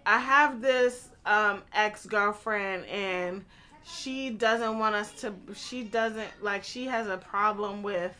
I 0.06 0.18
have 0.18 0.60
this 0.60 1.08
um 1.26 1.62
ex-girlfriend 1.74 2.86
and 2.86 3.44
she 3.84 4.30
doesn't 4.30 4.78
want 4.78 4.94
us 4.94 5.12
to 5.20 5.34
she 5.54 5.82
doesn't 5.82 6.28
like 6.42 6.64
she 6.64 6.86
has 6.86 7.06
a 7.06 7.18
problem 7.18 7.82
with 7.82 8.14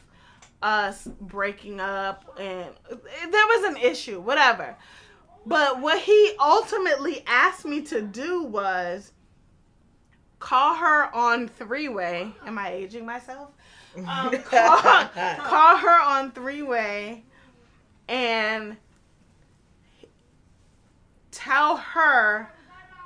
us 0.63 1.09
breaking 1.21 1.81
up 1.81 2.37
and 2.39 2.69
there 2.89 3.47
was 3.47 3.65
an 3.65 3.77
issue, 3.77 4.21
whatever. 4.21 4.77
But 5.47 5.81
what 5.81 5.99
he 6.01 6.33
ultimately 6.39 7.25
asked 7.27 7.65
me 7.65 7.81
to 7.83 8.03
do 8.03 8.43
was 8.43 9.13
call 10.39 10.75
her 10.75 11.15
on 11.15 11.49
three 11.49 11.89
way. 11.89 12.33
Am 12.47 12.59
I 12.59 12.73
aging 12.73 13.07
myself? 13.07 13.51
Um, 13.97 14.31
call, 14.45 14.79
call 14.79 15.77
her 15.77 16.01
on 16.03 16.31
three 16.33 16.63
way 16.63 17.25
and 18.09 18.77
tell 21.31 21.77
her 21.77 22.51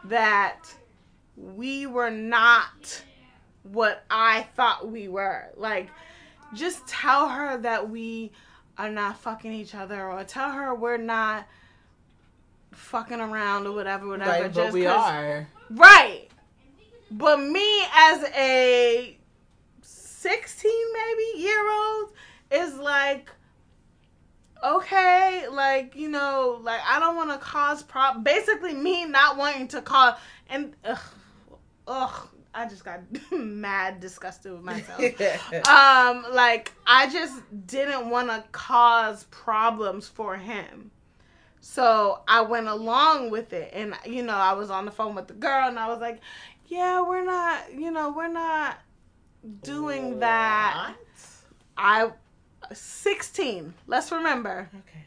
that 0.05 0.75
we 1.37 1.87
were 1.87 2.11
not 2.11 3.03
what 3.63 4.05
I 4.11 4.47
thought 4.57 4.91
we 4.91 5.09
were. 5.09 5.51
Like, 5.57 5.91
just 6.55 6.87
tell 6.87 7.29
her 7.29 7.59
that 7.59 7.91
we 7.91 8.33
are 8.79 8.91
not 8.91 9.19
fucking 9.19 9.53
each 9.53 9.75
other, 9.75 10.11
or 10.11 10.25
tell 10.25 10.51
her 10.51 10.75
we're 10.75 10.97
not 10.97 11.47
fucking 12.73 13.21
around 13.21 13.67
or 13.67 13.73
whatever, 13.73 14.09
whatever. 14.09 14.31
Right, 14.31 14.43
but 14.43 14.53
just 14.55 14.73
we 14.73 14.85
'cause- 14.85 15.11
are. 15.11 15.49
Right. 15.71 16.29
But 17.11 17.39
me 17.41 17.85
as 17.95 18.25
a 18.35 19.17
16 19.83 20.73
maybe 20.93 21.43
year 21.43 21.71
old 21.71 22.13
is 22.51 22.75
like 22.77 23.31
okay, 24.65 25.47
like, 25.51 25.95
you 25.95 26.09
know, 26.09 26.59
like 26.63 26.81
I 26.89 26.99
don't 26.99 27.17
want 27.17 27.31
to 27.31 27.37
cause 27.37 27.83
prob 27.83 28.25
basically 28.25 28.73
me 28.73 29.05
not 29.05 29.37
wanting 29.37 29.69
to 29.69 29.83
cause 29.83 30.15
and 30.49 30.75
ugh, 30.87 30.99
ugh, 31.87 32.29
I 32.55 32.69
just 32.69 32.85
got 32.85 33.01
mad 33.33 34.01
disgusted 34.01 34.53
with 34.53 34.63
myself. 34.63 35.01
um 35.69 36.25
like 36.33 36.73
I 36.87 37.09
just 37.11 37.43
didn't 37.67 38.11
want 38.11 38.29
to 38.29 38.45
cause 38.53 39.25
problems 39.25 40.09
for 40.09 40.37
him. 40.37 40.91
So 41.61 42.21
I 42.29 42.43
went 42.43 42.69
along 42.69 43.31
with 43.31 43.53
it 43.53 43.71
and 43.73 43.95
you 44.07 44.23
know, 44.23 44.35
I 44.35 44.53
was 44.53 44.71
on 44.71 44.85
the 44.85 44.91
phone 44.91 45.15
with 45.15 45.29
the 45.29 45.35
girl 45.35 45.69
and 45.69 45.79
I 45.79 45.89
was 45.89 46.01
like, 46.01 46.21
"Yeah, 46.67 47.01
we're 47.01 47.25
not, 47.25 47.73
you 47.73 47.91
know, 47.91 48.13
we're 48.13 48.29
not 48.29 48.79
doing 49.63 50.21
that." 50.21 50.95
I 51.77 52.13
16. 52.73 53.75
Let's 53.87 54.13
remember. 54.13 54.69
Okay. 54.89 55.05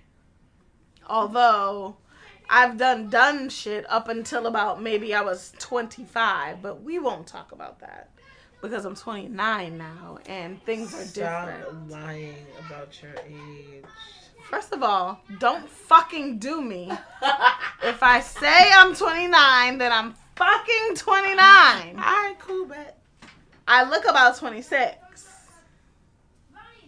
Although 1.08 1.98
I've 2.50 2.78
done 2.78 3.10
done 3.10 3.50
shit 3.50 3.86
up 3.90 4.08
until 4.08 4.48
about 4.48 4.82
maybe 4.82 5.14
I 5.14 5.22
was 5.22 5.54
25, 5.60 6.62
but 6.62 6.82
we 6.82 7.00
won't 7.00 7.28
talk 7.28 7.52
about 7.52 7.80
that 7.80 8.10
because 8.62 8.86
I'm 8.86 8.96
29 8.96 9.78
now 9.78 10.20
and 10.26 10.64
things 10.64 10.94
are 10.94 11.04
Stop 11.06 11.48
different. 11.48 11.90
lying 11.90 12.36
about 12.66 13.02
your 13.02 13.14
age. 13.28 13.84
First 14.50 14.72
of 14.72 14.82
all, 14.82 15.20
don't 15.40 15.68
fucking 15.68 16.40
do 16.40 16.62
me. 16.62 16.90
If 17.84 18.02
I 18.02 18.22
say 18.22 18.72
I'm 18.74 18.96
29, 18.96 19.78
then 19.78 19.92
I'm 19.92 20.14
fucking 20.36 20.96
29. 20.96 21.38
All 21.38 22.02
right, 22.02 22.36
cool, 22.40 22.66
bet. 22.66 22.98
I 23.68 23.84
look 23.90 24.06
about 24.06 24.38
26. 24.38 24.96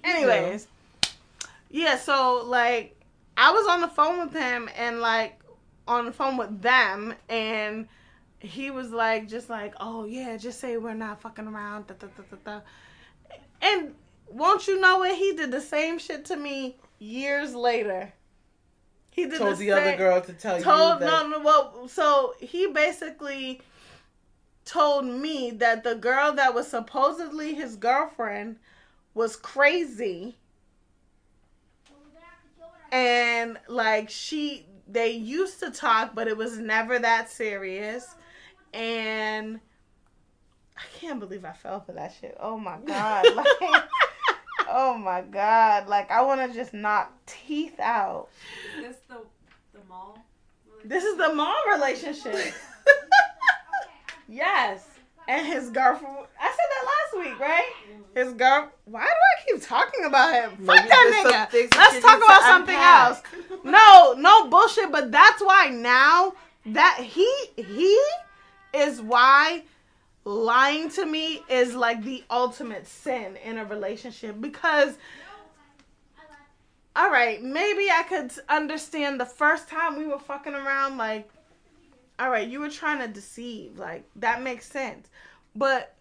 Anyways, 0.03 0.68
yeah, 1.69 1.98
so 1.98 2.44
like 2.45 2.95
I 3.36 3.52
was 3.52 3.68
on 3.68 3.81
the 3.81 3.88
phone 3.90 4.19
with 4.19 4.34
him 4.34 4.69
and 4.77 5.02
like 5.02 5.39
on 5.90 6.06
the 6.06 6.11
phone 6.11 6.38
with 6.38 6.61
them 6.61 7.14
and 7.28 7.88
he 8.40 8.72
was 8.72 8.91
like 8.91 9.28
just 9.28 9.49
like, 9.49 9.74
"Oh 9.82 10.06
yeah, 10.06 10.38
just 10.38 10.60
say 10.61 10.78
we're 10.78 10.94
not 10.94 11.22
fucking 11.22 11.48
around." 11.48 11.88
Da, 11.88 11.95
da, 11.95 12.07
da. 12.45 12.61
And 13.61 13.95
won't 14.30 14.68
you 14.68 14.80
know 14.80 15.03
it? 15.03 15.16
He 15.16 15.34
did 15.34 15.52
the 15.52 15.60
same 15.60 15.99
shit 15.99 16.24
to 16.26 16.38
me 16.38 16.78
years 16.99 17.53
later. 17.53 18.14
He 19.11 19.26
did 19.26 19.40
Told 19.40 19.57
the, 19.57 19.66
the 19.66 19.72
other 19.74 19.98
girl 19.98 20.22
to 20.22 20.34
tell 20.34 20.61
told 20.61 21.02
you 21.02 21.06
that. 21.07 21.28
no 21.28 21.28
no 21.28 21.40
well 21.40 21.88
so 21.90 22.36
he 22.40 22.68
basically 22.68 23.60
told 24.64 25.03
me 25.03 25.52
that 25.52 25.84
the 25.84 25.95
girl 25.95 26.32
that 26.34 26.53
was 26.53 26.68
supposedly 26.68 27.56
his 27.56 27.76
girlfriend 27.76 28.57
was 29.14 29.36
crazy 29.36 30.38
and 32.91 33.57
like 33.68 34.10
she 34.10 34.66
they 34.91 35.11
used 35.11 35.60
to 35.60 35.72
talk 35.72 36.16
but 36.16 36.28
it 36.28 36.38
was 36.38 36.57
never 36.57 36.99
that 36.99 37.30
serious. 37.30 38.16
And 38.74 39.60
i 40.78 40.82
can't 40.99 41.20
believe 41.20 41.44
i 41.45 41.52
fell 41.53 41.80
for 41.82 41.94
that 41.94 42.14
shit. 42.20 42.38
Oh 42.40 42.57
my 42.57 42.78
god. 42.86 43.26
Like 43.36 43.84
oh 44.72 44.98
my 44.98 45.22
god. 45.22 45.88
Like 45.88 46.11
i 46.11 46.22
want 46.22 46.49
to 46.49 46.56
just 46.57 46.74
knock 46.74 47.11
teeth 47.26 47.80
out. 47.80 48.30
Is 48.78 48.84
this 48.84 48.98
the 49.07 49.18
the 49.74 49.86
mall? 49.88 50.20
this 50.86 51.03
is 51.03 51.18
the 51.18 51.34
mom 51.34 51.56
relationship? 51.74 52.53
Yes. 54.30 54.86
And 55.30 55.45
his 55.45 55.69
girlfriend. 55.69 56.26
I 56.41 56.47
said 56.47 56.57
that 56.72 56.85
last 56.85 57.23
week, 57.23 57.39
right? 57.39 57.72
His 58.15 58.34
girl. 58.34 58.72
Why 58.85 59.03
do 59.03 59.07
I 59.07 59.45
keep 59.45 59.61
talking 59.61 60.06
about 60.06 60.34
him? 60.34 60.65
Fuck 60.65 60.76
Maybe 60.76 60.88
that 60.89 61.47
nigga. 61.51 61.77
Let's 61.77 62.03
talk 62.03 62.18
about 62.18 62.41
something 62.41 62.76
else. 62.76 63.22
No, 63.64 64.15
no 64.18 64.49
bullshit. 64.49 64.91
But 64.91 65.11
that's 65.11 65.39
why 65.39 65.69
now 65.69 66.34
that 66.65 66.99
he 66.99 67.31
he 67.56 68.01
is 68.73 69.01
why 69.01 69.61
lying 70.26 70.89
to 70.89 71.06
me 71.06 71.43
is 71.47 71.76
like 71.76 72.03
the 72.03 72.23
ultimate 72.31 72.88
sin 72.88 73.38
in 73.45 73.60
a 73.60 73.65
relationship 73.65 74.41
because. 74.41 74.97
All 76.95 77.11
right, 77.11 77.41
maybe 77.41 77.89
I 77.91 78.03
could 78.03 78.31
understand 78.49 79.22
the 79.22 79.26
first 79.26 79.69
time 79.69 79.97
we 79.97 80.07
were 80.07 80.19
fucking 80.19 80.56
around, 80.56 80.97
like 80.97 81.30
all 82.20 82.30
right, 82.30 82.48
you 82.48 82.60
were 82.60 82.70
trying 82.70 83.00
to 83.00 83.08
deceive. 83.08 83.80
Like, 83.80 84.04
that 84.18 84.41
makes 84.41 84.66
sense. 84.70 85.08
But 85.56 85.96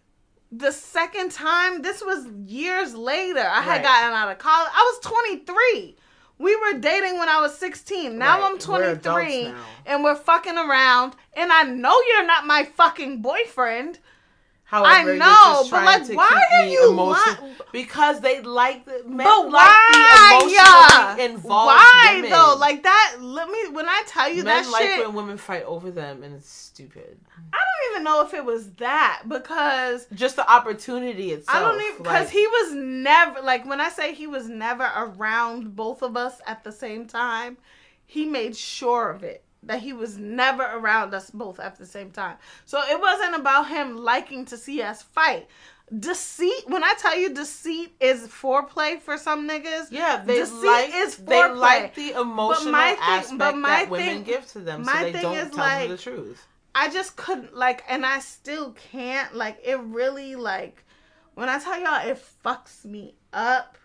the 0.51 0.71
second 0.71 1.31
time, 1.31 1.81
this 1.81 2.01
was 2.03 2.27
years 2.45 2.93
later. 2.95 3.39
I 3.39 3.61
had 3.61 3.75
Right. 3.77 3.83
gotten 3.83 4.13
out 4.13 4.31
of 4.31 4.37
college. 4.39 4.71
I 4.73 4.91
was 4.93 4.99
23. 5.11 5.95
We 6.37 6.55
were 6.55 6.73
dating 6.79 7.17
when 7.19 7.29
I 7.29 7.41
was 7.41 7.57
16. 7.57 8.17
Now 8.17 8.39
Right. 8.41 8.51
I'm 8.51 8.57
23 8.59 9.43
We're 9.45 9.51
now. 9.51 9.65
and 9.85 10.03
we're 10.03 10.15
fucking 10.15 10.57
around. 10.57 11.15
And 11.33 11.51
I 11.51 11.63
know 11.63 11.99
you're 12.07 12.25
not 12.25 12.45
my 12.45 12.63
fucking 12.63 13.21
boyfriend. 13.21 13.99
However, 14.69 15.13
I 15.13 15.17
know, 15.17 15.67
but, 15.71 15.83
like, 15.83 16.15
why 16.15 16.43
are 16.53 16.65
you 16.65 16.91
emotion- 16.91 17.43
li- 17.43 17.55
because 17.71 18.19
they 18.21 18.41
like 18.41 18.85
the 18.85 19.01
men 19.03 19.25
But 19.25 19.45
like 19.49 19.53
why? 19.53 20.39
the 20.43 20.45
emotionally 20.45 21.33
involved 21.33 21.67
Why 21.69 22.11
women. 22.17 22.29
though? 22.29 22.55
Like 22.59 22.83
that. 22.83 23.15
Let 23.19 23.49
me. 23.49 23.69
When 23.71 23.89
I 23.89 24.03
tell 24.05 24.29
you 24.29 24.43
that 24.43 24.65
shit. 24.65 24.71
men 24.71 24.71
that 24.71 24.71
like 24.71 24.83
shit, 24.83 25.05
when 25.07 25.15
women 25.15 25.37
fight 25.37 25.63
over 25.63 25.89
them, 25.89 26.21
and 26.21 26.35
it's 26.35 26.47
stupid. 26.51 27.17
I 27.51 27.57
don't 27.57 27.91
even 27.93 28.03
know 28.03 28.21
if 28.21 28.35
it 28.35 28.45
was 28.45 28.69
that 28.73 29.23
because 29.27 30.05
Just 30.13 30.35
the 30.35 30.47
opportunity 30.47 31.31
itself. 31.31 31.57
I 31.57 31.61
don't 31.61 31.81
even 31.81 31.97
because 32.03 32.25
like, 32.25 32.29
he 32.29 32.45
was 32.45 32.73
never 32.75 33.41
like 33.41 33.65
when 33.65 33.81
I 33.81 33.89
say 33.89 34.13
he 34.13 34.27
was 34.27 34.49
never 34.49 34.87
around 34.95 35.75
both 35.75 36.03
of 36.03 36.15
us 36.15 36.41
at 36.45 36.63
the 36.63 36.71
same 36.71 37.07
time, 37.07 37.57
he 38.05 38.23
made 38.27 38.55
sure 38.55 39.09
of 39.09 39.23
it 39.23 39.43
that 39.69 39.79
he 39.81 39.93
was 39.93 40.17
never 40.17 40.63
around 40.63 41.13
us 41.13 41.29
both 41.29 41.59
at 41.59 41.77
the 41.77 41.85
same 41.85 42.09
time. 42.09 42.35
So 42.65 42.81
it 42.89 42.99
wasn't 42.99 43.35
about 43.35 43.69
him 43.69 43.97
liking 43.97 44.43
to 44.45 44.57
see 44.57 44.81
us 44.81 45.03
fight. 45.03 45.47
Deceit, 45.97 46.63
when 46.67 46.83
I 46.83 46.93
tell 46.97 47.15
you 47.15 47.33
deceit 47.33 47.93
is 47.99 48.27
foreplay 48.27 48.99
for 48.99 49.15
some 49.17 49.47
niggas, 49.47 49.91
Yeah, 49.91 50.23
they 50.25 50.37
Deceit 50.39 50.65
like 50.65 50.89
is 50.93 51.17
they 51.17 51.47
like 51.51 51.93
the 51.93 52.11
emotional 52.19 52.71
my 52.71 52.89
thing- 52.93 52.97
aspect 53.01 53.37
but 53.39 53.55
my 53.57 53.69
that 53.69 53.89
women 53.91 54.07
thing- 54.07 54.23
give 54.23 54.45
to 54.53 54.59
them, 54.59 54.83
so 54.85 54.91
they 55.03 55.11
don't 55.11 55.35
tell 55.51 55.57
like, 55.57 55.87
them 55.87 55.97
the 55.97 56.01
truth. 56.01 56.47
I 56.73 56.89
just 56.89 57.15
couldn't 57.15 57.55
like, 57.55 57.83
and 57.87 58.05
I 58.05 58.19
still 58.19 58.71
can't 58.91 59.35
like. 59.35 59.59
It 59.63 59.79
really 59.79 60.35
like 60.35 60.83
when 61.35 61.47
I 61.49 61.59
tell 61.59 61.79
y'all 61.79 62.07
it 62.07 62.23
fucks 62.43 62.85
me 62.85 63.13
up. 63.33 63.77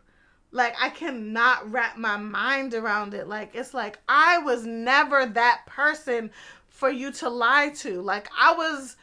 Like 0.54 0.76
I 0.80 0.88
cannot 0.88 1.70
wrap 1.72 1.96
my 1.98 2.16
mind 2.16 2.74
around 2.74 3.12
it. 3.12 3.26
Like 3.26 3.50
it's 3.54 3.74
like 3.74 3.98
I 4.08 4.38
was 4.38 4.64
never 4.64 5.26
that 5.26 5.62
person 5.66 6.30
for 6.68 6.88
you 6.88 7.10
to 7.12 7.28
lie 7.28 7.70
to. 7.78 8.00
Like 8.00 8.28
I 8.38 8.54
was, 8.54 8.94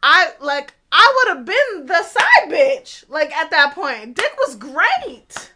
I 0.00 0.30
like 0.40 0.74
I 0.92 1.14
would 1.16 1.36
have 1.36 1.44
been 1.44 1.86
the 1.86 2.02
side 2.04 2.48
bitch. 2.48 3.04
Like 3.10 3.32
at 3.34 3.50
that 3.50 3.74
point, 3.74 4.14
Dick 4.14 4.32
was 4.46 4.54
great. 4.54 5.52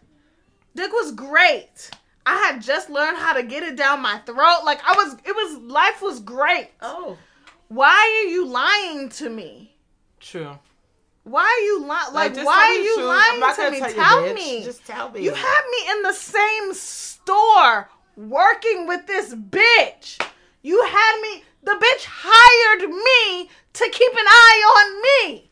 Dick 0.75 0.93
was 0.93 1.13
great. 1.13 1.91
I 2.27 2.37
had 2.39 2.61
just 2.61 2.91
learned 2.91 3.19
how 3.19 3.35
to 3.35 3.45
get 3.45 3.63
it 3.63 3.77
down 3.77 4.03
my 4.03 4.19
throat. 4.19 4.65
Like 4.65 4.81
I 4.85 4.95
was, 4.97 5.15
it 5.25 5.35
was 5.35 5.59
life 5.63 6.03
was 6.03 6.19
great. 6.21 6.71
Oh, 6.81 7.19
Why 7.69 8.25
are 8.25 8.29
you 8.29 8.47
lying 8.47 9.09
to 9.11 9.31
me? 9.31 9.77
true. 10.19 10.59
Why 11.25 11.43
are 11.45 11.65
you 11.65 11.87
lying? 11.87 12.15
Like, 12.15 12.35
just 12.35 12.47
why 12.47 12.55
are 12.65 12.73
you 12.75 12.95
truth. 12.95 13.07
lying 13.07 13.55
to 13.57 13.71
me? 13.71 13.79
tell 13.79 13.89
you, 13.89 13.95
Tell, 13.95 14.23
bitch. 14.23 14.35
me. 14.35 14.65
Just 14.65 14.87
tell 14.87 15.11
me. 15.11 15.23
You 15.23 15.33
had 15.35 15.61
me 15.71 15.93
in 15.93 16.03
the 16.03 16.13
same 16.13 16.75
store 16.75 17.89
working 18.17 18.87
with 18.89 19.07
this 19.07 19.35
bitch. 19.35 20.21
You 20.63 20.83
had 20.85 21.21
me. 21.23 21.45
The 21.63 21.73
bitch 21.73 22.05
hired 22.09 22.91
me 22.91 23.51
to 23.75 23.89
keep 23.91 24.13
an 24.13 24.27
eye 24.27 24.63
on 24.75 25.31
me. 25.31 25.51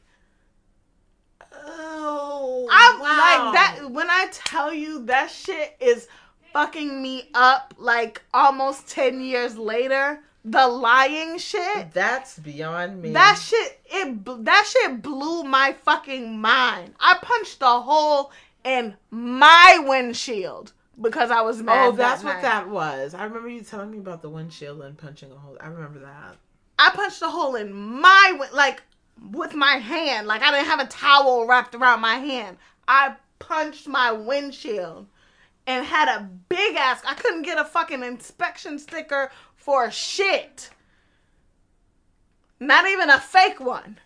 Oh, 1.66 2.68
I'm 2.70 3.00
wow. 3.00 3.08
like 3.08 3.54
that. 3.54 3.90
When 3.90 4.10
I 4.10 4.26
tell 4.32 4.72
you 4.74 5.04
that 5.06 5.30
shit 5.30 5.76
is 5.80 6.08
fucking 6.52 7.00
me 7.00 7.28
up, 7.34 7.74
like 7.78 8.22
almost 8.34 8.88
ten 8.88 9.20
years 9.20 9.56
later, 9.56 10.20
the 10.44 10.66
lying 10.66 11.38
shit. 11.38 11.92
That's 11.92 12.38
beyond 12.38 13.02
me. 13.02 13.12
That 13.12 13.38
shit, 13.38 13.80
it 13.86 14.44
that 14.44 14.66
shit 14.70 15.02
blew 15.02 15.44
my 15.44 15.74
fucking 15.84 16.38
mind. 16.40 16.94
I 17.00 17.18
punched 17.20 17.58
a 17.60 17.80
hole 17.80 18.32
in 18.64 18.96
my 19.10 19.84
windshield 19.86 20.72
because 21.00 21.30
I 21.30 21.42
was 21.42 21.62
mad. 21.62 21.88
Oh, 21.88 21.92
that's 21.92 22.22
that 22.22 22.26
what 22.26 22.34
night. 22.34 22.42
that 22.42 22.68
was. 22.68 23.14
I 23.14 23.24
remember 23.24 23.48
you 23.48 23.62
telling 23.62 23.90
me 23.90 23.98
about 23.98 24.22
the 24.22 24.30
windshield 24.30 24.80
and 24.82 24.96
punching 24.96 25.30
a 25.30 25.36
hole. 25.36 25.56
I 25.60 25.68
remember 25.68 26.00
that. 26.00 26.36
I 26.78 26.90
punched 26.90 27.22
a 27.22 27.28
hole 27.28 27.56
in 27.56 27.72
my 27.72 28.48
like 28.52 28.82
with 29.32 29.54
my 29.54 29.76
hand. 29.76 30.26
Like 30.26 30.42
I 30.42 30.50
didn't 30.50 30.66
have 30.66 30.80
a 30.80 30.86
towel 30.86 31.46
wrapped 31.46 31.74
around 31.74 32.00
my 32.00 32.14
hand. 32.14 32.56
I 32.88 33.16
punched 33.38 33.86
my 33.86 34.12
windshield 34.12 35.06
and 35.66 35.84
had 35.84 36.08
a 36.08 36.28
big 36.48 36.76
ass. 36.76 37.02
I 37.06 37.14
couldn't 37.14 37.42
get 37.42 37.58
a 37.58 37.64
fucking 37.64 38.02
inspection 38.02 38.78
sticker 38.78 39.30
for 39.60 39.90
shit. 39.90 40.70
Not 42.58 42.88
even 42.88 43.10
a 43.10 43.20
fake 43.20 43.60
one. 43.60 43.98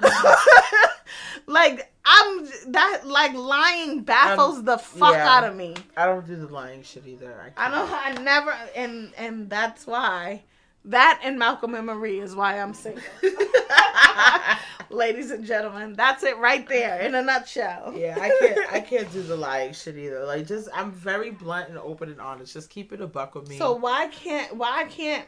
like 1.46 1.92
I'm 2.04 2.48
that 2.68 3.02
like 3.04 3.34
lying 3.34 4.02
baffles 4.02 4.64
the 4.64 4.78
fuck 4.78 5.12
yeah. 5.12 5.28
out 5.28 5.44
of 5.44 5.54
me. 5.54 5.76
I 5.96 6.06
don't 6.06 6.26
do 6.26 6.34
the 6.34 6.48
lying 6.48 6.82
shit 6.82 7.06
either. 7.06 7.52
I, 7.56 7.66
I 7.66 7.70
know 7.70 7.86
I 7.88 8.22
never 8.22 8.54
and 8.74 9.12
and 9.16 9.48
that's 9.48 9.86
why 9.86 10.42
that 10.86 11.20
and 11.22 11.38
Malcolm 11.38 11.74
and 11.74 11.86
Marie 11.86 12.20
is 12.20 12.34
why 12.34 12.58
I'm 12.60 12.74
single. 12.74 13.02
Ladies 14.90 15.30
and 15.30 15.44
gentlemen, 15.46 15.94
that's 15.94 16.22
it 16.22 16.36
right 16.38 16.68
there 16.68 17.00
in 17.00 17.14
a 17.14 17.22
nutshell. 17.22 17.94
yeah, 17.96 18.18
I 18.20 18.30
can't. 18.38 18.72
I 18.74 18.80
can't 18.80 19.10
do 19.12 19.22
the 19.22 19.36
lying 19.36 19.72
shit 19.72 19.96
either. 19.96 20.24
Like, 20.24 20.46
just 20.46 20.68
I'm 20.74 20.92
very 20.92 21.30
blunt 21.30 21.70
and 21.70 21.78
open 21.78 22.10
and 22.10 22.20
honest. 22.20 22.52
Just 22.52 22.68
keep 22.68 22.92
it 22.92 23.00
a 23.00 23.06
buck 23.06 23.34
with 23.34 23.48
me. 23.48 23.56
So 23.56 23.72
why 23.74 24.08
can't 24.08 24.54
why 24.56 24.84
can't 24.84 25.26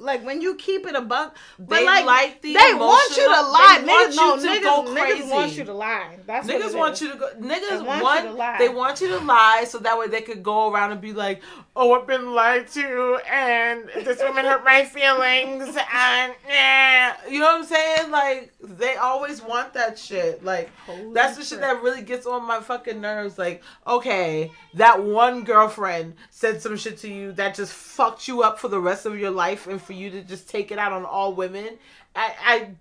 like 0.00 0.24
when 0.24 0.40
you 0.40 0.54
keep 0.56 0.86
it 0.86 0.94
a 0.96 1.00
buck, 1.00 1.36
but 1.58 1.76
They 1.76 1.86
like, 1.86 2.04
like 2.04 2.42
the 2.42 2.54
they 2.54 2.74
want 2.74 3.16
you 3.16 3.24
to 3.24 3.30
lie. 3.30 3.78
they 3.80 3.86
want 3.86 4.12
niggas, 4.12 4.16
no, 4.16 4.34
you 4.34 4.40
to 4.42 4.48
niggas, 4.48 4.62
go 4.62 4.94
niggas 4.94 5.30
want 5.30 5.52
you 5.56 5.64
to 5.64 5.74
lie. 5.74 6.18
That's 6.26 6.48
what 6.48 6.62
Niggas 6.62 6.78
want 6.78 7.00
you 7.00 7.12
to 7.12 7.16
go. 7.18 7.28
Niggas 7.38 7.68
They 7.68 7.82
want 7.86 8.02
want, 8.02 8.24
you 8.24 8.30
to 8.30 8.34
lie. 8.36 8.58
they 8.58 8.68
want 8.68 9.00
you 9.00 9.08
to 9.08 9.18
lie 9.18 9.64
so 9.68 9.78
that 9.78 9.98
way 9.98 10.08
they 10.08 10.22
could 10.22 10.42
go 10.42 10.72
around 10.72 10.92
and 10.92 11.00
be 11.00 11.12
like, 11.12 11.42
"Oh, 11.76 11.92
I've 11.94 12.06
been 12.06 12.32
lied 12.34 12.68
to, 12.68 13.20
and 13.30 13.88
this 14.04 14.18
woman 14.20 14.44
hurt 14.44 14.64
my 14.64 14.84
feelings, 14.84 15.76
and 15.76 16.32
eh." 16.48 17.12
you 17.28 17.38
know 17.38 17.46
what 17.46 17.54
I'm 17.60 17.64
saying? 17.64 18.10
Like 18.10 18.52
they 18.60 18.96
always 18.96 19.42
want 19.42 19.74
that 19.74 19.98
shit. 19.98 20.42
Like 20.44 20.70
Holy 20.86 21.12
that's 21.12 21.36
the 21.36 21.44
shit 21.44 21.58
crap. 21.58 21.76
that 21.76 21.82
really 21.82 22.02
gets 22.02 22.26
on 22.26 22.46
my 22.46 22.60
fucking 22.60 23.00
nerves. 23.00 23.38
Like, 23.38 23.62
okay, 23.86 24.50
that 24.74 25.02
one 25.02 25.44
girlfriend 25.44 26.14
said 26.30 26.62
some 26.62 26.76
shit 26.76 26.98
to 26.98 27.08
you 27.12 27.32
that 27.32 27.54
just 27.54 27.72
fucked 27.72 28.26
you 28.28 28.42
up 28.42 28.58
for 28.58 28.68
the 28.68 28.80
rest 28.80 29.04
of 29.06 29.18
your 29.18 29.30
life, 29.30 29.66
and 29.66 29.80
for 29.82 29.92
you 29.92 30.10
to 30.10 30.22
just 30.22 30.48
take 30.48 30.70
it 30.70 30.78
out 30.78 30.92
on 30.92 31.04
all 31.04 31.34
women. 31.34 31.78
I, 32.14 32.34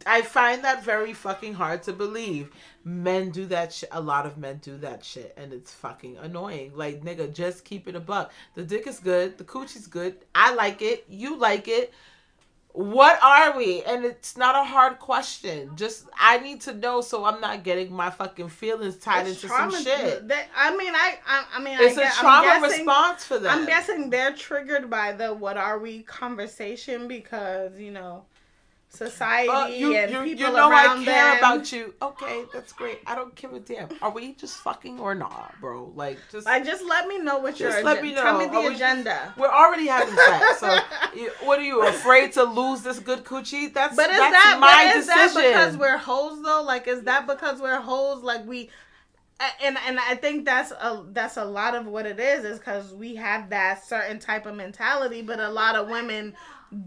I 0.05 0.17
I 0.17 0.21
find 0.23 0.63
that 0.63 0.83
very 0.83 1.13
fucking 1.13 1.53
hard 1.53 1.83
to 1.83 1.93
believe. 1.93 2.51
Men 2.83 3.29
do 3.29 3.45
that 3.47 3.71
shit. 3.73 3.89
A 3.91 4.01
lot 4.01 4.25
of 4.25 4.37
men 4.37 4.57
do 4.61 4.77
that 4.79 5.05
shit, 5.05 5.33
and 5.37 5.53
it's 5.53 5.73
fucking 5.73 6.17
annoying. 6.17 6.73
Like 6.75 7.03
nigga, 7.03 7.33
just 7.33 7.63
keep 7.63 7.87
it 7.87 7.95
a 7.95 7.99
buck. 7.99 8.31
The 8.55 8.63
dick 8.63 8.87
is 8.87 8.99
good. 8.99 9.37
The 9.37 9.43
coochie's 9.43 9.87
good. 9.87 10.17
I 10.35 10.53
like 10.53 10.81
it. 10.81 11.05
You 11.09 11.37
like 11.37 11.67
it. 11.67 11.93
What 12.73 13.21
are 13.21 13.57
we? 13.57 13.83
And 13.83 14.05
it's 14.05 14.37
not 14.37 14.55
a 14.55 14.63
hard 14.63 14.97
question. 14.99 15.71
Just 15.75 16.05
I 16.17 16.37
need 16.37 16.61
to 16.61 16.73
know 16.73 17.01
so 17.01 17.25
I'm 17.25 17.41
not 17.41 17.63
getting 17.63 17.91
my 17.93 18.09
fucking 18.09 18.47
feelings 18.49 18.97
tied 18.97 19.27
It's 19.27 19.43
into 19.43 19.47
trauma- 19.47 19.71
some 19.73 19.83
shit. 19.83 20.27
That, 20.29 20.47
I 20.55 20.75
mean, 20.77 20.93
I, 20.95 21.17
I, 21.27 21.45
I 21.55 21.61
mean, 21.61 21.77
It's 21.81 21.97
I 21.97 22.03
a 22.03 22.11
trauma 22.11 22.47
I'm 22.47 22.61
guessing, 22.61 22.79
response 22.85 23.25
for 23.25 23.39
them. 23.39 23.51
I'm 23.59 23.65
guessing 23.65 24.09
they're 24.09 24.33
triggered 24.33 24.89
by 24.89 25.11
the 25.11 25.33
"What 25.33 25.57
are 25.57 25.79
we?" 25.79 26.03
conversation 26.03 27.07
because 27.09 27.77
you 27.77 27.91
know 27.91 28.23
society 28.93 29.49
Uh, 29.49 29.67
you, 29.67 29.95
and 29.95 30.11
you, 30.11 30.19
people 30.23 30.47
you 30.47 30.53
know 30.53 30.69
around 30.69 30.99
I 30.99 31.05
care 31.05 31.29
them. 31.31 31.37
about 31.37 31.71
you. 31.71 31.93
Okay, 32.01 32.43
that's 32.53 32.73
great. 32.73 32.99
I 33.07 33.15
don't 33.15 33.33
give 33.35 33.53
a 33.53 33.59
damn. 33.59 33.87
Are 34.01 34.11
we 34.11 34.33
just 34.33 34.57
fucking 34.57 34.99
or 34.99 35.15
not, 35.15 35.53
bro? 35.61 35.91
Like 35.95 36.19
just 36.31 36.45
Like, 36.45 36.65
just 36.65 36.83
let 36.85 37.07
me 37.07 37.17
know 37.19 37.39
what 37.39 37.59
your 37.59 37.71
Just 37.71 37.83
let 37.85 38.03
me 38.03 38.13
Tell 38.13 38.37
me 38.37 38.47
know. 38.47 38.51
Are 38.59 38.63
the 38.63 38.69
we- 38.69 38.75
agenda. 38.75 39.33
we're 39.37 39.47
already 39.47 39.87
having 39.87 40.13
sex. 40.15 40.59
So 40.59 40.77
you, 41.15 41.31
what 41.43 41.59
are 41.59 41.63
you 41.63 41.87
afraid 41.87 42.33
to 42.33 42.43
lose 42.43 42.81
this 42.81 42.99
good 42.99 43.23
coochie? 43.23 43.73
That's 43.73 43.95
But 43.95 44.09
is 44.09 44.17
that's 44.17 44.33
that 44.33 44.57
my 44.59 44.85
but 44.91 44.97
is 44.97 45.05
decision. 45.07 45.33
that 45.35 45.53
because 45.53 45.77
we're 45.77 45.97
hoes 45.97 46.43
though? 46.43 46.61
Like, 46.63 46.87
is 46.87 47.03
that 47.03 47.27
because 47.27 47.61
we're 47.61 47.79
hoes? 47.79 48.21
Like 48.23 48.45
we, 48.45 48.69
and 49.63 49.77
and 49.87 49.99
I 49.99 50.15
think 50.15 50.45
that's 50.45 50.71
a 50.71 51.03
that's 51.11 51.37
a 51.37 51.45
lot 51.45 51.75
of 51.75 51.87
what 51.87 52.05
it 52.05 52.19
is. 52.19 52.43
Is 52.45 52.59
because 52.59 52.93
we 52.93 53.15
have 53.15 53.49
that 53.51 53.85
certain 53.85 54.19
type 54.19 54.45
of 54.45 54.55
mentality, 54.55 55.21
but 55.21 55.39
a 55.39 55.49
lot 55.49 55.75
of 55.75 55.87
women 55.89 56.35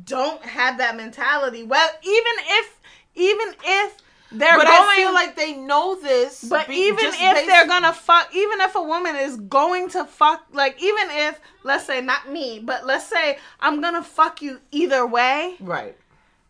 don't 0.04 0.42
have 0.44 0.78
that 0.78 0.96
mentality. 0.96 1.62
Well, 1.62 1.88
even 2.02 2.32
if 2.46 2.80
even 3.14 3.54
if 3.64 3.96
they're 4.32 4.56
but 4.56 4.66
going, 4.66 4.88
I 4.88 4.96
feel 4.96 5.14
like 5.14 5.36
they 5.36 5.54
know 5.54 6.00
this. 6.00 6.44
but 6.44 6.66
be- 6.66 6.74
even 6.74 7.04
if 7.06 7.18
based- 7.18 7.46
they're 7.46 7.66
gonna 7.66 7.92
fuck, 7.92 8.34
even 8.34 8.60
if 8.60 8.74
a 8.74 8.82
woman 8.82 9.14
is 9.16 9.36
going 9.36 9.90
to 9.90 10.04
fuck, 10.04 10.44
like 10.52 10.82
even 10.82 11.08
if 11.10 11.40
let's 11.62 11.86
say 11.86 12.00
not 12.00 12.30
me, 12.30 12.58
but 12.58 12.84
let's 12.84 13.06
say 13.06 13.38
I'm 13.60 13.80
gonna 13.80 14.02
fuck 14.02 14.42
you 14.42 14.60
either 14.72 15.06
way 15.06 15.56
right, 15.60 15.96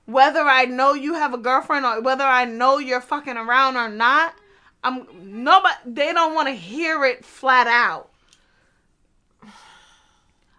whether 0.07 0.41
I 0.41 0.65
know 0.65 0.95
you 0.95 1.15
have 1.15 1.35
a 1.35 1.39
girlfriend 1.39 1.85
or 1.85 2.01
whether 2.01 2.25
I 2.25 2.45
know 2.45 2.79
you're 2.79 3.01
fucking 3.01 3.37
around 3.37 3.77
or 3.77 3.89
not, 3.89 4.35
I'm 4.83 5.07
nobody 5.43 5.75
they 5.85 6.13
don't 6.13 6.35
want 6.35 6.49
to 6.49 6.55
hear 6.55 7.05
it 7.05 7.25
flat 7.25 7.67
out. 7.67 8.11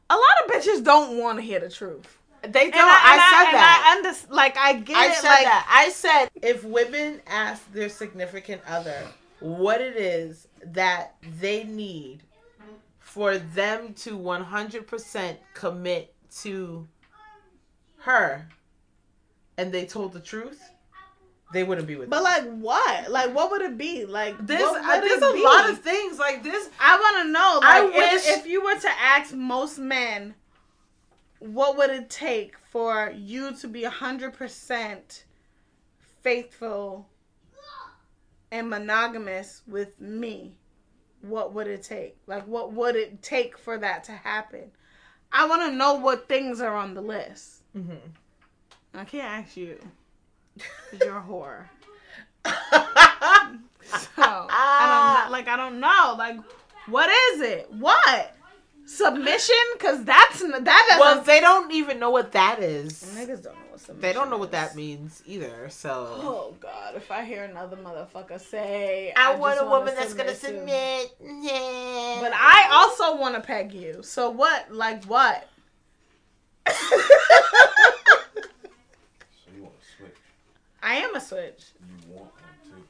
A 0.07 0.13
lot 0.13 0.21
of 0.45 0.51
bitches 0.51 0.83
don't 0.83 1.17
want 1.17 1.39
to 1.39 1.41
hear 1.41 1.59
the 1.59 1.69
truth. 1.69 2.19
They 2.53 2.69
don't. 2.71 2.79
And 2.79 2.89
I, 2.89 3.13
and 3.13 3.21
said 3.29 3.45
and 3.47 3.55
that. 3.55 4.01
I 4.05 4.09
under, 4.09 4.33
like 4.35 4.57
I 4.57 4.73
get 4.73 4.97
I 4.97 5.05
it. 5.07 5.15
said 5.15 5.29
like 5.29 5.43
that. 5.45 5.67
I 5.85 5.89
said 5.89 6.29
if 6.41 6.63
women 6.63 7.21
ask 7.27 7.71
their 7.73 7.89
significant 7.89 8.61
other 8.67 9.07
what 9.39 9.81
it 9.81 9.95
is 9.97 10.47
that 10.63 11.15
they 11.39 11.63
need 11.65 12.23
for 12.99 13.37
them 13.37 13.93
to 13.93 14.17
100% 14.17 15.37
commit 15.53 16.13
to 16.41 16.87
her 17.99 18.47
and 19.57 19.71
they 19.71 19.85
told 19.85 20.13
the 20.13 20.19
truth, 20.19 20.61
they 21.53 21.63
wouldn't 21.63 21.87
be 21.87 21.95
with 21.95 22.09
but 22.09 22.23
them. 22.23 22.23
like 22.23 22.59
what? 22.59 23.11
Like 23.11 23.33
what 23.35 23.51
would 23.51 23.61
it 23.61 23.77
be? 23.77 24.05
Like 24.05 24.35
There's, 24.45 24.61
what 24.61 24.83
uh, 24.83 24.99
there's 25.01 25.21
a 25.21 25.33
be? 25.33 25.43
lot 25.43 25.69
of 25.69 25.79
things 25.79 26.17
like 26.19 26.43
this. 26.43 26.69
I 26.79 26.97
want 26.99 27.25
to 27.27 27.31
know. 27.31 27.59
I 27.63 27.83
Like, 27.85 27.93
if, 27.95 28.13
wish- 28.25 28.37
if 28.39 28.47
you 28.47 28.63
were 28.63 28.75
to 28.79 28.89
ask 29.01 29.33
most 29.33 29.77
men, 29.79 30.33
what 31.39 31.77
would 31.77 31.89
it 31.89 32.09
take 32.09 32.57
for 32.69 33.11
you 33.15 33.55
to 33.57 33.67
be 33.67 33.83
hundred 33.83 34.33
percent 34.33 35.25
faithful 36.21 37.07
and 38.51 38.69
monogamous 38.69 39.61
with 39.67 39.99
me? 39.99 40.57
What 41.21 41.53
would 41.53 41.67
it 41.67 41.83
take? 41.83 42.17
Like, 42.27 42.47
what 42.47 42.73
would 42.73 42.95
it 42.95 43.21
take 43.21 43.57
for 43.57 43.77
that 43.77 44.03
to 44.05 44.11
happen? 44.11 44.71
I 45.31 45.47
want 45.47 45.63
to 45.63 45.71
know 45.75 45.95
what 45.95 46.27
things 46.29 46.61
are 46.61 46.75
on 46.75 46.93
the 46.93 47.01
list. 47.01 47.63
Mm-hmm. 47.75 47.95
I 48.93 49.03
can't 49.05 49.45
ask 49.45 49.57
you 49.57 49.77
you're 51.01 51.17
a 51.17 51.21
whore. 51.21 51.65
So 53.85 54.21
I 54.49 55.21
don't 55.23 55.31
like 55.31 55.47
I 55.47 55.55
don't 55.57 55.79
know. 55.79 56.15
Like 56.17 56.37
what 56.87 57.09
is 57.09 57.41
it? 57.41 57.71
What 57.71 58.34
submission? 58.85 59.55
Because 59.73 60.03
that's 60.03 60.39
that 60.39 60.63
doesn't. 60.65 60.99
well, 60.99 61.21
they 61.21 61.39
don't 61.39 61.71
even 61.71 61.99
know 61.99 62.09
what 62.09 62.31
that 62.33 62.59
is. 62.61 63.03
niggas 63.15 63.43
don't 63.43 63.55
know 63.55 63.61
what 63.71 63.79
submission. 63.79 64.01
They 64.01 64.13
don't 64.13 64.29
know 64.29 64.37
what 64.37 64.49
is. 64.49 64.51
that 64.51 64.75
means 64.75 65.23
either. 65.25 65.69
So 65.69 66.07
Oh 66.21 66.55
God! 66.59 66.95
If 66.95 67.11
I 67.11 67.23
hear 67.23 67.43
another 67.43 67.77
motherfucker 67.77 68.39
say, 68.39 69.13
I, 69.15 69.31
just 69.31 69.39
want 69.39 69.59
a 69.61 69.65
woman 69.65 69.93
that's 69.95 70.13
gonna 70.13 70.29
to-" 70.31 70.35
submit. 70.35 71.15
Yeah. 71.21 72.17
But 72.21 72.33
I 72.33 72.69
also 72.71 73.17
want 73.19 73.35
to 73.35 73.41
peg 73.41 73.73
you. 73.73 74.01
So 74.03 74.29
what? 74.29 74.71
Like 74.71 75.03
what? 75.05 75.47
So 76.67 76.73
you 79.55 79.63
want 79.63 79.79
to 79.79 79.87
switch? 79.97 80.15
I 80.81 80.95
am 80.95 81.15
a 81.15 81.21
switch. 81.21 81.65
You 81.79 82.13
want 82.13 82.31
one 82.33 82.77
too? 82.77 82.83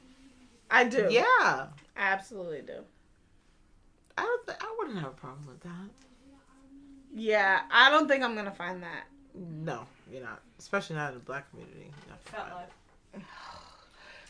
I 0.70 0.84
do. 0.84 1.08
yeah, 1.10 1.22
I 1.24 1.68
absolutely 1.96 2.62
do. 2.62 2.82
I 4.18 4.22
don't. 4.22 4.46
Th- 4.46 4.58
I 4.60 4.74
wouldn't 4.78 4.98
have 4.98 5.08
a 5.08 5.14
problem 5.14 5.46
with 5.46 5.60
that. 5.60 5.90
Yeah, 7.14 7.60
I 7.70 7.90
don't 7.90 8.08
think 8.08 8.22
I'm 8.24 8.34
gonna 8.34 8.50
find 8.50 8.82
that. 8.82 9.04
No, 9.34 9.86
you're 10.10 10.22
not. 10.22 10.40
Especially 10.58 10.96
not 10.96 11.08
in 11.12 11.14
the 11.18 11.24
black 11.24 11.48
community. 11.50 11.80
You're 11.90 12.10
not 12.10 12.20
Felt 12.24 12.48
fine. 12.48 12.56
like 13.14 13.24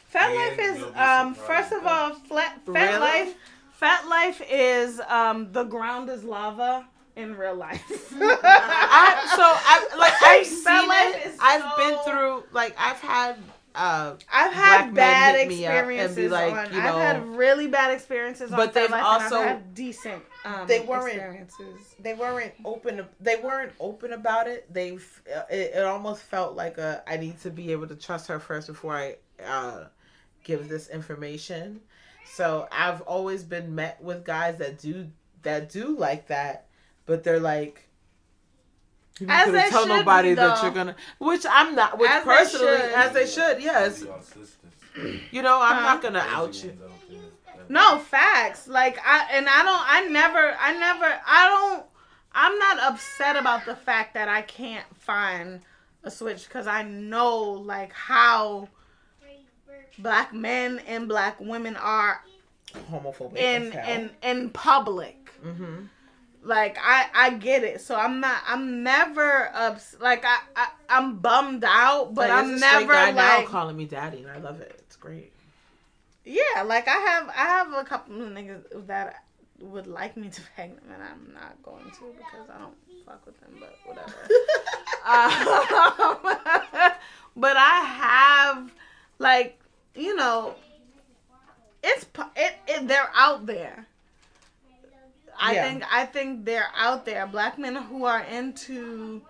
Fat 0.08 0.30
And 0.30 0.34
Life 0.36 0.58
is 0.58 0.96
um 0.96 1.34
first 1.34 1.72
of 1.72 1.86
all, 1.86 2.14
flat, 2.14 2.60
Fat 2.66 2.72
Really? 2.72 2.98
Life. 3.00 3.34
FetLife 3.80 4.42
is 4.50 5.00
um 5.08 5.52
the 5.52 5.64
ground 5.64 6.08
is 6.08 6.24
lava 6.24 6.86
in 7.16 7.36
real 7.36 7.54
life. 7.54 7.82
I, 8.14 9.32
so 9.36 9.42
I 9.42 9.96
like 9.98 10.12
I've 10.22 10.46
Fat 10.46 10.80
seen 10.80 10.88
Life 10.88 11.16
it. 11.16 11.26
is 11.28 11.38
I've 11.40 11.62
so- 11.62 11.76
been 11.76 11.98
through 12.04 12.44
like 12.52 12.74
I've 12.78 13.00
had 13.00 13.36
uh 13.76 14.14
I've 14.32 14.52
black 14.52 14.52
had 14.54 14.84
men 14.86 14.94
bad 14.94 15.36
hit 15.36 15.48
me 15.48 15.66
up 15.66 15.72
and 15.74 15.88
be 15.88 15.94
experiences 15.94 16.30
like, 16.32 16.52
on. 16.54 16.74
you 16.74 16.80
I've 16.80 16.94
had 16.94 17.26
really 17.36 17.66
bad 17.68 17.92
experiences 17.92 18.50
But 18.50 18.72
Fat 18.72 18.74
they've 18.74 18.90
Life, 18.90 19.04
and 19.04 19.22
also- 19.22 19.36
I've 19.40 19.46
had 19.48 19.74
decent. 19.74 20.22
Um, 20.44 20.66
They 20.66 20.80
weren't- 20.80 21.06
experiences. 21.08 21.94
they 22.00 22.14
weren't 22.14 22.52
open 22.64 23.04
they 23.20 23.36
weren't 23.36 23.72
open 23.80 24.12
about 24.12 24.46
it 24.48 24.72
they've 24.72 25.22
it, 25.50 25.72
it 25.74 25.84
almost 25.84 26.22
felt 26.22 26.54
like 26.56 26.78
a 26.78 27.02
i 27.06 27.16
need 27.16 27.38
to 27.40 27.50
be 27.50 27.72
able 27.72 27.86
to 27.88 27.96
trust 27.96 28.28
her 28.28 28.38
first 28.38 28.68
before 28.68 28.94
i 28.96 29.16
uh 29.44 29.84
give 30.44 30.68
this 30.68 30.88
information 30.88 31.80
so 32.24 32.68
i've 32.70 33.00
always 33.02 33.42
been 33.42 33.74
met 33.74 34.00
with 34.02 34.24
guys 34.24 34.56
that 34.58 34.78
do 34.78 35.06
that 35.42 35.68
do 35.68 35.96
like 35.98 36.28
that 36.28 36.66
but 37.06 37.24
they're 37.24 37.40
like 37.40 37.88
you're 39.20 39.28
not 39.28 39.40
As 39.40 39.46
gonna 39.46 39.58
they 39.58 39.68
tell 39.70 39.82
should 39.86 39.88
nobody 39.88 40.28
be, 40.30 40.34
that 40.34 40.56
though. 40.56 40.62
you're 40.62 40.72
gonna 40.72 40.96
which 41.18 41.44
i'm 41.50 41.74
not 41.74 41.98
which 41.98 42.10
As 42.10 42.24
personally 42.24 42.76
should. 42.76 42.92
as 42.92 43.12
they 43.12 43.26
should 43.26 43.62
yes 43.62 44.02
Y'all 44.02 44.20
sisters. 44.22 44.56
you 45.30 45.42
know 45.42 45.60
i'm 45.60 45.76
Huh? 45.76 45.82
not 45.82 46.02
gonna 46.02 46.20
Crazy 46.20 46.34
out 46.34 46.54
you 46.64 46.70
ones 46.70 46.82
out 46.82 47.08
there. 47.08 47.20
No 47.68 47.98
facts. 47.98 48.68
Like 48.68 48.98
I 49.04 49.26
and 49.32 49.48
I 49.48 49.62
don't. 49.64 49.82
I 49.84 50.08
never. 50.08 50.54
I 50.60 50.72
never. 50.78 51.20
I 51.26 51.48
don't. 51.48 51.84
I'm 52.32 52.56
not 52.58 52.78
upset 52.92 53.34
about 53.36 53.64
the 53.66 53.74
fact 53.74 54.14
that 54.14 54.28
I 54.28 54.42
can't 54.42 54.86
find 54.96 55.62
a 56.04 56.10
switch 56.10 56.44
because 56.46 56.68
I 56.68 56.82
know 56.84 57.34
like 57.42 57.92
how 57.92 58.68
black 59.98 60.32
men 60.32 60.80
and 60.86 61.08
black 61.08 61.40
women 61.40 61.74
are 61.76 62.22
homophobic 62.90 63.36
in 63.36 63.72
in 63.72 64.10
in 64.22 64.50
public. 64.50 65.30
mm-hmm. 65.44 65.86
Like 66.46 66.78
I 66.80 67.06
I 67.12 67.30
get 67.30 67.64
it. 67.64 67.80
So 67.80 67.96
I'm 67.96 68.20
not. 68.20 68.38
I'm 68.46 68.84
never 68.84 69.50
ups. 69.52 69.96
Like 70.00 70.24
I, 70.24 70.38
I 70.54 70.68
I'm 70.88 71.18
bummed 71.18 71.64
out, 71.66 72.14
but 72.14 72.30
I'm 72.30 72.60
never 72.60 72.92
guy 72.92 73.10
now 73.10 73.38
like 73.38 73.48
calling 73.48 73.76
me 73.76 73.84
daddy 73.84 74.18
and 74.18 74.30
i 74.30 74.38
love 74.38 74.60
it 74.60 74.74
it's 74.78 74.94
great 74.96 75.32
Yeah, 76.24 76.62
like 76.64 76.86
I 76.88 76.94
have 76.94 77.28
I 77.28 77.32
have 77.32 77.72
a 77.72 77.84
couple 77.84 78.22
of 78.22 78.28
niggas 78.32 78.86
that 78.86 79.24
would 79.60 79.86
like 79.86 80.16
me 80.16 80.28
to 80.28 80.40
bang 80.56 80.74
them, 80.76 80.84
and 80.92 81.02
I'm 81.02 81.34
not 81.34 81.60
going 81.62 81.84
to 81.84 82.14
because 82.16 82.48
I 82.48 82.58
don't 82.58 82.74
fuck 83.04 83.24
with 83.26 83.38
them. 83.40 83.50
But 83.58 83.76
whatever. 83.84 84.16
um, 85.06 86.92
but 87.36 87.56
I 87.56 87.80
have 88.00 88.72
like 89.18 89.58
you 89.94 90.14
know, 90.14 90.54
it's 91.82 92.06
it, 92.36 92.54
it 92.68 92.86
they're 92.88 93.10
out 93.14 93.46
there. 93.46 93.86
I 95.40 95.54
Yeah. 95.54 95.62
think 95.64 95.84
I 95.92 96.06
think 96.06 96.44
they're 96.44 96.68
out 96.76 97.04
there. 97.04 97.26
Black 97.26 97.58
men 97.58 97.76
who 97.76 98.04
are 98.04 98.20
into 98.22 99.22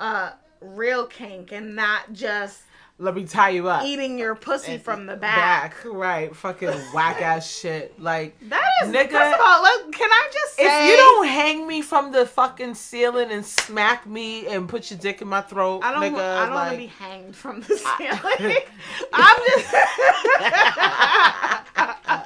uh 0.00 0.30
real 0.60 1.06
kink 1.06 1.52
and 1.52 1.74
not 1.76 2.12
just 2.12 2.62
let 2.98 3.14
me 3.14 3.26
tie 3.26 3.50
you 3.50 3.68
up 3.68 3.84
eating 3.84 4.18
your 4.18 4.34
pussy 4.34 4.72
And 4.74 4.82
from 4.82 5.04
the 5.04 5.16
back. 5.16 5.74
back. 5.74 5.84
right? 5.84 6.34
Fucking 6.34 6.70
whack 6.94 7.20
ass 7.20 7.46
shit. 7.46 8.00
Like, 8.00 8.38
That 8.48 8.64
is 8.82 8.88
Nigga, 8.88 9.10
first 9.10 9.34
of 9.34 9.40
all, 9.44 9.60
look, 9.62 9.92
can 9.92 10.08
I 10.10 10.30
just 10.32 10.56
say 10.56 10.64
if 10.64 10.90
you 10.90 10.96
don't 10.96 11.26
hang 11.26 11.66
me 11.66 11.82
from 11.82 12.10
the 12.10 12.24
fucking 12.24 12.74
ceiling 12.74 13.30
and 13.30 13.44
smack 13.44 14.06
me 14.06 14.46
and 14.46 14.66
put 14.66 14.90
your 14.90 14.98
dick 14.98 15.20
in 15.20 15.28
my 15.28 15.42
throat, 15.42 15.82
I 15.84 15.92
don't 15.92 16.02
nigga, 16.14 16.36
I 16.36 16.46
don't 16.46 16.54
want 16.54 16.70
to 16.72 16.76
be 16.78 16.86
hanged 16.86 17.36
from 17.36 17.60
the 17.60 17.76
ceiling. 17.76 18.56
I'm 19.12 19.36
just 19.46 19.74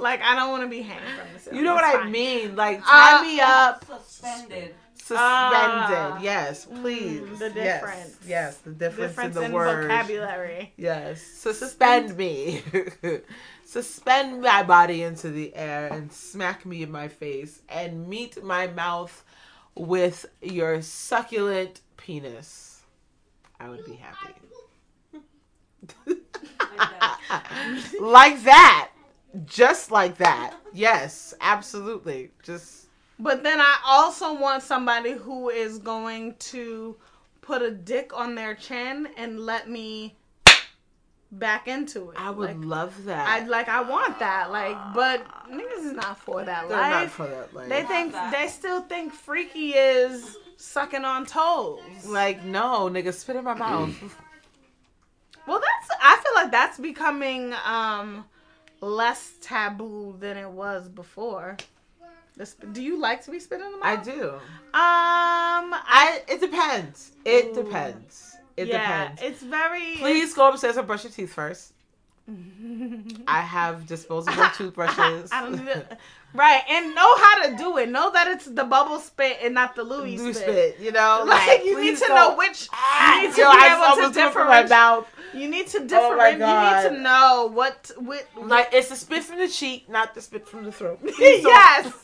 like 0.00 0.20
I 0.22 0.34
don't 0.34 0.50
want 0.50 0.62
to 0.64 0.68
be 0.68 0.82
hanged 0.82 1.04
from 1.18 1.32
the 1.34 1.38
ceiling. 1.40 1.58
you 1.58 1.64
know 1.64 1.74
what 1.74 1.84
It's 1.84 1.94
I 1.96 2.00
fine. 2.02 2.12
mean? 2.12 2.56
Like, 2.56 2.84
tie 2.84 3.18
Uh, 3.18 3.22
me 3.22 3.40
up, 3.40 3.84
Suspended. 3.86 4.74
suspended. 4.94 5.18
Ah. 5.20 6.18
yes, 6.20 6.64
please. 6.66 7.20
Mm, 7.22 7.38
the 7.38 7.50
difference. 7.50 8.16
Yes, 8.26 8.56
the 8.58 8.70
difference, 8.70 9.10
Difference 9.12 9.36
in 9.36 9.42
the 9.42 9.46
in 9.48 9.52
word. 9.52 9.82
vocabulary. 9.88 10.72
Yes, 10.76 11.22
So, 11.22 11.52
suspend 11.52 12.16
me. 12.16 12.62
suspend 13.64 14.40
my 14.42 14.62
body 14.62 15.02
into 15.02 15.30
the 15.30 15.54
air 15.54 15.88
and 15.92 16.12
smack 16.12 16.64
me 16.66 16.82
in 16.82 16.90
my 16.90 17.08
face 17.08 17.62
and 17.68 18.08
meet 18.08 18.42
my 18.42 18.66
mouth 18.66 19.24
with 19.74 20.26
your 20.42 20.80
succulent 20.82 21.80
penis. 21.96 22.82
I 23.60 23.68
would 23.68 23.84
be 23.84 23.94
happy. 23.96 24.34
like 28.00 28.42
that. 28.44 28.90
Just 29.44 29.90
like 29.90 30.16
that. 30.18 30.54
Yes, 30.72 31.34
absolutely. 31.40 32.30
Just 32.42 32.86
But 33.18 33.42
then 33.42 33.60
I 33.60 33.78
also 33.86 34.34
want 34.34 34.62
somebody 34.62 35.12
who 35.12 35.50
is 35.50 35.78
going 35.78 36.34
to 36.50 36.96
put 37.42 37.62
a 37.62 37.70
dick 37.70 38.12
on 38.16 38.34
their 38.34 38.54
chin 38.54 39.08
and 39.16 39.40
let 39.40 39.68
me 39.68 40.16
back 41.30 41.68
into 41.68 42.10
it. 42.10 42.16
I 42.18 42.30
would 42.30 42.56
Like, 42.56 42.64
love 42.64 43.04
that. 43.04 43.28
I 43.28 43.44
like 43.46 43.68
I 43.68 43.82
want 43.82 44.18
that. 44.18 44.50
Like, 44.50 44.76
but 44.94 45.22
niggas 45.50 45.84
is 45.86 45.92
not 45.92 46.18
for 46.18 46.42
that 46.44 46.68
They're 46.68 46.78
not 46.78 47.10
for 47.10 47.26
that. 47.26 47.52
Like, 47.54 47.68
They 47.68 47.82
think 47.82 48.12
that. 48.12 48.32
they 48.32 48.48
still 48.48 48.80
think 48.82 49.12
freaky 49.12 49.72
is 49.74 50.36
sucking 50.56 51.04
on 51.04 51.26
toes. 51.26 51.80
like 52.06 52.44
no, 52.44 52.88
nigga, 52.90 53.12
spit 53.12 53.36
in 53.36 53.44
my 53.44 53.54
mouth. 53.54 53.94
Well, 55.46 55.60
that's 55.60 56.00
I 56.02 56.16
feel 56.22 56.34
like 56.34 56.50
that's 56.50 56.78
becoming 56.78 57.54
um 57.64 58.24
less 58.80 59.32
taboo 59.40 60.16
than 60.20 60.36
it 60.36 60.48
was 60.50 60.88
before. 60.88 61.56
Sp- 62.38 62.70
Do 62.72 62.82
you 62.82 63.00
like 63.00 63.24
to 63.24 63.30
be 63.32 63.40
spit 63.40 63.60
in 63.60 63.72
the 63.72 63.78
mouth? 63.78 63.84
I 63.84 63.96
do. 63.96 64.30
Um, 64.30 64.40
I 64.72 65.72
I 65.86 66.22
it 66.28 66.40
depends. 66.40 67.12
It 67.24 67.46
Ooh. 67.46 67.64
depends. 67.64 68.36
It 68.56 68.68
yeah, 68.68 69.08
depends. 69.08 69.22
it's 69.22 69.42
very. 69.42 69.96
Please 69.96 70.34
go 70.34 70.48
upstairs 70.48 70.76
and 70.76 70.86
brush 70.86 71.02
your 71.04 71.12
teeth 71.12 71.32
first. 71.32 71.72
I 73.26 73.40
have 73.40 73.86
disposable 73.86 74.44
toothbrushes. 74.54 75.30
I 75.32 75.42
don't 75.42 75.54
even, 75.54 75.82
right, 76.34 76.62
and 76.68 76.94
know 76.94 77.16
how 77.16 77.46
to 77.46 77.56
do 77.56 77.78
it. 77.78 77.88
Know 77.88 78.10
that 78.12 78.28
it's 78.28 78.44
the 78.44 78.64
bubble 78.64 78.98
spit 79.00 79.38
and 79.42 79.54
not 79.54 79.74
the 79.74 79.82
Louis 79.82 80.18
spit. 80.18 80.36
spit, 80.36 80.76
you 80.80 80.92
know. 80.92 81.24
Like 81.26 81.64
you 81.64 81.80
need 81.80 81.96
to 81.98 82.04
go- 82.06 82.14
know 82.14 82.36
which. 82.36 82.68
Ah, 82.72 83.16
You 83.22 83.28
need 83.28 83.34
to 83.34 83.40
yo, 83.40 83.50
be 83.52 83.58
I 83.58 83.66
able 83.68 83.82
to 83.82 83.90
almost 84.02 84.14
threw 84.14 84.22
up 84.24 84.36
in 84.36 84.46
my 84.46 84.66
mouth. 84.66 85.06
You 85.34 85.48
need 85.48 85.66
to 85.68 85.78
Oh 85.92 86.16
my 86.16 86.32
different. 86.32 86.40
you 86.40 86.90
need 86.90 86.96
to 86.96 87.02
know 87.02 87.50
what 87.52 87.90
what. 87.98 88.26
Like 88.40 88.70
it's 88.72 88.88
the 88.88 88.96
spit 88.96 89.22
from 89.24 89.38
the 89.38 89.48
cheek, 89.48 89.88
not 89.88 90.14
the 90.14 90.20
spit 90.20 90.46
from 90.46 90.64
the 90.64 90.72
throat. 90.72 90.98
Yes. 91.18 91.86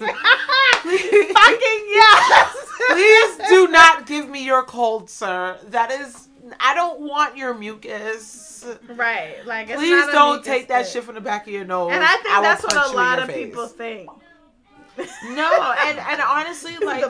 Fucking 0.85 1.85
yes. 1.89 2.57
Please 2.91 3.49
do 3.49 3.69
not 3.69 4.07
give 4.07 4.29
me 4.29 4.45
your 4.45 4.65
cold, 4.65 5.09
sir. 5.09 5.59
That 5.69 5.91
is, 5.91 6.29
I 6.61 6.75
don't 6.75 7.01
want 7.01 7.37
your 7.37 7.55
mucus. 7.55 8.67
Right. 8.89 9.37
Like 9.47 9.69
it's 9.71 9.79
Please 9.79 10.07
don't 10.07 10.45
take 10.45 10.69
that 10.69 10.87
shit 10.87 11.05
from 11.05 11.15
the 11.15 11.21
back 11.21 11.47
of 11.47 11.53
your 11.53 11.65
nose. 11.65 11.93
And 11.93 12.03
I 12.03 12.17
think 12.17 12.35
will 12.35 12.43
that's 12.43 12.63
what 12.63 12.77
a 12.77 12.97
lot 12.97 13.19
of 13.19 13.29
people 13.29 13.67
think. 13.67 14.11
No, 14.97 15.75
and 15.87 15.99
and 15.99 16.21
honestly, 16.21 16.77
like 16.83 17.05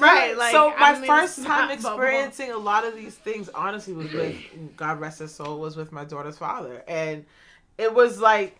right. 0.00 0.36
Like 0.36 0.52
so 0.52 0.72
I 0.72 0.92
my 0.92 0.98
mean, 0.98 1.06
first 1.06 1.36
time 1.44 1.68
not 1.68 1.82
bubble. 1.82 1.98
experiencing 2.02 2.52
a 2.52 2.56
lot 2.58 2.84
of 2.84 2.94
these 2.94 3.14
things 3.14 3.48
honestly 3.54 3.92
was 3.94 4.12
with 4.12 4.36
god 4.76 5.00
rest 5.00 5.18
his 5.18 5.34
soul 5.34 5.58
was 5.58 5.76
with 5.76 5.92
my 5.92 6.04
daughter's 6.04 6.38
father 6.38 6.82
and 6.88 7.24
it 7.76 7.92
was 7.92 8.20
like 8.20 8.56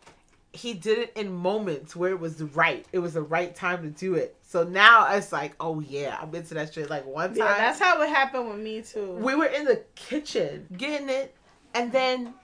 he 0.52 0.72
did 0.74 0.98
it 0.98 1.12
in 1.16 1.32
moments 1.32 1.94
where 1.94 2.10
it 2.10 2.18
was 2.20 2.36
the 2.36 2.46
right 2.46 2.84
it 2.92 2.98
was 2.98 3.14
the 3.14 3.22
right 3.22 3.54
time 3.54 3.82
to 3.82 3.88
do 3.90 4.14
it 4.14 4.34
so 4.42 4.64
now 4.64 5.06
it's 5.14 5.30
like 5.32 5.54
oh 5.60 5.80
yeah 5.80 6.18
i'm 6.20 6.34
into 6.34 6.54
that 6.54 6.72
shit 6.72 6.88
like 6.90 7.04
one 7.06 7.28
time 7.30 7.36
Yeah, 7.38 7.56
that's 7.58 7.78
how 7.78 8.00
it 8.02 8.08
happened 8.08 8.48
with 8.48 8.58
me 8.58 8.82
too. 8.82 9.12
we 9.14 9.34
were 9.34 9.46
in 9.46 9.64
the 9.64 9.82
kitchen 9.94 10.66
getting 10.76 11.08
it 11.08 11.34
and 11.74 11.92
then 11.92 12.34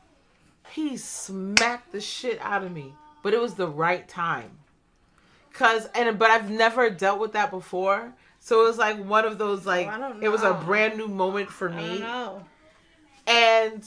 he 0.71 0.97
smacked 0.97 1.93
the 1.93 2.01
shit 2.01 2.39
out 2.41 2.63
of 2.63 2.73
me 2.73 2.93
but 3.23 3.33
it 3.35 3.41
was 3.41 3.55
the 3.55 3.69
right 3.69 4.07
time 4.09 4.51
cuz 5.55 5.89
and 5.95 6.19
but 6.19 6.31
I've 6.31 6.51
never 6.51 6.91
dealt 6.91 7.19
with 7.19 7.33
that 7.33 7.51
before 7.51 8.13
so 8.41 8.63
it 8.63 8.65
was 8.65 8.77
like 8.77 9.03
one 9.03 9.25
of 9.25 9.39
those 9.39 9.65
like 9.65 9.89
oh, 9.91 9.99
don't 9.99 10.23
it 10.23 10.29
was 10.29 10.43
a 10.43 10.53
brand 10.53 10.99
new 10.99 11.09
moment 11.09 11.49
for 11.49 11.71
me 11.71 12.01
know. 12.01 12.45
and 13.27 13.83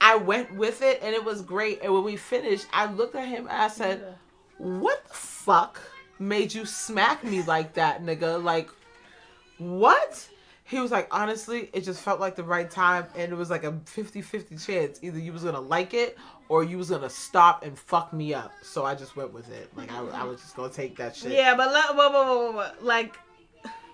I 0.00 0.14
went 0.16 0.54
with 0.54 0.82
it 0.82 1.00
and 1.02 1.12
it 1.12 1.24
was 1.24 1.42
great 1.42 1.80
and 1.82 1.92
when 1.92 2.04
we 2.04 2.16
finished 2.16 2.66
I 2.72 2.86
looked 2.86 3.16
at 3.16 3.26
him 3.26 3.48
and 3.48 3.56
I 3.56 3.68
said 3.68 4.16
what 4.58 5.04
the 5.08 5.14
fuck 5.14 5.80
made 6.18 6.54
you 6.54 6.64
smack 6.66 7.24
me 7.24 7.42
like 7.42 7.74
that, 7.74 8.02
nigga? 8.02 8.42
Like, 8.42 8.70
what? 9.58 10.28
He 10.64 10.80
was 10.80 10.90
like, 10.90 11.08
honestly, 11.10 11.70
it 11.72 11.82
just 11.82 12.00
felt 12.00 12.20
like 12.20 12.36
the 12.36 12.44
right 12.44 12.70
time, 12.70 13.06
and 13.16 13.32
it 13.32 13.34
was 13.34 13.50
like 13.50 13.64
a 13.64 13.72
50-50 13.72 14.64
chance. 14.64 14.98
Either 15.02 15.18
you 15.18 15.32
was 15.32 15.44
gonna 15.44 15.60
like 15.60 15.92
it, 15.92 16.16
or 16.48 16.64
you 16.64 16.78
was 16.78 16.90
gonna 16.90 17.10
stop 17.10 17.64
and 17.64 17.78
fuck 17.78 18.12
me 18.12 18.34
up. 18.34 18.52
So 18.62 18.84
I 18.84 18.94
just 18.94 19.16
went 19.16 19.32
with 19.32 19.50
it. 19.50 19.70
Like, 19.76 19.92
I, 19.92 20.04
I 20.08 20.24
was 20.24 20.40
just 20.40 20.56
gonna 20.56 20.72
take 20.72 20.96
that 20.96 21.16
shit. 21.16 21.32
Yeah, 21.32 21.56
but 21.56 21.72
let, 21.72 21.94
whoa, 21.96 22.10
whoa, 22.10 22.24
whoa, 22.24 22.52
whoa, 22.52 22.70
like, 22.80 23.16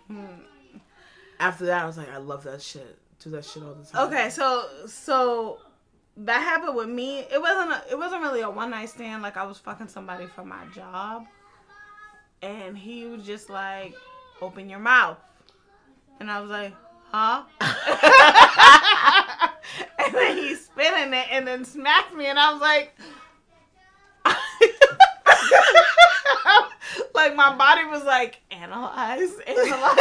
After 1.41 1.67
that, 1.67 1.83
I 1.83 1.87
was 1.87 1.97
like, 1.97 2.13
I 2.13 2.19
love 2.19 2.45
that 2.45 2.61
shit. 2.61 2.99
Do 3.23 3.31
that 3.31 3.45
shit 3.45 3.63
all 3.63 3.75
the 3.75 3.85
time. 3.85 4.09
okay, 4.09 4.31
so 4.31 4.67
so 4.87 5.59
that 6.17 6.41
happened 6.41 6.75
with 6.77 6.89
me. 6.89 7.21
It 7.21 7.41
wasn't 7.41 7.73
a, 7.73 7.83
it 7.91 7.99
wasn't 7.99 8.23
really 8.23 8.41
a 8.41 8.51
one 8.51 8.71
night 8.71 8.89
stand. 8.89 9.23
Like 9.23 9.37
I 9.37 9.45
was 9.45 9.59
fucking 9.59 9.89
somebody 9.89 10.27
for 10.27 10.45
my 10.45 10.65
job, 10.75 11.27
and 12.43 12.77
he 12.77 13.07
was 13.07 13.25
just 13.25 13.51
like, 13.51 13.95
"Open 14.41 14.69
your 14.71 14.79
mouth," 14.79 15.19
and 16.19 16.31
I 16.31 16.41
was 16.41 16.51
like, 16.51 16.75
"Huh?" 17.11 17.43
and 19.99 20.15
then 20.15 20.37
he 20.39 20.55
spit 20.81 21.07
in 21.07 21.15
it 21.15 21.27
and 21.31 21.47
then 21.47 21.65
smacked 21.65 22.15
me, 22.15 22.27
and 22.27 22.39
I 22.39 22.53
was 22.53 22.61
like. 22.61 22.95
like 27.15 27.35
my 27.35 27.57
body 27.57 27.85
was 27.87 28.05
like 28.05 28.41
analyze, 28.51 29.31
analyze, 29.47 29.47
analyze. 29.47 29.97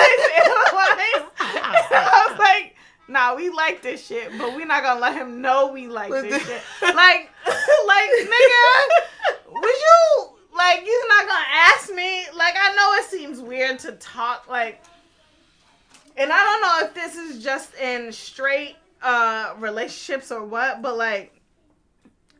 I 1.39 2.27
was 2.29 2.39
like, 2.39 2.75
nah, 3.07 3.35
we 3.35 3.49
like 3.49 3.81
this 3.81 4.05
shit, 4.05 4.29
but 4.37 4.55
we're 4.55 4.65
not 4.65 4.83
gonna 4.83 4.99
let 4.99 5.15
him 5.15 5.41
know 5.41 5.71
we 5.71 5.87
like 5.87 6.11
this 6.11 6.45
shit. 6.45 6.61
Like, 6.81 7.29
like 7.87 8.09
nigga, 8.19 8.89
would 9.51 9.63
you 9.63 10.29
like 10.55 10.83
you're 10.85 11.07
not 11.07 11.27
gonna 11.27 11.45
ask 11.51 11.93
me? 11.93 12.25
Like 12.35 12.55
I 12.59 12.75
know 12.75 12.93
it 12.95 13.05
seems 13.09 13.39
weird 13.39 13.79
to 13.79 13.93
talk 13.93 14.49
like, 14.49 14.83
and 16.17 16.31
I 16.31 16.37
don't 16.37 16.61
know 16.61 16.87
if 16.87 16.93
this 16.93 17.15
is 17.15 17.41
just 17.43 17.73
in 17.75 18.11
straight 18.11 18.75
uh 19.01 19.55
relationships 19.57 20.31
or 20.31 20.43
what, 20.43 20.81
but 20.81 20.97
like. 20.97 21.35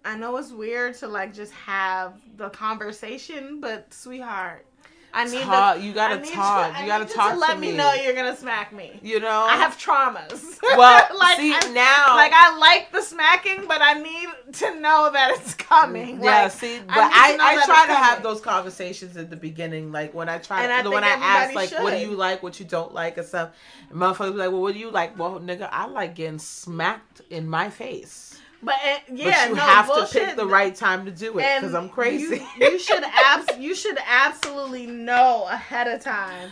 I 0.05 0.15
know 0.15 0.37
it's 0.37 0.51
weird 0.51 0.95
to 0.99 1.07
like 1.07 1.33
just 1.33 1.51
have 1.51 2.13
the 2.37 2.49
conversation, 2.49 3.59
but 3.59 3.93
sweetheart, 3.93 4.65
I 5.13 5.25
need 5.25 5.41
Talk- 5.41 5.77
the- 5.77 5.83
you 5.83 5.93
gotta 5.93 6.15
I 6.15 6.21
need 6.21 6.33
talk. 6.33 6.75
I 6.75 6.81
You 6.81 6.87
gotta 6.87 7.05
talk 7.05 7.29
to 7.29 7.33
to 7.35 7.39
let 7.39 7.59
me 7.59 7.71
me. 7.71 7.77
know 7.77 7.93
you're 7.93 8.13
gonna 8.13 8.35
smack 8.35 8.71
me. 8.71 8.99
You 9.01 9.19
know, 9.19 9.47
I 9.49 9.55
have 9.57 9.77
traumas. 9.77 10.59
Well, 10.61 11.07
like 11.19 11.37
see 11.37 11.53
I, 11.53 11.71
now, 11.71 12.15
like 12.15 12.31
I 12.33 12.57
like 12.57 12.91
the 12.91 13.01
smacking, 13.01 13.65
but 13.67 13.81
I 13.81 13.93
need 13.95 14.29
to 14.53 14.79
know 14.79 15.09
that 15.11 15.31
it's 15.35 15.53
coming. 15.55 16.21
yeah. 16.23 16.43
Like, 16.43 16.51
see, 16.51 16.79
but 16.85 16.97
I 16.97 17.37
I, 17.39 17.61
I, 17.61 17.65
try 17.65 17.87
to 17.87 17.93
have 17.95 18.21
those 18.23 18.39
conversations 18.41 19.17
at 19.17 19.29
the 19.29 19.35
beginning, 19.35 19.91
like 19.91 20.13
when 20.13 20.29
I 20.29 20.37
try 20.37 20.63
And 20.63 20.71
I 20.71 20.83
to, 20.83 20.89
when 20.91 21.03
I 21.03 21.07
ask 21.09 21.55
like, 21.55 21.71
what 21.81 21.91
do 21.91 21.99
you 21.99 22.15
like, 22.15 22.43
what 22.43 22.59
you 22.59 22.65
don't 22.65 22.93
like, 22.93 23.17
and 23.17 23.25
stuff. 23.25 23.49
And 23.89 23.99
motherfuckers 23.99 24.31
be 24.33 24.37
like, 24.37 24.51
well, 24.51 24.61
what 24.61 24.73
do 24.73 24.79
you 24.79 24.91
like? 24.91 25.17
Well, 25.17 25.39
nigga, 25.39 25.69
I 25.71 25.87
like 25.87 26.15
getting 26.15 26.39
smacked 26.39 27.21
in 27.29 27.49
my 27.49 27.69
face. 27.69 28.28
But 28.61 28.75
uh, 28.75 28.99
yeah, 29.13 29.43
but 29.45 29.49
you 29.49 29.55
no, 29.55 29.61
have 29.61 29.87
bullshit. 29.87 30.09
to 30.11 30.19
pick 30.27 30.35
the 30.35 30.45
right 30.45 30.75
time 30.75 31.05
to 31.05 31.11
do 31.11 31.37
it 31.39 31.45
because 31.59 31.73
I'm 31.73 31.87
crazy. 31.89 32.45
You, 32.59 32.65
you 32.71 32.79
should 32.79 33.03
abs- 33.03 33.57
you 33.57 33.73
should 33.73 33.97
absolutely 34.05 34.85
know 34.85 35.47
ahead 35.49 35.87
of 35.87 36.01
time. 36.03 36.49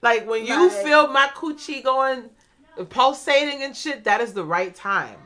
Like 0.00 0.26
when 0.28 0.46
you 0.46 0.68
Like- 0.68 0.82
feel 0.84 1.08
my 1.08 1.28
coochie 1.34 1.82
going 1.84 2.30
pulsating 2.88 3.62
and 3.62 3.76
shit, 3.76 4.04
that 4.04 4.20
is 4.22 4.32
the 4.32 4.44
right 4.44 4.74
time. 4.74 5.16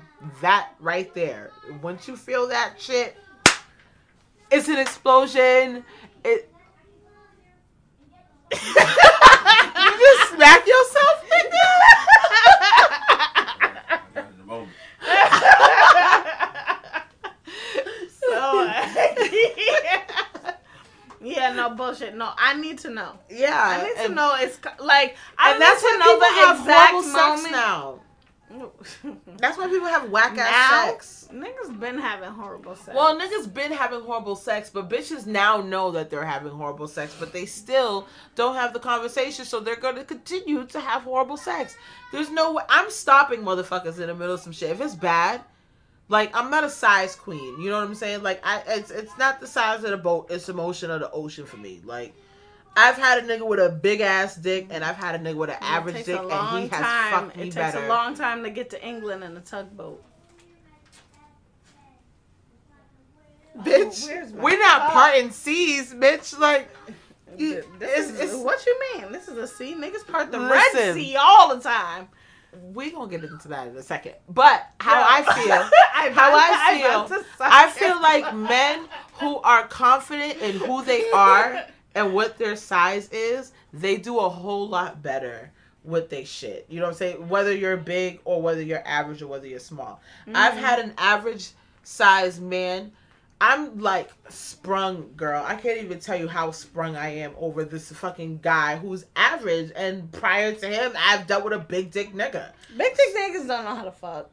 That 0.41 0.71
right 0.81 1.13
there. 1.15 1.53
Once 1.81 2.09
you 2.09 2.17
feel 2.17 2.49
that 2.49 2.75
shit, 2.79 3.17
it's 4.51 4.67
an 4.69 4.79
explosion. 4.79 5.85
It 6.25 6.51
You 8.53 8.59
just 8.59 10.33
smack 10.35 10.67
yourself, 10.67 11.25
nigga. 11.31 11.67
I 13.49 14.01
got 14.15 14.25
it 14.25 14.31
in 14.31 14.39
the 14.39 14.45
moment. 14.45 14.73
so 18.11 18.71
yeah, 21.21 21.53
no 21.53 21.71
bullshit. 21.71 22.15
No, 22.17 22.33
I 22.37 22.55
need 22.67 22.79
to 22.81 22.91
know. 22.91 23.13
Yeah. 23.31 23.53
I 23.55 23.85
need 23.85 24.09
to 24.09 24.15
know 24.15 24.35
it's 24.39 24.59
like 24.81 25.17
I 25.39 25.53
And 25.53 25.61
that's 25.61 25.83
need 25.83 25.89
why 25.89 25.93
to 25.93 25.99
know 25.99 26.15
people 26.15 26.21
the 26.21 26.35
have 26.47 26.61
exact 26.61 26.91
horrible 26.93 27.09
moment. 27.13 27.41
sex 27.43 27.53
now. 27.53 27.99
now. 28.01 28.01
That's 29.39 29.59
why 29.59 29.67
people 29.67 29.89
have 29.89 30.09
whack 30.11 30.39
ass 30.39 30.87
sex. 30.87 31.29
Niggas 31.33 31.79
been 31.81 31.99
having 31.99 32.31
horrible 32.31 32.77
sex. 32.77 32.97
Well, 32.97 33.19
niggas 33.19 33.53
been 33.53 33.73
having 33.73 34.01
horrible 34.03 34.37
sex, 34.37 34.71
but 34.71 34.89
bitches 34.89 35.27
now 35.27 35.61
know 35.61 35.91
that 35.91 36.11
they're 36.11 36.25
having 36.25 36.53
horrible 36.53 36.87
sex, 36.87 37.15
but 37.19 37.33
they 37.33 37.45
still 37.45 38.07
don't 38.37 38.55
have 38.55 38.73
the 38.73 38.79
conversation, 38.79 39.45
so 39.45 39.59
they're 39.59 39.75
going 39.75 39.97
to 39.97 40.05
continue 40.05 40.65
to 40.67 40.79
have 40.81 41.03
horrible 41.03 41.37
sex. 41.37 41.77
There's 42.13 42.31
no 42.31 42.53
way. 42.53 42.63
I'm 42.69 42.89
stopping 42.91 43.41
motherfuckers 43.41 43.99
in 43.99 44.07
the 44.07 44.15
middle 44.15 44.35
of 44.35 44.41
some 44.41 44.53
shit. 44.53 44.71
If 44.71 44.81
it's 44.81 44.95
bad, 44.95 45.41
like 46.09 46.31
I'm 46.35 46.49
not 46.49 46.63
a 46.63 46.71
size 46.71 47.17
queen. 47.17 47.61
You 47.61 47.69
know 47.71 47.79
what 47.81 47.89
I'm 47.89 47.95
saying? 47.97 48.23
Like 48.23 48.41
I, 48.45 48.63
it's 48.69 48.93
it's 48.93 49.19
not 49.19 49.41
the 49.41 49.49
size 49.49 49.83
of 49.83 49.91
the 49.91 49.97
boat. 49.97 50.29
It's 50.31 50.47
the 50.47 50.55
motion 50.55 50.91
of 50.93 51.01
the 51.01 51.11
ocean 51.11 51.47
for 51.47 51.57
me. 51.57 51.81
Like. 51.85 52.15
I've 52.77 52.97
had 52.97 53.19
a 53.19 53.23
nigga 53.27 53.47
with 53.47 53.59
a 53.59 53.71
big 53.71 54.01
ass 54.03 54.37
dick, 54.37 54.67
and 54.71 54.85
I've 54.85 54.97
had 54.97 55.15
a 55.15 55.19
nigga 55.19 55.37
with 55.37 55.51
an 55.51 55.57
average 55.63 56.05
dick, 56.05 56.19
and 56.19 56.29
long 56.29 56.63
he 56.63 56.69
has 56.69 56.81
time. 56.81 57.11
fucked 57.13 57.37
me 57.37 57.43
better. 57.45 57.49
it 57.49 57.53
takes 57.53 57.75
better. 57.75 57.87
a 57.87 57.89
long 57.89 58.15
time 58.15 58.43
to 58.45 58.51
get 58.51 58.71
to 58.71 58.87
England 58.87 59.25
in 59.25 59.37
a 59.37 59.41
tugboat. 59.41 60.03
bitch. 63.59 64.05
Oh, 64.05 64.07
where's 64.09 64.33
We're 64.33 64.59
not 64.59 64.93
parting 64.93 65.31
seas, 65.31 65.95
bitch. 65.95 66.39
Like, 66.39 66.69
you- 67.39 67.65
This 67.79 67.91
it's- 67.91 68.09
is, 68.11 68.21
it's- 68.21 68.37
what 68.45 68.65
you 68.67 68.79
mean? 68.95 69.13
This 69.13 69.29
is 69.29 69.39
a 69.39 69.47
sea. 69.49 69.75
Niggas 69.75 70.07
part 70.07 70.31
the 70.31 70.41
Red 70.41 70.95
Sea 70.95 71.17
all 71.17 71.55
the 71.55 71.63
time. 71.63 72.09
we 72.73 72.91
gonna 72.91 73.11
get 73.11 73.23
into 73.25 73.49
that 73.49 73.69
in 73.69 73.77
a 73.77 73.83
second. 73.83 74.15
But 74.29 74.67
how 74.81 75.05
I 75.07 75.23
feel, 75.23 75.53
I 75.95 76.11
how 76.11 76.31
I 76.35 76.51
I'm 76.71 77.09
feel, 77.09 77.19
to 77.19 77.25
I 77.41 77.71
feel 77.71 78.01
like 78.01 78.35
men 78.35 78.87
who 79.15 79.39
are 79.39 79.67
confident 79.69 80.39
in 80.41 80.59
who 80.59 80.83
they 80.85 81.11
are 81.11 81.65
and 81.97 82.13
what 82.15 82.39
their 82.39 82.55
size 82.55 83.09
is, 83.11 83.53
they 83.73 83.97
do 83.97 84.19
a 84.19 84.29
whole 84.29 84.69
lot 84.69 85.03
better 85.03 85.51
with 85.83 86.11
they 86.11 86.25
shit. 86.25 86.67
You 86.69 86.79
know 86.79 86.87
what 86.87 86.91
I'm 86.93 86.97
saying? 86.97 87.29
Whether 87.29 87.53
you're 87.55 87.77
big 87.77 88.21
or 88.25 88.41
whether 88.43 88.63
you're 88.63 88.87
average 88.87 89.23
or 89.23 89.27
whether 89.29 89.47
you're 89.49 89.59
small. 89.59 90.01
I've 90.33 90.53
Mm-hmm. 90.55 90.63
had 90.65 90.79
an 90.81 90.95
average 90.99 91.51
size 91.83 92.41
man. 92.41 92.93
I'm 93.41 93.81
like 93.81 94.11
sprung, 94.31 95.11
girl. 95.15 95.45
I 95.47 95.57
can't 95.57 95.79
even 95.83 96.01
tell 96.01 96.17
you 96.17 96.27
how 96.27 96.51
sprung 96.53 96.97
I 96.97 97.17
am 97.17 97.33
over 97.39 97.65
this 97.65 97.93
fucking 97.93 98.39
guy 98.43 98.77
who's 98.77 99.05
average. 99.15 99.73
And 99.77 100.11
prior 100.11 100.53
to 100.55 100.67
him, 100.67 100.93
I've 100.99 101.27
dealt 101.27 101.45
with 101.45 101.53
a 101.53 101.59
big 101.59 101.91
dick 101.91 102.15
nigga. 102.15 102.51
Big 102.77 102.97
dick 102.97 103.15
niggas 103.15 103.47
don't 103.47 103.65
know 103.65 103.75
how 103.75 103.85
to 103.85 103.93
fuck. 103.93 104.31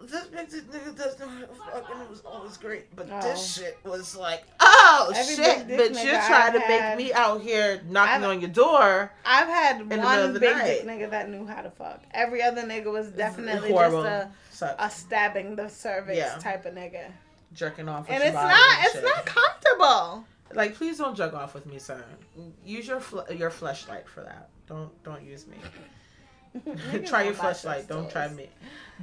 This 0.00 0.26
big 0.26 0.50
dick 0.50 0.70
nigga 0.70 0.96
does 0.96 1.18
know 1.18 1.28
how 1.28 1.40
to 1.40 1.46
fuck, 1.46 1.90
and 1.92 2.02
it 2.02 2.10
was 2.10 2.20
always 2.26 2.56
great. 2.58 2.94
But 2.94 3.08
Oh. 3.10 3.20
this 3.22 3.54
shit 3.56 3.78
was 3.84 4.14
like, 4.14 4.44
oh 4.60 5.12
Every 5.16 5.34
shit, 5.34 5.66
bitch, 5.66 6.04
you're 6.04 6.20
trying 6.20 6.52
to 6.52 6.62
I've 6.62 6.68
make 6.68 6.80
had- 6.80 6.98
me 6.98 7.12
out 7.14 7.40
here 7.40 7.80
knocking 7.88 8.16
I've- 8.16 8.24
on 8.26 8.40
your 8.40 8.50
door. 8.50 9.10
I've 9.24 9.48
had 9.48 9.80
the 9.80 9.84
middle 9.84 10.04
of 10.06 10.20
one 10.24 10.34
the 10.34 10.40
big 10.40 10.56
night. 10.56 10.64
dick 10.66 10.84
nigga 10.86 11.10
that 11.10 11.30
knew 11.30 11.46
how 11.46 11.62
to 11.62 11.70
fuck. 11.70 12.02
Every 12.12 12.42
other 12.42 12.62
nigga 12.62 12.92
was 12.92 13.08
definitely 13.08 13.70
just 13.70 13.94
a, 13.94 14.30
Sucks. 14.50 14.74
a 14.78 14.90
stabbing 14.90 15.56
the 15.56 15.68
cervix 15.68 16.18
Yeah. 16.18 16.36
type 16.38 16.66
of 16.66 16.74
nigga. 16.74 17.10
jerking 17.52 17.88
off, 17.88 18.08
with 18.08 18.10
And 18.10 18.22
it's 18.22 18.34
not 18.34 18.52
and 18.52 18.86
it's 18.94 19.02
not 19.02 19.24
comfortable. 19.24 20.24
Like, 20.52 20.74
please 20.74 20.98
don't 20.98 21.16
jerk 21.16 21.32
off 21.32 21.54
with 21.54 21.64
me, 21.64 21.78
sir. 21.78 22.04
Use 22.64 22.86
your 22.86 23.00
fl- 23.00 23.30
your 23.32 23.50
fleshlight 23.50 24.06
for 24.06 24.20
that. 24.22 24.48
Don't 24.66 24.90
don't 25.02 25.22
use 25.22 25.46
me. 25.46 25.56
Try 27.06 27.24
your 27.24 27.32
don't 27.32 27.42
buy 27.42 27.52
fleshlight. 27.52 27.54
sex 27.54 27.86
Don't 27.86 28.04
toys. 28.04 28.12
try 28.12 28.28
me. 28.28 28.48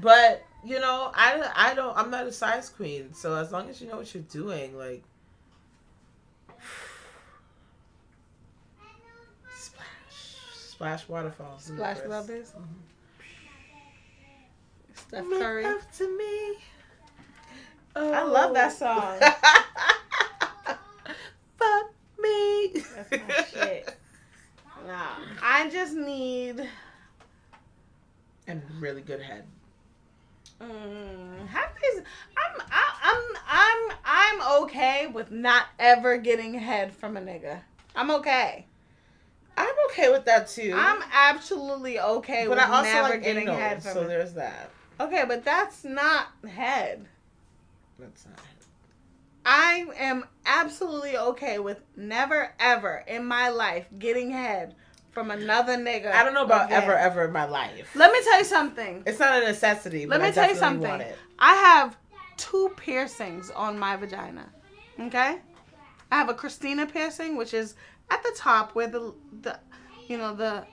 But 0.01 0.43
you 0.65 0.80
know, 0.80 1.11
I 1.13 1.51
I 1.55 1.73
don't. 1.73 1.95
I'm 1.97 2.09
not 2.09 2.25
a 2.25 2.31
size 2.31 2.69
queen. 2.69 3.13
So 3.13 3.35
as 3.35 3.51
long 3.51 3.69
as 3.69 3.81
you 3.81 3.88
know 3.88 3.97
what 3.97 4.13
you're 4.13 4.23
doing, 4.23 4.77
like. 4.77 5.03
Splash, 9.55 9.85
splash 10.51 11.07
waterfall. 11.07 11.57
Splash 11.59 11.97
Chris. 11.97 12.07
brothers. 12.07 12.53
Steph 14.95 15.25
Make 15.25 15.39
Curry. 15.39 15.65
up 15.65 15.91
to 15.97 16.17
me. 16.17 16.57
I 17.95 18.23
love 18.23 18.53
that 18.55 18.71
Oh. 18.71 18.75
song. 18.75 19.19
Fuck 21.59 21.93
me. 22.19 22.73
That's 22.95 23.11
my 23.11 23.43
shit. 23.61 23.95
Nah, 24.85 25.15
I 25.41 25.69
just 25.69 25.93
need 25.93 26.67
and 28.48 28.61
really 28.80 29.02
good 29.02 29.22
head. 29.22 29.45
Mm, 30.61 31.48
happy 31.48 31.86
is, 31.88 32.03
I'm 32.38 32.61
I, 32.72 32.94
I'm 33.03 33.38
I'm 33.48 33.98
I'm 34.06 34.64
okay 34.64 35.07
with 35.07 35.32
not 35.32 35.65
ever 35.80 36.18
getting 36.18 36.53
head 36.53 36.94
from 36.94 37.18
a 37.18 37.22
nigga. 37.22 37.61
I'm 37.95 38.11
okay. 38.11 38.65
I'm 39.56 39.76
okay 39.91 40.10
with 40.10 40.26
that 40.26 40.48
too. 40.48 40.74
I'm 40.76 41.03
absolutely 41.11 41.99
okay 41.99 42.48
but 42.48 42.57
with 42.57 42.60
I 42.60 42.72
also 42.72 42.90
never 42.90 43.10
like 43.10 43.24
getting 43.24 43.44
anal, 43.44 43.56
head 43.56 43.84
from 43.84 43.94
so 43.94 44.07
there's 44.07 44.34
that. 44.34 44.72
Okay, 44.99 45.26
but 45.28 45.44
that's 45.44 45.84
not 45.84 46.28
head. 46.48 47.07
That's 47.99 48.26
not. 48.26 48.40
I 49.45 49.86
am 49.98 50.26
absolutely 50.45 51.18
okay 51.18 51.60
with 51.60 51.82
never 51.98 52.53
ever 52.60 53.03
in 53.07 53.26
my 53.26 53.49
life 53.49 53.88
getting 53.99 54.32
head 54.32 54.76
from 55.14 55.31
another 55.31 55.77
nigga. 55.77 56.11
I 56.11 56.23
don't 56.23 56.34
know 56.34 56.44
about 56.44 56.65
again. 56.68 56.81
ever 56.84 56.98
ever 56.98 57.26
in 57.26 57.31
my 57.31 57.45
life. 57.45 57.90
Let 57.95 58.11
me 58.11 58.19
tell 58.23 58.40
you 58.40 58.44
something. 58.45 59.03
It's 59.06 59.19
not 59.19 59.41
a 59.41 59.45
necessity. 59.45 60.06
Let 60.06 60.19
but 60.19 60.23
me 60.23 60.30
I 60.30 60.31
tell 60.31 60.49
you 60.49 60.56
something. 60.56 61.03
I 61.40 61.53
have 61.56 61.98
two 62.38 62.72
piercings 62.77 63.52
on 63.52 63.77
my 63.77 63.95
vagina. 63.95 64.49
Okay? 64.99 65.40
I 66.11 66.15
have 66.18 66.30
a 66.30 66.34
Christina 66.34 66.85
piercing, 66.85 67.35
which 67.38 67.53
is 67.53 67.76
at 68.10 68.22
the 68.23 68.34
top 68.38 68.76
where 68.76 68.88
the 68.88 69.14
the 69.41 69.60
you 70.07 70.18
know 70.18 70.34
the 70.35 70.65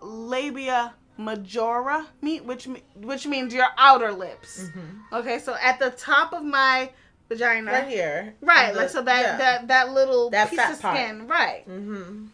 labia 0.00 0.94
majora 1.16 2.06
meat, 2.22 2.44
which 2.44 2.68
which 2.96 3.26
means 3.26 3.52
your 3.52 3.66
outer 3.76 4.12
lips. 4.12 4.68
Okay, 5.12 5.38
so 5.38 5.56
at 5.60 5.78
the 5.78 5.90
top 5.90 6.32
of 6.32 6.44
my 6.44 6.90
vagina, 7.28 7.70
Right 7.72 7.88
here. 7.88 8.34
right, 8.40 8.72
the- 8.72 8.80
like 8.80 8.88
so 8.90 9.02
that 9.02 9.20
yeah. 9.22 9.36
that 9.36 9.68
that 9.68 9.92
little 9.92 10.30
That 10.30 10.50
piece 10.50 10.58
of 10.58 10.80
part. 10.80 10.96
skin, 10.96 11.26
right? 11.26 11.68
Mm-hmm. 11.68 12.26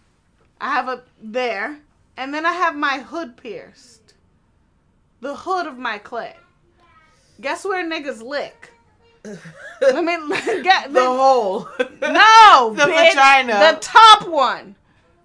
I 0.65 0.69
have 0.69 0.89
a 0.89 1.03
there, 1.23 1.79
and 2.17 2.33
then 2.33 2.47
I 2.47 2.53
have 2.53 2.75
my 2.75 3.01
hood 3.01 3.37
pierced, 3.37 4.15
the 5.21 5.37
hood 5.37 5.67
of 5.67 5.77
my 5.77 5.99
clit. 5.99 6.37
Guess 7.39 7.67
where 7.67 7.85
niggas 7.85 8.23
lick? 8.23 8.71
Let 9.83 10.03
me 10.03 10.17
get 10.63 10.91
the 10.91 11.05
hole. 11.05 11.69
no 12.01 12.73
The 12.79 12.85
bitch, 12.85 13.11
vagina. 13.11 13.73
the 13.75 13.79
top 13.83 14.27
one. 14.27 14.77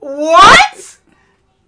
what? 0.01 0.97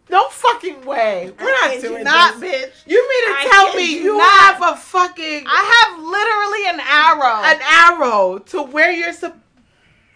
No 0.10 0.28
fucking 0.28 0.82
way. 0.84 1.32
We're 1.40 1.52
not 1.52 1.82
doing 1.82 2.04
not, 2.04 2.42
this. 2.42 2.66
bitch. 2.66 2.92
You 2.92 3.08
mean 3.10 3.28
to 3.30 3.40
I 3.40 3.48
tell 3.52 3.74
me 3.76 4.04
you 4.04 4.18
not. 4.18 4.28
have 4.60 4.74
a 4.74 4.76
fucking 4.76 5.46
I 5.48 5.88
have 5.88 5.98
literally 6.04 6.68
an 6.68 6.82
arrow. 6.90 7.42
an 7.46 8.02
arrow 8.02 8.40
to 8.48 8.64
where 8.64 8.92
you're 8.92 9.14
sup- 9.14 9.40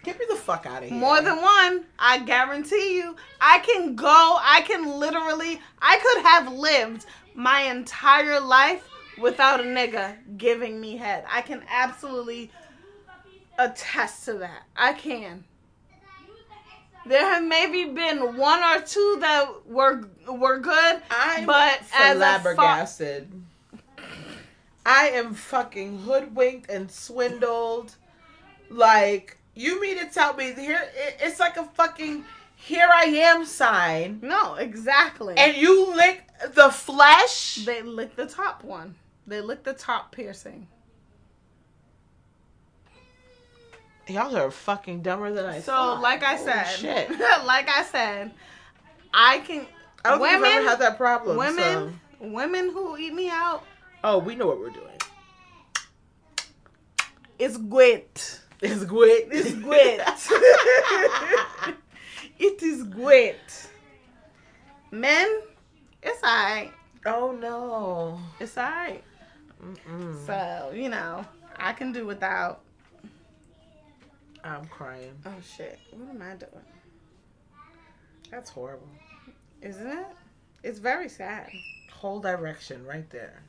Get 0.06 0.19
me 0.19 0.26
the 0.30 0.36
fuck 0.36 0.68
out 0.68 0.84
of 0.84 0.90
here. 0.90 0.98
More 0.99 1.19
than 1.19 1.41
one, 1.41 1.84
I 1.98 2.19
guarantee 2.19 2.95
you. 2.95 3.15
I 3.41 3.57
can 3.57 3.95
go, 3.95 4.38
I 4.40 4.61
can 4.61 4.99
literally, 4.99 5.60
I 5.82 5.98
could 5.98 6.23
have 6.23 6.53
lived 6.53 7.07
my 7.34 7.61
entire 7.61 8.40
life 8.40 8.88
without 9.19 9.61
a 9.61 9.64
nigga 9.64 10.15
giving 10.38 10.80
me 10.80 10.98
head. 10.98 11.26
I 11.27 11.41
can 11.41 11.64
absolutely 11.68 12.52
attest 13.57 14.26
to 14.26 14.34
that. 14.36 14.61
I 14.77 14.94
can. 14.94 15.44
There 17.07 17.22
have 17.26 17.44
maybe 17.44 17.86
been 17.86 18.38
one 18.38 18.64
or 18.64 18.82
two 18.82 19.18
that 19.22 19.68
were 19.68 20.07
were 20.27 20.60
good, 20.60 21.02
I'm 21.10 21.48
but 21.48 21.82
as 21.95 22.19
a 22.19 22.40
fa- 22.56 23.27
I 24.86 25.10
am 25.10 25.34
fucking 25.34 25.99
hoodwinked 25.99 26.69
and 26.69 26.91
swindled. 26.91 27.95
Like 28.69 29.38
you 29.56 29.82
mean 29.82 29.98
to 29.99 30.06
tell 30.14 30.34
me 30.36 30.53
here 30.53 30.80
it's 31.19 31.40
like 31.40 31.57
a 31.57 31.64
fucking 31.65 32.26
here 32.57 32.88
I 32.91 33.03
am 33.06 33.45
sign, 33.45 34.19
no, 34.22 34.56
exactly. 34.56 35.36
and 35.38 35.56
you 35.57 35.94
lick 35.95 36.23
the 36.53 36.69
flesh. 36.69 37.56
they 37.65 37.82
lick 37.82 38.15
the 38.15 38.26
top 38.26 38.64
one. 38.64 38.95
They 39.27 39.41
lick 39.41 39.64
the 39.64 39.73
top 39.73 40.11
piercing. 40.11 40.68
Y'all 44.07 44.36
are 44.38 44.52
fucking 44.52 45.02
dumber 45.02 45.32
than 45.32 45.45
I 45.45 45.60
So, 45.60 45.72
thought. 45.73 46.02
like 46.02 46.22
I 46.23 46.36
Holy 46.36 46.45
said, 46.52 46.64
shit. 46.65 47.10
like 47.19 47.68
I 47.69 47.84
said, 47.84 48.32
I 49.14 49.40
can. 49.40 49.65
I 50.03 50.10
don't 50.11 50.19
think 50.22 50.32
women, 50.44 50.52
I've 50.52 50.57
ever 50.60 50.69
had 50.69 50.80
that 50.80 50.98
problem. 50.98 51.38
women, 51.38 51.99
so- 52.22 52.27
women 52.27 52.69
who 52.72 52.98
eat 52.98 53.14
me 53.14 53.30
out, 53.30 53.64
Oh, 54.03 54.19
we 54.19 54.36
know 54.36 54.45
what 54.45 54.60
we're 54.60 54.69
doing. 54.69 54.98
it's 57.40 57.57
great. 57.57 58.40
It's 58.65 58.83
great. 58.83 59.27
It's 59.31 59.53
great. 59.53 59.99
it 62.39 62.63
is 62.63 62.83
great. 62.83 63.69
Men, 64.89 65.41
it's 66.01 66.23
alright. 66.23 66.71
oh 67.05 67.31
no. 67.31 68.19
It's 68.39 68.57
alright. 68.57 69.03
Mm-mm. 69.63 70.25
So 70.25 70.71
you 70.73 70.89
know, 70.89 71.23
I 71.57 71.73
can 71.73 71.91
do 71.91 72.07
without. 72.07 72.61
I'm 74.43 74.65
crying. 74.65 75.13
Oh 75.27 75.33
shit! 75.55 75.79
What 75.91 76.09
am 76.09 76.21
I 76.23 76.33
doing? 76.33 76.65
That's 78.31 78.49
horrible. 78.49 78.89
Isn't 79.61 79.87
it? 79.87 80.07
It's 80.63 80.79
very 80.79 81.09
sad. 81.09 81.51
Whole 81.91 82.19
direction 82.19 82.83
right 82.83 83.07
there. 83.11 83.43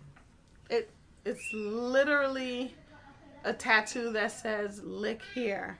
It 0.68 0.90
it's 1.24 1.50
literally 1.54 2.74
a 3.46 3.52
tattoo 3.52 4.12
that 4.12 4.32
says 4.32 4.82
"lick 4.82 5.22
here," 5.34 5.78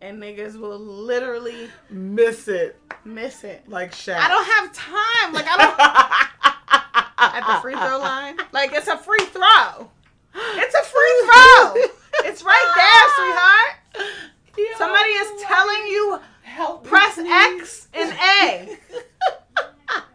and 0.00 0.22
niggas 0.22 0.58
will 0.58 0.78
literally 0.78 1.68
Miss 1.90 2.46
it 2.48 2.80
miss 3.04 3.44
it. 3.44 3.68
like 3.68 3.92
Shaq. 3.92 4.16
I 4.18 4.28
don't 4.28 4.44
have 4.46 4.72
time. 4.72 5.32
Like 5.32 5.46
I 5.48 5.56
don't 5.56 5.78
at 7.18 7.54
the 7.54 7.60
free 7.62 7.74
throw 7.74 7.98
line. 7.98 8.36
Like 8.52 8.72
it's 8.72 8.88
a 8.88 8.96
free 8.98 9.24
throw. 9.26 9.90
It's 10.34 10.74
a 10.74 10.84
free 10.84 11.22
throw. 11.24 11.74
It's 12.28 12.42
right 12.42 12.72
there, 12.76 13.08
sweetheart. 13.16 14.78
Somebody 14.78 15.10
is 15.10 15.42
telling 15.42 15.86
you 15.86 16.20
help. 16.42 16.84
press 16.84 17.14
please. 17.14 17.26
X 17.30 17.88
and 17.94 18.12
A. 18.12 18.76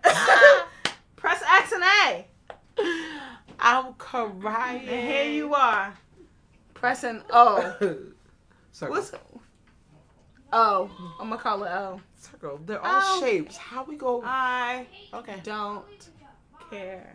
Press 1.16 1.42
X 1.50 1.72
and 1.72 1.84
A. 1.84 2.26
I'm 3.64 3.94
crying. 3.94 4.88
And 4.88 5.08
here 5.10 5.24
you 5.32 5.54
are. 5.56 5.94
Pressing 6.74 7.22
O. 7.32 7.62
Circle. 8.74 8.96
What's 8.96 9.12
O? 10.52 10.92
I'm 11.20 11.30
gonna 11.30 11.42
call 11.42 11.64
it 11.64 11.70
O. 11.72 12.02
Circle. 12.18 12.60
They're 12.66 12.82
all 12.86 13.02
Oh. 13.04 13.20
shapes. 13.22 13.56
How 13.58 13.84
we 13.84 13.96
go? 13.96 14.22
I 14.24 14.86
okay. 15.14 15.40
don't 15.44 15.86
care. 16.70 17.14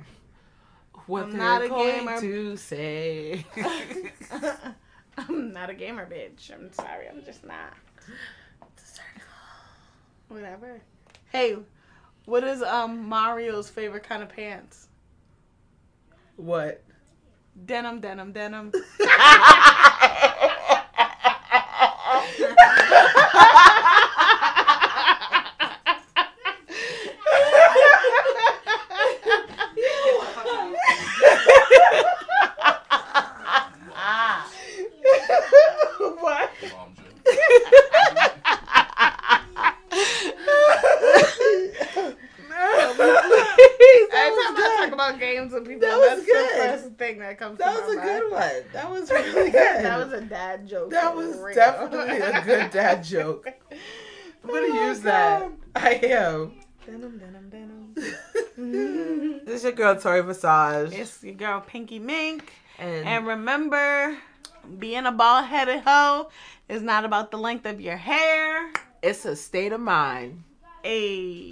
What 1.06 1.24
I'm 1.24 1.30
they're 1.32 1.38
not 1.40 1.62
a 1.62 1.68
going 1.68 1.98
gamer. 1.98 2.20
to 2.20 2.56
say. 2.56 3.44
I'm 5.18 5.52
not 5.52 5.68
a 5.70 5.74
gamer, 5.74 6.06
bitch. 6.06 6.52
I'm 6.52 6.72
sorry. 6.72 7.08
I'm 7.08 7.22
just 7.24 7.44
not. 7.44 7.74
Circle. 8.76 9.22
Whatever. 10.28 10.80
Hey, 11.30 11.56
what 12.24 12.42
is 12.44 12.62
um 12.62 13.06
Mario's 13.08 13.68
favorite 13.68 14.02
kind 14.04 14.22
of 14.22 14.28
pants? 14.30 14.87
What? 16.38 16.82
Denim, 17.66 18.00
denim, 18.00 18.32
denim. 18.32 18.72
what? 36.20 36.50
Mom 36.72 36.94
joke. 36.94 37.34
Every 42.60 44.42
time 44.44 44.56
I 44.56 44.76
talk 44.84 44.92
about 44.92 45.18
games 45.20 45.52
with 45.52 45.66
people, 45.66 45.80
That 45.80 45.98
was 45.98 46.08
that's 46.08 46.26
good. 46.26 46.48
the 46.50 46.54
first 46.82 46.94
thing 46.98 47.18
that 47.38 47.44
comes 47.44 47.58
That 47.58 47.74
to 47.74 47.80
was 47.86 47.92
a 47.94 47.96
my 47.98 48.04
good 48.04 48.30
one. 48.32 48.64
That 48.72 48.90
was 48.90 49.10
really 49.34 49.50
good. 49.50 49.84
that 49.84 49.98
was 49.98 50.12
a 50.12 50.20
dad 50.22 50.68
joke. 50.68 50.90
That 50.90 51.14
was 51.14 51.36
real. 51.38 51.54
definitely 51.54 52.18
a 52.18 52.42
good 52.44 52.70
dad 52.70 53.04
joke. 53.14 53.46
I'm 54.44 54.50
gonna 54.50 54.66
Oh 54.66 54.74
my 54.74 54.86
use 54.88 55.00
that. 55.00 55.50
I 55.76 55.90
am. 55.94 56.52
Denim, 56.86 57.18
denim, 57.18 57.50
denim. 57.50 57.94
This 59.46 59.58
is 59.58 59.62
your 59.64 59.72
girl 59.72 59.94
Tori 60.00 60.20
Visage. 60.22 60.92
it's 60.92 61.22
your 61.22 61.34
girl 61.34 61.60
Pinky 61.60 61.98
Mink. 61.98 62.52
and 62.78 63.06
And 63.06 63.26
remember, 63.26 64.16
being 64.78 65.06
a 65.06 65.12
bald 65.12 65.44
headed 65.46 65.80
hoe 65.80 66.30
is 66.68 66.82
not 66.82 67.04
about 67.04 67.30
the 67.30 67.38
length 67.38 67.66
of 67.66 67.80
your 67.80 67.96
hair. 67.96 68.72
it's 69.02 69.24
a 69.24 69.36
state 69.36 69.72
of 69.72 69.80
mind. 69.80 70.42
A 70.84 71.46